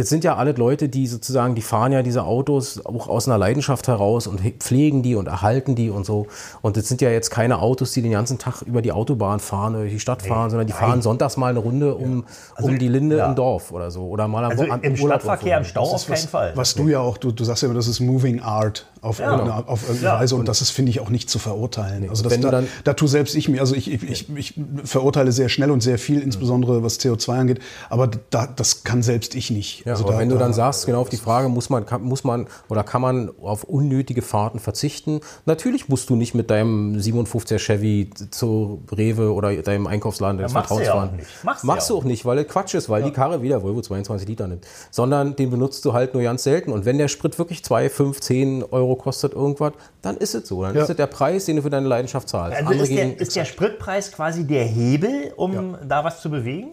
das 0.00 0.08
sind 0.08 0.24
ja 0.24 0.36
alle 0.36 0.52
Leute, 0.52 0.88
die 0.88 1.06
sozusagen, 1.06 1.54
die 1.54 1.60
fahren 1.60 1.92
ja 1.92 2.02
diese 2.02 2.24
Autos 2.24 2.84
auch 2.86 3.06
aus 3.08 3.28
einer 3.28 3.36
Leidenschaft 3.36 3.86
heraus 3.86 4.26
und 4.26 4.40
pflegen 4.62 5.02
die 5.02 5.14
und 5.14 5.26
erhalten 5.28 5.74
die 5.74 5.90
und 5.90 6.06
so. 6.06 6.26
Und 6.62 6.78
das 6.78 6.88
sind 6.88 7.02
ja 7.02 7.10
jetzt 7.10 7.28
keine 7.30 7.58
Autos, 7.60 7.92
die 7.92 8.00
den 8.00 8.12
ganzen 8.12 8.38
Tag 8.38 8.62
über 8.62 8.80
die 8.80 8.92
Autobahn 8.92 9.40
fahren 9.40 9.74
oder 9.76 9.84
die 9.84 10.00
Stadt 10.00 10.22
fahren, 10.22 10.48
sondern 10.48 10.66
die 10.66 10.72
fahren 10.72 11.02
sonntags 11.02 11.36
mal 11.36 11.48
eine 11.50 11.58
Runde 11.58 11.94
um, 11.94 12.24
um 12.60 12.78
die 12.78 12.88
Linde 12.88 13.18
ja. 13.18 13.28
im 13.28 13.34
Dorf 13.34 13.72
oder 13.72 13.90
so. 13.90 14.04
Oder 14.08 14.26
mal 14.26 14.42
am 14.44 14.52
Also 14.52 14.64
im 14.64 14.72
Urlaub 14.72 15.20
Stadtverkehr, 15.20 15.58
im. 15.58 15.64
Stau 15.64 15.82
auf 15.82 16.06
keinen 16.06 16.16
Fall. 16.28 16.52
Was 16.54 16.74
du 16.74 16.88
ja 16.88 17.00
auch, 17.00 17.18
du, 17.18 17.30
du 17.30 17.44
sagst 17.44 17.62
ja 17.62 17.66
immer, 17.68 17.74
das 17.76 17.86
ist 17.86 18.00
Moving 18.00 18.40
Art 18.40 18.86
auf, 19.02 19.20
irgendeine, 19.20 19.68
auf 19.68 19.82
irgendeine 19.82 20.14
Ja. 20.14 20.20
Weise 20.20 20.36
und 20.36 20.48
das 20.48 20.60
ist, 20.62 20.70
finde 20.70 20.90
ich, 20.90 21.00
auch 21.00 21.10
nicht 21.10 21.28
zu 21.28 21.38
verurteilen. 21.38 22.08
Also 22.08 22.22
das, 22.22 22.40
da, 22.40 22.50
dann- 22.50 22.68
da 22.84 22.94
tue 22.94 23.08
selbst 23.08 23.34
ich 23.34 23.48
mir, 23.48 23.60
also 23.60 23.74
ich, 23.74 23.90
ich, 23.92 24.02
ich, 24.02 24.36
ich 24.36 24.54
verurteile 24.84 25.32
sehr 25.32 25.48
schnell 25.48 25.70
und 25.70 25.82
sehr 25.82 25.98
viel, 25.98 26.20
insbesondere 26.20 26.82
was 26.82 26.98
CO2 27.00 27.32
angeht, 27.38 27.60
aber 27.88 28.10
da, 28.30 28.46
das 28.46 28.84
kann 28.84 29.02
selbst 29.02 29.34
ich 29.34 29.50
nicht. 29.50 29.84
Ja, 29.90 29.96
also 29.96 30.08
da, 30.08 30.18
wenn 30.18 30.28
du 30.28 30.36
da, 30.36 30.42
dann 30.42 30.52
sagst, 30.52 30.86
genau 30.86 31.00
auf 31.00 31.08
die 31.08 31.16
Frage, 31.16 31.48
muss 31.48 31.68
man, 31.70 31.84
kann, 31.86 32.02
muss 32.02 32.24
man 32.24 32.46
oder 32.68 32.82
kann 32.84 33.02
man 33.02 33.30
auf 33.42 33.64
unnötige 33.64 34.22
Fahrten 34.22 34.58
verzichten? 34.58 35.20
Natürlich 35.46 35.88
musst 35.88 36.10
du 36.10 36.16
nicht 36.16 36.34
mit 36.34 36.50
deinem 36.50 36.94
57er 36.96 37.58
Chevy 37.58 38.10
zu 38.30 38.82
Rewe 38.92 39.32
oder 39.32 39.54
deinem 39.62 39.86
Einkaufsladen 39.86 40.38
deines 40.38 40.52
Vertrauens 40.52 40.86
ja 40.86 40.92
auch 40.92 40.98
fahren. 40.98 41.16
nicht. 41.16 41.28
Machst 41.44 41.64
Machst, 41.64 41.90
du 41.90 41.96
auch 41.96 42.04
nicht, 42.04 42.24
weil 42.24 42.36
das 42.36 42.46
Quatsch 42.46 42.74
ist, 42.74 42.88
weil 42.88 43.02
die 43.02 43.10
Karre 43.10 43.42
wieder 43.42 43.62
Volvo 43.62 43.80
22 43.80 44.28
Liter 44.28 44.46
nimmt. 44.48 44.66
Sondern 44.90 45.36
den 45.36 45.50
benutzt 45.50 45.84
du 45.84 45.92
halt 45.92 46.14
nur 46.14 46.22
ganz 46.22 46.42
selten. 46.44 46.72
Und 46.72 46.84
wenn 46.84 46.98
der 46.98 47.08
Sprit 47.08 47.38
wirklich 47.38 47.64
2, 47.64 47.90
5, 47.90 48.20
10 48.20 48.64
Euro 48.70 48.96
kostet 48.96 49.32
irgendwas, 49.32 49.72
dann 50.02 50.16
ist 50.16 50.34
es 50.34 50.46
so. 50.48 50.62
Dann 50.62 50.74
Ja. 50.74 50.82
ist 50.84 50.90
es 50.90 50.96
der 50.96 51.06
Preis, 51.06 51.44
den 51.46 51.56
du 51.56 51.62
für 51.62 51.70
deine 51.70 51.88
Leidenschaft 51.88 52.28
zahlst. 52.28 52.56
Also 52.58 52.82
ist 52.82 52.92
der, 52.92 53.20
ist 53.20 53.36
der 53.36 53.44
Spritpreis 53.44 54.12
quasi 54.12 54.44
der 54.46 54.64
Hebel, 54.64 55.32
um 55.36 55.76
da 55.86 56.04
was 56.04 56.20
zu 56.20 56.30
bewegen? 56.30 56.70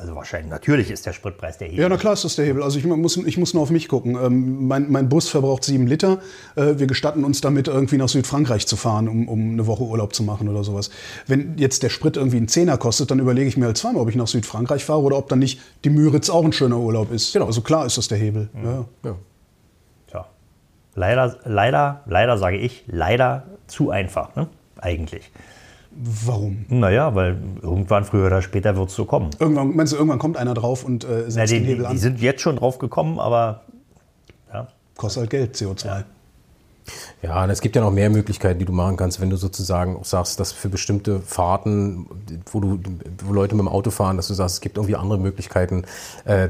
Also 0.00 0.14
wahrscheinlich, 0.14 0.50
natürlich 0.50 0.90
ist 0.90 1.04
der 1.04 1.12
Spritpreis 1.12 1.58
der 1.58 1.68
Hebel. 1.68 1.82
Ja, 1.82 1.88
na 1.90 1.98
klar 1.98 2.14
ist 2.14 2.24
das 2.24 2.34
der 2.34 2.46
Hebel. 2.46 2.62
Also 2.62 2.78
ich 2.78 2.86
muss, 2.86 3.18
ich 3.18 3.36
muss 3.36 3.52
nur 3.52 3.62
auf 3.62 3.70
mich 3.70 3.86
gucken. 3.86 4.16
Ähm, 4.16 4.66
mein, 4.66 4.90
mein 4.90 5.10
Bus 5.10 5.28
verbraucht 5.28 5.62
sieben 5.62 5.86
Liter. 5.86 6.20
Äh, 6.56 6.78
wir 6.78 6.86
gestatten 6.86 7.22
uns 7.22 7.42
damit, 7.42 7.68
irgendwie 7.68 7.98
nach 7.98 8.08
Südfrankreich 8.08 8.66
zu 8.66 8.76
fahren, 8.76 9.08
um, 9.08 9.28
um 9.28 9.52
eine 9.52 9.66
Woche 9.66 9.82
Urlaub 9.82 10.14
zu 10.14 10.22
machen 10.22 10.48
oder 10.48 10.64
sowas. 10.64 10.90
Wenn 11.26 11.58
jetzt 11.58 11.82
der 11.82 11.90
Sprit 11.90 12.16
irgendwie 12.16 12.38
einen 12.38 12.48
Zehner 12.48 12.78
kostet, 12.78 13.10
dann 13.10 13.18
überlege 13.18 13.46
ich 13.46 13.58
mir 13.58 13.66
halt 13.66 13.76
zweimal, 13.76 14.00
ob 14.00 14.08
ich 14.08 14.16
nach 14.16 14.26
Südfrankreich 14.26 14.86
fahre 14.86 15.02
oder 15.02 15.18
ob 15.18 15.28
dann 15.28 15.38
nicht 15.38 15.60
die 15.84 15.90
Müritz 15.90 16.30
auch 16.30 16.44
ein 16.44 16.52
schöner 16.52 16.78
Urlaub 16.78 17.12
ist. 17.12 17.34
Genau. 17.34 17.44
Also 17.44 17.60
klar 17.60 17.84
ist 17.84 17.98
das 17.98 18.08
der 18.08 18.16
Hebel. 18.16 18.48
Ja. 18.64 18.86
ja. 19.04 19.16
Tja. 20.08 20.26
Leider, 20.94 21.36
leider, 21.44 22.00
leider 22.06 22.38
sage 22.38 22.56
ich, 22.56 22.84
leider 22.86 23.42
zu 23.66 23.90
einfach, 23.90 24.34
ne? 24.34 24.48
eigentlich. 24.78 25.30
Warum? 26.02 26.64
Naja, 26.68 27.14
weil 27.14 27.36
irgendwann, 27.60 28.04
früher 28.04 28.26
oder 28.26 28.40
später 28.40 28.74
wird 28.76 28.88
es 28.88 28.94
so 28.94 29.04
kommen. 29.04 29.30
Irgendwann, 29.38 29.76
meinst 29.76 29.92
du, 29.92 29.96
irgendwann 29.96 30.18
kommt 30.18 30.36
einer 30.38 30.54
drauf 30.54 30.82
und 30.84 31.04
äh, 31.04 31.24
Na, 31.24 31.30
setzt 31.30 31.52
die, 31.52 31.58
den 31.58 31.64
Hebel 31.66 31.86
an? 31.86 31.92
die 31.92 31.98
sind 31.98 32.20
jetzt 32.20 32.40
schon 32.40 32.56
drauf 32.56 32.78
gekommen, 32.78 33.18
aber 33.18 33.62
ja. 34.52 34.68
Kostet 34.96 35.20
halt 35.22 35.30
Geld, 35.30 35.56
CO2. 35.56 35.86
Ja, 35.86 36.04
und 37.22 37.50
es 37.50 37.60
gibt 37.60 37.76
ja 37.76 37.82
noch 37.82 37.90
mehr 37.90 38.08
Möglichkeiten, 38.10 38.58
die 38.58 38.64
du 38.64 38.72
machen 38.72 38.96
kannst, 38.96 39.20
wenn 39.20 39.28
du 39.30 39.36
sozusagen 39.36 39.96
auch 39.96 40.04
sagst, 40.04 40.40
dass 40.40 40.52
für 40.52 40.68
bestimmte 40.70 41.20
Fahrten, 41.20 42.06
wo, 42.50 42.60
du, 42.60 42.78
wo 43.24 43.32
Leute 43.34 43.54
mit 43.54 43.60
dem 43.64 43.68
Auto 43.68 43.90
fahren, 43.90 44.16
dass 44.16 44.28
du 44.28 44.34
sagst, 44.34 44.54
es 44.56 44.60
gibt 44.62 44.76
irgendwie 44.78 44.96
andere 44.96 45.18
Möglichkeiten, 45.18 45.84
äh, 46.24 46.48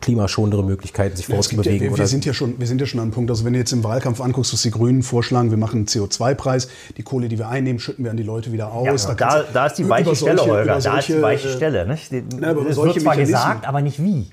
klimaschonendere 0.00 0.64
Möglichkeiten, 0.64 1.16
sich 1.16 1.28
Ja, 1.28 1.36
gibt 1.36 1.52
ja, 1.52 1.56
fortzubewegen. 1.58 1.90
wir, 1.90 1.98
wir, 1.98 2.06
sind 2.06 2.24
ja 2.24 2.32
schon, 2.34 2.58
wir 2.58 2.66
sind 2.66 2.80
ja 2.80 2.86
schon 2.86 3.00
am 3.00 3.10
Punkt, 3.10 3.30
also 3.30 3.44
wenn 3.44 3.52
du 3.52 3.58
jetzt 3.58 3.72
im 3.72 3.84
Wahlkampf 3.84 4.20
anguckst, 4.20 4.52
dass 4.52 4.62
die 4.62 4.70
Grünen 4.70 5.02
vorschlagen, 5.02 5.50
wir 5.50 5.58
machen 5.58 5.76
einen 5.78 5.86
CO2-Preis, 5.86 6.68
die 6.96 7.02
Kohle, 7.02 7.28
die 7.28 7.38
wir 7.38 7.48
einnehmen, 7.48 7.78
schütten 7.78 8.04
wir 8.04 8.10
an 8.10 8.16
die 8.16 8.22
Leute 8.22 8.52
wieder 8.52 8.72
aus. 8.72 9.04
Ja, 9.04 9.14
Da 9.14 9.14
da, 9.14 9.44
da 9.52 9.66
ist 9.66 9.78
die 9.78 9.88
weiche 9.88 10.06
solche- 10.14 10.20
Stelle, 10.20 10.40
Holger. 10.42 10.62
über 10.62 10.72
Da 10.72 10.76
ist 10.78 10.84
die 11.08 11.12
solche, 11.12 11.22
weiche 11.22 11.48
äh, 11.48 11.56
Stelle. 11.56 11.86
Nicht? 11.86 12.10
Die, 12.12 12.24
Na, 12.38 12.52
es 12.52 12.74
solche 12.76 12.94
wird 12.96 13.02
zwar 13.04 13.16
gesagt, 13.16 13.66
aber 13.68 13.80
nicht 13.82 14.02
wie. 14.02 14.30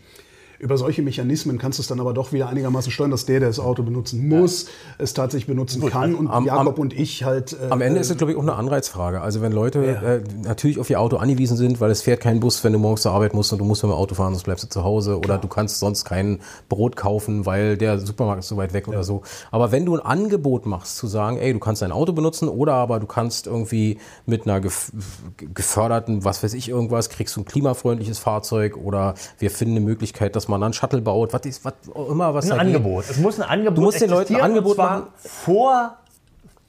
Über 0.63 0.77
solche 0.77 1.01
Mechanismen 1.01 1.57
kannst 1.57 1.77
du 1.77 1.81
es 1.81 1.87
dann 1.87 1.99
aber 1.99 2.13
doch 2.13 2.31
wieder 2.31 2.47
einigermaßen 2.47 2.89
steuern, 2.89 3.11
dass 3.11 3.25
der, 3.25 3.41
der 3.41 3.49
das 3.49 3.59
Auto 3.59 3.83
benutzen 3.83 4.25
muss, 4.29 4.67
es 4.97 5.13
tatsächlich 5.13 5.47
benutzen 5.47 5.85
kann. 5.89 6.15
Und 6.15 6.29
am- 6.29 6.45
Jakob 6.45 6.75
am- 6.75 6.81
und 6.81 6.93
ich 6.97 7.25
halt. 7.25 7.51
äh, 7.51 7.69
Am 7.69 7.81
Ende 7.81 7.99
ist 7.99 8.09
es, 8.09 8.15
glaube 8.17 8.31
ich, 8.31 8.37
auch 8.37 8.41
eine 8.43 8.55
Anreizfrage. 8.55 9.19
Also 9.19 9.41
wenn 9.41 9.51
Leute 9.51 9.83
äh, 9.85 10.21
natürlich 10.41 10.79
auf 10.79 10.89
ihr 10.89 11.01
Auto 11.01 11.17
angewiesen 11.17 11.57
sind, 11.57 11.81
weil 11.81 11.91
es 11.91 12.01
fährt 12.01 12.21
kein 12.21 12.39
Bus, 12.39 12.63
wenn 12.63 12.71
du 12.71 12.79
morgens 12.79 13.01
zur 13.01 13.11
Arbeit 13.11 13.33
musst 13.33 13.51
und 13.51 13.59
du 13.59 13.65
musst 13.65 13.83
mit 13.83 13.91
dem 13.91 13.95
Auto 13.97 14.15
fahren, 14.15 14.33
sonst 14.33 14.43
bleibst 14.45 14.63
du 14.63 14.69
zu 14.69 14.85
Hause. 14.85 15.17
Oder 15.17 15.37
du 15.37 15.49
kannst 15.49 15.79
sonst 15.79 16.05
kein 16.05 16.39
Brot 16.69 16.95
kaufen, 16.95 17.45
weil 17.45 17.75
der 17.77 17.99
Supermarkt 17.99 18.39
ist 18.43 18.47
so 18.47 18.55
weit 18.55 18.71
weg 18.71 18.87
oder 18.87 19.03
so. 19.03 19.21
Aber 19.51 19.73
wenn 19.73 19.85
du 19.85 19.95
ein 19.95 19.99
Angebot 19.99 20.65
machst, 20.65 20.95
zu 20.95 21.07
sagen, 21.07 21.37
ey, 21.37 21.51
du 21.51 21.59
kannst 21.59 21.81
dein 21.81 21.91
Auto 21.91 22.13
benutzen 22.13 22.47
oder 22.47 22.73
aber 22.75 23.01
du 23.01 23.05
kannst 23.07 23.47
irgendwie 23.47 23.97
mit 24.25 24.47
einer 24.47 24.61
gef 24.61 24.91
geförderten, 25.53 26.23
was 26.23 26.41
weiß 26.43 26.53
ich, 26.53 26.69
irgendwas, 26.69 27.09
kriegst 27.09 27.35
du 27.35 27.41
ein 27.41 27.45
klimafreundliches 27.45 28.19
Fahrzeug 28.19 28.77
oder 28.77 29.15
wir 29.39 29.51
finden 29.51 29.75
eine 29.77 29.85
Möglichkeit, 29.85 30.35
dass 30.35 30.47
man 30.47 30.52
dann 30.61 30.67
einen 30.67 30.73
Shuttle 30.73 31.01
baut, 31.01 31.33
was 31.33 31.41
ist, 31.45 31.63
was 31.65 31.73
auch 31.93 32.09
immer, 32.09 32.33
was 32.33 32.49
Ein 32.51 32.59
Angebot. 32.59 33.05
Es 33.09 33.17
muss 33.17 33.39
ein 33.39 33.49
Angebot 33.49 33.77
Du 33.77 33.81
musst 33.81 34.01
den 34.01 34.09
Leuten 34.09 34.35
ein 34.35 34.41
Angebot 34.41 34.77
machen. 34.77 35.03
vor, 35.17 35.97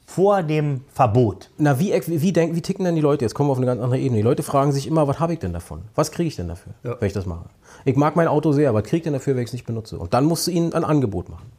vor 0.05 0.43
dem 0.43 0.81
Verbot. 0.93 1.49
Na, 1.57 1.79
wie, 1.79 1.91
wie, 2.07 2.31
denken, 2.33 2.55
wie 2.55 2.61
ticken 2.61 2.85
denn 2.85 2.95
die 2.95 3.01
Leute? 3.01 3.25
Jetzt 3.25 3.33
kommen 3.33 3.49
wir 3.49 3.53
auf 3.53 3.57
eine 3.57 3.65
ganz 3.65 3.81
andere 3.81 3.99
Ebene. 3.99 4.17
Die 4.17 4.23
Leute 4.23 4.43
fragen 4.43 4.71
sich 4.71 4.87
immer, 4.87 5.07
was 5.07 5.19
habe 5.19 5.33
ich 5.33 5.39
denn 5.39 5.53
davon? 5.53 5.81
Was 5.95 6.11
kriege 6.11 6.27
ich 6.27 6.35
denn 6.35 6.47
dafür, 6.47 6.73
wenn 6.83 7.07
ich 7.07 7.13
das 7.13 7.25
mache? 7.25 7.45
Ich 7.85 7.95
mag 7.95 8.15
mein 8.15 8.27
Auto 8.27 8.51
sehr, 8.51 8.73
was 8.73 8.83
kriege 8.83 8.97
ich 8.97 9.03
denn 9.03 9.13
dafür, 9.13 9.35
wenn 9.35 9.43
ich 9.43 9.49
es 9.49 9.53
nicht 9.53 9.65
benutze? 9.65 9.97
Und 9.97 10.13
dann 10.13 10.25
musst 10.25 10.45
du 10.47 10.51
ihnen 10.51 10.73
ein 10.73 10.83
Angebot 10.83 11.29
machen. 11.29 11.51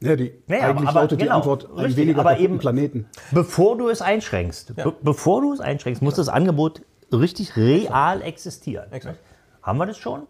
ja, 0.00 0.14
die, 0.16 0.32
Naja, 0.46 0.62
aber- 0.64 0.70
eigentlich 0.70 0.88
aber 0.88 1.00
lautet 1.02 1.20
die 1.20 1.24
genau, 1.24 1.36
Antwort 1.38 1.68
ein 1.70 1.78
richtig, 1.78 1.96
weniger 1.96 2.20
aber 2.20 2.38
eben- 2.38 2.58
Planeten. 2.58 3.06
Bevor 3.32 3.76
du 3.78 3.88
es 3.88 4.02
einschränkst, 4.02 4.74
be 4.76 4.92
bevor 5.02 5.40
du 5.40 5.52
es 5.52 5.60
einschränkst, 5.60 6.02
muss 6.02 6.14
das 6.14 6.28
Angebot 6.28 6.82
richtig 7.12 7.56
real 7.56 8.22
existieren. 8.22 8.86
Haben 9.62 9.78
wir 9.78 9.86
das 9.86 9.98
schon? 9.98 10.22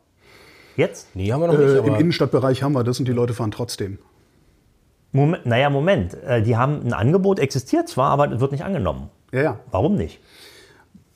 Jetzt? 0.79 1.09
Nee, 1.16 1.33
haben 1.33 1.41
wir 1.41 1.49
noch 1.49 1.59
nicht. 1.59 1.68
Äh, 1.68 1.79
Im 1.79 1.97
Innenstadtbereich 1.97 2.62
haben 2.62 2.72
wir 2.72 2.85
das 2.85 3.01
und 3.01 3.09
die 3.09 3.12
Leute 3.12 3.35
fahren 3.35 3.51
trotzdem. 3.51 3.99
Moment, 5.11 5.45
naja, 5.45 5.70
Moment. 5.70 6.14
Äh, 6.22 6.41
Die 6.41 6.57
haben 6.57 6.83
ein 6.87 6.93
Angebot, 6.93 7.41
existiert 7.41 7.89
zwar, 7.89 8.11
aber 8.11 8.39
wird 8.39 8.53
nicht 8.53 8.62
angenommen. 8.64 9.11
Ja, 9.33 9.43
ja. 9.43 9.61
Warum 9.72 9.97
nicht? 9.97 10.20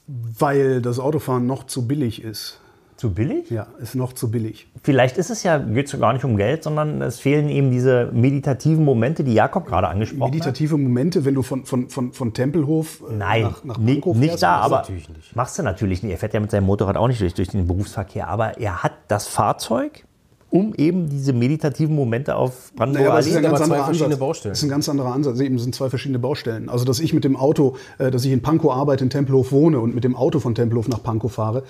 Weil 0.08 0.82
das 0.82 0.98
Autofahren 0.98 1.46
noch 1.46 1.62
zu 1.64 1.86
billig 1.86 2.24
ist. 2.24 2.60
Zu 3.02 3.12
billig? 3.12 3.50
Ja, 3.50 3.66
ist 3.82 3.96
noch 3.96 4.12
zu 4.12 4.30
billig. 4.30 4.68
Vielleicht 4.84 5.18
ist 5.18 5.28
es 5.28 5.42
ja, 5.42 5.58
geht 5.58 5.92
es 5.92 5.98
gar 5.98 6.12
nicht 6.12 6.24
um 6.24 6.36
Geld, 6.36 6.62
sondern 6.62 7.02
es 7.02 7.18
fehlen 7.18 7.48
eben 7.48 7.72
diese 7.72 8.08
meditativen 8.12 8.84
Momente, 8.84 9.24
die 9.24 9.34
Jakob 9.34 9.66
gerade 9.66 9.88
angesprochen 9.88 10.30
Meditative 10.30 10.76
Momente, 10.78 11.24
wenn 11.24 11.34
du 11.34 11.42
von, 11.42 11.64
von, 11.64 11.88
von, 11.88 12.12
von 12.12 12.32
Tempelhof 12.32 13.00
äh, 13.00 13.06
hat. 13.06 13.18
Nein, 13.18 13.42
nach, 13.42 13.64
nach 13.64 13.84
Pankow 13.84 14.16
nicht 14.16 14.28
fährst, 14.28 14.44
da, 14.44 14.56
das 14.58 14.64
aber 14.66 14.92
nicht. 14.92 15.34
machst 15.34 15.58
du 15.58 15.64
natürlich 15.64 16.04
nicht. 16.04 16.12
Er 16.12 16.18
fährt 16.18 16.32
ja 16.32 16.38
mit 16.38 16.52
seinem 16.52 16.66
Motorrad 16.66 16.96
auch 16.96 17.08
nicht 17.08 17.20
durch, 17.20 17.34
durch 17.34 17.48
den 17.48 17.66
Berufsverkehr, 17.66 18.28
aber 18.28 18.60
er 18.60 18.84
hat 18.84 18.92
das 19.08 19.26
Fahrzeug, 19.26 20.04
um 20.52 20.74
eben 20.74 21.08
diese 21.08 21.32
meditativen 21.32 21.96
Momente 21.96 22.36
auf 22.36 22.72
Brandenburger 22.76 23.00
Naja, 23.00 23.10
aber 23.10 23.18
es 23.20 23.26
ist 23.26 23.36
Allee. 23.36 23.46
ein 23.46 23.50
ganz 23.50 23.58
zwei 23.58 23.64
anderer 23.64 23.84
verschiedene 23.84 24.06
Ansatz. 24.06 24.20
Baustellen. 24.20 24.52
Das 24.52 24.58
ist 24.58 24.64
ein 24.64 24.68
ganz 24.68 24.88
anderer 24.88 25.12
Ansatz. 25.14 25.40
Eben 25.40 25.58
sind 25.58 25.74
zwei 25.74 25.88
verschiedene 25.88 26.18
Baustellen. 26.18 26.68
Also, 26.68 26.84
dass 26.84 27.00
ich 27.00 27.14
mit 27.14 27.24
dem 27.24 27.36
Auto, 27.36 27.76
äh, 27.98 28.10
dass 28.10 28.24
ich 28.26 28.32
in 28.32 28.42
Pankow 28.42 28.70
arbeite, 28.70 29.02
in 29.02 29.10
Tempelhof 29.10 29.50
wohne 29.50 29.80
und 29.80 29.94
mit 29.94 30.04
dem 30.04 30.14
Auto 30.14 30.40
von 30.40 30.54
Tempelhof 30.54 30.88
nach 30.88 31.02
Pankow 31.02 31.32
fahre, 31.32 31.64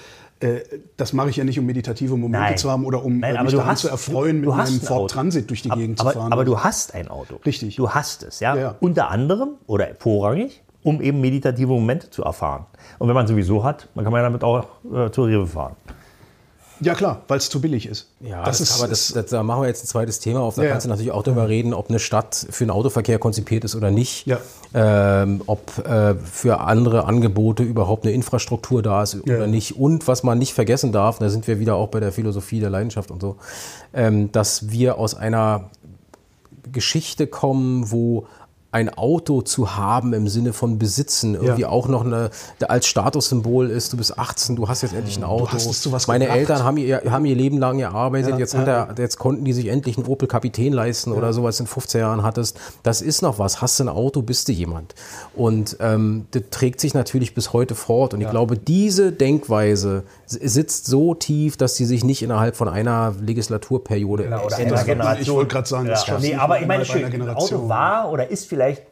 das 0.97 1.12
mache 1.12 1.30
ich 1.30 1.36
ja 1.36 1.45
nicht, 1.45 1.59
um 1.59 1.66
meditative 1.66 2.16
Momente 2.16 2.38
Nein. 2.38 2.57
zu 2.59 2.70
haben 2.70 2.84
oder 2.84 3.05
um 3.05 3.18
Nein, 3.18 3.34
äh, 3.34 3.38
aber 3.38 3.45
mich 3.45 3.55
daran 3.55 3.68
hast- 3.68 3.80
zu 3.82 3.88
erfreuen, 3.88 4.43
du- 4.43 4.49
mit 4.49 4.49
du 4.49 4.51
meinem 4.53 4.74
ein 4.74 4.80
Ford 4.80 5.01
Auto. 5.03 5.07
Transit 5.14 5.49
durch 5.51 5.62
die 5.62 5.70
Ab- 5.70 5.78
Gegend 5.78 6.01
aber, 6.01 6.12
zu 6.12 6.18
fahren. 6.18 6.32
Aber 6.32 6.45
du 6.45 6.59
hast 6.61 6.95
ein 6.95 7.09
Auto. 7.09 7.36
Richtig. 7.47 7.76
Du 7.76 7.90
hast 7.90 8.22
es, 8.22 8.40
ja? 8.40 8.55
Ja, 8.55 8.61
ja. 8.61 8.74
Unter 8.80 9.11
anderem 9.11 9.51
oder 9.66 9.88
vorrangig, 9.99 10.62
um 10.82 11.01
eben 11.01 11.20
meditative 11.20 11.68
Momente 11.68 12.11
zu 12.11 12.22
erfahren. 12.24 12.66
Und 12.99 13.09
wenn 13.09 13.14
man 13.14 13.26
sowieso 13.26 13.62
hat, 13.64 13.88
dann 13.95 14.05
kann 14.05 14.12
man 14.12 14.20
ja 14.20 14.24
damit 14.28 14.43
auch 14.45 14.66
äh, 14.93 15.11
zur 15.11 15.28
Rewe 15.28 15.47
fahren. 15.47 15.76
Ja, 16.81 16.95
klar, 16.95 17.23
weil 17.29 17.39
es 17.39 17.49
zu 17.49 17.61
billig 17.61 17.87
ist. 17.87 18.09
Ja, 18.20 18.45
das 18.45 18.79
aber 18.81 18.89
das, 18.89 19.12
das, 19.12 19.27
da 19.27 19.43
machen 19.43 19.62
wir 19.62 19.68
jetzt 19.68 19.85
ein 19.85 19.87
zweites 19.87 20.18
Thema 20.18 20.41
auf. 20.41 20.57
Da 20.57 20.64
Ja, 20.64 20.70
kannst 20.70 20.85
du 20.87 20.91
natürlich 20.91 21.12
auch 21.12 21.23
darüber 21.23 21.49
reden, 21.49 21.75
ob 21.75 21.89
eine 21.91 21.99
Stadt 21.99 22.47
für 22.51 22.64
den 22.64 22.70
Autoverkehr 22.70 23.18
konzipiert 23.18 23.64
ist 23.64 23.77
oder 23.77 23.91
nicht. 23.91 24.27
Ja. 24.27 24.39
Ähm, 24.75 25.43
ob 25.47 25.79
äh, 25.87 26.14
für 26.16 26.61
andere 26.61 27.05
Angebote 27.05 27.62
überhaupt 27.62 28.05
eine 28.05 28.12
Infrastruktur 28.14 28.83
da 28.83 29.03
ist 29.03 29.14
Ja. 29.25 29.37
oder 29.37 29.47
nicht. 29.47 29.77
Und 29.79 30.09
was 30.09 30.23
man 30.23 30.39
nicht 30.39 30.55
vergessen 30.55 30.91
darf, 30.93 31.18
da 31.18 31.29
sind 31.29 31.47
wir 31.47 31.61
wieder 31.61 31.77
auch 31.77 31.89
bei 31.89 32.01
der 32.01 32.11
Philosophie 32.11 32.59
der 32.61 32.70
Leidenschaft 32.70 33.11
und 33.11 33.20
so, 33.20 33.37
ähm, 33.93 34.33
dass 34.33 34.70
wir 34.70 34.99
aus 34.99 35.14
einer 35.14 35.70
Geschichte 36.73 37.27
kommen, 37.27 37.91
wo 37.91 38.27
ein 38.73 38.89
Auto 38.89 39.43
zu 39.43 39.77
haben 39.77 40.14
im 40.14 40.29
Sinne 40.29 40.53
von 40.55 40.79
besitzen 40.79 41.35
irgendwie 41.35 41.62
Ja. 41.62 41.68
auch 41.68 41.89
noch 41.89 42.05
eine, 42.05 42.31
als 42.66 42.87
Statussymbol 42.87 43.68
ist. 43.70 43.93
Du 43.93 43.99
bist 43.99 44.18
18, 44.18 44.57
du 44.57 44.66
hast 44.66 44.81
jetzt 44.81 44.95
endlich 44.95 45.18
ein 45.18 45.25
Auto. 45.25 45.53
hast 45.53 45.66
es 45.70 45.83
zu 45.83 45.93
was 45.93 46.07
Meine 46.07 46.25
gebracht. 46.25 46.39
Eltern 46.41 46.64
haben 46.64 46.79
ihr, 46.79 47.03
haben 47.11 47.27
ihr 47.27 47.37
Leben 47.37 47.59
lang 47.59 47.77
gearbeitet. 47.79 48.31
Ja, 48.31 48.39
jetzt, 48.39 48.55
ja, 48.55 48.62
er, 48.64 48.95
jetzt 48.97 49.18
konnten 49.18 49.45
die 49.45 49.53
sich 49.53 49.68
endlich 49.68 49.99
einen 49.99 50.07
Opel 50.07 50.27
Kapitän 50.27 50.73
leisten 50.73 51.12
oder 51.12 51.33
sowas 51.35 51.61
in 51.61 51.66
15 51.66 52.01
Jahren 52.01 52.23
hattest. 52.23 52.59
Das 52.83 53.03
ist 53.03 53.20
noch 53.20 53.39
was. 53.39 53.61
Hast 53.61 53.79
du 53.79 53.85
ein 53.85 53.89
Auto, 53.91 54.23
bist 54.23 54.49
du 54.49 54.53
jemand. 54.53 54.95
Und 55.35 55.77
ähm, 55.81 56.27
das 56.31 56.43
trägt 56.51 56.81
sich 56.81 56.95
natürlich 56.95 57.35
bis 57.35 57.53
heute 57.53 57.75
fort. 57.75 58.14
Und 58.14 58.23
ich 58.23 58.31
glaube, 58.31 58.57
diese 58.57 59.12
Denkweise 59.12 60.05
sitzt 60.33 60.87
so 60.87 61.14
tief, 61.14 61.57
dass 61.57 61.76
sie 61.76 61.85
sich 61.85 62.05
nicht 62.05 62.22
innerhalb 62.22 62.57
von 62.57 62.68
einer 62.68 63.14
Legislaturperiode 63.20 64.26
Oder 64.26 64.59
ändert. 64.59 64.78
einer 64.78 64.85
Generation. 64.85 65.22
Ich 65.22 65.30
wollte 65.30 65.53
gerade 65.53 65.68
sagen, 65.68 65.87
das 65.87 66.07
ja. 66.07 66.18
nee, 66.18 66.35
aber 66.35 66.61
ich 66.61 66.66
meine, 66.66 66.85
schön. 66.85 67.28
Auto 67.30 67.68
war 67.68 68.11
oder 68.11 68.30
ist 68.30 68.49
vielleicht, 68.49 68.83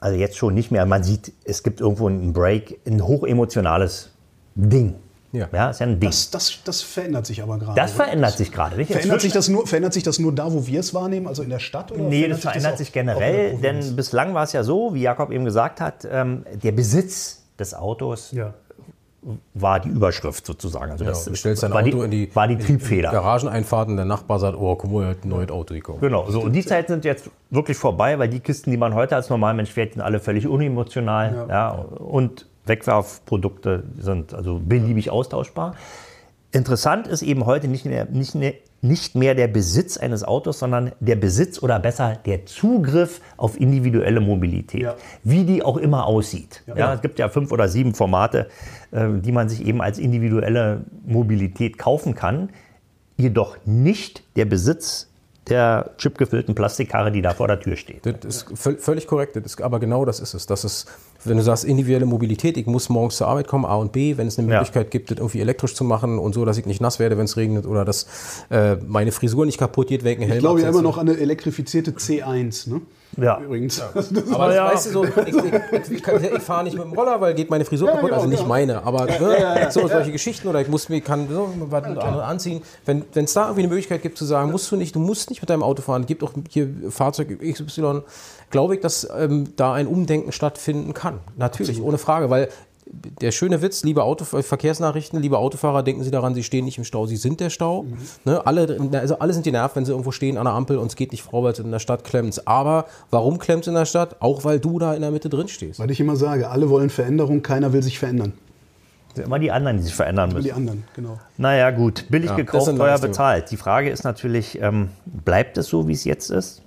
also 0.00 0.18
jetzt 0.18 0.36
schon 0.36 0.54
nicht 0.54 0.70
mehr, 0.70 0.86
man 0.86 1.02
sieht, 1.02 1.32
es 1.44 1.62
gibt 1.62 1.80
irgendwo 1.80 2.08
einen 2.08 2.32
Break, 2.32 2.80
ein 2.86 3.06
hochemotionales 3.06 4.10
Ding. 4.54 4.94
Ja. 5.32 5.46
Ja, 5.52 5.70
ist 5.70 5.80
ja 5.80 5.86
ein 5.86 6.00
Ding. 6.00 6.08
Das, 6.08 6.30
das, 6.30 6.58
das 6.64 6.80
verändert 6.80 7.26
sich 7.26 7.42
aber 7.42 7.58
gerade. 7.58 7.78
Das 7.78 7.94
oder? 7.94 8.04
verändert 8.04 8.38
sich 8.38 8.50
gerade. 8.50 8.76
nicht? 8.76 8.90
Verändert 8.90 9.20
sich, 9.20 9.32
das 9.32 9.48
nur, 9.48 9.66
verändert 9.66 9.92
sich 9.92 10.02
das 10.02 10.18
nur 10.18 10.34
da, 10.34 10.52
wo 10.52 10.66
wir 10.66 10.80
es 10.80 10.94
wahrnehmen, 10.94 11.26
also 11.26 11.42
in 11.42 11.50
der 11.50 11.58
Stadt? 11.58 11.92
Oder 11.92 12.04
Nee, 12.04 12.28
das 12.28 12.40
verändert 12.40 12.78
sich 12.78 12.94
in 12.96 13.06
der 13.06 13.16
generell, 13.16 13.58
denn 13.58 13.94
bislang 13.94 14.32
war 14.32 14.44
es 14.44 14.52
ja 14.52 14.64
so, 14.64 14.94
wie 14.94 15.02
Jakob 15.02 15.30
eben 15.30 15.44
gesagt 15.44 15.80
hat, 15.80 16.08
ähm, 16.10 16.44
der 16.62 16.72
Besitz 16.72 17.42
des 17.58 17.74
Autos 17.74 18.32
Ja. 18.32 18.54
War 19.54 19.80
die 19.80 19.88
Überschrift 19.88 20.46
sozusagen. 20.46 20.92
Also 20.92 21.04
das 21.04 21.24
du 21.24 21.34
stellst 21.34 21.62
dein 21.62 21.72
war, 21.72 21.82
Auto 21.82 21.98
die, 21.98 22.04
in 22.04 22.10
die, 22.10 22.34
war 22.34 22.48
die 22.48 22.56
Triebfeder. 22.56 23.10
Garageneinfahrt 23.10 23.88
und 23.88 23.96
der 23.96 24.04
Nachbar 24.04 24.38
sagt, 24.38 24.56
oh, 24.58 24.74
guck 24.76 24.90
mal, 24.90 25.04
er 25.04 25.10
hat 25.10 25.24
ein 25.24 25.28
neues 25.28 25.50
Auto 25.50 25.74
gekauft. 25.74 26.00
Genau, 26.00 26.30
so 26.30 26.42
und 26.42 26.52
die 26.52 26.64
Zeiten 26.64 26.92
sind 26.92 27.04
jetzt 27.04 27.30
wirklich 27.50 27.76
vorbei, 27.76 28.18
weil 28.18 28.28
die 28.28 28.40
Kisten, 28.40 28.70
die 28.70 28.76
man 28.76 28.94
heute 28.94 29.16
als 29.16 29.28
Normalmensch 29.30 29.70
fährt, 29.70 29.94
sind 29.94 30.02
alle 30.02 30.20
völlig 30.20 30.46
unemotional. 30.46 31.46
Ja. 31.48 31.70
und 31.70 32.46
Wegwerfprodukte 32.66 33.82
sind 33.98 34.34
also 34.34 34.60
beliebig 34.62 35.10
austauschbar. 35.10 35.74
Interessant 36.50 37.06
ist 37.06 37.22
eben 37.22 37.44
heute 37.44 37.68
nicht 37.68 37.84
mehr, 37.84 38.06
nicht, 38.06 38.34
mehr, 38.34 38.54
nicht 38.80 39.14
mehr 39.14 39.34
der 39.34 39.48
Besitz 39.48 39.98
eines 39.98 40.24
Autos, 40.24 40.58
sondern 40.60 40.92
der 40.98 41.16
Besitz 41.16 41.62
oder 41.62 41.78
besser 41.78 42.16
der 42.24 42.46
Zugriff 42.46 43.20
auf 43.36 43.60
individuelle 43.60 44.20
Mobilität. 44.20 44.80
Ja. 44.82 44.96
Wie 45.24 45.44
die 45.44 45.62
auch 45.62 45.76
immer 45.76 46.06
aussieht. 46.06 46.62
Ja. 46.74 46.94
es 46.94 47.02
gibt 47.02 47.18
ja 47.18 47.28
fünf 47.28 47.52
oder 47.52 47.68
sieben 47.68 47.94
Formate, 47.94 48.48
äh, 48.92 49.08
die 49.18 49.32
man 49.32 49.50
sich 49.50 49.66
eben 49.66 49.82
als 49.82 49.98
individuelle 49.98 50.84
Mobilität 51.06 51.76
kaufen 51.76 52.14
kann. 52.14 52.48
Jedoch 53.18 53.58
nicht 53.66 54.22
der 54.36 54.46
Besitz 54.46 55.08
der 55.48 55.90
chipgefüllten 55.98 56.54
Plastikkarre, 56.54 57.10
die 57.10 57.22
da 57.22 57.32
vor 57.32 57.48
der 57.48 57.58
Tür 57.60 57.76
steht. 57.76 58.04
Das 58.06 58.14
ist 58.24 58.48
völ- 58.54 58.78
völlig 58.78 59.06
korrekt, 59.06 59.34
das 59.36 59.44
ist, 59.44 59.62
aber 59.62 59.80
genau 59.80 60.04
das 60.04 60.20
ist 60.20 60.34
es. 60.34 60.46
Das 60.46 60.64
ist, 60.64 60.86
wenn 61.24 61.36
du 61.36 61.42
sagst, 61.42 61.64
individuelle 61.64 62.06
Mobilität, 62.06 62.56
ich 62.56 62.66
muss 62.66 62.88
morgens 62.88 63.16
zur 63.16 63.26
Arbeit 63.28 63.48
kommen, 63.48 63.64
A 63.64 63.74
und 63.76 63.92
B, 63.92 64.16
wenn 64.16 64.28
es 64.28 64.38
eine 64.38 64.48
Ja. 64.50 64.58
Möglichkeit 64.58 64.90
gibt, 64.90 65.10
das 65.10 65.18
irgendwie 65.18 65.40
elektrisch 65.40 65.74
zu 65.74 65.84
machen 65.84 66.18
und 66.18 66.34
so, 66.34 66.44
dass 66.44 66.58
ich 66.58 66.66
nicht 66.66 66.80
nass 66.80 66.98
werde, 66.98 67.18
wenn 67.18 67.24
es 67.24 67.36
regnet 67.36 67.66
oder 67.66 67.84
dass 67.84 68.06
äh, 68.50 68.76
meine 68.86 69.12
Frisur 69.12 69.44
nicht 69.46 69.58
kaputt 69.58 69.88
geht, 69.88 70.04
wegen 70.04 70.22
Helm 70.22 70.34
Ich 70.34 70.38
glaube 70.38 70.60
ja 70.60 70.68
immer 70.68 70.82
noch 70.82 70.96
an 70.98 71.08
eine 71.08 71.18
elektrifizierte 71.18 71.90
C1, 71.92 72.70
ne? 72.70 72.80
Ja. 73.16 73.40
Übrigens. 73.40 73.80
Aber 74.32 74.54
Ja. 74.54 74.66
weißt 74.72 74.86
du 74.86 74.90
so, 74.90 75.04
ich, 75.04 75.16
ich, 75.16 75.90
ich, 75.90 76.08
ich 76.08 76.42
fahre 76.42 76.64
nicht 76.64 76.76
mit 76.76 76.84
dem 76.84 76.92
Roller, 76.92 77.20
weil 77.20 77.34
geht 77.34 77.50
meine 77.50 77.64
Frisur 77.64 77.88
kaputt, 77.88 78.10
genau, 78.10 78.16
also 78.16 78.28
nicht 78.28 78.38
genau. 78.38 78.48
meine, 78.48 78.82
aber 78.84 79.06
ne, 79.06 79.68
so 79.70 79.86
solche 79.88 80.12
Geschichten 80.12 80.48
oder 80.48 80.60
ich 80.60 80.68
muss 80.68 80.88
mir 80.88 81.00
kann 81.00 81.28
so 81.28 81.52
was 81.68 81.88
mit 81.88 81.98
anderen 81.98 82.24
anziehen. 82.24 82.62
Wenn 82.84 83.04
es 83.14 83.32
da 83.32 83.44
irgendwie 83.44 83.62
eine 83.62 83.68
Möglichkeit 83.68 84.02
gibt 84.02 84.18
zu 84.18 84.24
sagen, 84.24 84.50
musst 84.50 84.70
du 84.70 84.76
nicht, 84.76 84.94
du 84.94 85.00
musst 85.00 85.30
nicht 85.30 85.40
mit 85.40 85.50
deinem 85.50 85.62
Auto 85.62 85.82
fahren, 85.82 86.02
es 86.02 86.06
gibt 86.06 86.22
auch 86.22 86.32
hier 86.48 86.68
Fahrzeug 86.90 87.38
XY, 87.40 88.02
glaube 88.50 88.74
ich, 88.74 88.80
dass 88.80 89.08
ähm, 89.16 89.52
da 89.56 89.72
ein 89.72 89.86
Umdenken 89.86 90.32
stattfinden 90.32 90.94
kann. 90.94 91.20
Natürlich, 91.36 91.82
ohne 91.82 91.98
Frage, 91.98 92.30
weil 92.30 92.48
der 92.90 93.32
schöne 93.32 93.60
Witz, 93.62 93.82
liebe 93.84 94.02
Autof 94.02 94.34
Verkehrsnachrichten, 94.40 95.20
liebe 95.20 95.38
Autofahrer, 95.38 95.82
denken 95.82 96.02
Sie 96.02 96.10
daran, 96.10 96.34
Sie 96.34 96.42
stehen 96.42 96.64
nicht 96.64 96.78
im 96.78 96.84
Stau, 96.84 97.06
Sie 97.06 97.16
sind 97.16 97.40
der 97.40 97.50
Stau. 97.50 97.84
Ne, 98.24 98.46
alle, 98.46 98.78
also 98.92 99.18
alle 99.18 99.32
sind 99.32 99.42
genervt, 99.42 99.76
wenn 99.76 99.84
sie 99.84 99.92
irgendwo 99.92 100.10
stehen 100.10 100.38
an 100.38 100.44
der 100.44 100.54
Ampel 100.54 100.78
und 100.78 100.86
es 100.86 100.96
geht 100.96 101.12
nicht 101.12 101.22
vorwärts 101.22 101.58
in 101.58 101.70
der 101.70 101.78
Stadt 101.78 102.04
klemmt's. 102.04 102.46
Aber 102.46 102.86
warum 103.10 103.38
klemmt's 103.38 103.66
in 103.66 103.74
der 103.74 103.84
Stadt? 103.84 104.16
Auch 104.20 104.44
weil 104.44 104.58
du 104.60 104.78
da 104.78 104.94
in 104.94 105.02
der 105.02 105.10
Mitte 105.10 105.28
drin 105.28 105.48
stehst. 105.48 105.80
Weil 105.80 105.90
ich 105.90 106.00
immer 106.00 106.16
sage, 106.16 106.48
alle 106.48 106.70
wollen 106.70 106.90
Veränderung, 106.90 107.42
keiner 107.42 107.72
will 107.72 107.82
sich 107.82 107.98
verändern. 107.98 108.32
Es 109.10 109.16
sind 109.16 109.24
immer 109.26 109.38
die 109.38 109.50
anderen, 109.50 109.78
die 109.78 109.82
sich 109.82 109.94
verändern 109.94 110.30
müssen. 110.30 110.44
die 110.44 110.52
anderen, 110.52 110.84
genau. 110.94 111.18
Naja, 111.36 111.70
gut. 111.70 112.06
Billig 112.08 112.30
Ja, 112.30 112.36
gekauft, 112.36 112.74
teuer 112.76 112.98
bezahlt. 112.98 113.50
Die 113.50 113.56
Frage 113.56 113.90
ist 113.90 114.04
natürlich, 114.04 114.60
ähm, 114.62 114.90
bleibt 115.06 115.58
es 115.58 115.66
so, 115.68 115.88
wie 115.88 115.92
es 115.92 116.04
jetzt 116.04 116.30
ist? 116.30 116.62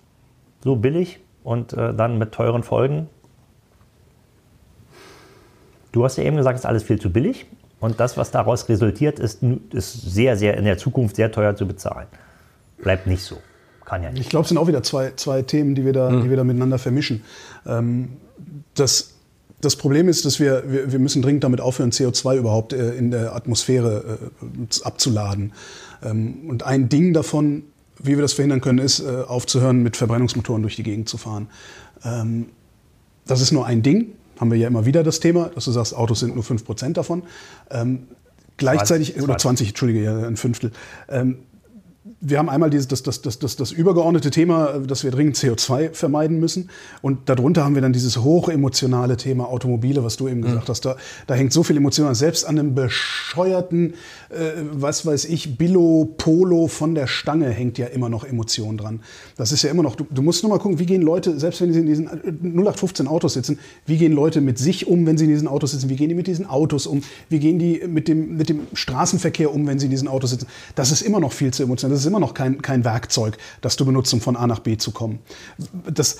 So 0.63 0.75
billig 0.75 1.19
und 1.43 1.73
äh, 1.73 1.93
dann 1.93 2.17
mit 2.17 2.31
teuren 2.31 2.63
Folgen? 2.63 3.07
Du 5.91 6.03
hast 6.03 6.17
ja 6.17 6.23
eben 6.23 6.37
gesagt, 6.37 6.57
es 6.57 6.61
ist 6.63 6.69
alles 6.69 6.83
viel 6.83 6.99
zu 6.99 7.11
billig. 7.11 7.45
Und 7.79 7.99
das, 7.99 8.15
was 8.15 8.29
daraus 8.31 8.69
resultiert, 8.69 9.19
ist, 9.19 9.39
ist 9.73 9.93
sehr, 9.93 10.37
sehr 10.37 10.55
in 10.55 10.65
der 10.65 10.77
Zukunft 10.77 11.15
sehr 11.15 11.31
teuer 11.31 11.55
zu 11.55 11.67
bezahlen. 11.67 12.07
Bleibt 12.77 13.07
nicht 13.07 13.23
so. 13.23 13.37
Kann 13.85 14.03
ja 14.03 14.11
nicht. 14.11 14.21
Ich 14.21 14.29
glaube, 14.29 14.43
es 14.43 14.49
sind 14.49 14.57
auch 14.59 14.67
wieder 14.67 14.83
zwei, 14.83 15.13
zwei 15.15 15.41
Themen, 15.41 15.73
die 15.73 15.83
wir 15.83 15.93
da, 15.93 16.09
Hm. 16.09 16.23
die 16.23 16.29
wir 16.29 16.37
da 16.37 16.43
miteinander 16.43 16.77
vermischen. 16.77 17.23
Ähm, 17.65 18.09
das, 18.75 19.15
das 19.61 19.75
Problem 19.75 20.07
ist, 20.09 20.25
dass 20.25 20.39
wir, 20.39 20.63
wir, 20.67 20.91
wir 20.91 20.99
müssen 20.99 21.23
dringend 21.23 21.43
damit 21.43 21.59
aufhören, 21.59 21.91
CO2 21.91 22.37
überhaupt 22.37 22.73
äh, 22.73 22.93
in 22.93 23.09
der 23.09 23.35
Atmosphäre 23.35 24.19
äh, 24.41 24.85
abzuladen. 24.85 25.53
Ähm, 26.03 26.49
und 26.49 26.63
ein 26.63 26.87
Ding 26.87 27.13
davon, 27.13 27.63
wie 27.97 28.15
wir 28.15 28.21
das 28.21 28.33
verhindern 28.33 28.61
können, 28.61 28.79
ist, 28.79 28.99
äh, 28.99 29.23
aufzuhören, 29.27 29.81
mit 29.81 29.97
Verbrennungsmotoren 29.97 30.61
durch 30.61 30.75
die 30.75 30.83
Gegend 30.83 31.09
zu 31.09 31.17
fahren. 31.17 31.47
Ähm, 32.03 32.49
das 33.25 33.41
ist 33.41 33.51
nur 33.51 33.65
ein 33.65 33.81
Ding. 33.81 34.13
Haben 34.41 34.51
wir 34.51 34.57
ja 34.57 34.67
immer 34.67 34.87
wieder 34.87 35.03
das 35.03 35.19
Thema, 35.19 35.51
dass 35.53 35.65
du 35.65 35.71
sagst, 35.71 35.95
Autos 35.95 36.19
sind 36.19 36.33
nur 36.33 36.43
5% 36.43 36.93
davon. 36.93 37.21
Ähm, 37.69 38.07
gleichzeitig, 38.57 39.13
20, 39.13 39.23
oder 39.23 39.37
20, 39.37 39.67
Entschuldige, 39.69 40.03
ja, 40.03 40.17
ein 40.17 40.35
Fünftel. 40.35 40.71
Ähm, 41.07 41.37
wir 42.23 42.37
haben 42.37 42.49
einmal 42.49 42.69
dieses, 42.69 42.87
das, 42.87 43.01
das, 43.01 43.23
das, 43.23 43.39
das, 43.39 43.55
das 43.55 43.71
übergeordnete 43.71 44.29
Thema, 44.29 44.79
dass 44.79 45.03
wir 45.03 45.09
dringend 45.09 45.37
CO2 45.37 45.91
vermeiden 45.93 46.39
müssen. 46.39 46.69
Und 47.01 47.27
darunter 47.27 47.65
haben 47.65 47.73
wir 47.73 47.81
dann 47.81 47.93
dieses 47.93 48.17
hochemotionale 48.17 49.17
Thema 49.17 49.49
Automobile, 49.49 50.03
was 50.03 50.17
du 50.17 50.27
eben 50.27 50.43
gesagt 50.43 50.69
hast. 50.69 50.85
Da, 50.85 50.97
da 51.25 51.33
hängt 51.33 51.51
so 51.51 51.63
viel 51.63 51.77
Emotion 51.77 52.07
an. 52.07 52.13
Selbst 52.13 52.45
an 52.45 52.59
einem 52.59 52.75
bescheuerten, 52.75 53.95
äh, 54.29 54.51
was 54.71 55.03
weiß 55.03 55.25
ich, 55.25 55.57
Billo 55.57 56.13
Polo 56.15 56.67
von 56.67 56.93
der 56.93 57.07
Stange 57.07 57.49
hängt 57.49 57.79
ja 57.79 57.87
immer 57.87 58.07
noch 58.07 58.23
Emotion 58.23 58.77
dran. 58.77 59.01
Das 59.35 59.51
ist 59.51 59.63
ja 59.63 59.71
immer 59.71 59.81
noch, 59.81 59.95
du, 59.95 60.05
du 60.07 60.21
musst 60.21 60.43
nur 60.43 60.51
mal 60.51 60.59
gucken, 60.59 60.77
wie 60.77 60.85
gehen 60.85 61.01
Leute, 61.01 61.39
selbst 61.39 61.59
wenn 61.61 61.73
sie 61.73 61.79
in 61.79 61.87
diesen 61.87 62.05
äh, 62.05 62.29
0815 62.29 63.07
Autos 63.07 63.33
sitzen, 63.33 63.57
wie 63.87 63.97
gehen 63.97 64.13
Leute 64.13 64.41
mit 64.41 64.59
sich 64.59 64.85
um, 64.85 65.07
wenn 65.07 65.17
sie 65.17 65.25
in 65.25 65.31
diesen 65.31 65.47
Autos 65.47 65.71
sitzen? 65.71 65.89
Wie 65.89 65.95
gehen 65.95 66.09
die 66.09 66.15
mit 66.15 66.27
diesen 66.27 66.45
Autos 66.45 66.85
um? 66.85 67.01
Wie 67.29 67.39
gehen 67.39 67.57
die 67.57 67.81
mit 67.87 68.07
dem, 68.07 68.37
mit 68.37 68.49
dem 68.49 68.67
Straßenverkehr 68.73 69.51
um, 69.51 69.65
wenn 69.65 69.79
sie 69.79 69.85
in 69.85 69.91
diesen 69.91 70.07
Autos 70.07 70.29
sitzen? 70.29 70.45
Das 70.75 70.91
ist 70.91 71.01
immer 71.01 71.19
noch 71.19 71.33
viel 71.33 71.51
zu 71.51 71.63
emotional. 71.63 71.97
Immer 72.11 72.19
noch 72.19 72.33
kein, 72.33 72.61
kein 72.61 72.83
Werkzeug, 72.83 73.37
das 73.61 73.77
du 73.77 73.85
benutzt, 73.85 74.13
um 74.13 74.19
von 74.19 74.35
A 74.35 74.45
nach 74.45 74.59
B 74.59 74.75
zu 74.75 74.91
kommen. 74.91 75.19
Das, 75.89 76.17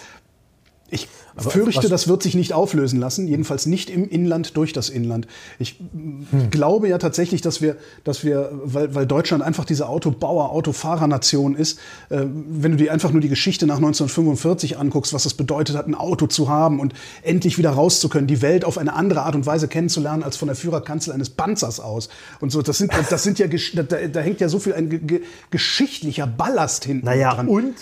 ich 0.93 1.07
fürchte, 1.37 1.83
was- 1.83 1.89
das 1.89 2.07
wird 2.09 2.21
sich 2.21 2.35
nicht 2.35 2.51
auflösen 2.53 2.99
lassen, 2.99 3.25
jedenfalls 3.25 3.65
nicht 3.65 3.89
im 3.89 4.07
Inland 4.09 4.57
durch 4.57 4.73
das 4.73 4.89
Inland. 4.89 5.25
Ich 5.57 5.79
Hm. 5.79 6.49
glaube 6.51 6.89
ja 6.89 6.97
tatsächlich, 6.97 7.41
dass 7.41 7.61
wir, 7.61 7.77
dass 8.03 8.23
wir 8.25 8.51
weil, 8.63 8.93
weil 8.93 9.07
Deutschland 9.07 9.41
einfach 9.43 9.63
diese 9.65 9.87
Autobauer, 9.87 10.51
Autofahrernation 10.51 11.55
ist, 11.55 11.79
äh, 12.09 12.21
wenn 12.25 12.71
du 12.71 12.77
dir 12.77 12.91
einfach 12.91 13.11
nur 13.11 13.21
die 13.21 13.29
Geschichte 13.29 13.65
nach 13.65 13.77
1945 13.77 14.77
anguckst, 14.77 15.13
was 15.13 15.25
es 15.25 15.33
bedeutet 15.33 15.75
hat, 15.77 15.87
ein 15.87 15.95
Auto 15.95 16.27
zu 16.27 16.49
haben 16.49 16.79
und 16.79 16.93
endlich 17.23 17.57
wieder 17.57 17.71
raus 17.71 17.99
zu 18.01 18.09
können, 18.09 18.27
die 18.27 18.41
Welt 18.41 18.65
auf 18.65 18.77
eine 18.77 18.93
andere 18.93 19.21
Art 19.23 19.35
und 19.35 19.45
Weise 19.45 19.67
kennenzulernen 19.69 20.23
als 20.23 20.35
von 20.37 20.47
der 20.47 20.55
Führerkanzel 20.55 21.13
eines 21.13 21.29
Panzers 21.29 21.79
aus. 21.79 22.09
Und 22.41 22.51
so, 22.51 22.61
das 22.61 22.77
sind, 22.77 22.91
das 23.09 23.23
sind 23.23 23.39
ja, 23.39 23.47
da, 23.47 23.83
da 24.07 24.19
hängt 24.19 24.41
ja 24.41 24.49
so 24.49 24.59
viel 24.59 24.73
ein 24.73 24.89
ge 25.07 25.21
geschichtlicher 25.51 26.27
Ballast 26.27 26.83
hinten 26.85 27.05
Naja, 27.05 27.33
dran. 27.35 27.47
und? 27.47 27.75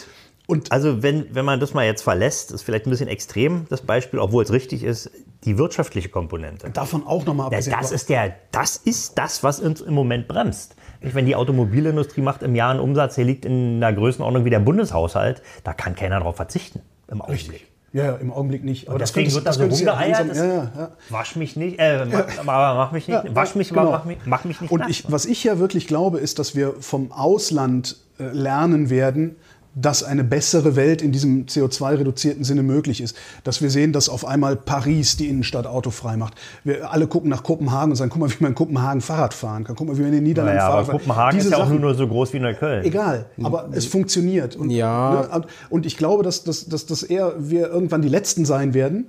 Und 0.49 0.71
Also 0.71 1.03
wenn, 1.03 1.33
wenn 1.35 1.45
man 1.45 1.59
das 1.59 1.73
mal 1.73 1.85
jetzt 1.85 2.01
verlässt, 2.01 2.51
ist 2.51 2.63
vielleicht 2.63 2.87
ein 2.87 2.89
bisschen 2.89 3.07
extrem, 3.07 3.65
das 3.69 3.81
Beispiel, 3.81 4.19
obwohl 4.19 4.43
es 4.43 4.51
richtig 4.51 4.83
ist, 4.83 5.11
die 5.45 5.57
wirtschaftliche 5.57 6.09
Komponente. 6.09 6.69
davon 6.71 7.05
auch 7.05 7.25
nochmal 7.25 7.51
Ja, 7.51 7.59
das, 7.79 7.91
ist 7.91 8.09
der, 8.09 8.33
das 8.51 8.75
ist 8.77 9.17
das, 9.17 9.43
was 9.43 9.59
uns 9.59 9.79
im 9.81 9.93
Moment 9.93 10.27
bremst. 10.27 10.75
Wenn 11.01 11.25
die 11.27 11.35
Automobilindustrie 11.35 12.21
macht 12.21 12.41
im 12.43 12.55
Jahr 12.55 12.71
einen 12.71 12.79
Umsatz, 12.79 13.15
der 13.15 13.25
liegt 13.25 13.45
in 13.45 13.75
einer 13.81 13.93
Größenordnung 13.93 14.43
wie 14.43 14.49
der 14.49 14.59
Bundeshaushalt, 14.59 15.41
da 15.63 15.71
kann 15.73 15.95
keiner 15.95 16.17
darauf 16.19 16.35
verzichten. 16.35 16.81
Im 17.09 17.21
Augenblick. 17.21 17.67
Ja, 17.93 18.03
ja, 18.05 18.15
im 18.17 18.31
Augenblick 18.33 18.63
nicht. 18.63 18.87
Aber 18.89 18.99
das 18.99 19.11
Deswegen 19.13 19.31
könntest- 19.31 19.35
wird 19.37 19.45
da 19.45 19.65
das 19.65 19.79
so 19.79 19.85
rumgeeiert. 19.89 20.29
das- 20.29 20.37
Ja, 20.37 20.45
ja, 20.45 20.71
ja. 20.77 20.91
Wasch 21.09 21.35
mich 21.37 21.55
nicht, 21.55 21.79
äh, 21.79 22.05
mach, 22.05 22.45
mach 22.45 22.91
mich 22.91 23.07
nicht, 23.07 23.35
wasch 23.35 23.55
mich, 23.55 23.69
genau. 23.69 23.91
mach 23.91 24.05
mich, 24.05 24.17
mach 24.25 24.43
mich 24.43 24.61
nicht 24.61 24.71
Und 24.71 24.89
ich, 24.89 25.11
was 25.11 25.25
ich 25.25 25.43
ja 25.43 25.57
wirklich 25.57 25.87
glaube, 25.87 26.19
ist, 26.19 26.37
dass 26.37 26.55
wir 26.55 26.73
vom 26.81 27.11
Ausland 27.11 27.95
äh, 28.19 28.23
lernen 28.31 28.89
werden, 28.89 29.37
dass 29.81 30.03
eine 30.03 30.23
bessere 30.23 30.75
Welt 30.75 31.01
in 31.01 31.11
diesem 31.11 31.45
CO2-reduzierten 31.45 32.43
Sinne 32.43 32.63
möglich 32.63 33.01
ist. 33.01 33.15
Dass 33.43 33.61
wir 33.61 33.69
sehen, 33.69 33.93
dass 33.93 34.09
auf 34.09 34.25
einmal 34.25 34.55
Paris 34.55 35.15
die 35.17 35.27
Innenstadt 35.29 35.67
autofrei 35.67 36.17
macht. 36.17 36.33
Wir 36.63 36.91
alle 36.91 37.07
gucken 37.07 37.29
nach 37.29 37.43
Kopenhagen 37.43 37.91
und 37.91 37.95
sagen, 37.95 38.09
guck 38.11 38.19
mal, 38.19 38.29
wie 38.29 38.35
man 38.41 38.51
in 38.51 38.55
Kopenhagen 38.55 39.01
Fahrrad 39.01 39.33
fahren 39.33 39.63
kann. 39.63 39.75
Guck 39.75 39.87
mal, 39.87 39.97
wie 39.97 40.01
man 40.01 40.09
in 40.09 40.15
den 40.15 40.23
Niederlanden 40.23 40.57
naja, 40.57 40.69
Fahrrad 40.69 40.89
aber 40.89 40.99
fahren 40.99 41.07
Kopenhagen 41.07 41.37
Diese 41.37 41.47
ist 41.49 41.51
ja 41.51 41.57
auch 41.63 41.67
Sachen- 41.67 41.81
nur, 41.81 41.95
so 41.95 42.07
groß 42.07 42.33
wie 42.33 42.39
Neukölln. 42.39 42.83
Egal, 42.85 43.25
aber 43.43 43.69
es 43.71 43.85
funktioniert. 43.85 44.55
Und, 44.55 44.69
Ja. 44.69 45.27
ne, 45.31 45.41
und 45.69 45.85
ich 45.85 45.97
glaube, 45.97 46.23
dass, 46.23 46.43
dass, 46.43 46.67
dass, 46.67 46.85
dass 46.85 47.03
eher 47.03 47.33
wir 47.37 47.69
irgendwann 47.69 48.01
die 48.01 48.09
Letzten 48.09 48.45
sein 48.45 48.73
werden, 48.73 49.05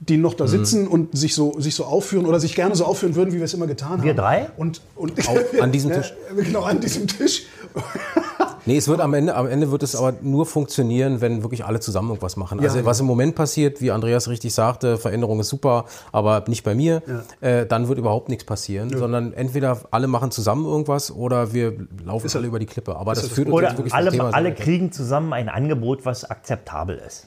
die 0.00 0.16
noch 0.16 0.32
Mhm. 0.34 0.38
da 0.38 0.46
sitzen 0.48 0.88
und 0.88 1.16
sich 1.16 1.34
so, 1.34 1.58
sich 1.60 1.74
so 1.76 1.84
aufführen 1.84 2.26
oder 2.26 2.40
sich 2.40 2.56
gerne 2.56 2.74
so 2.74 2.84
aufführen 2.84 3.14
würden, 3.14 3.32
wie 3.32 3.36
wir 3.38 3.44
es 3.44 3.54
immer 3.54 3.68
getan 3.68 3.92
haben. 3.92 4.02
Wir 4.02 4.14
drei? 4.14 4.48
Und, 4.56 4.80
und 4.96 5.12
Au- 5.28 5.60
an 5.62 5.70
diesem 5.70 5.92
Tisch. 5.94 6.12
Genau, 6.36 6.62
an 6.62 6.80
diesem 6.80 7.06
Tisch. 7.06 7.44
Nee, 8.64 8.76
es 8.76 8.86
wird 8.86 9.00
am 9.00 9.12
Ende, 9.14 9.34
am 9.34 9.48
Ende 9.48 9.70
wird 9.70 9.82
es 9.82 9.96
aber 9.96 10.14
nur 10.22 10.46
funktionieren, 10.46 11.20
wenn 11.20 11.42
wirklich 11.42 11.64
alle 11.64 11.80
zusammen 11.80 12.10
irgendwas 12.10 12.36
machen. 12.36 12.60
Ja. 12.60 12.68
Also 12.70 12.84
was 12.84 13.00
im 13.00 13.06
Moment 13.06 13.34
passiert, 13.34 13.80
wie 13.80 13.90
Andreas 13.90 14.28
richtig 14.28 14.54
sagte, 14.54 14.98
Veränderung 14.98 15.40
ist 15.40 15.48
super, 15.48 15.86
aber 16.12 16.44
nicht 16.46 16.62
bei 16.62 16.74
mir, 16.74 17.02
äh, 17.40 17.66
dann 17.66 17.88
wird 17.88 17.98
überhaupt 17.98 18.28
nichts 18.28 18.44
passieren, 18.44 18.96
sondern 18.96 19.32
entweder 19.32 19.80
alle 19.90 20.06
machen 20.06 20.30
zusammen 20.30 20.64
irgendwas 20.64 21.10
oder 21.10 21.52
wir 21.52 21.74
laufen 22.04 22.30
alle 22.34 22.46
über 22.46 22.58
die 22.58 22.66
Klippe. 22.66 22.96
Aber 22.96 23.14
das, 23.14 23.28
führt 23.28 23.48
uns 23.48 23.60
jetzt 23.60 23.70
Oder 23.70 23.78
wirklich 23.78 23.94
alle, 23.94 24.10
Thema 24.10 24.30
alle 24.30 24.54
kriegen 24.54 24.92
zusammen 24.92 25.32
ein 25.32 25.48
Angebot, 25.48 26.06
was 26.06 26.24
akzeptabel 26.24 27.00
ist. 27.04 27.26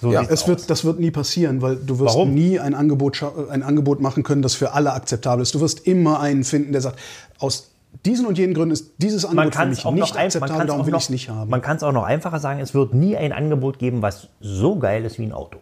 So 0.00 0.12
Ja, 0.12 0.22
es 0.22 0.42
aus. 0.42 0.48
wird, 0.48 0.70
das 0.70 0.84
wird 0.84 1.00
nie 1.00 1.10
passieren, 1.10 1.62
weil 1.62 1.76
du 1.76 1.98
wirst 1.98 2.14
Warum? 2.14 2.34
nie 2.34 2.60
ein 2.60 2.74
Angebot, 2.74 3.22
ein 3.50 3.62
Angebot 3.62 4.00
machen 4.00 4.22
können, 4.22 4.42
das 4.42 4.54
für 4.54 4.72
alle 4.72 4.92
akzeptabel 4.92 5.42
ist. 5.42 5.54
Du 5.54 5.60
wirst 5.60 5.86
immer 5.86 6.20
einen 6.20 6.44
finden, 6.44 6.72
der 6.72 6.82
sagt, 6.82 6.98
aus 7.38 7.70
diesen 8.04 8.26
und 8.26 8.38
jenen 8.38 8.54
Gründen 8.54 8.72
ist 8.72 8.94
dieses 8.98 9.24
Angebot 9.24 9.54
für 9.54 9.66
mich 9.66 9.84
nicht 9.84 10.16
akzeptabel, 10.16 10.66
darum 10.66 10.86
will 10.86 10.94
ich 10.94 11.04
es 11.04 11.10
nicht 11.10 11.28
haben. 11.28 11.50
Man 11.50 11.62
kann 11.62 11.76
es 11.76 11.82
auch 11.82 11.92
noch 11.92 12.04
einfacher 12.04 12.40
sagen, 12.40 12.60
es 12.60 12.74
wird 12.74 12.94
nie 12.94 13.16
ein 13.16 13.32
Angebot 13.32 13.78
geben, 13.78 14.02
was 14.02 14.28
so 14.40 14.78
geil 14.78 15.04
ist 15.04 15.18
wie 15.18 15.24
ein 15.24 15.32
Auto. 15.32 15.58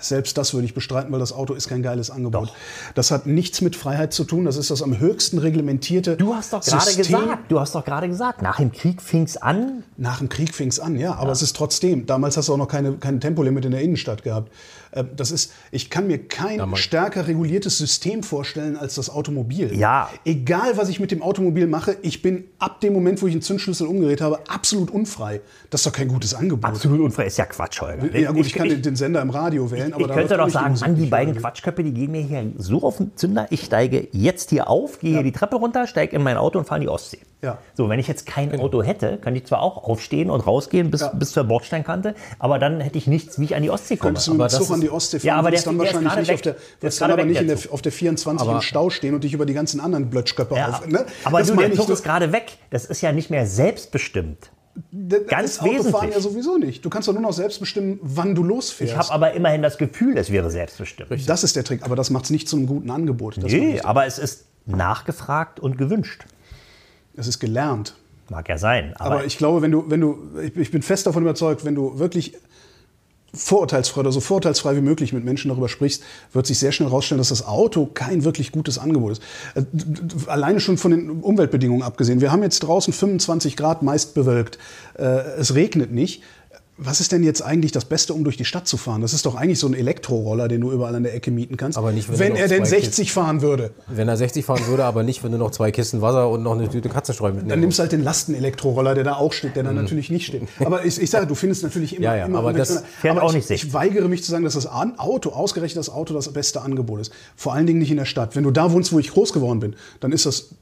Selbst 0.00 0.36
das 0.38 0.54
würde 0.54 0.64
ich 0.64 0.74
bestreiten, 0.74 1.12
weil 1.12 1.20
das 1.20 1.32
Auto 1.32 1.54
ist 1.54 1.68
kein 1.68 1.82
geiles 1.82 2.10
Angebot. 2.10 2.52
Das 2.94 3.10
hat 3.12 3.26
nichts 3.26 3.60
mit 3.60 3.76
Freiheit 3.76 4.12
zu 4.12 4.24
tun. 4.24 4.44
Das 4.44 4.56
ist 4.56 4.70
das 4.70 4.82
am 4.82 4.98
höchsten 4.98 5.38
reglementierte 5.38 6.16
Du 6.16 6.34
hast 6.34 6.52
doch 6.52 6.64
gerade 6.64 6.94
gesagt, 6.96 7.50
du 7.50 7.60
hast 7.60 7.74
doch 7.74 7.84
gerade 7.84 8.08
gesagt, 8.08 8.42
nach 8.42 8.56
dem 8.56 8.72
Krieg 8.72 9.00
fing 9.00 9.22
es 9.22 9.36
an. 9.36 9.84
Nach 9.96 10.18
dem 10.18 10.28
Krieg 10.28 10.54
fing 10.54 10.68
es 10.68 10.80
an, 10.80 10.96
ja. 10.96 11.14
Aber 11.14 11.30
es 11.30 11.42
ist 11.42 11.54
trotzdem, 11.54 12.06
damals 12.06 12.36
hast 12.36 12.48
du 12.48 12.54
auch 12.54 12.58
noch 12.58 12.66
keine, 12.66 12.94
kein 12.94 13.20
Tempolimit 13.20 13.64
in 13.66 13.70
der 13.70 13.82
Innenstadt 13.82 14.22
gehabt. 14.22 14.50
Äh, 14.92 15.04
Das 15.16 15.30
ist, 15.30 15.52
ich 15.70 15.90
kann 15.90 16.06
mir 16.06 16.18
kein 16.26 16.58
Damals. 16.58 16.80
stärker 16.82 17.26
reguliertes 17.26 17.78
System 17.78 18.22
vorstellen 18.22 18.76
als 18.76 18.94
das 18.96 19.10
Automobil. 19.10 19.76
Ja. 19.76 20.10
Egal, 20.24 20.76
was 20.76 20.88
ich 20.88 21.00
mit 21.00 21.10
dem 21.10 21.22
Automobil 21.22 21.66
mache, 21.66 21.96
ich 22.02 22.22
bin 22.22 22.44
ab 22.58 22.80
dem 22.80 22.92
Moment, 22.92 23.22
wo 23.22 23.26
ich 23.26 23.32
einen 23.32 23.42
Zündschlüssel 23.42 23.86
umgedreht 23.86 24.20
habe, 24.20 24.40
absolut 24.48 24.90
unfrei. 24.90 25.40
Das 25.70 25.80
ist 25.80 25.86
doch 25.86 25.92
kein 25.92 26.08
gutes 26.08 26.34
Angebot. 26.34 26.64
Absolut 26.70 27.00
unfrei 27.00 27.26
ist 27.26 27.38
ja 27.38 27.46
Quatsch, 27.46 27.80
Holger. 27.80 28.16
Ja 28.18 28.32
gut, 28.32 28.46
ich, 28.46 28.52
kann 28.52 28.68
den, 28.68 28.82
den 28.82 28.96
Sender 28.96 29.22
im 29.22 29.30
Radio 29.30 29.70
wählen, 29.70 29.92
aber 29.92 30.02
ich 30.02 30.08
da 30.08 30.14
könnte 30.14 30.36
doch 30.36 30.44
nicht 30.46 30.54
sagen, 30.54 30.76
Mann, 30.80 30.96
die 30.96 31.06
beiden. 31.06 31.36
Quatschköpfe, 31.36 31.82
die 31.84 31.92
gehen 31.92 32.10
mir 32.10 32.22
hier 32.22 32.52
so 32.58 32.82
auf 32.82 32.96
den 32.98 33.16
Zünder. 33.16 33.46
Ich 33.50 33.64
steige 33.64 34.08
jetzt 34.12 34.50
hier 34.50 34.68
auf, 34.68 34.98
gehe 35.00 35.12
hier 35.12 35.22
die 35.22 35.32
Treppe 35.32 35.56
runter, 35.56 35.86
steige 35.86 36.16
in 36.16 36.22
mein 36.22 36.36
Auto 36.36 36.58
und 36.58 36.64
fahre 36.66 36.80
in 36.80 36.82
die 36.82 36.88
Ostsee. 36.88 37.18
Ja. 37.42 37.58
So, 37.74 37.88
wenn 37.88 37.98
ich 37.98 38.06
jetzt 38.06 38.26
kein 38.26 38.58
Auto 38.60 38.82
hätte, 38.82 39.16
kann 39.18 39.34
ich 39.34 39.46
zwar 39.46 39.62
auch 39.62 39.84
aufstehen 39.84 40.28
und 40.28 40.40
rausgehen 40.46 40.90
bis, 40.90 41.00
Ja. 41.00 41.08
bis 41.08 41.32
zur 41.32 41.44
Bordsteinkante, 41.44 42.14
aber 42.38 42.58
dann 42.58 42.80
hätte 42.80 42.98
ich 42.98 43.06
nichts, 43.06 43.38
wie 43.40 43.44
ich 43.44 43.54
an 43.56 43.62
die 43.62 43.70
Ostsee 43.70 43.96
komme. 43.96 44.10
Könntest 44.10 44.26
du 44.28 44.34
mit 44.34 44.52
dem 44.52 44.58
Zug 44.58 44.70
an 44.70 44.80
die 44.82 44.90
Ostsee 44.90 45.18
fahren, 45.20 45.26
Ja, 45.28 45.36
aber 45.36 45.50
der- 45.50 45.62
dann 45.62 45.78
der 45.78 45.86
wahrscheinlich 45.86 46.12
nicht 46.16 46.22
auf 46.22 46.28
weg. 46.28 46.42
der, 46.42 46.52
Der 46.52 46.62
wirst 46.82 47.00
dann 47.00 47.10
aber 47.10 47.24
nicht 47.24 47.40
der 47.40 47.56
der, 47.56 47.72
auf 47.72 47.80
der 47.82 47.92
24 47.92 48.46
im 48.46 48.50
Aber- 48.52 48.62
Stau 48.62 48.90
stehen 48.90 49.14
und 49.14 49.24
dich 49.24 49.32
über 49.32 49.46
die 49.46 49.54
ganzen 49.54 49.80
anderen 49.80 50.10
Blötschköpfe 50.10 50.54
Ja, 50.54 50.68
auf. 50.68 50.86
Ne? 50.86 51.06
aber 51.24 51.38
Das 51.38 51.48
du, 51.48 51.54
meine 51.54 51.68
der 51.68 51.76
Zug 51.78 51.86
das- 51.88 52.00
ist 52.00 52.04
gerade 52.04 52.30
weg. 52.32 52.52
Das 52.68 52.84
ist 52.84 53.00
ja 53.00 53.12
nicht 53.12 53.30
mehr 53.30 53.46
selbstbestimmt. 53.46 54.50
das 54.92 55.26
ganz 55.26 55.50
ist 55.52 55.60
Autofahren 55.62 55.78
wesentlich. 56.10 56.14
ja 56.14 56.20
sowieso 56.20 56.56
nicht. 56.58 56.84
Du 56.84 56.90
kannst 56.90 57.08
doch 57.08 57.12
nur 57.12 57.22
noch 57.22 57.32
selbst 57.32 57.58
bestimmen, 57.58 57.98
wann 58.02 58.34
du 58.34 58.42
losfährst. 58.44 58.92
Ich 58.92 58.98
habe 58.98 59.10
aber 59.12 59.32
immerhin 59.32 59.62
das 59.62 59.78
Gefühl, 59.78 60.16
es 60.16 60.30
wäre 60.30 60.50
selbstbestimmt. 60.50 61.28
das 61.28 61.42
ist 61.44 61.56
der 61.56 61.64
Trick, 61.64 61.82
aber 61.84 61.96
das 61.96 62.10
macht 62.10 62.24
es 62.24 62.30
nicht 62.30 62.48
zu 62.48 62.56
einem 62.56 62.66
guten 62.66 62.90
Angebot. 62.90 63.38
Nee, 63.38 63.80
aber 63.82 64.06
es 64.06 64.18
ist 64.18 64.44
nachgefragt 64.66 65.58
und 65.60 65.76
gewünscht. 65.78 66.24
Es 67.16 67.26
ist 67.26 67.38
gelernt. 67.38 67.94
Mag 68.28 68.48
ja 68.48 68.58
sein. 68.58 68.94
Aber, 68.96 69.16
Aber 69.16 69.24
ich 69.24 69.38
glaube, 69.38 69.60
wenn 69.62 69.72
du, 69.72 69.84
wenn 69.88 70.00
du, 70.00 70.18
ich, 70.40 70.70
bin 70.70 70.82
fest 70.82 71.06
davon 71.06 71.22
überzeugt, 71.22 71.64
wenn 71.64 71.74
du 71.74 71.98
wirklich 71.98 72.34
vorurteilsfrei 73.32 74.00
oder 74.00 74.12
so 74.12 74.20
vorurteilsfrei 74.20 74.76
wie 74.76 74.80
möglich 74.80 75.12
mit 75.12 75.24
Menschen 75.24 75.48
darüber 75.48 75.68
sprichst, 75.68 76.02
wird 76.32 76.46
sich 76.46 76.58
sehr 76.58 76.72
schnell 76.72 76.88
herausstellen, 76.88 77.18
dass 77.18 77.28
das 77.28 77.46
Auto 77.46 77.86
kein 77.86 78.24
wirklich 78.24 78.50
gutes 78.50 78.78
Angebot 78.78 79.12
ist. 79.12 79.22
Äh, 79.54 79.62
Alleine 80.26 80.60
schon 80.60 80.78
von 80.78 80.90
den 80.90 81.10
Umweltbedingungen 81.10 81.82
abgesehen. 81.82 82.20
Wir 82.20 82.32
haben 82.32 82.42
jetzt 82.42 82.60
draußen 82.60 82.92
25 82.92 83.56
Grad, 83.56 83.82
meist 83.82 84.14
bewölkt. 84.14 84.58
Äh, 84.94 85.02
Es 85.38 85.54
regnet 85.54 85.92
nicht. 85.92 86.22
Was 86.82 87.00
ist 87.00 87.12
denn 87.12 87.22
jetzt 87.22 87.42
eigentlich 87.42 87.72
das 87.72 87.84
Beste, 87.84 88.14
um 88.14 88.24
durch 88.24 88.38
die 88.38 88.46
Stadt 88.46 88.66
zu 88.66 88.78
fahren? 88.78 89.02
Das 89.02 89.12
ist 89.12 89.26
doch 89.26 89.34
eigentlich 89.34 89.58
so 89.58 89.66
ein 89.66 89.74
Elektroroller, 89.74 90.48
den 90.48 90.62
du 90.62 90.72
überall 90.72 90.94
an 90.94 91.02
der 91.02 91.14
Ecke 91.14 91.30
mieten 91.30 91.58
kannst. 91.58 91.76
Aber 91.76 91.92
nicht, 91.92 92.10
wenn 92.10 92.18
wenn 92.18 92.36
er 92.36 92.48
denn 92.48 92.64
zwei 92.64 92.80
60 92.80 93.12
fahren 93.12 93.42
würde. 93.42 93.72
Wenn 93.86 94.08
er 94.08 94.16
60 94.16 94.44
fahren 94.44 94.66
würde, 94.66 94.84
aber 94.84 95.02
nicht, 95.02 95.22
wenn 95.22 95.30
du 95.30 95.36
noch 95.36 95.50
zwei 95.50 95.72
Kisten 95.72 96.00
Wasser 96.00 96.30
und 96.30 96.42
noch 96.42 96.52
eine 96.52 96.70
Tüte 96.70 96.88
Katzenstreu 96.88 97.28
mitnimmst. 97.28 97.50
Dann 97.50 97.60
nimmst 97.60 97.78
du 97.78 97.82
halt 97.82 97.92
den 97.92 98.02
Lastenelektroroller, 98.02 98.94
der 98.94 99.04
da 99.04 99.16
auch 99.16 99.34
steht, 99.34 99.56
der 99.56 99.64
da 99.64 99.72
natürlich 99.72 100.10
nicht 100.10 100.24
steht. 100.24 100.42
Aber 100.64 100.84
ich, 100.86 101.00
ich 101.00 101.10
sage, 101.10 101.26
du 101.26 101.34
findest 101.34 101.62
natürlich 101.62 101.96
immer, 101.96 102.04
Ja, 102.04 102.16
ja, 102.16 102.24
immer 102.24 102.38
aber 102.38 102.54
das 102.54 102.82
fährt 103.00 103.16
aber 103.16 103.26
auch 103.26 103.30
ich, 103.30 103.36
nicht 103.36 103.48
60. 103.48 103.68
Ich 103.68 103.74
weigere 103.74 104.08
mich 104.08 104.24
zu 104.24 104.30
sagen, 104.30 104.44
dass 104.44 104.54
das 104.54 104.66
Auto, 104.66 105.30
ausgerechnet 105.30 105.78
das 105.78 105.90
Auto, 105.90 106.14
das 106.14 106.32
beste 106.32 106.62
Angebot 106.62 107.00
ist. 107.00 107.12
Vor 107.36 107.52
allen 107.52 107.66
Dingen 107.66 107.80
nicht 107.80 107.90
in 107.90 107.98
der 107.98 108.06
Stadt. 108.06 108.36
Wenn 108.36 108.44
du 108.44 108.50
da 108.50 108.72
wohnst, 108.72 108.92
wo 108.92 108.98
ich 108.98 109.10
groß 109.10 109.34
geworden 109.34 109.60
bin, 109.60 109.76
dann 110.00 110.12
ist 110.12 110.24
das 110.24 110.54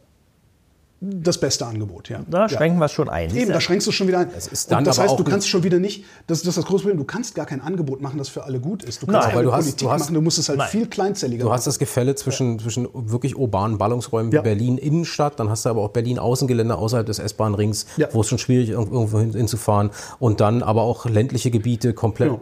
das 1.01 1.39
beste 1.39 1.65
Angebot. 1.65 2.09
Ja. 2.09 2.21
da 2.29 2.41
ja. 2.43 2.49
schränken 2.49 2.81
wir 2.81 2.87
es 2.87 2.93
schon 2.93 3.09
ein. 3.09 3.33
Eben, 3.35 3.53
da 3.53 3.61
schränkst 3.61 3.87
du 3.87 3.93
schon 3.93 4.09
wieder 4.09 4.19
ein. 4.19 4.31
ist 4.31 4.49
Und 4.67 4.73
dann 4.73 4.85
das 4.85 4.99
aber 4.99 5.05
heißt, 5.05 5.13
auch 5.15 5.17
du 5.19 5.25
kannst 5.31 5.49
schon 5.49 5.63
wieder 5.63 5.79
nicht, 5.79 6.05
das, 6.27 6.41
das 6.41 6.49
ist 6.49 6.57
das 6.59 6.65
große 6.65 6.83
Problem, 6.83 6.99
du 6.99 7.05
kannst 7.05 7.37
gar 7.37 7.47
kein 7.47 7.61
Angebot 7.61 8.01
machen, 8.01 8.19
das 8.19 8.29
für 8.29 8.43
alle 8.43 8.59
gut 8.59 8.83
ist. 8.83 9.01
Du 9.03 9.07
kannst 9.07 9.21
Nein, 9.21 9.23
keine 9.27 9.37
weil 9.37 9.45
du 9.45 9.53
hast- 9.53 9.65
Politik 9.67 9.87
du 9.87 9.91
hast- 9.93 10.01
machen, 10.01 10.15
du 10.15 10.21
musst 10.21 10.39
es 10.41 10.49
halt 10.49 10.59
Nein. 10.59 10.69
viel 10.69 10.87
kleinzelliger 10.89 11.43
Du 11.43 11.49
machen. 11.51 11.57
hast 11.57 11.69
das 11.69 11.79
Gefälle 11.79 12.17
zwischen, 12.17 12.59
zwischen 12.59 12.89
wirklich 12.93 13.37
urbanen 13.37 13.79
Ballungsräumen 13.79 14.33
Ja. 14.33 14.41
wie 14.41 14.45
Berlin 14.45 14.77
Innenstadt, 14.77 15.39
dann 15.39 15.49
hast 15.51 15.65
du 15.65 15.69
aber 15.71 15.83
auch 15.83 15.91
Berlin 15.91 16.19
Außengelände 16.19 16.75
außerhalb 16.77 17.07
des 17.07 17.21
S-Bahn-Rings, 17.21 17.87
Ja. 17.97 18.09
wo 18.13 18.23
es 18.23 18.29
schon 18.29 18.39
schwierig 18.39 18.71
ist, 18.71 18.75
irgendwo 18.75 19.21
hin- 19.21 19.33
hinzufahren. 19.35 19.91
Und 20.19 20.41
dann 20.41 20.65
aber 20.65 20.83
auch 20.83 21.07
ländliche 21.07 21.53
Gebiete, 21.53 21.95
komplett 21.95 22.33
Ja. 22.33 22.39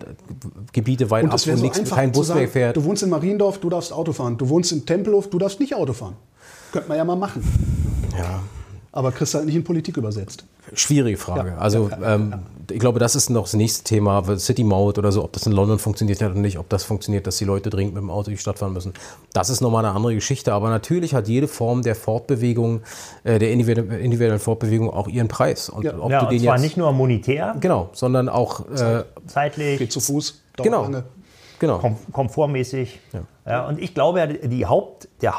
Gebiete 0.72 1.10
weit 1.10 1.24
Und 1.24 1.30
ab, 1.30 1.36
das 1.36 1.46
wo 1.46 1.56
so 1.56 1.62
nichts, 1.62 1.90
kein 1.90 2.12
Bus 2.12 2.28
sagen, 2.28 2.40
mehr 2.40 2.48
fährt. 2.48 2.76
Du 2.76 2.84
wohnst 2.84 3.02
in 3.02 3.10
Mariendorf, 3.10 3.58
du 3.58 3.68
darfst 3.68 3.92
Auto 3.92 4.12
fahren. 4.12 4.38
Du 4.38 4.48
wohnst 4.48 4.72
in 4.72 4.86
Tempelhof, 4.86 5.28
du 5.28 5.38
darfst 5.38 5.60
nicht 5.60 5.74
Auto 5.74 5.92
fahren. 5.92 6.14
Könnte 6.72 6.88
man 6.88 6.98
ja 6.98 7.04
mal 7.04 7.16
machen. 7.16 7.42
Ja. 8.18 8.40
Aber 8.92 9.12
kriegst 9.12 9.34
halt 9.34 9.44
nicht 9.46 9.56
in 9.56 9.64
Politik 9.64 9.96
übersetzt. 9.98 10.44
Schwierige 10.72 11.18
Frage. 11.18 11.56
Also 11.58 11.90
ähm, 12.02 12.34
ich 12.70 12.78
glaube, 12.80 12.98
das 12.98 13.14
ist 13.14 13.28
noch 13.30 13.42
das 13.44 13.52
nächste 13.54 13.84
Thema, 13.84 14.24
City 14.38 14.64
Maut 14.64 14.98
oder 14.98 15.12
so, 15.12 15.22
ob 15.22 15.32
das 15.32 15.46
in 15.46 15.52
London 15.52 15.78
funktioniert 15.78 16.20
hat 16.22 16.30
oder 16.32 16.40
nicht, 16.40 16.58
ob 16.58 16.68
das 16.70 16.82
funktioniert, 16.82 17.26
dass 17.26 17.36
die 17.36 17.44
Leute 17.44 17.68
dringend 17.70 17.94
mit 17.94 18.02
dem 18.02 18.10
Auto 18.10 18.24
durch 18.24 18.38
die 18.38 18.40
Stadt 18.42 18.58
fahren 18.58 18.72
müssen. 18.72 18.94
Das 19.34 19.50
ist 19.50 19.60
nochmal 19.60 19.84
eine 19.84 19.94
andere 19.94 20.14
Geschichte. 20.14 20.52
Aber 20.54 20.70
natürlich 20.70 21.14
hat 21.14 21.28
jede 21.28 21.46
Form 21.46 21.82
der 21.82 21.94
Fortbewegung, 21.94 22.80
äh, 23.22 23.38
der 23.38 23.52
individu- 23.54 23.96
individuellen 23.96 24.40
Fortbewegung 24.40 24.90
auch 24.90 25.08
ihren 25.08 25.28
Preis. 25.28 25.68
Und 25.68 25.84
Ja. 25.84 25.98
ob 26.00 26.10
ja, 26.10 26.20
du 26.20 26.24
und 26.26 26.32
den 26.32 26.40
zwar 26.42 26.54
jetzt, 26.54 26.62
nicht 26.62 26.76
nur 26.78 26.90
monetär, 26.92 27.54
genau, 27.60 27.90
sondern 27.92 28.28
auch 28.30 28.66
äh, 28.70 29.04
zeitlich, 29.26 29.78
Geht 29.78 29.92
zu 29.92 30.00
Fuß, 30.00 30.40
dauert 30.56 30.64
genau, 30.64 30.82
lange. 30.84 31.04
genau. 31.60 31.78
kom 31.78 31.96
komfortmäßig. 32.12 32.98
Ja. 33.44 33.66
und 33.68 33.78
ich 33.78 33.94
glaube, 33.94 34.18
ja, 34.20 34.26
die 34.26 34.64
Haupt, 34.66 35.06
der 35.20 35.34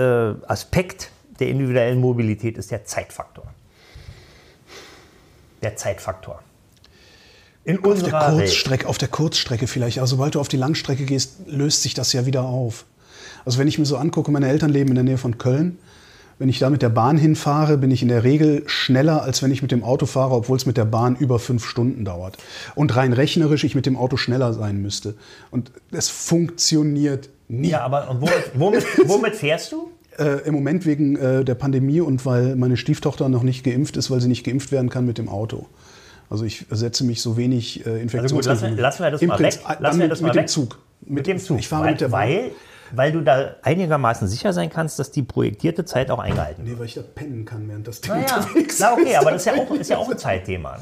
Aspekt 0.00 1.10
der 1.40 1.48
individuellen 1.48 2.00
Mobilität 2.00 2.58
ist 2.58 2.70
der 2.70 2.84
Zeitfaktor. 2.84 3.44
Der 5.62 5.76
Zeitfaktor. 5.76 6.42
In 7.64 7.84
Auf 7.84 8.02
der, 8.02 8.12
Welt. 8.12 8.38
Kurzstrecke, 8.38 8.86
auf 8.86 8.98
der 8.98 9.08
Kurzstrecke 9.08 9.66
vielleicht. 9.66 9.98
Aber 9.98 10.06
sobald 10.06 10.36
du 10.36 10.40
auf 10.40 10.48
die 10.48 10.56
Langstrecke 10.56 11.04
gehst, 11.04 11.40
löst 11.46 11.82
sich 11.82 11.94
das 11.94 12.12
ja 12.12 12.24
wieder 12.24 12.42
auf. 12.42 12.84
Also 13.44 13.58
wenn 13.58 13.66
ich 13.66 13.78
mir 13.78 13.86
so 13.86 13.96
angucke, 13.96 14.30
meine 14.30 14.48
Eltern 14.48 14.70
leben 14.70 14.90
in 14.90 14.94
der 14.94 15.04
Nähe 15.04 15.18
von 15.18 15.38
Köln. 15.38 15.78
Wenn 16.38 16.48
ich 16.50 16.58
da 16.58 16.68
mit 16.68 16.82
der 16.82 16.90
Bahn 16.90 17.16
hinfahre, 17.16 17.78
bin 17.78 17.90
ich 17.90 18.02
in 18.02 18.08
der 18.08 18.22
Regel 18.22 18.62
schneller, 18.66 19.22
als 19.22 19.42
wenn 19.42 19.50
ich 19.50 19.62
mit 19.62 19.72
dem 19.72 19.82
Auto 19.82 20.04
fahre, 20.04 20.34
obwohl 20.34 20.58
es 20.58 20.66
mit 20.66 20.76
der 20.76 20.84
Bahn 20.84 21.16
über 21.16 21.38
fünf 21.38 21.64
Stunden 21.64 22.04
dauert. 22.04 22.36
Und 22.74 22.94
rein 22.94 23.14
rechnerisch 23.14 23.64
ich 23.64 23.74
mit 23.74 23.86
dem 23.86 23.96
Auto 23.96 24.18
schneller 24.18 24.52
sein 24.52 24.82
müsste. 24.82 25.14
Und 25.50 25.72
es 25.90 26.10
funktioniert 26.10 27.30
nie. 27.48 27.70
Ja, 27.70 27.80
aber 27.82 28.08
womit, 28.20 28.50
womit, 28.54 28.84
womit 29.08 29.34
fährst 29.36 29.72
du? 29.72 29.90
Äh, 30.18 30.46
Im 30.46 30.54
Moment 30.54 30.86
wegen 30.86 31.16
äh, 31.16 31.44
der 31.44 31.54
Pandemie 31.54 32.00
und 32.00 32.24
weil 32.24 32.56
meine 32.56 32.76
Stieftochter 32.76 33.28
noch 33.28 33.42
nicht 33.42 33.64
geimpft 33.64 33.96
ist, 33.96 34.10
weil 34.10 34.20
sie 34.20 34.28
nicht 34.28 34.44
geimpft 34.44 34.72
werden 34.72 34.88
kann 34.88 35.04
mit 35.06 35.18
dem 35.18 35.28
Auto. 35.28 35.66
Also 36.30 36.44
ich 36.44 36.66
setze 36.70 37.04
mich 37.04 37.20
so 37.22 37.36
wenig 37.36 37.86
äh, 37.86 37.90
Also 37.90 38.34
gut, 38.34 38.46
lassen, 38.46 38.66
Infektionsrisiken. 38.66 38.78
lassen 38.78 39.02
wir 39.04 39.10
das 39.10 39.22
Im 39.22 39.28
mal 39.28 39.36
Prinzip- 39.36 39.68
weg. 39.68 39.76
Lassen 39.80 39.98
wir 39.98 40.04
mit, 40.06 40.12
das 40.12 40.20
mal 40.22 40.26
mit 40.28 40.34
dem 40.36 40.40
weg. 40.40 40.48
Zug. 40.48 40.78
Mit 41.02 41.26
dem 41.26 41.38
Zug. 41.38 41.58
Ich 41.58 41.68
fahre 41.68 41.84
weil, 41.84 41.90
mit 41.92 42.00
der 42.00 42.08
Bahn. 42.08 42.28
weil, 42.28 42.50
weil 42.92 43.12
du 43.12 43.20
da 43.20 43.56
einigermaßen 43.62 44.26
sicher 44.26 44.52
sein 44.52 44.70
kannst, 44.70 44.98
dass 44.98 45.10
die 45.12 45.22
projektierte 45.22 45.84
Zeit 45.84 46.10
auch 46.10 46.18
eingehalten 46.18 46.64
wird. 46.64 46.74
Nee, 46.74 46.80
weil 46.80 46.86
ich 46.86 46.94
da 46.94 47.02
pennen 47.02 47.44
kann, 47.44 47.68
während 47.68 47.86
das 47.86 48.00
Ding 48.00 48.12
Naja, 48.12 48.38
unterwegs 48.38 48.78
na 48.80 48.92
okay, 48.94 49.10
ist. 49.10 49.16
aber 49.18 49.30
das 49.32 49.46
ist 49.46 49.54
ja 49.54 49.62
auch, 49.62 49.70
ist 49.74 49.90
ja 49.90 49.98
auch 49.98 50.10
ein 50.10 50.18
Zeitthema. 50.18 50.78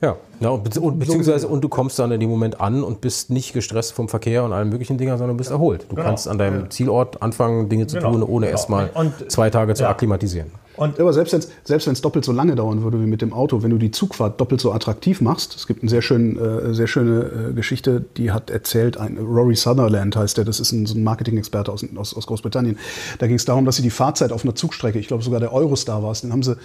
Ja, 0.00 0.16
ja 0.40 0.50
und, 0.50 0.64
bezieh- 0.64 0.78
und, 0.80 0.98
beziehungsweise 0.98 1.48
und 1.48 1.62
du 1.62 1.68
kommst 1.68 1.98
dann 1.98 2.12
in 2.12 2.20
dem 2.20 2.30
Moment 2.30 2.60
an 2.60 2.84
und 2.84 3.00
bist 3.00 3.30
nicht 3.30 3.52
gestresst 3.52 3.92
vom 3.92 4.08
Verkehr 4.08 4.44
und 4.44 4.52
allen 4.52 4.68
möglichen 4.68 4.96
Dingen, 4.96 5.18
sondern 5.18 5.36
bist 5.36 5.50
erholt. 5.50 5.86
Du 5.88 5.96
kannst 5.96 6.28
an 6.28 6.38
deinem 6.38 6.70
Zielort 6.70 7.20
anfangen, 7.20 7.68
Dinge 7.68 7.86
zu 7.86 7.96
Genau, 7.96 8.12
tun, 8.12 8.22
ohne 8.22 8.46
genau. 8.46 8.56
erstmal 8.56 8.90
zwei 9.28 9.50
Tage 9.50 9.74
zu 9.74 9.82
ja. 9.82 9.90
akklimatisieren. 9.90 10.52
Ja, 10.78 10.92
aber 10.98 11.12
selbst 11.12 11.32
wenn 11.32 11.92
es 11.92 12.00
doppelt 12.00 12.24
so 12.24 12.32
lange 12.32 12.54
dauern 12.54 12.82
würde 12.82 13.00
wie 13.00 13.06
mit 13.06 13.22
dem 13.22 13.32
Auto, 13.32 13.62
wenn 13.62 13.70
du 13.70 13.78
die 13.78 13.90
Zugfahrt 13.90 14.40
doppelt 14.40 14.60
so 14.60 14.72
attraktiv 14.72 15.20
machst, 15.20 15.56
es 15.56 15.66
gibt 15.66 15.82
eine 15.82 15.90
sehr, 15.90 16.02
schön, 16.02 16.38
äh, 16.38 16.74
sehr 16.74 16.86
schöne 16.86 17.50
äh, 17.50 17.52
Geschichte, 17.52 18.04
die 18.16 18.30
hat 18.30 18.50
erzählt, 18.50 18.96
ein, 18.96 19.18
Rory 19.18 19.56
Sutherland 19.56 20.16
heißt 20.16 20.38
der, 20.38 20.44
das 20.44 20.60
ist 20.60 20.72
ein, 20.72 20.86
so 20.86 20.94
ein 20.94 21.02
Marketing-Experte 21.02 21.72
aus, 21.72 21.84
aus, 21.96 22.14
aus 22.14 22.26
Großbritannien. 22.26 22.78
Da 23.18 23.26
ging 23.26 23.36
es 23.36 23.44
darum, 23.44 23.64
dass 23.64 23.76
sie 23.76 23.82
die 23.82 23.90
Fahrzeit 23.90 24.32
auf 24.32 24.44
einer 24.44 24.54
Zugstrecke, 24.54 24.98
ich 24.98 25.08
glaube 25.08 25.22
sogar 25.22 25.40
der 25.40 25.52
Eurostar 25.52 26.02
war 26.02 26.12
es, 26.12 26.20
den 26.20 26.32
haben 26.32 26.42
sie 26.42 26.56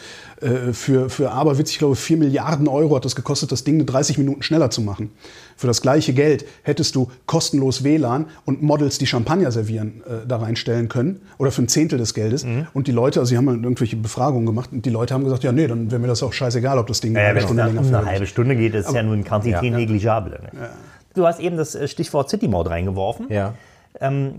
äh, 0.41 0.73
für, 0.73 1.09
für 1.09 1.31
aberwitzig, 1.31 1.75
ich 1.75 1.79
glaube 1.79 1.95
4 1.95 2.17
Milliarden 2.17 2.67
Euro 2.67 2.95
hat 2.95 3.05
das 3.05 3.15
gekostet, 3.15 3.51
das 3.51 3.63
Ding 3.63 3.83
30 3.85 4.17
Minuten 4.17 4.43
schneller 4.43 4.69
zu 4.69 4.81
machen. 4.81 5.11
Für 5.55 5.67
das 5.67 5.81
gleiche 5.81 6.13
Geld 6.13 6.45
hättest 6.63 6.95
du 6.95 7.11
kostenlos 7.25 7.83
WLAN 7.83 8.27
und 8.45 8.61
Models, 8.61 8.97
die 8.97 9.07
Champagner 9.07 9.51
servieren, 9.51 10.01
äh, 10.05 10.27
da 10.27 10.37
reinstellen 10.37 10.89
können 10.89 11.21
oder 11.37 11.51
für 11.51 11.61
ein 11.61 11.67
Zehntel 11.67 11.97
des 11.97 12.13
Geldes. 12.13 12.45
Mhm. 12.45 12.67
Und 12.73 12.87
die 12.87 12.91
Leute, 12.91 13.19
also 13.19 13.29
sie 13.29 13.37
haben 13.37 13.45
dann 13.45 13.63
irgendwelche 13.63 13.95
Befragungen 13.95 14.45
gemacht 14.45 14.71
und 14.71 14.85
die 14.85 14.89
Leute 14.89 15.13
haben 15.13 15.23
gesagt, 15.23 15.43
ja 15.43 15.51
nee, 15.51 15.67
dann 15.67 15.91
wäre 15.91 15.99
mir 15.99 16.07
das 16.07 16.23
auch 16.23 16.33
scheißegal, 16.33 16.77
ob 16.77 16.87
das 16.87 17.01
Ding 17.01 17.13
Naja, 17.13 17.29
eine 17.29 17.41
Stunde 17.41 17.63
länger 17.63 17.81
um 17.81 17.87
eine 17.87 18.05
halbe 18.05 18.25
Stunde 18.25 18.55
geht, 18.55 18.75
ist 18.75 18.91
ja 18.91 19.03
nun 19.03 19.23
Quantität 19.23 19.73
negligible. 19.73 20.39
Ne? 20.53 20.69
Du 21.13 21.25
hast 21.25 21.39
eben 21.39 21.57
das 21.57 21.75
äh, 21.75 21.87
Stichwort 21.87 22.29
City 22.29 22.47
Maut 22.47 22.69
reingeworfen. 22.69 23.27
Ja. 23.29 23.53
Ähm, 23.99 24.35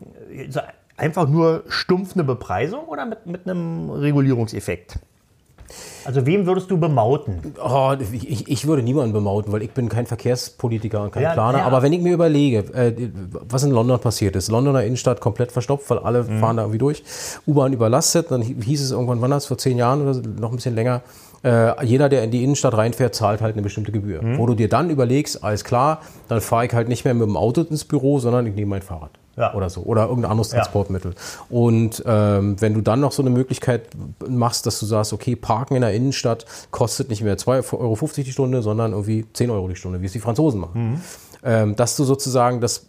so 0.49 0.61
einfach 0.97 1.29
nur 1.29 1.65
stumpf 1.69 2.15
eine 2.15 2.25
Bepreisung 2.25 2.85
oder 2.85 3.07
mit, 3.07 3.27
mit 3.27 3.49
einem 3.49 3.91
Regulierungseffekt? 3.91 4.99
Also 6.05 6.27
wem 6.27 6.47
würdest 6.47 6.71
du 6.71 6.79
bemauten? 6.79 7.55
Oh, 7.63 7.95
ich, 8.13 8.49
ich 8.49 8.67
würde 8.67 8.83
niemanden 8.83 9.13
bemauten, 9.13 9.53
weil 9.53 9.63
ich 9.63 9.71
bin 9.71 9.89
kein 9.89 10.07
Verkehrspolitiker 10.07 11.03
und 11.03 11.13
kein 11.13 11.23
Ja, 11.23 11.33
Planer. 11.33 11.59
ja. 11.59 11.65
Aber 11.65 11.83
wenn 11.83 11.93
ich 11.93 12.01
mir 12.01 12.13
überlege, 12.15 12.59
äh, 12.75 12.95
was 13.49 13.63
in 13.65 13.71
London 13.71 13.99
passiert 14.01 14.37
ist, 14.37 14.51
Londoner 14.51 14.85
Innenstadt 14.85 15.21
komplett 15.21 15.53
verstopft, 15.53 15.89
weil 15.91 15.99
alle 15.99 16.25
Mhm. 16.25 16.41
fahren 16.41 16.57
da 16.57 16.63
irgendwie 16.65 16.79
durch, 16.79 17.03
U-Bahn 17.47 17.73
überlastet, 17.73 18.31
dann 18.31 18.43
hieß 18.43 18.83
es 18.83 18.91
irgendwann, 18.91 19.21
wann 19.21 19.31
das, 19.31 19.47
vor 19.47 19.59
zehn 19.59 19.79
Jahren 19.79 20.03
oder 20.07 20.21
noch 20.41 20.51
ein 20.51 20.57
bisschen 20.57 20.75
länger, 20.75 21.03
äh, 21.45 21.85
jeder, 21.85 22.09
der 22.09 22.25
in 22.25 22.31
die 22.31 22.43
Innenstadt 22.43 22.77
reinfährt, 22.77 23.15
zahlt 23.15 23.41
halt 23.41 23.55
eine 23.55 23.63
bestimmte 23.63 23.93
Gebühr. 23.93 24.23
Mhm. 24.23 24.39
Wo 24.39 24.47
du 24.47 24.55
dir 24.55 24.69
dann 24.69 24.91
überlegst, 24.91 25.45
alles 25.45 25.63
klar, 25.63 26.01
dann 26.29 26.41
fahre 26.41 26.67
ich 26.67 26.73
halt 26.73 26.89
nicht 26.89 27.05
mehr 27.05 27.15
mit 27.15 27.27
dem 27.27 27.37
Auto 27.37 27.61
ins 27.63 27.85
Büro, 27.85 28.19
sondern 28.19 28.47
ich 28.47 28.55
nehme 28.55 28.71
mein 28.71 28.83
Fahrrad. 28.83 29.11
Ja. 29.37 29.53
Oder 29.55 29.69
so. 29.69 29.83
Oder 29.83 30.07
irgendein 30.09 30.31
anderes 30.31 30.53
Ja. 30.53 30.59
Transportmittel. 30.59 31.15
Und 31.51 32.03
ähm, 32.07 32.61
wenn 32.61 32.73
du 32.73 32.81
dann 32.81 33.01
noch 33.01 33.13
so 33.13 33.23
eine 33.23 33.31
Möglichkeit 33.31 33.89
machst, 34.27 34.65
dass 34.67 34.79
du 34.81 34.87
sagst, 34.87 35.13
okay, 35.13 35.37
Parken 35.37 35.75
in 35.75 35.83
der 35.83 35.93
Innenstadt 35.93 36.47
kostet 36.71 37.11
nicht 37.11 37.23
mehr 37.23 37.37
2,50 37.37 37.79
Euro 37.79 38.09
die 38.17 38.33
Stunde, 38.33 38.63
sondern 38.63 38.93
irgendwie 38.93 39.27
10 39.33 39.51
Euro 39.51 39.69
die 39.69 39.77
Stunde, 39.77 40.01
wie 40.01 40.07
es 40.07 40.13
die 40.13 40.21
Franzosen 40.21 40.61
machen. 40.61 41.03
Ähm, 41.43 41.77
dass 41.77 41.97
du 41.97 42.05
sozusagen 42.05 42.61
das 42.61 42.87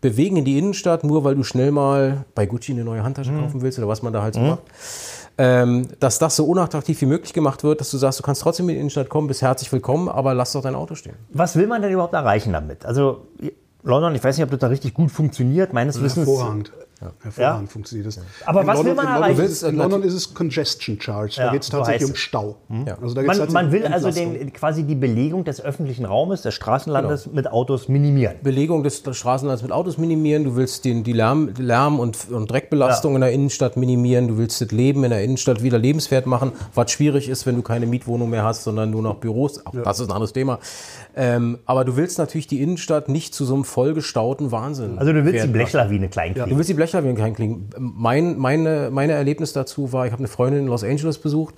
Bewegen 0.00 0.36
in 0.36 0.44
die 0.44 0.58
Innenstadt, 0.58 1.04
nur 1.04 1.24
weil 1.24 1.36
du 1.36 1.44
schnell 1.44 1.70
mal 1.70 2.24
bei 2.34 2.46
Gucci 2.46 2.72
eine 2.72 2.84
neue 2.84 3.04
Handtasche 3.04 3.32
kaufen 3.32 3.62
willst 3.62 3.78
oder 3.78 3.86
was 3.86 4.02
man 4.02 4.12
da 4.12 4.22
halt 4.22 4.34
so 4.34 4.40
macht, 4.40 4.62
ähm, 5.38 5.88
dass 6.00 6.18
das 6.18 6.36
so 6.36 6.44
unattraktiv 6.44 7.00
wie 7.00 7.06
möglich 7.06 7.32
gemacht 7.32 7.64
wird, 7.64 7.80
dass 7.80 7.90
du 7.90 7.98
sagst, 7.98 8.18
du 8.18 8.22
kannst 8.22 8.42
trotzdem 8.42 8.68
in 8.68 8.74
die 8.74 8.80
Innenstadt 8.80 9.08
kommen, 9.08 9.28
bist 9.28 9.42
herzlich 9.42 9.72
willkommen, 9.72 10.08
aber 10.08 10.34
lass 10.34 10.52
doch 10.52 10.62
dein 10.62 10.74
Auto 10.74 10.94
stehen. 10.94 11.14
Was 11.30 11.56
will 11.56 11.66
man 11.66 11.82
denn 11.82 11.92
überhaupt 11.92 12.14
erreichen 12.14 12.52
damit? 12.52 12.84
Also 12.84 13.26
London, 13.82 14.14
ich 14.14 14.22
weiß 14.22 14.36
nicht, 14.36 14.44
ob 14.44 14.50
das 14.50 14.60
da 14.60 14.68
richtig 14.68 14.94
gut 14.94 15.10
funktioniert. 15.10 15.72
Meines 15.72 16.00
Wissens. 16.02 16.28
Hervorragend. 17.02 17.24
Hervorragend 17.24 17.68
Ja. 17.68 17.72
funktioniert 17.72 18.06
das. 18.06 18.20
Aber 18.46 18.60
In 18.62 18.66
was 18.66 18.78
will 18.78 18.86
London, 18.88 18.96
man 18.96 19.04
in 19.04 19.12
London, 19.12 19.22
erreichen? 19.30 19.44
ist 19.44 19.52
es- 19.52 19.62
In 19.62 19.76
London 19.76 20.02
ist 20.02 20.14
es 20.14 20.34
Congestion 20.34 21.00
Charge. 21.00 21.34
Ja, 21.36 21.46
da 21.46 21.52
geht 21.52 21.62
es 21.62 21.68
tatsächlich 21.70 22.08
um. 22.10 22.14
Stau. 22.16 22.56
Ja. 22.86 22.98
Also 23.00 23.14
da 23.14 23.22
geht's 23.22 23.38
Man, 23.38 23.48
tatsächlich 23.48 23.52
man 23.52 23.72
will 23.72 23.86
also 23.86 24.10
den, 24.10 24.52
quasi 24.52 24.84
die 24.84 24.94
Belegung 24.94 25.44
des 25.44 25.60
öffentlichen 25.60 26.04
Raumes, 26.04 26.42
des 26.42 26.54
Straßenlandes 26.54 27.26
mit 27.32 27.50
Autos 27.50 27.88
minimieren. 27.88 28.36
Belegung 28.42 28.82
des 28.82 29.02
Straßenlands 29.10 29.62
mit 29.62 29.72
Autos 29.72 29.98
minimieren, 29.98 30.44
du 30.44 30.56
willst 30.56 30.84
den, 30.84 31.02
die 31.04 31.12
Lärm, 31.12 31.50
Lärm 31.58 31.98
und, 32.00 32.30
und 32.30 32.50
Dreckbelastung 32.50 33.12
Ja. 33.12 33.16
in 33.16 33.20
der 33.22 33.32
Innenstadt 33.32 33.76
minimieren, 33.76 34.28
du 34.28 34.38
willst 34.38 34.60
das 34.60 34.70
Leben 34.70 35.04
in 35.04 35.10
der 35.10 35.22
Innenstadt 35.22 35.62
wieder 35.62 35.78
lebenswert 35.78 36.26
machen, 36.26 36.52
was 36.74 36.90
schwierig 36.90 37.28
ist, 37.28 37.46
wenn 37.46 37.56
du 37.56 37.62
keine 37.62 37.86
Mietwohnung 37.86 38.30
mehr 38.30 38.44
hast, 38.44 38.64
sondern 38.64 38.90
nur 38.90 39.02
noch 39.02 39.16
Büros. 39.16 39.64
Auch 39.66 39.72
das 39.84 40.00
ist 40.00 40.08
ein 40.08 40.12
anderes 40.12 40.32
Thema. 40.32 40.58
Ähm, 41.14 41.58
aber 41.66 41.84
du 41.84 41.96
willst 41.96 42.18
natürlich 42.18 42.46
die 42.46 42.62
Innenstadt 42.62 43.08
nicht 43.08 43.34
zu 43.34 43.44
so 43.44 43.54
einem 43.54 43.64
vollgestauten 43.64 44.50
Wahnsinn. 44.52 44.98
Also 44.98 45.12
du 45.12 45.24
willst 45.24 45.44
die. 45.44 45.48
Blechlawine 45.48 46.08
klein 46.08 46.34
kriegen. 46.34 46.48
Du 46.50 46.56
willst 46.56 46.70
die 46.70 46.74
Klein 47.16 47.34
kriegen. 47.34 47.70
Mein, 47.78 48.38
meine, 48.38 48.90
meine 48.92 49.12
Erlebnis 49.12 49.52
dazu 49.52 49.92
war, 49.92 50.06
ich 50.06 50.12
habe 50.12 50.20
eine 50.20 50.28
Freundin 50.28 50.62
in 50.62 50.66
Los 50.66 50.84
Angeles 50.84 51.18
besucht, 51.18 51.54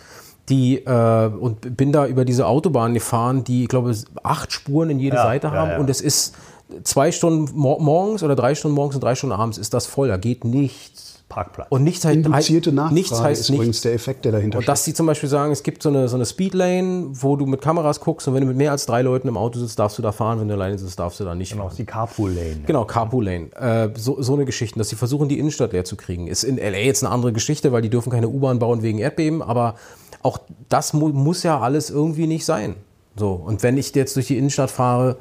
die 0.48 0.78
äh, 0.78 1.26
und 1.26 1.76
bin 1.76 1.92
da 1.92 2.06
über 2.06 2.24
diese 2.24 2.46
Autobahn 2.46 2.94
gefahren, 2.94 3.44
die, 3.44 3.62
ich 3.62 3.68
glaube, 3.68 3.94
acht 4.22 4.52
Spuren 4.52 4.90
in 4.90 4.98
jede 5.00 5.16
Ja, 5.16 5.22
Seite 5.22 5.46
ja, 5.48 5.52
haben. 5.54 5.70
ja. 5.72 5.78
Und 5.78 5.90
es 5.90 6.00
ist 6.00 6.34
zwei 6.82 7.12
Stunden 7.12 7.56
mor 7.56 7.80
morgens 7.80 8.22
oder 8.22 8.36
drei 8.36 8.54
Stunden 8.54 8.74
morgens 8.74 8.94
und 8.94 9.02
drei 9.02 9.14
Stunden 9.14 9.34
abends 9.34 9.58
ist 9.58 9.74
das 9.74 9.86
voll. 9.86 10.08
Da 10.08 10.16
geht 10.16 10.44
nichts. 10.44 11.13
Parkplatz. 11.28 11.66
Und 11.70 11.82
nichts 11.84 12.04
heißt, 12.04 12.16
Induzierte 12.16 12.70
Nachfrage 12.72 12.94
nichts 12.94 13.20
heißt 13.20 13.40
ist 13.40 13.48
übrigens 13.48 13.66
nichts. 13.68 13.80
der 13.82 13.94
Effekt, 13.94 14.24
der 14.24 14.32
dahinter 14.32 14.58
Und 14.58 14.68
dass 14.68 14.84
sie 14.84 14.94
zum 14.94 15.06
Beispiel 15.06 15.28
sagen, 15.28 15.52
es 15.52 15.62
gibt 15.62 15.82
so 15.82 15.88
eine, 15.88 16.08
so 16.08 16.16
eine 16.16 16.26
Speedlane, 16.26 17.06
wo 17.12 17.36
du 17.36 17.46
mit 17.46 17.60
Kameras 17.60 18.00
guckst 18.00 18.28
und 18.28 18.34
wenn 18.34 18.42
du 18.42 18.46
mit 18.46 18.56
mehr 18.56 18.70
als 18.70 18.86
drei 18.86 19.02
Leuten 19.02 19.26
im 19.28 19.36
Auto 19.36 19.58
sitzt, 19.58 19.78
darfst 19.78 19.98
du 19.98 20.02
da 20.02 20.12
fahren. 20.12 20.38
Wenn 20.40 20.48
du 20.48 20.54
alleine 20.54 20.78
sitzt, 20.78 20.98
darfst 20.98 21.18
du 21.20 21.24
da 21.24 21.34
nicht 21.34 21.50
Genau, 21.50 21.62
fahren. 21.62 21.68
das 21.70 21.74
ist 21.74 21.78
die 21.78 21.86
Carpool-Lane. 21.86 22.60
Genau, 22.66 22.84
Carpool 22.84 23.24
Lane. 23.24 23.52
Äh, 23.56 23.90
so, 23.98 24.20
so 24.22 24.34
eine 24.34 24.44
Geschichte, 24.44 24.78
dass 24.78 24.90
sie 24.90 24.96
versuchen, 24.96 25.28
die 25.28 25.38
Innenstadt 25.38 25.72
leer 25.72 25.84
zu 25.84 25.96
kriegen. 25.96 26.26
Ist 26.26 26.44
in 26.44 26.56
LA 26.56 26.78
jetzt 26.78 27.02
eine 27.02 27.12
andere 27.12 27.32
Geschichte, 27.32 27.72
weil 27.72 27.82
die 27.82 27.90
dürfen 27.90 28.10
keine 28.10 28.28
U-Bahn 28.28 28.58
bauen 28.58 28.82
wegen 28.82 28.98
Erdbeben, 28.98 29.42
aber 29.42 29.74
auch 30.22 30.38
das 30.68 30.92
mu 30.92 31.08
muss 31.08 31.42
ja 31.42 31.58
alles 31.60 31.90
irgendwie 31.90 32.26
nicht 32.26 32.44
sein. 32.44 32.76
So, 33.16 33.32
und 33.32 33.62
wenn 33.62 33.78
ich 33.78 33.94
jetzt 33.94 34.16
durch 34.16 34.26
die 34.26 34.36
Innenstadt 34.36 34.72
fahre 34.72 35.16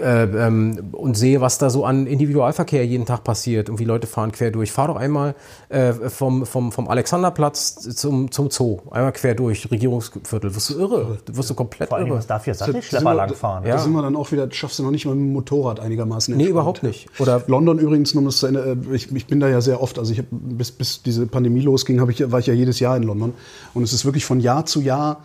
äh, 0.00 0.24
ähm, 0.24 0.88
und 0.90 1.16
sehe, 1.16 1.40
was 1.40 1.58
da 1.58 1.70
so 1.70 1.84
an 1.84 2.08
Individualverkehr 2.08 2.84
jeden 2.84 3.06
Tag 3.06 3.22
passiert 3.22 3.70
und 3.70 3.78
wie 3.78 3.84
Leute 3.84 4.08
fahren 4.08 4.32
quer 4.32 4.50
durch, 4.50 4.72
fahr 4.72 4.88
doch 4.88 4.96
einmal 4.96 5.36
äh, 5.68 5.92
vom, 5.92 6.44
vom, 6.44 6.72
vom 6.72 6.88
Alexanderplatz 6.88 7.74
zum, 7.94 8.32
zum 8.32 8.50
Zoo, 8.50 8.80
einmal 8.90 9.12
quer 9.12 9.36
durch, 9.36 9.70
Regierungsviertel. 9.70 10.52
Wirst 10.56 10.70
du 10.70 10.78
irre, 10.80 11.18
du 11.24 11.36
wirst 11.36 11.50
du 11.50 11.54
komplett 11.54 11.88
Vor 11.88 11.98
allem, 11.98 12.08
irre. 12.08 12.18
was 12.18 12.26
darf 12.26 12.44
hier 12.44 12.54
Sattelschlepper 12.54 13.14
langfahren? 13.14 13.64
Da 13.64 13.78
sind 13.78 13.92
wir 13.92 14.02
dann 14.02 14.16
auch 14.16 14.32
wieder, 14.32 14.48
das 14.48 14.56
schaffst 14.56 14.80
du 14.80 14.82
noch 14.82 14.90
nicht 14.90 15.06
mal 15.06 15.14
mit 15.14 15.26
dem 15.26 15.32
Motorrad 15.32 15.78
einigermaßen. 15.78 16.34
Nee, 16.34 16.42
entspannt. 16.42 16.50
überhaupt 16.50 16.82
nicht. 16.82 17.08
Oder 17.20 17.44
London 17.46 17.78
übrigens, 17.78 18.12
nur 18.14 18.22
um 18.22 18.26
das 18.26 18.38
zu 18.38 18.46
Ende, 18.48 18.76
äh, 18.90 18.94
ich, 18.94 19.14
ich 19.14 19.28
bin 19.28 19.38
da 19.38 19.48
ja 19.48 19.60
sehr 19.60 19.80
oft, 19.80 20.00
also 20.00 20.12
ich 20.12 20.18
hab, 20.18 20.26
bis, 20.30 20.72
bis 20.72 21.02
diese 21.04 21.28
Pandemie 21.28 21.60
losging, 21.60 22.00
hab 22.00 22.08
ich, 22.08 22.28
war 22.32 22.40
ich 22.40 22.46
ja 22.46 22.54
jedes 22.54 22.80
Jahr 22.80 22.96
in 22.96 23.04
London. 23.04 23.34
Und 23.72 23.84
es 23.84 23.92
ist 23.92 24.04
wirklich 24.04 24.24
von 24.24 24.40
Jahr 24.40 24.66
zu 24.66 24.80
Jahr 24.80 25.22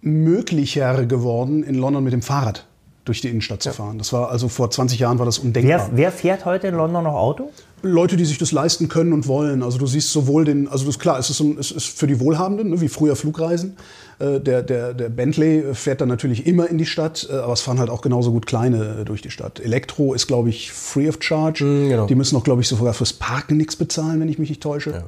möglicher 0.00 1.04
geworden, 1.06 1.62
in 1.62 1.74
London 1.74 2.04
mit 2.04 2.12
dem 2.12 2.22
Fahrrad 2.22 2.66
durch 3.08 3.20
die 3.22 3.28
Innenstadt 3.28 3.62
zu 3.62 3.72
fahren. 3.72 3.98
Das 3.98 4.12
war 4.12 4.30
also 4.30 4.48
vor 4.48 4.70
20 4.70 4.98
Jahren 4.98 5.18
war 5.18 5.26
das 5.26 5.38
undenkbar. 5.38 5.88
Wer, 5.90 5.96
wer 5.96 6.12
fährt 6.12 6.44
heute 6.44 6.68
in 6.68 6.74
London 6.74 7.04
noch 7.04 7.14
Auto? 7.14 7.50
Leute, 7.82 8.16
die 8.16 8.24
sich 8.24 8.38
das 8.38 8.52
leisten 8.52 8.88
können 8.88 9.12
und 9.12 9.28
wollen. 9.28 9.62
Also 9.62 9.78
du 9.78 9.86
siehst 9.86 10.12
sowohl 10.12 10.44
den, 10.44 10.68
also 10.68 10.84
das 10.84 10.96
ist 10.96 11.00
klar, 11.00 11.18
es 11.18 11.30
ist, 11.30 11.38
so 11.38 11.44
ein, 11.44 11.58
es 11.58 11.70
ist 11.70 11.86
für 11.86 12.06
die 12.06 12.20
Wohlhabenden, 12.20 12.70
ne, 12.70 12.80
wie 12.80 12.88
früher 12.88 13.16
Flugreisen. 13.16 13.76
Äh, 14.18 14.40
der, 14.40 14.62
der, 14.62 14.94
der 14.94 15.08
Bentley 15.08 15.74
fährt 15.74 16.00
dann 16.00 16.08
natürlich 16.08 16.46
immer 16.46 16.68
in 16.68 16.76
die 16.76 16.86
Stadt, 16.86 17.28
äh, 17.30 17.36
aber 17.36 17.52
es 17.52 17.60
fahren 17.60 17.78
halt 17.78 17.88
auch 17.88 18.02
genauso 18.02 18.32
gut 18.32 18.46
kleine 18.46 19.00
äh, 19.00 19.04
durch 19.04 19.22
die 19.22 19.30
Stadt. 19.30 19.60
Elektro 19.60 20.12
ist, 20.12 20.26
glaube 20.26 20.48
ich, 20.50 20.72
free 20.72 21.08
of 21.08 21.18
charge. 21.20 21.64
genau. 21.64 22.06
Die 22.06 22.14
müssen 22.14 22.36
auch, 22.36 22.44
glaube 22.44 22.60
ich, 22.60 22.68
sogar 22.68 22.92
fürs 22.94 23.12
Parken 23.12 23.56
nichts 23.56 23.76
bezahlen, 23.76 24.20
wenn 24.20 24.28
ich 24.28 24.38
mich 24.38 24.50
nicht 24.50 24.62
täusche. 24.62 25.04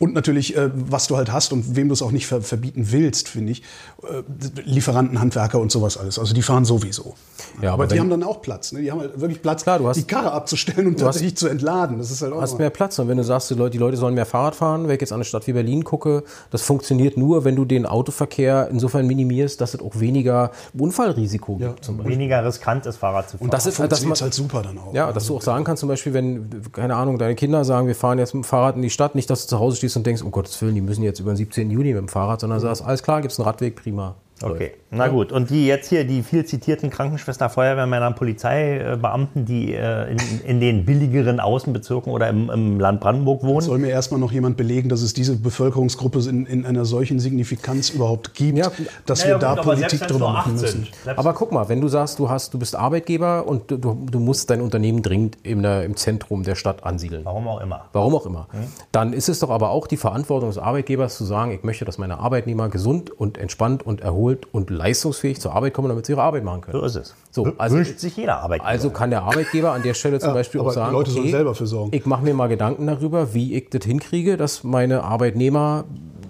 Und 0.00 0.14
natürlich, 0.14 0.56
äh, 0.56 0.70
was 0.74 1.06
du 1.06 1.16
halt 1.16 1.30
hast 1.30 1.52
und 1.52 1.76
wem 1.76 1.88
du 1.88 1.92
es 1.92 2.00
auch 2.02 2.10
nicht 2.10 2.26
ver 2.26 2.40
verbieten 2.40 2.86
willst, 2.90 3.28
finde 3.28 3.52
ich, 3.52 3.62
äh, 4.02 4.22
Lieferanten, 4.64 5.20
Handwerker 5.20 5.60
und 5.60 5.70
sowas 5.70 5.96
alles. 5.98 6.18
Also 6.18 6.34
die 6.34 6.42
fahren 6.42 6.64
sowieso. 6.64 7.14
Ja, 7.60 7.74
aber 7.74 7.84
aber 7.84 7.86
die 7.94 8.00
haben 8.00 8.08
dann 8.10 8.22
auch 8.22 8.40
Platz. 8.42 8.72
Ne? 8.72 8.80
Die 8.80 8.90
haben 8.90 9.00
halt 9.00 9.20
wirklich 9.20 9.42
Platz, 9.42 9.62
Klar, 9.62 9.78
du 9.78 9.86
hast- 9.88 9.96
die 9.98 10.04
Karre 10.04 10.32
abzustellen 10.32 10.86
und 10.86 10.92
du 11.00 11.04
hast- 11.06 11.16
tatsächlich 11.16 11.36
zu 11.36 11.48
entladen. 11.48 11.98
Das 11.98 12.10
ist 12.10 12.22
halt 12.22 12.32
auch 12.32 12.40
hast 12.40 12.52
mal- 12.52 12.58
mehr 12.60 12.70
Platz. 12.70 12.98
Und 12.98 13.08
wenn 13.08 13.18
du 13.18 13.24
sagst, 13.24 13.50
die 13.50 13.54
Leute, 13.54 13.72
die 13.72 13.78
Leute 13.78 13.96
sollen 13.98 14.14
mehr 14.14 14.24
Fahrrad 14.26 14.54
fahren, 14.54 14.88
wenn 14.88 14.94
ich 14.94 15.00
jetzt 15.02 15.12
an 15.12 15.16
eine 15.16 15.24
Stadt 15.24 15.46
wie 15.46 15.52
Berlin 15.52 15.84
gucke, 15.84 16.24
das 16.50 16.62
funktioniert 16.62 17.16
nur, 17.18 17.44
wenn 17.44 17.54
du 17.56 17.64
den 17.66 17.84
Autoverkehr 17.86 18.68
insofern 18.70 19.06
minimierst, 19.06 19.60
dass 19.60 19.74
es 19.74 19.80
auch 19.80 20.00
weniger 20.00 20.50
Unfallrisiko 20.78 21.56
gibt. 21.56 21.84
Zum 21.84 21.98
Beispiel. 21.98 22.14
Weniger 22.16 22.44
riskant 22.44 22.86
ist, 22.86 22.96
Fahrrad 22.96 23.28
zu 23.30 23.36
fahren. 23.36 23.46
Und 23.46 23.54
das 23.54 23.66
ist, 23.66 23.78
dass 23.78 24.04
man, 24.04 24.16
halt 24.18 24.34
super 24.34 24.62
dann 24.62 24.78
auch. 24.78 24.94
ja, 24.94 25.12
dass 25.12 25.26
du 25.26 25.36
auch 25.36 25.42
sagen 25.42 25.64
kannst, 25.64 25.80
zum 25.80 25.88
Beispiel, 25.88 26.14
wenn, 26.14 26.50
keine 26.72 26.96
Ahnung, 26.96 27.18
deine 27.18 27.34
Kinder 27.34 27.64
sagen, 27.64 27.86
wir 27.86 27.94
fahren 27.94 28.18
jetzt 28.18 28.34
mit 28.34 28.44
dem 28.44 28.48
Fahrrad 28.48 28.76
in 28.76 28.82
die 28.82 28.90
Stadt, 28.90 29.14
nicht, 29.14 29.28
dass 29.30 29.42
du 29.42 29.50
zu 29.50 29.58
Hause 29.58 29.76
stehst 29.76 29.89
und 29.96 30.06
denkst, 30.06 30.22
um 30.22 30.30
Gottes 30.30 30.60
Willen, 30.62 30.74
die 30.74 30.80
müssen 30.80 31.02
jetzt 31.02 31.20
über 31.20 31.32
den 31.32 31.36
17. 31.36 31.70
Juni 31.70 31.88
mit 31.88 31.98
dem 31.98 32.08
Fahrrad, 32.08 32.40
sondern 32.40 32.60
sagst, 32.60 32.82
alles 32.82 33.02
klar, 33.02 33.20
gibt 33.20 33.32
es 33.32 33.38
einen 33.38 33.46
Radweg, 33.46 33.76
prima. 33.76 34.16
Okay, 34.42 34.72
na 34.92 35.06
gut. 35.06 35.30
Und 35.30 35.50
die 35.50 35.66
jetzt 35.66 35.88
hier, 35.88 36.04
die 36.04 36.22
viel 36.22 36.44
zitierten 36.44 36.90
Krankenschwester, 36.90 37.48
Feuerwehrmänner, 37.48 38.10
Polizeibeamten, 38.10 39.44
die 39.44 39.72
äh, 39.72 40.10
in, 40.10 40.18
in 40.44 40.60
den 40.60 40.84
billigeren 40.84 41.38
Außenbezirken 41.38 42.12
oder 42.12 42.28
im, 42.28 42.50
im 42.50 42.80
Land 42.80 43.00
Brandenburg 43.00 43.44
wohnen. 43.44 43.60
Soll 43.60 43.78
mir 43.78 43.90
erstmal 43.90 44.18
noch 44.18 44.32
jemand 44.32 44.56
belegen, 44.56 44.88
dass 44.88 45.02
es 45.02 45.14
diese 45.14 45.36
Bevölkerungsgruppe 45.36 46.18
in, 46.28 46.44
in 46.46 46.66
einer 46.66 46.84
solchen 46.84 47.20
Signifikanz 47.20 47.90
überhaupt 47.90 48.34
gibt, 48.34 48.58
Ja, 48.58 48.72
dass 49.06 49.24
wir 49.24 49.38
da 49.38 49.54
Politik 49.54 50.00
drüber 50.08 50.30
machen 50.30 50.54
müssen. 50.54 50.88
Aber 51.16 51.34
guck 51.34 51.52
mal, 51.52 51.68
wenn 51.68 51.80
du 51.80 51.86
sagst, 51.86 52.18
du, 52.18 52.28
hast, 52.28 52.52
du 52.52 52.58
bist 52.58 52.74
Arbeitgeber 52.74 53.46
und 53.46 53.70
du, 53.70 53.76
du, 53.76 54.18
musst 54.18 54.50
dein 54.50 54.60
Unternehmen 54.60 55.02
dringend 55.02 55.38
in 55.44 55.62
der, 55.62 55.84
im 55.84 55.96
Zentrum 55.96 56.42
der 56.42 56.56
Stadt 56.56 56.82
ansiedeln. 56.82 57.24
Warum 57.24 57.46
auch 57.46 57.60
immer. 57.60 57.84
Warum 57.92 58.14
auch 58.16 58.26
immer. 58.26 58.48
Dann 58.90 59.12
ist 59.12 59.28
es 59.28 59.38
doch 59.38 59.50
aber 59.50 59.70
auch 59.70 59.86
die 59.86 59.96
Verantwortung 59.96 60.48
des 60.48 60.58
Arbeitgebers 60.58 61.16
zu 61.16 61.24
sagen, 61.24 61.52
ich 61.52 61.62
möchte, 61.62 61.84
dass 61.84 61.98
meine 61.98 62.18
Arbeitnehmer 62.18 62.68
gesund 62.68 63.10
und 63.10 63.38
entspannt 63.38 63.86
und 63.86 64.00
erholt 64.00 64.52
und 64.52 64.79
leistungsfähig 64.80 65.40
zur 65.40 65.54
Arbeit 65.54 65.74
kommen, 65.74 65.88
damit 65.88 66.06
sie 66.06 66.12
ihre 66.12 66.22
Arbeit 66.22 66.42
machen 66.44 66.62
können. 66.62 66.78
So 66.80 66.84
ist 66.84 66.96
es. 66.96 67.14
So, 67.30 67.52
also- 67.58 67.76
Wünscht 67.76 67.98
sich 67.98 68.16
jeder 68.16 68.38
Arbeitgeber. 68.38 68.68
Also 68.68 68.90
kann 68.90 69.10
der 69.10 69.22
Arbeitgeber 69.22 69.72
an 69.72 69.82
der 69.82 69.94
Stelle 69.94 70.18
zum 70.18 70.28
Ja, 70.30 70.34
Beispiel 70.34 70.60
auch 70.60 70.70
sagen, 70.72 70.92
Leute 70.92 71.10
sollen 71.10 71.24
okay, 71.24 71.30
selber 71.32 71.54
für 71.54 71.66
sorgen. 71.66 71.90
ich 71.94 72.06
mache 72.06 72.24
mir 72.24 72.34
mal 72.34 72.48
Gedanken 72.48 72.86
darüber, 72.86 73.34
wie 73.34 73.54
ich 73.54 73.70
das 73.70 73.84
hinkriege, 73.84 74.36
dass 74.36 74.64
meine 74.64 75.04
Arbeitnehmer 75.04 75.84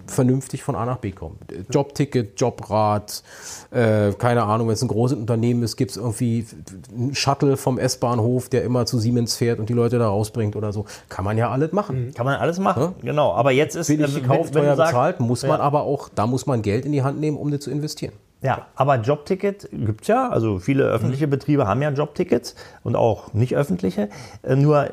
vernünftig 0.06 0.64
von 0.64 0.74
A 0.74 0.84
nach 0.84 0.96
B 0.98 1.12
kommen. 1.12 1.38
Jobticket, 1.70 2.40
Jobrat, 2.40 3.22
äh, 3.70 4.10
keine 4.14 4.42
Ahnung, 4.42 4.66
wenn 4.66 4.74
es 4.74 4.82
ein 4.82 4.88
großes 4.88 5.16
Unternehmen 5.16 5.62
ist, 5.62 5.76
gibt 5.76 5.92
es 5.92 5.96
irgendwie 5.96 6.44
einen 6.92 7.14
Shuttle 7.14 7.56
vom 7.56 7.78
S-Bahnhof, 7.78 8.48
der 8.48 8.64
immer 8.64 8.86
zu 8.86 8.98
Siemens 8.98 9.36
fährt 9.36 9.60
und 9.60 9.68
die 9.68 9.72
Leute 9.72 10.00
da 10.00 10.08
rausbringt 10.08 10.56
oder 10.56 10.72
so. 10.72 10.84
Kann 11.08 11.24
man 11.24 11.38
ja 11.38 11.50
alles 11.50 11.70
machen. 11.70 12.12
Kann 12.12 12.26
man 12.26 12.40
alles 12.40 12.58
machen. 12.58 12.96
Genau. 13.02 13.32
Aber 13.34 13.52
jetzt 13.52 13.76
ist 13.76 13.86
Billig 13.86 14.16
äh, 14.16 14.20
gekauft, 14.20 14.52
wenn 14.54 14.64
du 14.64 14.74
teuer 14.74 14.86
bezahlt, 14.86 15.20
muss 15.20 15.42
man 15.42 15.58
Ja. 15.58 15.64
aber 15.64 15.82
auch, 15.82 16.08
da 16.12 16.26
muss 16.26 16.44
man 16.44 16.62
Geld 16.62 16.84
in 16.86 16.90
die 16.92 17.04
Hand 17.04 17.20
nehmen, 17.20 17.36
um 17.36 17.52
das 17.52 17.60
zu 17.60 17.70
investieren. 17.70 18.12
Ja, 18.42 18.66
aber 18.74 18.96
Jobticket 18.96 19.68
gibt's 19.70 20.08
ja. 20.08 20.28
Also 20.30 20.58
viele 20.58 20.84
öffentliche 20.84 21.28
Betriebe 21.28 21.66
haben 21.66 21.82
ja 21.82 21.90
Jobtickets 21.90 22.54
und 22.82 22.96
auch 22.96 23.34
nicht 23.34 23.54
öffentliche. 23.54 24.08
Äh, 24.42 24.56
Nur 24.56 24.88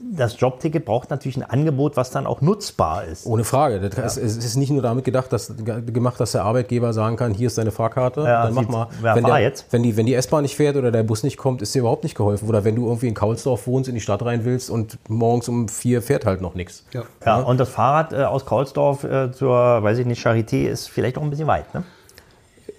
das 0.00 0.38
Jobticket 0.40 0.84
braucht 0.84 1.10
natürlich 1.10 1.36
ein 1.36 1.42
Angebot, 1.42 1.96
was 1.96 2.10
dann 2.12 2.26
auch 2.26 2.40
nutzbar 2.40 3.04
ist. 3.04 3.26
Ohne 3.26 3.42
Frage. 3.42 3.80
Das, 3.90 4.16
Es 4.16 4.36
ist 4.36 4.56
nicht 4.56 4.70
nur 4.70 4.80
damit 4.80 5.04
gedacht, 5.04 5.32
dass, 5.32 5.52
gemacht, 5.56 6.20
dass 6.20 6.32
der 6.32 6.44
Arbeitgeber 6.44 6.92
sagen 6.92 7.16
kann, 7.16 7.34
hier 7.34 7.48
ist 7.48 7.58
deine 7.58 7.72
Fahrkarte, 7.72 8.20
Ja, 8.22 8.44
dann 8.44 8.54
mach 8.54 8.68
mal. 8.68 8.86
ja, 9.02 9.16
wenn, 9.16 9.24
fahr 9.24 9.32
der, 9.38 9.42
jetzt. 9.42 9.66
wenn 9.72 9.82
die, 9.82 9.96
wenn 9.96 10.06
die 10.06 10.14
S-Bahn 10.14 10.42
nicht 10.42 10.56
fährt 10.56 10.76
oder 10.76 10.92
der 10.92 11.02
Bus 11.02 11.24
nicht 11.24 11.36
kommt, 11.36 11.62
ist 11.62 11.74
dir 11.74 11.80
überhaupt 11.80 12.04
nicht 12.04 12.14
geholfen. 12.16 12.48
Oder 12.48 12.64
wenn 12.64 12.76
du 12.76 12.86
irgendwie 12.86 13.08
in 13.08 13.14
Kaulsdorf 13.14 13.66
wohnst, 13.66 13.88
in 13.88 13.96
die 13.96 14.00
Stadt 14.00 14.24
rein 14.24 14.44
willst 14.44 14.70
und 14.70 14.98
morgens 15.08 15.48
um 15.48 15.68
vier 15.68 16.00
fährt 16.00 16.26
halt 16.26 16.40
noch 16.40 16.54
nichts. 16.54 16.84
Ja. 16.92 17.02
Ja, 17.26 17.40
und 17.40 17.58
das 17.58 17.68
Fahrrad 17.68 18.12
äh, 18.12 18.22
aus 18.22 18.46
Kaulsdorf 18.46 19.02
äh, 19.02 19.32
zur, 19.32 19.82
weiß 19.82 19.98
ich 19.98 20.06
nicht, 20.06 20.24
Charité 20.24 20.68
ist 20.68 20.88
vielleicht 20.88 21.18
auch 21.18 21.22
ein 21.22 21.30
bisschen 21.30 21.48
weit. 21.48 21.74
Ne? 21.74 21.82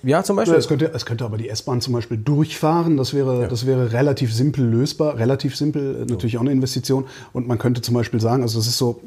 Ja, 0.04 0.24
zum 0.24 0.36
Ja, 0.38 0.42
Beispiel. 0.42 0.58
es, 0.60 0.68
könnte, 0.68 0.92
es 0.94 1.06
könnte 1.06 1.26
aber 1.26 1.38
die 1.38 1.50
S-Bahn 1.50 1.82
zum 1.82 1.94
Beispiel 1.94 2.18
durchfahren. 2.18 2.98
Das 2.98 3.14
wäre, 3.14 3.48
das 3.48 3.66
wäre 3.66 3.92
relativ 3.92 4.34
simpel 4.34 4.66
lösbar. 4.66 5.18
Relativ 5.18 5.56
simpel, 5.56 6.04
äh, 6.04 6.06
natürlich 6.06 6.38
auch 6.38 6.42
eine 6.42 6.52
Investition. 6.52 7.06
Und 7.34 7.48
man 7.48 7.58
könnte 7.58 7.82
zum 7.82 7.96
Beispiel 7.96 8.20
sagen, 8.22 8.42
also 8.44 8.60
das 8.60 8.68
ist 8.68 8.78
so, 8.78 9.02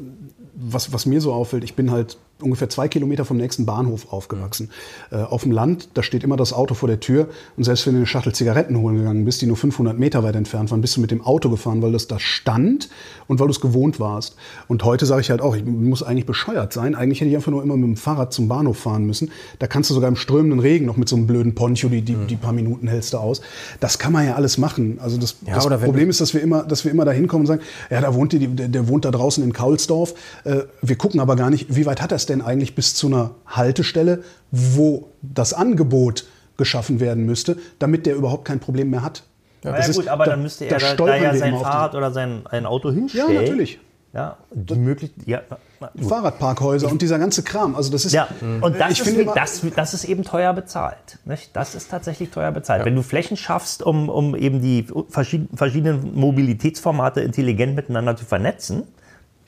was, 0.55 0.93
was 0.93 1.07
mir 1.07 1.21
so 1.21 1.33
auffällt, 1.33 1.65
ich 1.65 1.75
bin 1.75 1.91
halt 1.91 2.19
ungefähr 2.43 2.69
zwei 2.69 2.89
Kilometer 2.89 3.25
vom 3.25 3.37
nächsten 3.37 3.67
Bahnhof 3.67 4.13
aufgewachsen. 4.13 4.71
Äh, 5.11 5.17
auf 5.17 5.43
dem 5.43 5.53
Land, 5.53 5.89
da 5.95 6.03
steht 6.03 6.25
immer 6.25 6.37
das 6.37 6.53
Auto 6.53 6.75
vor 6.75 6.89
der 6.89 7.01
Tür. 7.01 7.29
Und 7.57 7.65
selbst 7.65 7.87
wenn 7.87 7.95
du 7.95 7.99
eine 8.01 8.07
Schachtel 8.07 8.35
Zigaretten 8.35 8.77
holen 8.79 8.97
gegangen 8.97 9.25
bist, 9.25 9.43
die 9.43 9.47
nur 9.47 9.57
500 9.57 9.99
Meter 9.99 10.23
weit 10.23 10.37
entfernt 10.37 10.71
waren, 10.71 10.81
bist 10.81 10.97
du 10.97 11.01
mit 11.01 11.11
dem 11.11 11.23
Auto 11.23 11.49
gefahren, 11.49 11.83
weil 11.83 11.93
das 11.93 12.09
da 12.09 12.19
stand 12.19 12.89
und 13.29 13.41
weil 13.41 13.47
du 13.47 13.53
es 13.53 13.61
gewohnt 13.61 14.01
warst. 14.01 14.37
Und 14.69 14.85
heute 14.85 15.07
sage 15.07 15.21
ich 15.21 15.31
halt 15.31 15.41
auch, 15.41 15.57
ich 15.57 15.65
muss 15.65 16.03
eigentlich 16.03 16.27
bescheuert 16.27 16.73
sein. 16.73 16.95
Eigentlich 16.95 17.21
hätte 17.21 17.31
ich 17.31 17.37
einfach 17.37 17.53
nur 17.53 17.63
immer 17.63 17.77
mit 17.77 17.87
dem 17.87 17.97
Fahrrad 17.97 18.33
zum 18.33 18.49
Bahnhof 18.49 18.79
fahren 18.79 19.05
müssen. 19.05 19.31
Da 19.59 19.67
kannst 19.67 19.91
du 19.91 19.95
sogar 19.95 20.09
im 20.09 20.17
strömenden 20.17 20.61
Regen 20.61 20.87
noch 20.87 20.97
mit 20.97 21.09
so 21.09 21.17
einem 21.17 21.27
blöden 21.27 21.55
Poncho 21.55 21.89
die, 21.89 22.03
die, 22.03 22.15
die 22.15 22.37
paar 22.37 22.53
Minuten 22.53 22.89
hältst 22.89 23.13
du 23.13 23.19
aus. 23.19 23.41
Das 23.81 23.99
kann 23.99 24.13
man 24.13 24.27
ja 24.27 24.35
alles 24.35 24.59
machen. 24.59 24.99
Also 25.01 25.17
das, 25.17 25.37
Ja, 25.47 25.55
das 25.55 25.81
Problem 25.81 26.11
ist, 26.11 26.21
dass 26.21 26.35
wir 26.35 26.41
immer, 26.41 26.63
dass 26.63 26.85
wir 26.85 26.91
immer 26.91 27.05
da 27.05 27.13
hinkommen 27.13 27.43
und 27.43 27.47
sagen, 27.47 27.63
ja, 27.91 28.01
da 28.01 28.15
wohnt 28.15 28.33
die, 28.33 28.47
der, 28.47 28.69
der 28.69 28.89
wohnt 28.89 29.05
da 29.05 29.11
draußen 29.11 29.43
in 29.43 29.53
Kaulsdorf. 29.53 30.15
Äh, 30.45 30.63
wir 30.81 30.97
gucken 30.97 31.21
aber 31.21 31.37
gar 31.37 31.51
nicht, 31.51 31.75
wie 31.75 31.87
weit 31.87 32.03
hat 32.03 32.13
das 32.13 32.27
denn 32.27 32.32
eigentlich 32.41 32.75
bis 32.75 32.95
zu 32.95 33.09
einer 33.09 33.33
Haltestelle, 33.47 34.23
wo 34.51 35.09
das 35.21 35.53
Angebot 35.53 36.25
geschaffen 36.57 37.01
werden 37.01 37.27
müsste, 37.27 37.57
damit 37.79 38.07
der 38.07 38.15
überhaupt 38.15 38.45
kein 38.45 38.61
Problem 38.61 38.91
mehr 38.91 39.03
hat. 39.03 39.25
Ja, 39.65 39.75
ist- 39.77 39.97
gut, 39.97 40.09
aber 40.09 40.25
da- 40.25 40.33
dann 40.33 40.43
müsste 40.43 40.65
er 40.67 40.79
da, 40.79 40.95
da 40.95 41.17
ja 41.17 41.35
sein 41.37 41.57
Fahrrad 41.59 41.95
oder 41.95 42.11
sein 42.13 42.43
ein 42.51 42.67
Auto 42.67 42.89
Ja, 42.89 42.95
hinstellen. 42.95 43.35
natürlich. 43.35 43.79
Ja, 44.15 44.37
die 44.53 44.75
Möglichkeit. 44.75 45.27
Ja, 45.27 45.41
gut. 45.81 46.05
Fahrradparkhäuser 46.07 46.91
und 46.91 47.01
dieser 47.01 47.19
ganze 47.19 47.43
Kram. 47.43 47.75
Also 47.75 47.91
das 47.91 48.05
ist, 48.05 48.13
Ja, 48.13 48.29
und 48.61 48.79
das, 48.79 48.91
ich 48.93 49.01
ist, 49.01 49.07
immer- 49.17 49.33
das, 49.35 49.63
das 49.75 49.95
ist 49.95 50.05
eben 50.05 50.23
teuer 50.23 50.53
bezahlt. 50.53 51.19
Nicht? 51.25 51.57
Das 51.57 51.75
ist 51.75 51.91
tatsächlich 51.91 52.29
teuer 52.31 52.53
bezahlt. 52.53 52.85
Wenn 52.85 52.95
du 52.95 53.03
Flächen 53.03 53.39
schaffst, 53.39 53.83
um, 53.83 54.11
um 54.11 54.37
eben 54.37 54.61
die 54.61 54.87
verschied- 55.09 55.49
verschiedenen 55.55 56.15
Mobilitätsformate 56.15 57.23
intelligent 57.23 57.75
miteinander 57.75 58.15
zu 58.15 58.27
vernetzen, 58.27 58.83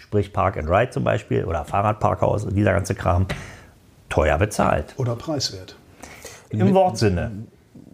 sprich 0.05 0.33
Park 0.33 0.59
and 0.59 0.69
Ride 0.69 0.91
zum 0.91 1.03
Beispiel 1.03 1.45
oder 1.45 1.65
Fahrradparkhaus 1.65 2.45
und 2.45 2.55
dieser 2.55 2.73
ganze 2.73 2.95
Kram, 2.95 3.27
teuer 4.11 4.37
bezahlt. 4.39 4.95
oder 4.99 5.17
preiswert. 5.17 5.77
Im 6.51 6.75
Wortsinne. 6.75 7.33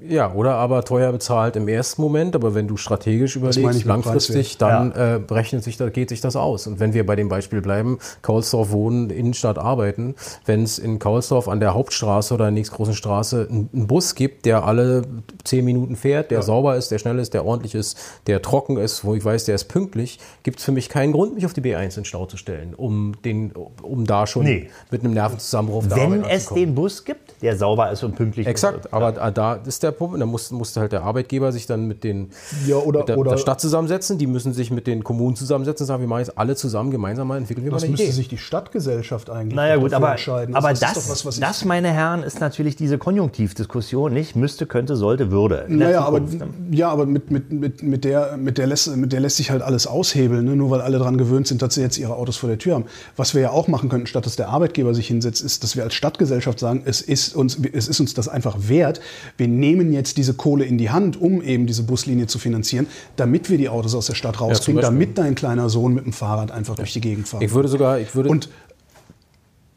Ja, 0.08 0.32
oder 0.32 0.54
aber 0.54 0.84
teuer 0.84 1.12
bezahlt 1.12 1.56
im 1.56 1.68
ersten 1.68 2.00
Moment, 2.00 2.34
aber 2.34 2.54
wenn 2.54 2.66
du 2.68 2.76
strategisch 2.76 3.36
überlegst, 3.36 3.84
langfristig, 3.84 4.56
dann 4.56 4.92
äh, 4.92 5.20
rechnet 5.30 5.62
sich, 5.62 5.76
da 5.76 5.88
geht 5.90 6.08
sich 6.08 6.20
das 6.20 6.36
aus. 6.36 6.66
Und 6.66 6.80
wenn 6.80 6.94
wir 6.94 7.04
bei 7.04 7.16
dem 7.16 7.28
Beispiel 7.28 7.60
bleiben, 7.60 7.98
Kaulsdorf 8.22 8.70
wohnen, 8.70 9.10
Innenstadt 9.10 9.58
arbeiten, 9.58 10.14
wenn 10.46 10.62
es 10.62 10.78
in 10.78 10.98
Kaulsdorf 10.98 11.48
an 11.48 11.60
der 11.60 11.74
Hauptstraße 11.74 12.32
oder 12.34 12.44
der 12.46 12.52
nächstgroßen 12.52 12.94
Straße 12.94 13.46
einen 13.50 13.86
Bus 13.86 14.14
gibt, 14.14 14.46
der 14.46 14.64
alle 14.64 15.02
zehn 15.44 15.64
Minuten 15.64 15.96
fährt, 15.96 16.30
der 16.30 16.42
sauber 16.42 16.76
ist, 16.76 16.90
der 16.90 16.98
schnell 16.98 17.18
ist, 17.18 17.34
der 17.34 17.44
ordentlich 17.44 17.74
ist, 17.74 17.98
der 18.26 18.40
trocken 18.42 18.78
ist, 18.78 19.04
wo 19.04 19.14
ich 19.14 19.24
weiß, 19.24 19.44
der 19.44 19.54
ist 19.54 19.64
pünktlich, 19.64 20.18
gibt 20.42 20.60
es 20.60 20.64
für 20.64 20.72
mich 20.72 20.88
keinen 20.88 21.12
Grund, 21.12 21.34
mich 21.34 21.44
auf 21.44 21.52
die 21.52 21.60
B1 21.60 21.98
in 21.98 22.04
Stau 22.04 22.26
zu 22.26 22.36
stellen, 22.36 22.74
um, 22.74 23.12
den, 23.24 23.52
um 23.82 24.06
da 24.06 24.26
schon 24.26 24.44
Nee. 24.44 24.70
mit 24.90 25.04
einem 25.04 25.12
Nervenzusammenbruch 25.14 25.86
der 25.86 25.96
Wenn 25.98 26.24
es 26.24 26.46
den 26.48 26.74
Bus 26.74 27.04
gibt, 27.04 27.34
der 27.42 27.56
sauber 27.56 27.90
ist 27.90 28.02
und 28.02 28.16
pünktlich 28.16 28.46
Exakt, 28.46 28.92
aber 28.92 29.12
da- 29.12 29.30
da 29.30 29.54
ist 29.54 29.82
der 29.82 29.89
Punkt, 29.92 30.20
da 30.20 30.26
muss, 30.26 30.50
musste 30.50 30.80
halt 30.80 30.92
der 30.92 31.02
Arbeitgeber 31.02 31.52
sich 31.52 31.66
dann 31.66 31.86
mit, 31.88 32.04
den, 32.04 32.30
Ja, 32.66 32.76
oder- 32.76 33.00
mit 33.00 33.08
der, 33.08 33.18
oder- 33.18 33.30
der 33.32 33.38
Stadt 33.38 33.60
zusammensetzen, 33.60 34.18
die 34.18 34.26
müssen 34.26 34.52
sich 34.52 34.70
mit 34.70 34.86
den 34.86 35.04
Kommunen 35.04 35.36
zusammensetzen 35.36 35.84
und 35.84 35.88
sagen, 35.88 36.00
wir 36.02 36.08
machen 36.08 36.20
jetzt 36.20 36.36
alle 36.38 36.56
zusammen 36.56 36.90
gemeinsam 36.90 37.28
mal 37.28 37.36
entwickeln 37.38 37.64
wir 37.64 37.70
mal 37.72 37.76
Das 37.76 37.84
eine 37.84 37.92
müsste 37.92 38.04
Idee. 38.06 38.12
sich 38.12 38.28
die 38.28 38.38
Stadtgesellschaft 38.38 39.30
eigentlich 39.30 39.54
Naja 39.56 39.76
gut, 39.76 39.92
aber, 39.92 40.12
entscheiden. 40.12 40.54
aber 40.54 40.70
das, 40.70 40.80
ist 40.80 40.82
das, 40.82 40.94
doch 41.06 41.10
was, 41.12 41.40
was 41.40 41.60
ich- 41.60 41.64
meine 41.64 41.88
Herren, 41.92 42.22
ist 42.22 42.40
natürlich 42.40 42.76
diese 42.76 42.98
Konjunktivdiskussion, 42.98 44.12
nicht? 44.12 44.36
Müsste, 44.36 44.66
könnte, 44.66 44.96
sollte, 44.96 45.30
würde. 45.30 45.64
Der 45.68 45.76
Naja, 45.76 46.00
aber, 46.04 46.18
Zukunft, 46.26 46.54
ja, 46.72 46.90
aber 46.90 47.06
mit, 47.06 47.30
mit, 47.30 47.50
mit, 47.52 47.82
mit, 47.82 48.04
der, 48.04 48.36
mit, 48.36 48.58
der 48.58 48.66
lässt, 48.66 48.94
mit 48.96 49.12
der 49.12 49.20
lässt 49.20 49.36
sich 49.38 49.50
halt 49.50 49.62
alles 49.62 49.86
aushebeln, 49.86 50.44
ne? 50.44 50.56
nur 50.56 50.70
weil 50.70 50.80
alle 50.80 50.98
daran 50.98 51.16
gewöhnt 51.18 51.46
sind, 51.46 51.62
dass 51.62 51.74
sie 51.74 51.80
jetzt 51.80 51.98
ihre 51.98 52.14
Autos 52.16 52.36
vor 52.36 52.48
der 52.48 52.58
Tür 52.58 52.74
haben. 52.74 52.84
Was 53.16 53.34
wir 53.34 53.40
ja 53.42 53.50
auch 53.50 53.68
machen 53.68 53.88
könnten, 53.88 54.06
statt 54.06 54.26
dass 54.26 54.36
der 54.36 54.48
Arbeitgeber 54.48 54.94
sich 54.94 55.06
hinsetzt, 55.06 55.42
ist, 55.42 55.62
dass 55.64 55.76
wir 55.76 55.82
als 55.84 55.94
Stadtgesellschaft 55.94 56.58
sagen, 56.58 56.82
es 56.84 57.00
ist 57.00 57.34
uns, 57.34 57.58
es 57.72 57.88
ist 57.88 58.00
uns 58.00 58.14
das 58.14 58.28
einfach 58.28 58.56
wert. 58.68 59.00
Wir 59.36 59.48
nehmen 59.48 59.79
jetzt 59.92 60.16
diese 60.16 60.34
Kohle 60.34 60.64
in 60.64 60.78
die 60.78 60.90
Hand, 60.90 61.20
um 61.20 61.42
eben 61.42 61.66
diese 61.66 61.82
Buslinie 61.84 62.26
zu 62.26 62.38
finanzieren, 62.38 62.86
damit 63.16 63.48
wir 63.50 63.58
die 63.58 63.68
Autos 63.68 63.94
aus 63.94 64.06
der 64.06 64.14
Stadt 64.14 64.40
rauskriegen, 64.40 64.80
Beispiel. 64.80 64.96
damit 64.96 65.18
dein 65.18 65.34
kleiner 65.34 65.68
Sohn 65.70 65.94
mit 65.94 66.04
dem 66.04 66.12
Fahrrad 66.12 66.50
einfach 66.50 66.76
durch 66.76 66.92
die 66.92 67.00
Gegend 67.00 67.26
fahren 67.28 67.42
Ich 67.42 67.52
würde 67.54 67.68
sogar, 67.68 67.98
ich 67.98 68.14
würde, 68.14 68.28
Und 68.28 68.48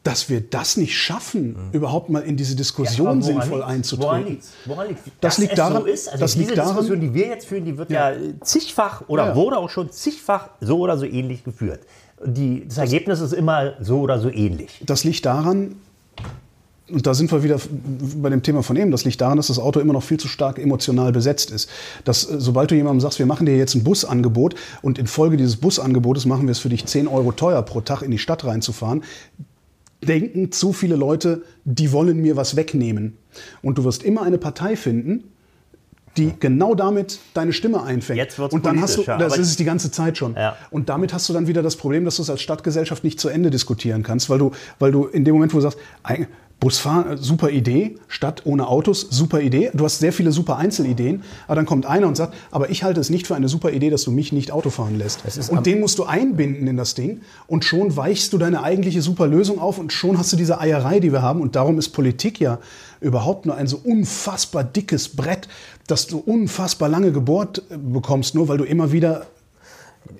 dass 0.02 0.28
wir 0.28 0.42
das 0.42 0.76
nicht 0.76 0.94
schaffen, 0.98 1.56
überhaupt 1.72 2.10
mal 2.10 2.20
in 2.20 2.36
diese 2.36 2.54
Diskussion 2.56 3.06
woran 3.06 3.22
sinnvoll 3.22 3.58
liegt's? 3.60 3.66
einzutreten. 3.72 4.06
Woran 4.10 4.26
liegt's? 4.26 4.48
Woran 4.66 4.88
liegt's? 4.88 5.02
Das 5.04 5.12
Dass 5.20 5.38
liegt 5.38 5.58
daran- 5.58 5.82
so 5.82 5.86
ist. 5.88 6.08
Also 6.08 6.20
das 6.20 6.32
diese 6.32 6.44
liegt 6.44 6.58
daran- 6.58 6.68
Diskussion, 6.76 7.00
die 7.00 7.14
wir 7.14 7.26
jetzt 7.28 7.46
führen, 7.46 7.64
die 7.64 7.78
wird 7.78 7.90
ja, 7.90 8.12
zigfach 8.42 9.02
oder 9.08 9.22
Ja, 9.22 9.28
ja. 9.30 9.36
wurde 9.36 9.56
auch 9.56 9.70
schon 9.70 9.90
zigfach 9.90 10.50
so 10.60 10.78
oder 10.80 10.98
so 10.98 11.06
ähnlich 11.06 11.42
geführt. 11.42 11.80
Die, 12.22 12.66
das 12.68 12.76
Ergebnis 12.78 13.20
ist 13.20 13.32
immer 13.32 13.74
so 13.80 14.00
oder 14.00 14.20
so 14.20 14.28
ähnlich. 14.30 14.82
Das 14.84 15.04
liegt 15.04 15.24
daran, 15.24 15.76
und 16.90 17.06
da 17.06 17.14
sind 17.14 17.32
wir 17.32 17.42
wieder 17.42 17.58
bei 18.16 18.28
dem 18.28 18.42
Thema 18.42 18.62
von 18.62 18.76
eben, 18.76 18.90
das 18.90 19.04
liegt 19.04 19.20
daran, 19.20 19.38
dass 19.38 19.46
das 19.46 19.58
Auto 19.58 19.80
immer 19.80 19.94
noch 19.94 20.02
viel 20.02 20.18
zu 20.18 20.28
stark 20.28 20.58
emotional 20.58 21.12
besetzt 21.12 21.50
ist. 21.50 21.70
Dass, 22.04 22.28
äh, 22.28 22.38
sobald 22.38 22.70
du 22.70 22.74
jemandem 22.74 23.00
sagst, 23.00 23.18
wir 23.18 23.26
machen 23.26 23.46
dir 23.46 23.56
jetzt 23.56 23.74
ein 23.74 23.84
Busangebot 23.84 24.54
und 24.82 24.98
infolge 24.98 25.36
dieses 25.36 25.56
Busangebotes 25.56 26.26
machen 26.26 26.46
wir 26.46 26.52
es 26.52 26.58
für 26.58 26.68
dich 26.68 26.84
10 26.84 27.08
Euro 27.08 27.32
teuer 27.32 27.62
pro 27.62 27.80
Tag 27.80 28.02
in 28.02 28.10
die 28.10 28.18
Stadt 28.18 28.44
reinzufahren, 28.44 29.02
denken 30.02 30.52
zu 30.52 30.74
viele 30.74 30.96
Leute, 30.96 31.42
die 31.64 31.90
wollen 31.92 32.20
mir 32.20 32.36
was 32.36 32.56
wegnehmen. 32.56 33.16
Und 33.62 33.78
du 33.78 33.84
wirst 33.84 34.02
immer 34.02 34.22
eine 34.22 34.36
Partei 34.36 34.76
finden, 34.76 35.24
die 36.16 36.32
genau 36.38 36.74
damit 36.74 37.18
deine 37.32 37.52
Stimme 37.52 37.82
einfängt. 37.82 38.18
Jetzt 38.18 38.38
wird's 38.38 38.54
und 38.54 38.66
dann 38.66 38.80
hast 38.80 38.96
du, 38.96 39.02
das 39.02 39.36
ist 39.36 39.48
es 39.48 39.56
die 39.56 39.64
ganze 39.64 39.90
Zeit 39.90 40.16
schon. 40.16 40.34
Ja. 40.34 40.56
Und 40.70 40.88
damit 40.88 41.12
hast 41.12 41.28
du 41.28 41.32
dann 41.32 41.48
wieder 41.48 41.62
das 41.62 41.76
Problem, 41.76 42.04
dass 42.04 42.16
du 42.16 42.22
es 42.22 42.30
als 42.30 42.40
Stadtgesellschaft 42.40 43.02
nicht 43.02 43.18
zu 43.18 43.28
Ende 43.28 43.50
diskutieren 43.50 44.02
kannst, 44.02 44.30
weil 44.30 44.38
du, 44.38 44.52
weil 44.78 44.92
du 44.92 45.06
in 45.06 45.24
dem 45.24 45.34
Moment, 45.34 45.52
wo 45.54 45.58
du 45.58 45.62
sagst, 45.62 45.78
Busfahren, 46.60 47.12
äh, 47.12 47.16
super 47.16 47.50
Idee, 47.50 47.96
Stadt 48.08 48.42
ohne 48.46 48.68
Autos, 48.68 49.06
super 49.10 49.40
Idee. 49.40 49.70
Du 49.74 49.84
hast 49.84 49.98
sehr 49.98 50.12
viele 50.12 50.32
super 50.32 50.56
Einzelideen, 50.56 51.22
aber 51.46 51.56
dann 51.56 51.66
kommt 51.66 51.86
einer 51.86 52.06
und 52.06 52.16
sagt, 52.16 52.34
aber 52.50 52.70
ich 52.70 52.84
halte 52.84 53.00
es 53.00 53.10
nicht 53.10 53.26
für 53.26 53.34
eine 53.34 53.48
super 53.48 53.70
Idee, 53.70 53.90
dass 53.90 54.04
du 54.04 54.10
mich 54.10 54.32
nicht 54.32 54.50
Auto 54.50 54.70
fahren 54.70 54.96
lässt. 54.96 55.22
Und 55.50 55.66
den 55.66 55.80
musst 55.80 55.98
du 55.98 56.04
einbinden 56.04 56.66
in 56.66 56.76
das 56.76 56.94
Ding 56.94 57.20
und 57.46 57.64
schon 57.64 57.96
weichst 57.96 58.32
du 58.32 58.38
deine 58.38 58.62
eigentliche 58.62 59.02
super 59.02 59.26
Lösung 59.26 59.58
auf 59.58 59.78
und 59.78 59.92
schon 59.92 60.18
hast 60.18 60.32
du 60.32 60.36
diese 60.36 60.60
Eierei, 60.60 61.00
die 61.00 61.12
wir 61.12 61.22
haben. 61.22 61.40
Und 61.40 61.56
darum 61.56 61.78
ist 61.78 61.90
Politik 61.90 62.40
ja 62.40 62.58
überhaupt 63.00 63.46
nur 63.46 63.56
ein 63.56 63.66
so 63.66 63.80
unfassbar 63.84 64.64
dickes 64.64 65.10
Brett, 65.10 65.48
dass 65.86 66.06
du 66.06 66.18
unfassbar 66.18 66.88
lange 66.88 67.12
gebohrt 67.12 67.62
äh, 67.70 67.76
bekommst, 67.76 68.34
nur 68.34 68.48
weil 68.48 68.58
du 68.58 68.64
immer 68.64 68.92
wieder 68.92 69.26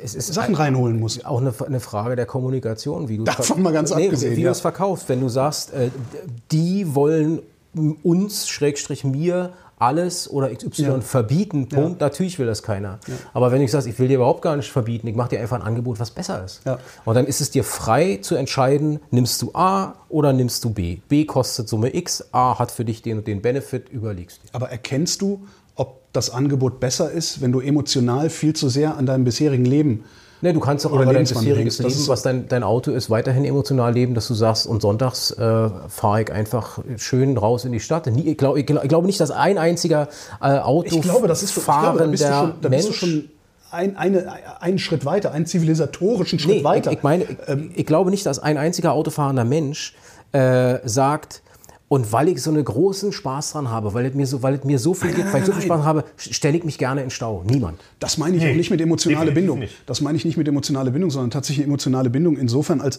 Sachen 0.04 0.54
reinholen 0.54 0.98
musst. 0.98 1.24
auch 1.26 1.40
eine, 1.40 1.52
eine 1.66 1.80
Frage 1.80 2.16
der 2.16 2.26
Kommunikation, 2.26 3.08
wie 3.08 3.18
du 3.18 3.24
Davon 3.24 3.62
mal 3.62 3.72
ganz 3.72 3.92
abgesehen, 3.92 4.36
wie 4.36 4.42
ja. 4.42 4.48
du 4.48 4.52
es 4.52 4.60
verkaufst. 4.60 5.08
Wenn 5.08 5.20
du 5.20 5.28
sagst, 5.28 5.72
äh, 5.72 5.90
die 6.50 6.94
wollen 6.94 7.40
uns, 8.02 8.48
Schrägstrich 8.48 9.04
mir, 9.04 9.52
alles 9.76 10.30
oder 10.30 10.54
XY 10.54 10.82
Ja. 10.82 11.00
verbieten, 11.00 11.68
Punkt. 11.68 12.00
Natürlich 12.00 12.38
will 12.38 12.46
das 12.46 12.62
keiner. 12.62 13.00
Aber 13.32 13.50
wenn 13.50 13.60
ich 13.60 13.70
sage, 13.70 13.88
ich 13.90 13.98
will 13.98 14.08
dir 14.08 14.16
überhaupt 14.16 14.40
gar 14.42 14.56
nicht 14.56 14.70
verbieten, 14.70 15.08
ich 15.08 15.16
mache 15.16 15.30
dir 15.30 15.40
einfach 15.40 15.56
ein 15.56 15.62
Angebot, 15.66 15.98
was 15.98 16.10
besser 16.12 16.44
ist. 16.44 16.62
Ja. 16.64 16.78
Und 17.04 17.14
dann 17.14 17.26
ist 17.26 17.40
es 17.40 17.50
dir 17.50 17.64
frei 17.64 18.18
zu 18.22 18.36
entscheiden, 18.36 19.00
nimmst 19.10 19.42
du 19.42 19.50
A 19.54 19.94
oder 20.08 20.32
nimmst 20.32 20.64
du 20.64 20.70
B. 20.70 20.98
B 21.08 21.24
kostet 21.24 21.68
Summe 21.68 21.94
X, 21.94 22.24
A 22.32 22.58
hat 22.58 22.70
für 22.70 22.84
dich 22.84 23.02
den 23.02 23.18
und 23.18 23.26
den 23.26 23.42
Benefit, 23.42 23.88
überlegst 23.88 24.44
dir. 24.44 24.48
Aber 24.52 24.70
erkennst 24.70 25.20
du, 25.20 25.44
ob 25.76 26.00
das 26.12 26.30
Angebot 26.30 26.80
besser 26.80 27.10
ist, 27.10 27.40
wenn 27.40 27.52
du 27.52 27.60
emotional 27.60 28.30
viel 28.30 28.54
zu 28.54 28.68
sehr 28.68 28.96
an 28.96 29.06
deinem 29.06 29.24
bisherigen 29.24 29.64
Leben 29.64 30.04
Ne, 30.44 30.52
du 30.52 30.60
kannst 30.60 30.84
auch 30.84 30.92
über 30.92 31.06
dein 31.06 31.24
bisheriges 31.24 31.78
Leben, 31.78 32.06
was 32.08 32.20
dein, 32.20 32.48
dein 32.48 32.64
Auto 32.64 32.90
ist, 32.90 33.08
weiterhin 33.08 33.46
emotional 33.46 33.94
leben, 33.94 34.12
dass 34.14 34.28
du 34.28 34.34
sagst, 34.34 34.66
und 34.66 34.82
sonntags 34.82 35.30
äh, 35.30 35.70
fahre 35.88 36.20
ich 36.20 36.30
einfach 36.30 36.80
schön 36.98 37.38
raus 37.38 37.64
in 37.64 37.72
die 37.72 37.80
Stadt. 37.80 38.06
Nie, 38.08 38.28
ich, 38.28 38.36
glaub, 38.36 38.58
ich, 38.58 38.66
glaub- 38.66 38.82
ich 38.82 38.90
glaube 38.90 39.06
nicht, 39.06 39.18
dass 39.20 39.30
ein 39.30 39.56
einziger 39.56 40.08
äh, 40.42 40.58
Auto 40.58 40.96
Ich 40.96 41.00
glaube, 41.00 41.28
das 41.28 41.42
ist 41.42 41.54
schon, 41.54 41.62
ich 41.62 41.66
glaube, 41.66 41.98
da 41.98 42.06
bist 42.06 42.24
du 42.24 42.26
fahrender 42.28 42.52
schon, 42.52 42.60
da 42.60 42.68
Mensch 42.68 43.04
ein, 43.70 43.96
eine, 43.96 44.26
einen 44.60 44.78
Schritt 44.78 45.06
weiter, 45.06 45.32
einen 45.32 45.46
zivilisatorischen 45.46 46.38
Schritt 46.38 46.58
Nee, 46.58 46.64
weiter. 46.64 46.90
Ich, 46.90 46.98
ich 46.98 47.02
meine, 47.02 47.24
ich, 47.24 47.78
ich 47.78 47.86
glaube 47.86 48.10
nicht, 48.10 48.26
dass 48.26 48.38
ein 48.38 48.58
einziger 48.58 48.92
autofahrender 48.92 49.46
Mensch 49.46 49.94
äh, 50.32 50.78
sagt, 50.84 51.40
Und 51.94 52.10
weil 52.10 52.28
ich 52.28 52.42
so 52.42 52.50
einen 52.50 52.64
großen 52.64 53.12
Spaß 53.12 53.52
dran 53.52 53.70
habe, 53.70 53.94
weil 53.94 54.04
es 54.06 54.14
mir 54.14 54.26
so, 54.26 54.42
weil 54.42 54.54
es 54.54 54.64
mir 54.64 54.80
so 54.80 54.94
viel 54.94 55.12
gibt, 55.12 55.32
weil 55.32 55.42
ich 55.42 55.46
so 55.46 55.52
viel 55.52 55.62
Spaß 55.62 55.84
habe, 55.84 56.02
stelle 56.16 56.58
ich 56.58 56.64
mich 56.64 56.76
gerne 56.76 57.04
in 57.04 57.10
Stau. 57.10 57.44
Niemand. 57.46 57.80
Das 58.00 58.18
meine 58.18 58.36
ich 58.36 58.42
auch 58.42 58.56
nicht 58.56 58.72
mit 58.72 58.80
emotionale 58.80 59.26
definitiv 59.26 59.34
Bindung. 59.34 59.58
nicht. 59.60 59.74
Das 59.86 60.00
meine 60.00 60.18
ich 60.18 60.24
nicht 60.24 60.36
mit 60.36 60.48
emotionale 60.48 60.90
Bindung, 60.90 61.12
sondern 61.12 61.30
tatsächlich 61.30 61.64
emotionale 61.64 62.10
Bindung 62.10 62.36
insofern 62.36 62.80
als 62.80 62.98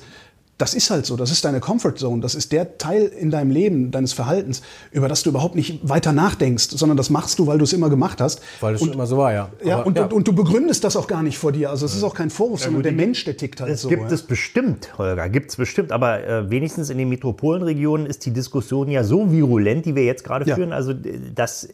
das 0.58 0.74
ist 0.74 0.90
halt 0.90 1.06
so, 1.06 1.18
das 1.18 1.32
ist 1.32 1.44
deine 1.44 1.60
Comfort 1.60 1.96
Zone, 1.98 2.22
das 2.22 2.34
ist 2.34 2.54
der 2.54 2.78
Teil 2.78 3.04
in 3.08 3.30
deinem 3.30 3.52
Leben, 3.52 3.92
deines 3.92 4.14
Verhaltens, 4.14 4.62
über 4.92 5.10
das 5.10 5.24
du 5.24 5.32
überhaupt 5.32 5.56
nicht 5.56 5.82
weiter 5.88 6.14
nachdenkst, 6.14 6.70
sondern 6.70 6.96
das 6.96 7.10
machst 7.10 7.40
du, 7.40 7.48
weil 7.48 7.58
du 7.58 7.66
es 7.66 7.74
immer 7.74 7.90
gemacht 7.90 8.22
hast. 8.22 8.42
Weil 8.62 8.76
es 8.76 8.80
schon 8.82 8.94
immer 8.94 9.06
so 9.06 9.18
war, 9.18 9.34
ja. 9.34 9.50
Ja, 9.64 9.80
Aber, 9.80 9.88
und, 9.88 10.00
Und, 10.00 10.14
und 10.14 10.28
du 10.28 10.34
begründest 10.34 10.84
das 10.86 10.96
auch 10.96 11.08
gar 11.08 11.24
nicht 11.24 11.38
vor 11.38 11.52
dir. 11.52 11.72
Also 11.72 11.86
es 11.86 11.94
ist 11.94 12.04
auch 12.04 12.14
kein 12.16 12.30
Vorwurf, 12.30 12.62
sondern 12.62 12.84
der 12.84 12.94
Mensch, 12.94 13.26
der 13.26 13.36
tickt 13.36 13.60
halt 13.60 13.70
Es 13.72 13.82
so. 13.82 13.90
gibt 13.90 14.04
ja. 14.04 14.10
es 14.12 14.24
bestimmt, 14.24 14.98
Holger, 14.98 15.28
gibt 15.28 15.50
es 15.50 15.58
bestimmt. 15.58 15.92
Aber 15.92 16.24
äh, 16.26 16.50
wenigstens 16.50 16.90
in 16.90 16.98
den 16.98 17.10
Metropolenregionen 17.10 18.06
ist 18.08 18.26
die 18.26 18.32
Diskussion 18.32 18.90
ja 18.90 19.04
so 19.04 19.32
virulent, 19.32 19.86
die 19.86 19.96
wir 19.96 20.06
jetzt 20.06 20.24
gerade 20.24 20.48
Ja. 20.48 20.56
führen. 20.56 20.72
Also, 20.72 20.94
dass 20.94 21.68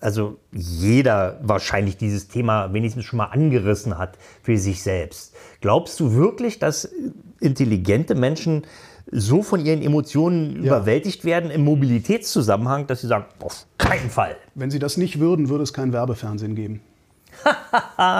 also 0.00 0.38
jeder 0.52 1.40
wahrscheinlich 1.42 1.96
dieses 1.96 2.28
Thema 2.28 2.72
wenigstens 2.72 3.04
schon 3.04 3.18
mal 3.18 3.26
angerissen 3.26 3.98
hat 3.98 4.18
für 4.42 4.56
sich 4.56 4.82
selbst. 4.82 5.34
Glaubst 5.60 5.98
du 6.00 6.14
wirklich, 6.14 6.58
dass 6.58 6.88
intelligente 7.40 8.14
Menschen 8.14 8.62
so 9.10 9.42
von 9.42 9.64
ihren 9.64 9.82
Emotionen 9.82 10.56
überwältigt 10.56 11.24
werden 11.24 11.50
im 11.50 11.64
Mobilitätszusammenhang, 11.64 12.86
dass 12.86 13.00
sie 13.00 13.06
sagen, 13.06 13.24
auf 13.40 13.66
keinen 13.78 14.10
Fall. 14.10 14.36
Wenn 14.54 14.70
sie 14.70 14.78
das 14.78 14.96
nicht 14.96 15.18
würden, 15.18 15.48
würde 15.48 15.64
es 15.64 15.72
kein 15.72 15.92
Werbefernsehen 15.92 16.54
geben. 16.54 16.82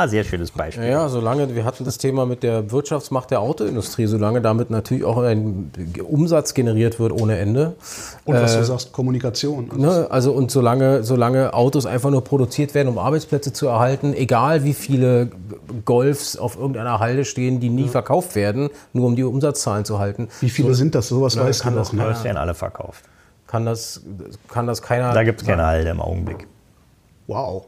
Sehr 0.06 0.24
schönes 0.24 0.50
Beispiel. 0.50 0.84
Ja, 0.84 0.90
ja, 0.90 1.08
solange, 1.08 1.54
wir 1.54 1.64
hatten 1.64 1.84
das 1.84 1.98
Thema 1.98 2.26
mit 2.26 2.42
der 2.42 2.70
Wirtschaftsmacht 2.70 3.30
der 3.30 3.40
Autoindustrie, 3.40 4.06
solange 4.06 4.40
damit 4.40 4.70
natürlich 4.70 5.04
auch 5.04 5.18
ein 5.18 5.70
Umsatz 6.02 6.54
generiert 6.54 6.98
wird 6.98 7.12
ohne 7.12 7.38
Ende. 7.38 7.74
Und 8.24 8.34
was 8.34 8.56
du 8.56 8.64
sagst, 8.64 8.92
Kommunikation. 8.92 9.70
Also 9.70 9.82
Ne, 9.82 10.06
also 10.10 10.32
und 10.32 10.50
solange, 10.50 11.04
solange 11.04 11.54
Autos 11.54 11.86
einfach 11.86 12.10
nur 12.10 12.24
produziert 12.24 12.74
werden, 12.74 12.88
um 12.88 12.98
Arbeitsplätze 12.98 13.52
zu 13.52 13.66
erhalten, 13.68 14.14
egal 14.14 14.64
wie 14.64 14.74
viele 14.74 15.30
Golfs 15.84 16.36
auf 16.36 16.56
irgendeiner 16.56 16.98
Halde 16.98 17.24
stehen, 17.24 17.60
die 17.60 17.68
nie 17.70 17.88
verkauft 17.88 18.34
werden, 18.34 18.70
nur 18.92 19.06
um 19.06 19.16
die 19.16 19.24
Umsatzzahlen 19.24 19.84
zu 19.84 19.98
halten, 19.98 20.28
Wie 20.40 20.50
viele 20.50 20.74
sind 20.74 20.94
das? 20.94 21.08
Sowas 21.08 21.38
weißt 21.38 21.62
kann 21.62 21.74
du 21.74 21.78
das? 21.80 21.90
Das 21.90 22.24
werden 22.24 22.36
alle 22.36 22.54
verkauft. 22.54 23.04
kann 23.46 23.64
das, 23.64 24.02
kann 24.48 24.66
das 24.66 24.82
keiner. 24.82 25.12
Da 25.12 25.22
gibt 25.22 25.40
es 25.40 25.46
keine 25.46 25.64
Halde 25.66 25.90
im 25.90 26.00
Augenblick. 26.00 26.46
Wow. 27.26 27.66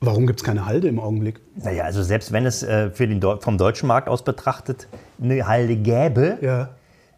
Warum 0.00 0.26
gibt 0.26 0.40
es 0.40 0.44
keine 0.44 0.66
Halde 0.66 0.88
im 0.88 1.00
Augenblick? 1.00 1.40
Naja, 1.56 1.84
also 1.84 2.02
selbst 2.02 2.32
wenn 2.32 2.44
es 2.46 2.62
äh, 2.62 2.90
für 2.90 3.08
den 3.08 3.20
Deu 3.20 3.36
vom 3.40 3.56
deutschen 3.58 3.86
Markt 3.86 4.08
aus 4.08 4.22
betrachtet 4.24 4.88
eine 5.22 5.46
Halde 5.46 5.76
gäbe, 5.76 6.38
Ja. 6.42 6.68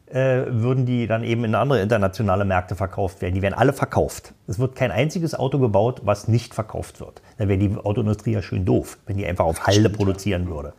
äh, 0.06 0.44
würden 0.48 0.86
die 0.86 1.06
dann 1.06 1.24
eben 1.24 1.44
in 1.44 1.54
andere 1.54 1.80
internationale 1.82 2.44
Märkte 2.44 2.76
verkauft 2.76 3.20
werden. 3.20 3.34
Die 3.34 3.42
werden 3.42 3.54
alle 3.54 3.72
verkauft. 3.72 4.32
Es 4.46 4.58
wird 4.58 4.76
kein 4.76 4.90
einziges 4.92 5.34
Auto 5.34 5.58
gebaut, 5.58 6.02
was 6.04 6.28
nicht 6.28 6.54
verkauft 6.54 7.00
wird. 7.00 7.20
Da 7.36 7.48
wäre 7.48 7.58
die 7.58 7.76
Autoindustrie 7.76 8.32
ja 8.32 8.42
schön 8.42 8.64
doof, 8.64 8.98
wenn 9.06 9.16
die 9.16 9.26
einfach 9.26 9.44
auf 9.44 9.66
Halde 9.66 9.90
produzieren 9.90 10.48
würde. 10.48 10.72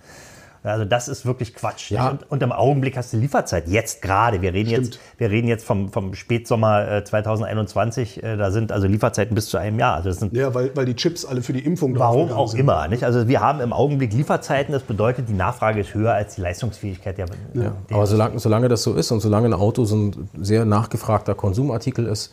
Also 0.64 0.86
das 0.86 1.07
ist 1.07 1.26
wirklich 1.26 1.56
Quatsch. 1.56 1.91
Ja. 1.91 2.10
Und, 2.10 2.30
und 2.30 2.44
im 2.44 2.52
Augenblick 2.52 2.98
hast 2.98 3.14
du 3.14 3.18
Lieferzeit. 3.18 3.68
Jetzt 3.68 4.02
gerade. 4.02 4.41
Wir 4.41 4.53
reden 4.53 4.69
jetzt, 4.69 4.99
wir 5.18 5.30
reden 5.30 5.48
jetzt 5.48 5.65
vom, 5.65 5.91
vom 5.91 6.14
Spätsommer 6.14 6.91
äh, 6.91 7.03
2021. 7.03 8.23
Äh, 8.23 8.38
da 8.38 8.52
sind 8.52 8.72
also 8.72 8.88
Lieferzeiten 8.88 9.36
bis 9.36 9.48
zu 9.48 9.57
einem 9.57 9.80
Jahr. 9.80 9.95
Also 9.95 10.10
das 10.10 10.19
sind 10.19 10.36
Ja, 10.36 10.53
weil, 10.53 10.76
weil 10.76 10.86
die 10.86 10.95
Chips 10.95 11.26
alle 11.26 11.41
für 11.41 11.53
die 11.53 11.65
Impfung 11.65 11.98
Warum 11.98 12.31
auch 12.31 12.49
sind. 12.49 12.60
immer. 12.60 12.88
Nicht? 12.88 13.03
Also 13.03 13.27
wir 13.27 13.40
haben 13.40 13.61
im 13.61 13.73
Augenblick 13.73 14.14
Lieferzeiten. 14.14 14.73
Das 14.73 14.84
bedeutet, 14.84 15.30
die 15.30 15.34
Nachfrage 15.34 15.80
ist 15.81 15.94
höher 15.94 16.14
als 16.14 16.36
die 16.36 16.41
Leistungsfähigkeit 16.41 17.18
der. 17.18 17.27
der 17.53 17.73
Aber 17.91 18.06
solange, 18.07 18.40
solange 18.40 18.68
das 18.68 18.84
so 18.84 18.94
ist 18.95 19.11
und 19.11 19.22
solange 19.22 19.48
ein 19.48 19.53
Auto 19.53 19.86
so 19.86 19.95
ein 19.95 20.30
sehr 20.40 20.65
nachgefragter 20.65 21.36
Konsumartikel 21.36 22.06
ist, 22.06 22.31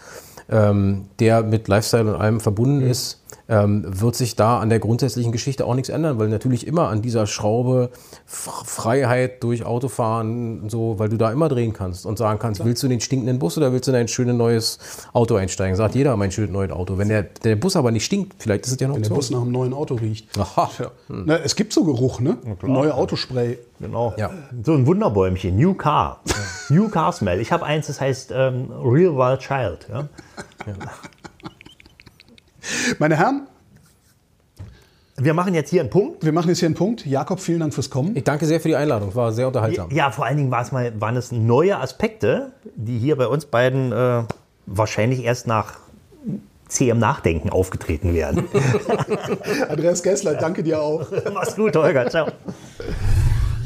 ähm, 0.51 1.07
der 1.19 1.43
mit 1.43 1.69
Lifestyle 1.69 2.15
und 2.15 2.21
allem 2.21 2.41
verbunden 2.41 2.83
ist, 2.83 3.23
ähm, 3.49 3.85
wird 3.87 4.17
sich 4.17 4.37
da 4.37 4.59
an 4.59 4.69
der 4.69 4.79
grundsätzlichen 4.79 5.33
Geschichte 5.33 5.67
auch 5.67 5.75
nichts 5.75 5.89
ändern, 5.89 6.19
weil 6.19 6.29
natürlich 6.29 6.67
immer 6.67 6.89
an 6.89 7.03
dieser 7.03 7.27
Schraube 7.27 7.91
Freiheit 8.27 9.43
durch 9.43 9.65
Autofahren, 9.65 10.69
so, 10.69 10.99
weil 10.99 11.09
du 11.09 11.17
da 11.17 11.31
immer 11.31 11.49
drehen 11.49 11.73
kannst 11.73 12.07
und 12.07 12.19
sagen 12.19 12.39
kannst, 12.39 12.65
willst 12.65 12.83
du 12.83 12.89
den 12.89 13.01
stinkenden 13.01 13.39
Bus 13.39 13.57
oder 13.57 13.73
willst 13.73 13.87
du 13.87 13.93
in 13.93 13.97
ein 13.97 14.09
schönes 14.09 14.35
neues 14.35 14.79
Auto 15.13 15.37
einsteigen? 15.37 15.77
Sagt 15.77 15.95
jeder, 15.95 16.17
mein 16.17 16.33
schönes 16.33 16.51
neues 16.51 16.73
Auto. 16.73 16.99
Wenn 16.99 17.09
der, 17.09 17.23
der 17.23 17.57
Bus 17.57 17.77
aber 17.77 17.91
nicht 17.93 18.05
stinkt, 18.05 18.35
vielleicht 18.39 18.67
ist 18.67 18.73
es 18.73 18.81
ja 18.81 18.89
noch 18.89 18.97
Wenn 18.97 19.03
der. 19.03 19.11
Bus 19.11 19.31
nach 19.31 19.43
einem 19.43 19.53
neuen 19.53 19.73
Auto 19.73 19.95
riecht. 19.95 20.27
Aha. 20.39 20.71
Ja. 20.79 20.91
Na, 21.09 21.37
es 21.39 21.55
gibt 21.55 21.73
so 21.73 21.85
Geruch, 21.85 22.21
ne? 22.21 22.37
Neue 22.63 22.95
Autospray. 22.95 23.59
Genau. 23.79 24.15
Ja. 24.17 24.31
So 24.65 24.73
ein 24.73 24.87
Wunderbäumchen. 24.87 25.57
New 25.57 25.75
Car. 25.75 26.21
New 26.69 26.89
Car 26.89 27.13
Smell. 27.13 27.41
Ich 27.41 27.53
habe 27.53 27.65
eins, 27.65 27.87
das 27.87 28.01
heißt 28.01 28.33
ähm, 28.35 28.71
Real 28.71 29.15
Wild 29.15 29.41
Child. 29.41 29.87
Ja? 29.89 30.09
Meine 32.99 33.17
Herren, 33.17 33.47
Wir 35.19 35.33
machen 35.35 35.55
jetzt 35.55 35.71
hier 35.71 35.81
einen 35.81 35.91
Punkt. 35.91 36.25
wir 36.25 36.33
machen 36.33 36.49
jetzt 36.49 36.59
hier 36.59 36.67
einen 36.67 36.75
Punkt. 36.75 37.07
Jakob, 37.07 37.41
vielen 37.41 37.61
Dank 37.61 37.73
fürs 37.75 37.89
Kommen. 37.91 38.15
Ich 38.17 38.25
danke 38.25 38.45
sehr 38.47 38.61
für 38.61 38.69
die 38.69 38.77
Einladung, 38.77 39.15
war 39.15 39.33
sehr 39.33 39.47
unterhaltsam. 39.47 39.91
Ja, 39.91 40.11
vor 40.11 40.27
allen 40.27 40.37
Dingen 40.37 40.51
war 40.51 40.63
es 40.63 40.73
mal, 40.73 40.93
waren 41.01 41.17
es 41.17 41.33
neue 41.33 41.79
Aspekte, 41.79 42.53
die 42.75 42.99
hier 42.99 43.17
bei 43.17 43.27
uns 43.27 43.47
beiden 43.47 43.93
äh, 43.93 44.23
wahrscheinlich 44.67 45.25
erst 45.25 45.47
nach 45.47 45.79
zähem 46.69 46.99
Nachdenken 46.99 47.49
aufgetreten 47.51 48.13
werden. 48.15 48.45
Andreas 49.69 50.03
Gessler, 50.03 50.35
danke 50.35 50.63
dir 50.65 50.83
auch. 50.83 51.07
Mach's 51.33 51.55
gut, 51.55 51.77
Holger. 51.77 52.11
Ciao. 52.11 52.27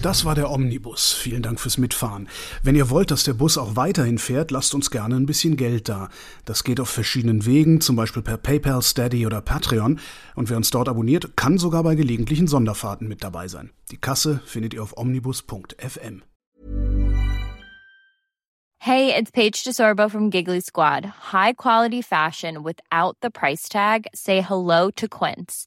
Das 0.03 0.25
war 0.25 0.35
der 0.35 0.51
Omnibus. 0.51 1.13
Vielen 1.13 1.43
Dank 1.43 1.61
fürs 1.61 1.77
Mitfahren. 1.77 2.27
Wenn 2.63 2.75
ihr 2.75 2.89
wollt, 2.89 3.11
dass 3.11 3.25
der 3.25 3.35
Bus 3.35 3.59
auch 3.59 3.77
weiterhin 3.77 4.17
fährt, 4.17 4.51
lasst 4.51 4.75
uns 4.75 4.91
gerne 4.91 5.15
ein 5.15 5.27
bisschen 5.27 5.59
Geld 5.59 5.91
da. 5.91 6.09
Das 6.47 6.65
geht 6.65 6.81
auf 6.81 6.89
verschiedenen 6.89 7.45
Wegen, 7.45 7.83
zum 7.83 7.97
Beispiel 7.97 8.23
per 8.23 8.39
PayPal, 8.39 8.81
Steady 8.81 9.27
oder 9.27 9.43
Patreon. 9.43 10.01
Und 10.37 10.49
wer 10.49 10.57
uns 10.57 10.71
dort 10.71 10.89
abonniert, 10.89 11.37
kann 11.37 11.59
sogar 11.59 11.83
bei 11.83 11.97
gelegentlichen 11.97 12.47
Sonderfahrten 12.47 13.09
mit 13.09 13.23
dabei 13.23 13.49
sein. 13.49 13.73
Die 13.91 13.99
Kasse 13.99 14.41
findet 14.47 14.73
ihr 14.73 14.83
auf 14.83 14.97
omnibus.fm. 14.97 16.23
Hey, 18.79 19.15
it's 19.15 19.31
Paige 19.31 19.63
DeSorbo 19.63 20.11
from 20.11 20.31
Giggly 20.31 20.63
Squad. 20.63 21.05
High 21.35 21.53
quality 21.53 22.01
fashion 22.01 22.65
without 22.65 23.19
the 23.21 23.31
price 23.31 23.69
tag. 23.69 24.07
Say 24.15 24.41
hello 24.41 24.91
to 24.93 25.07
Quince. 25.07 25.67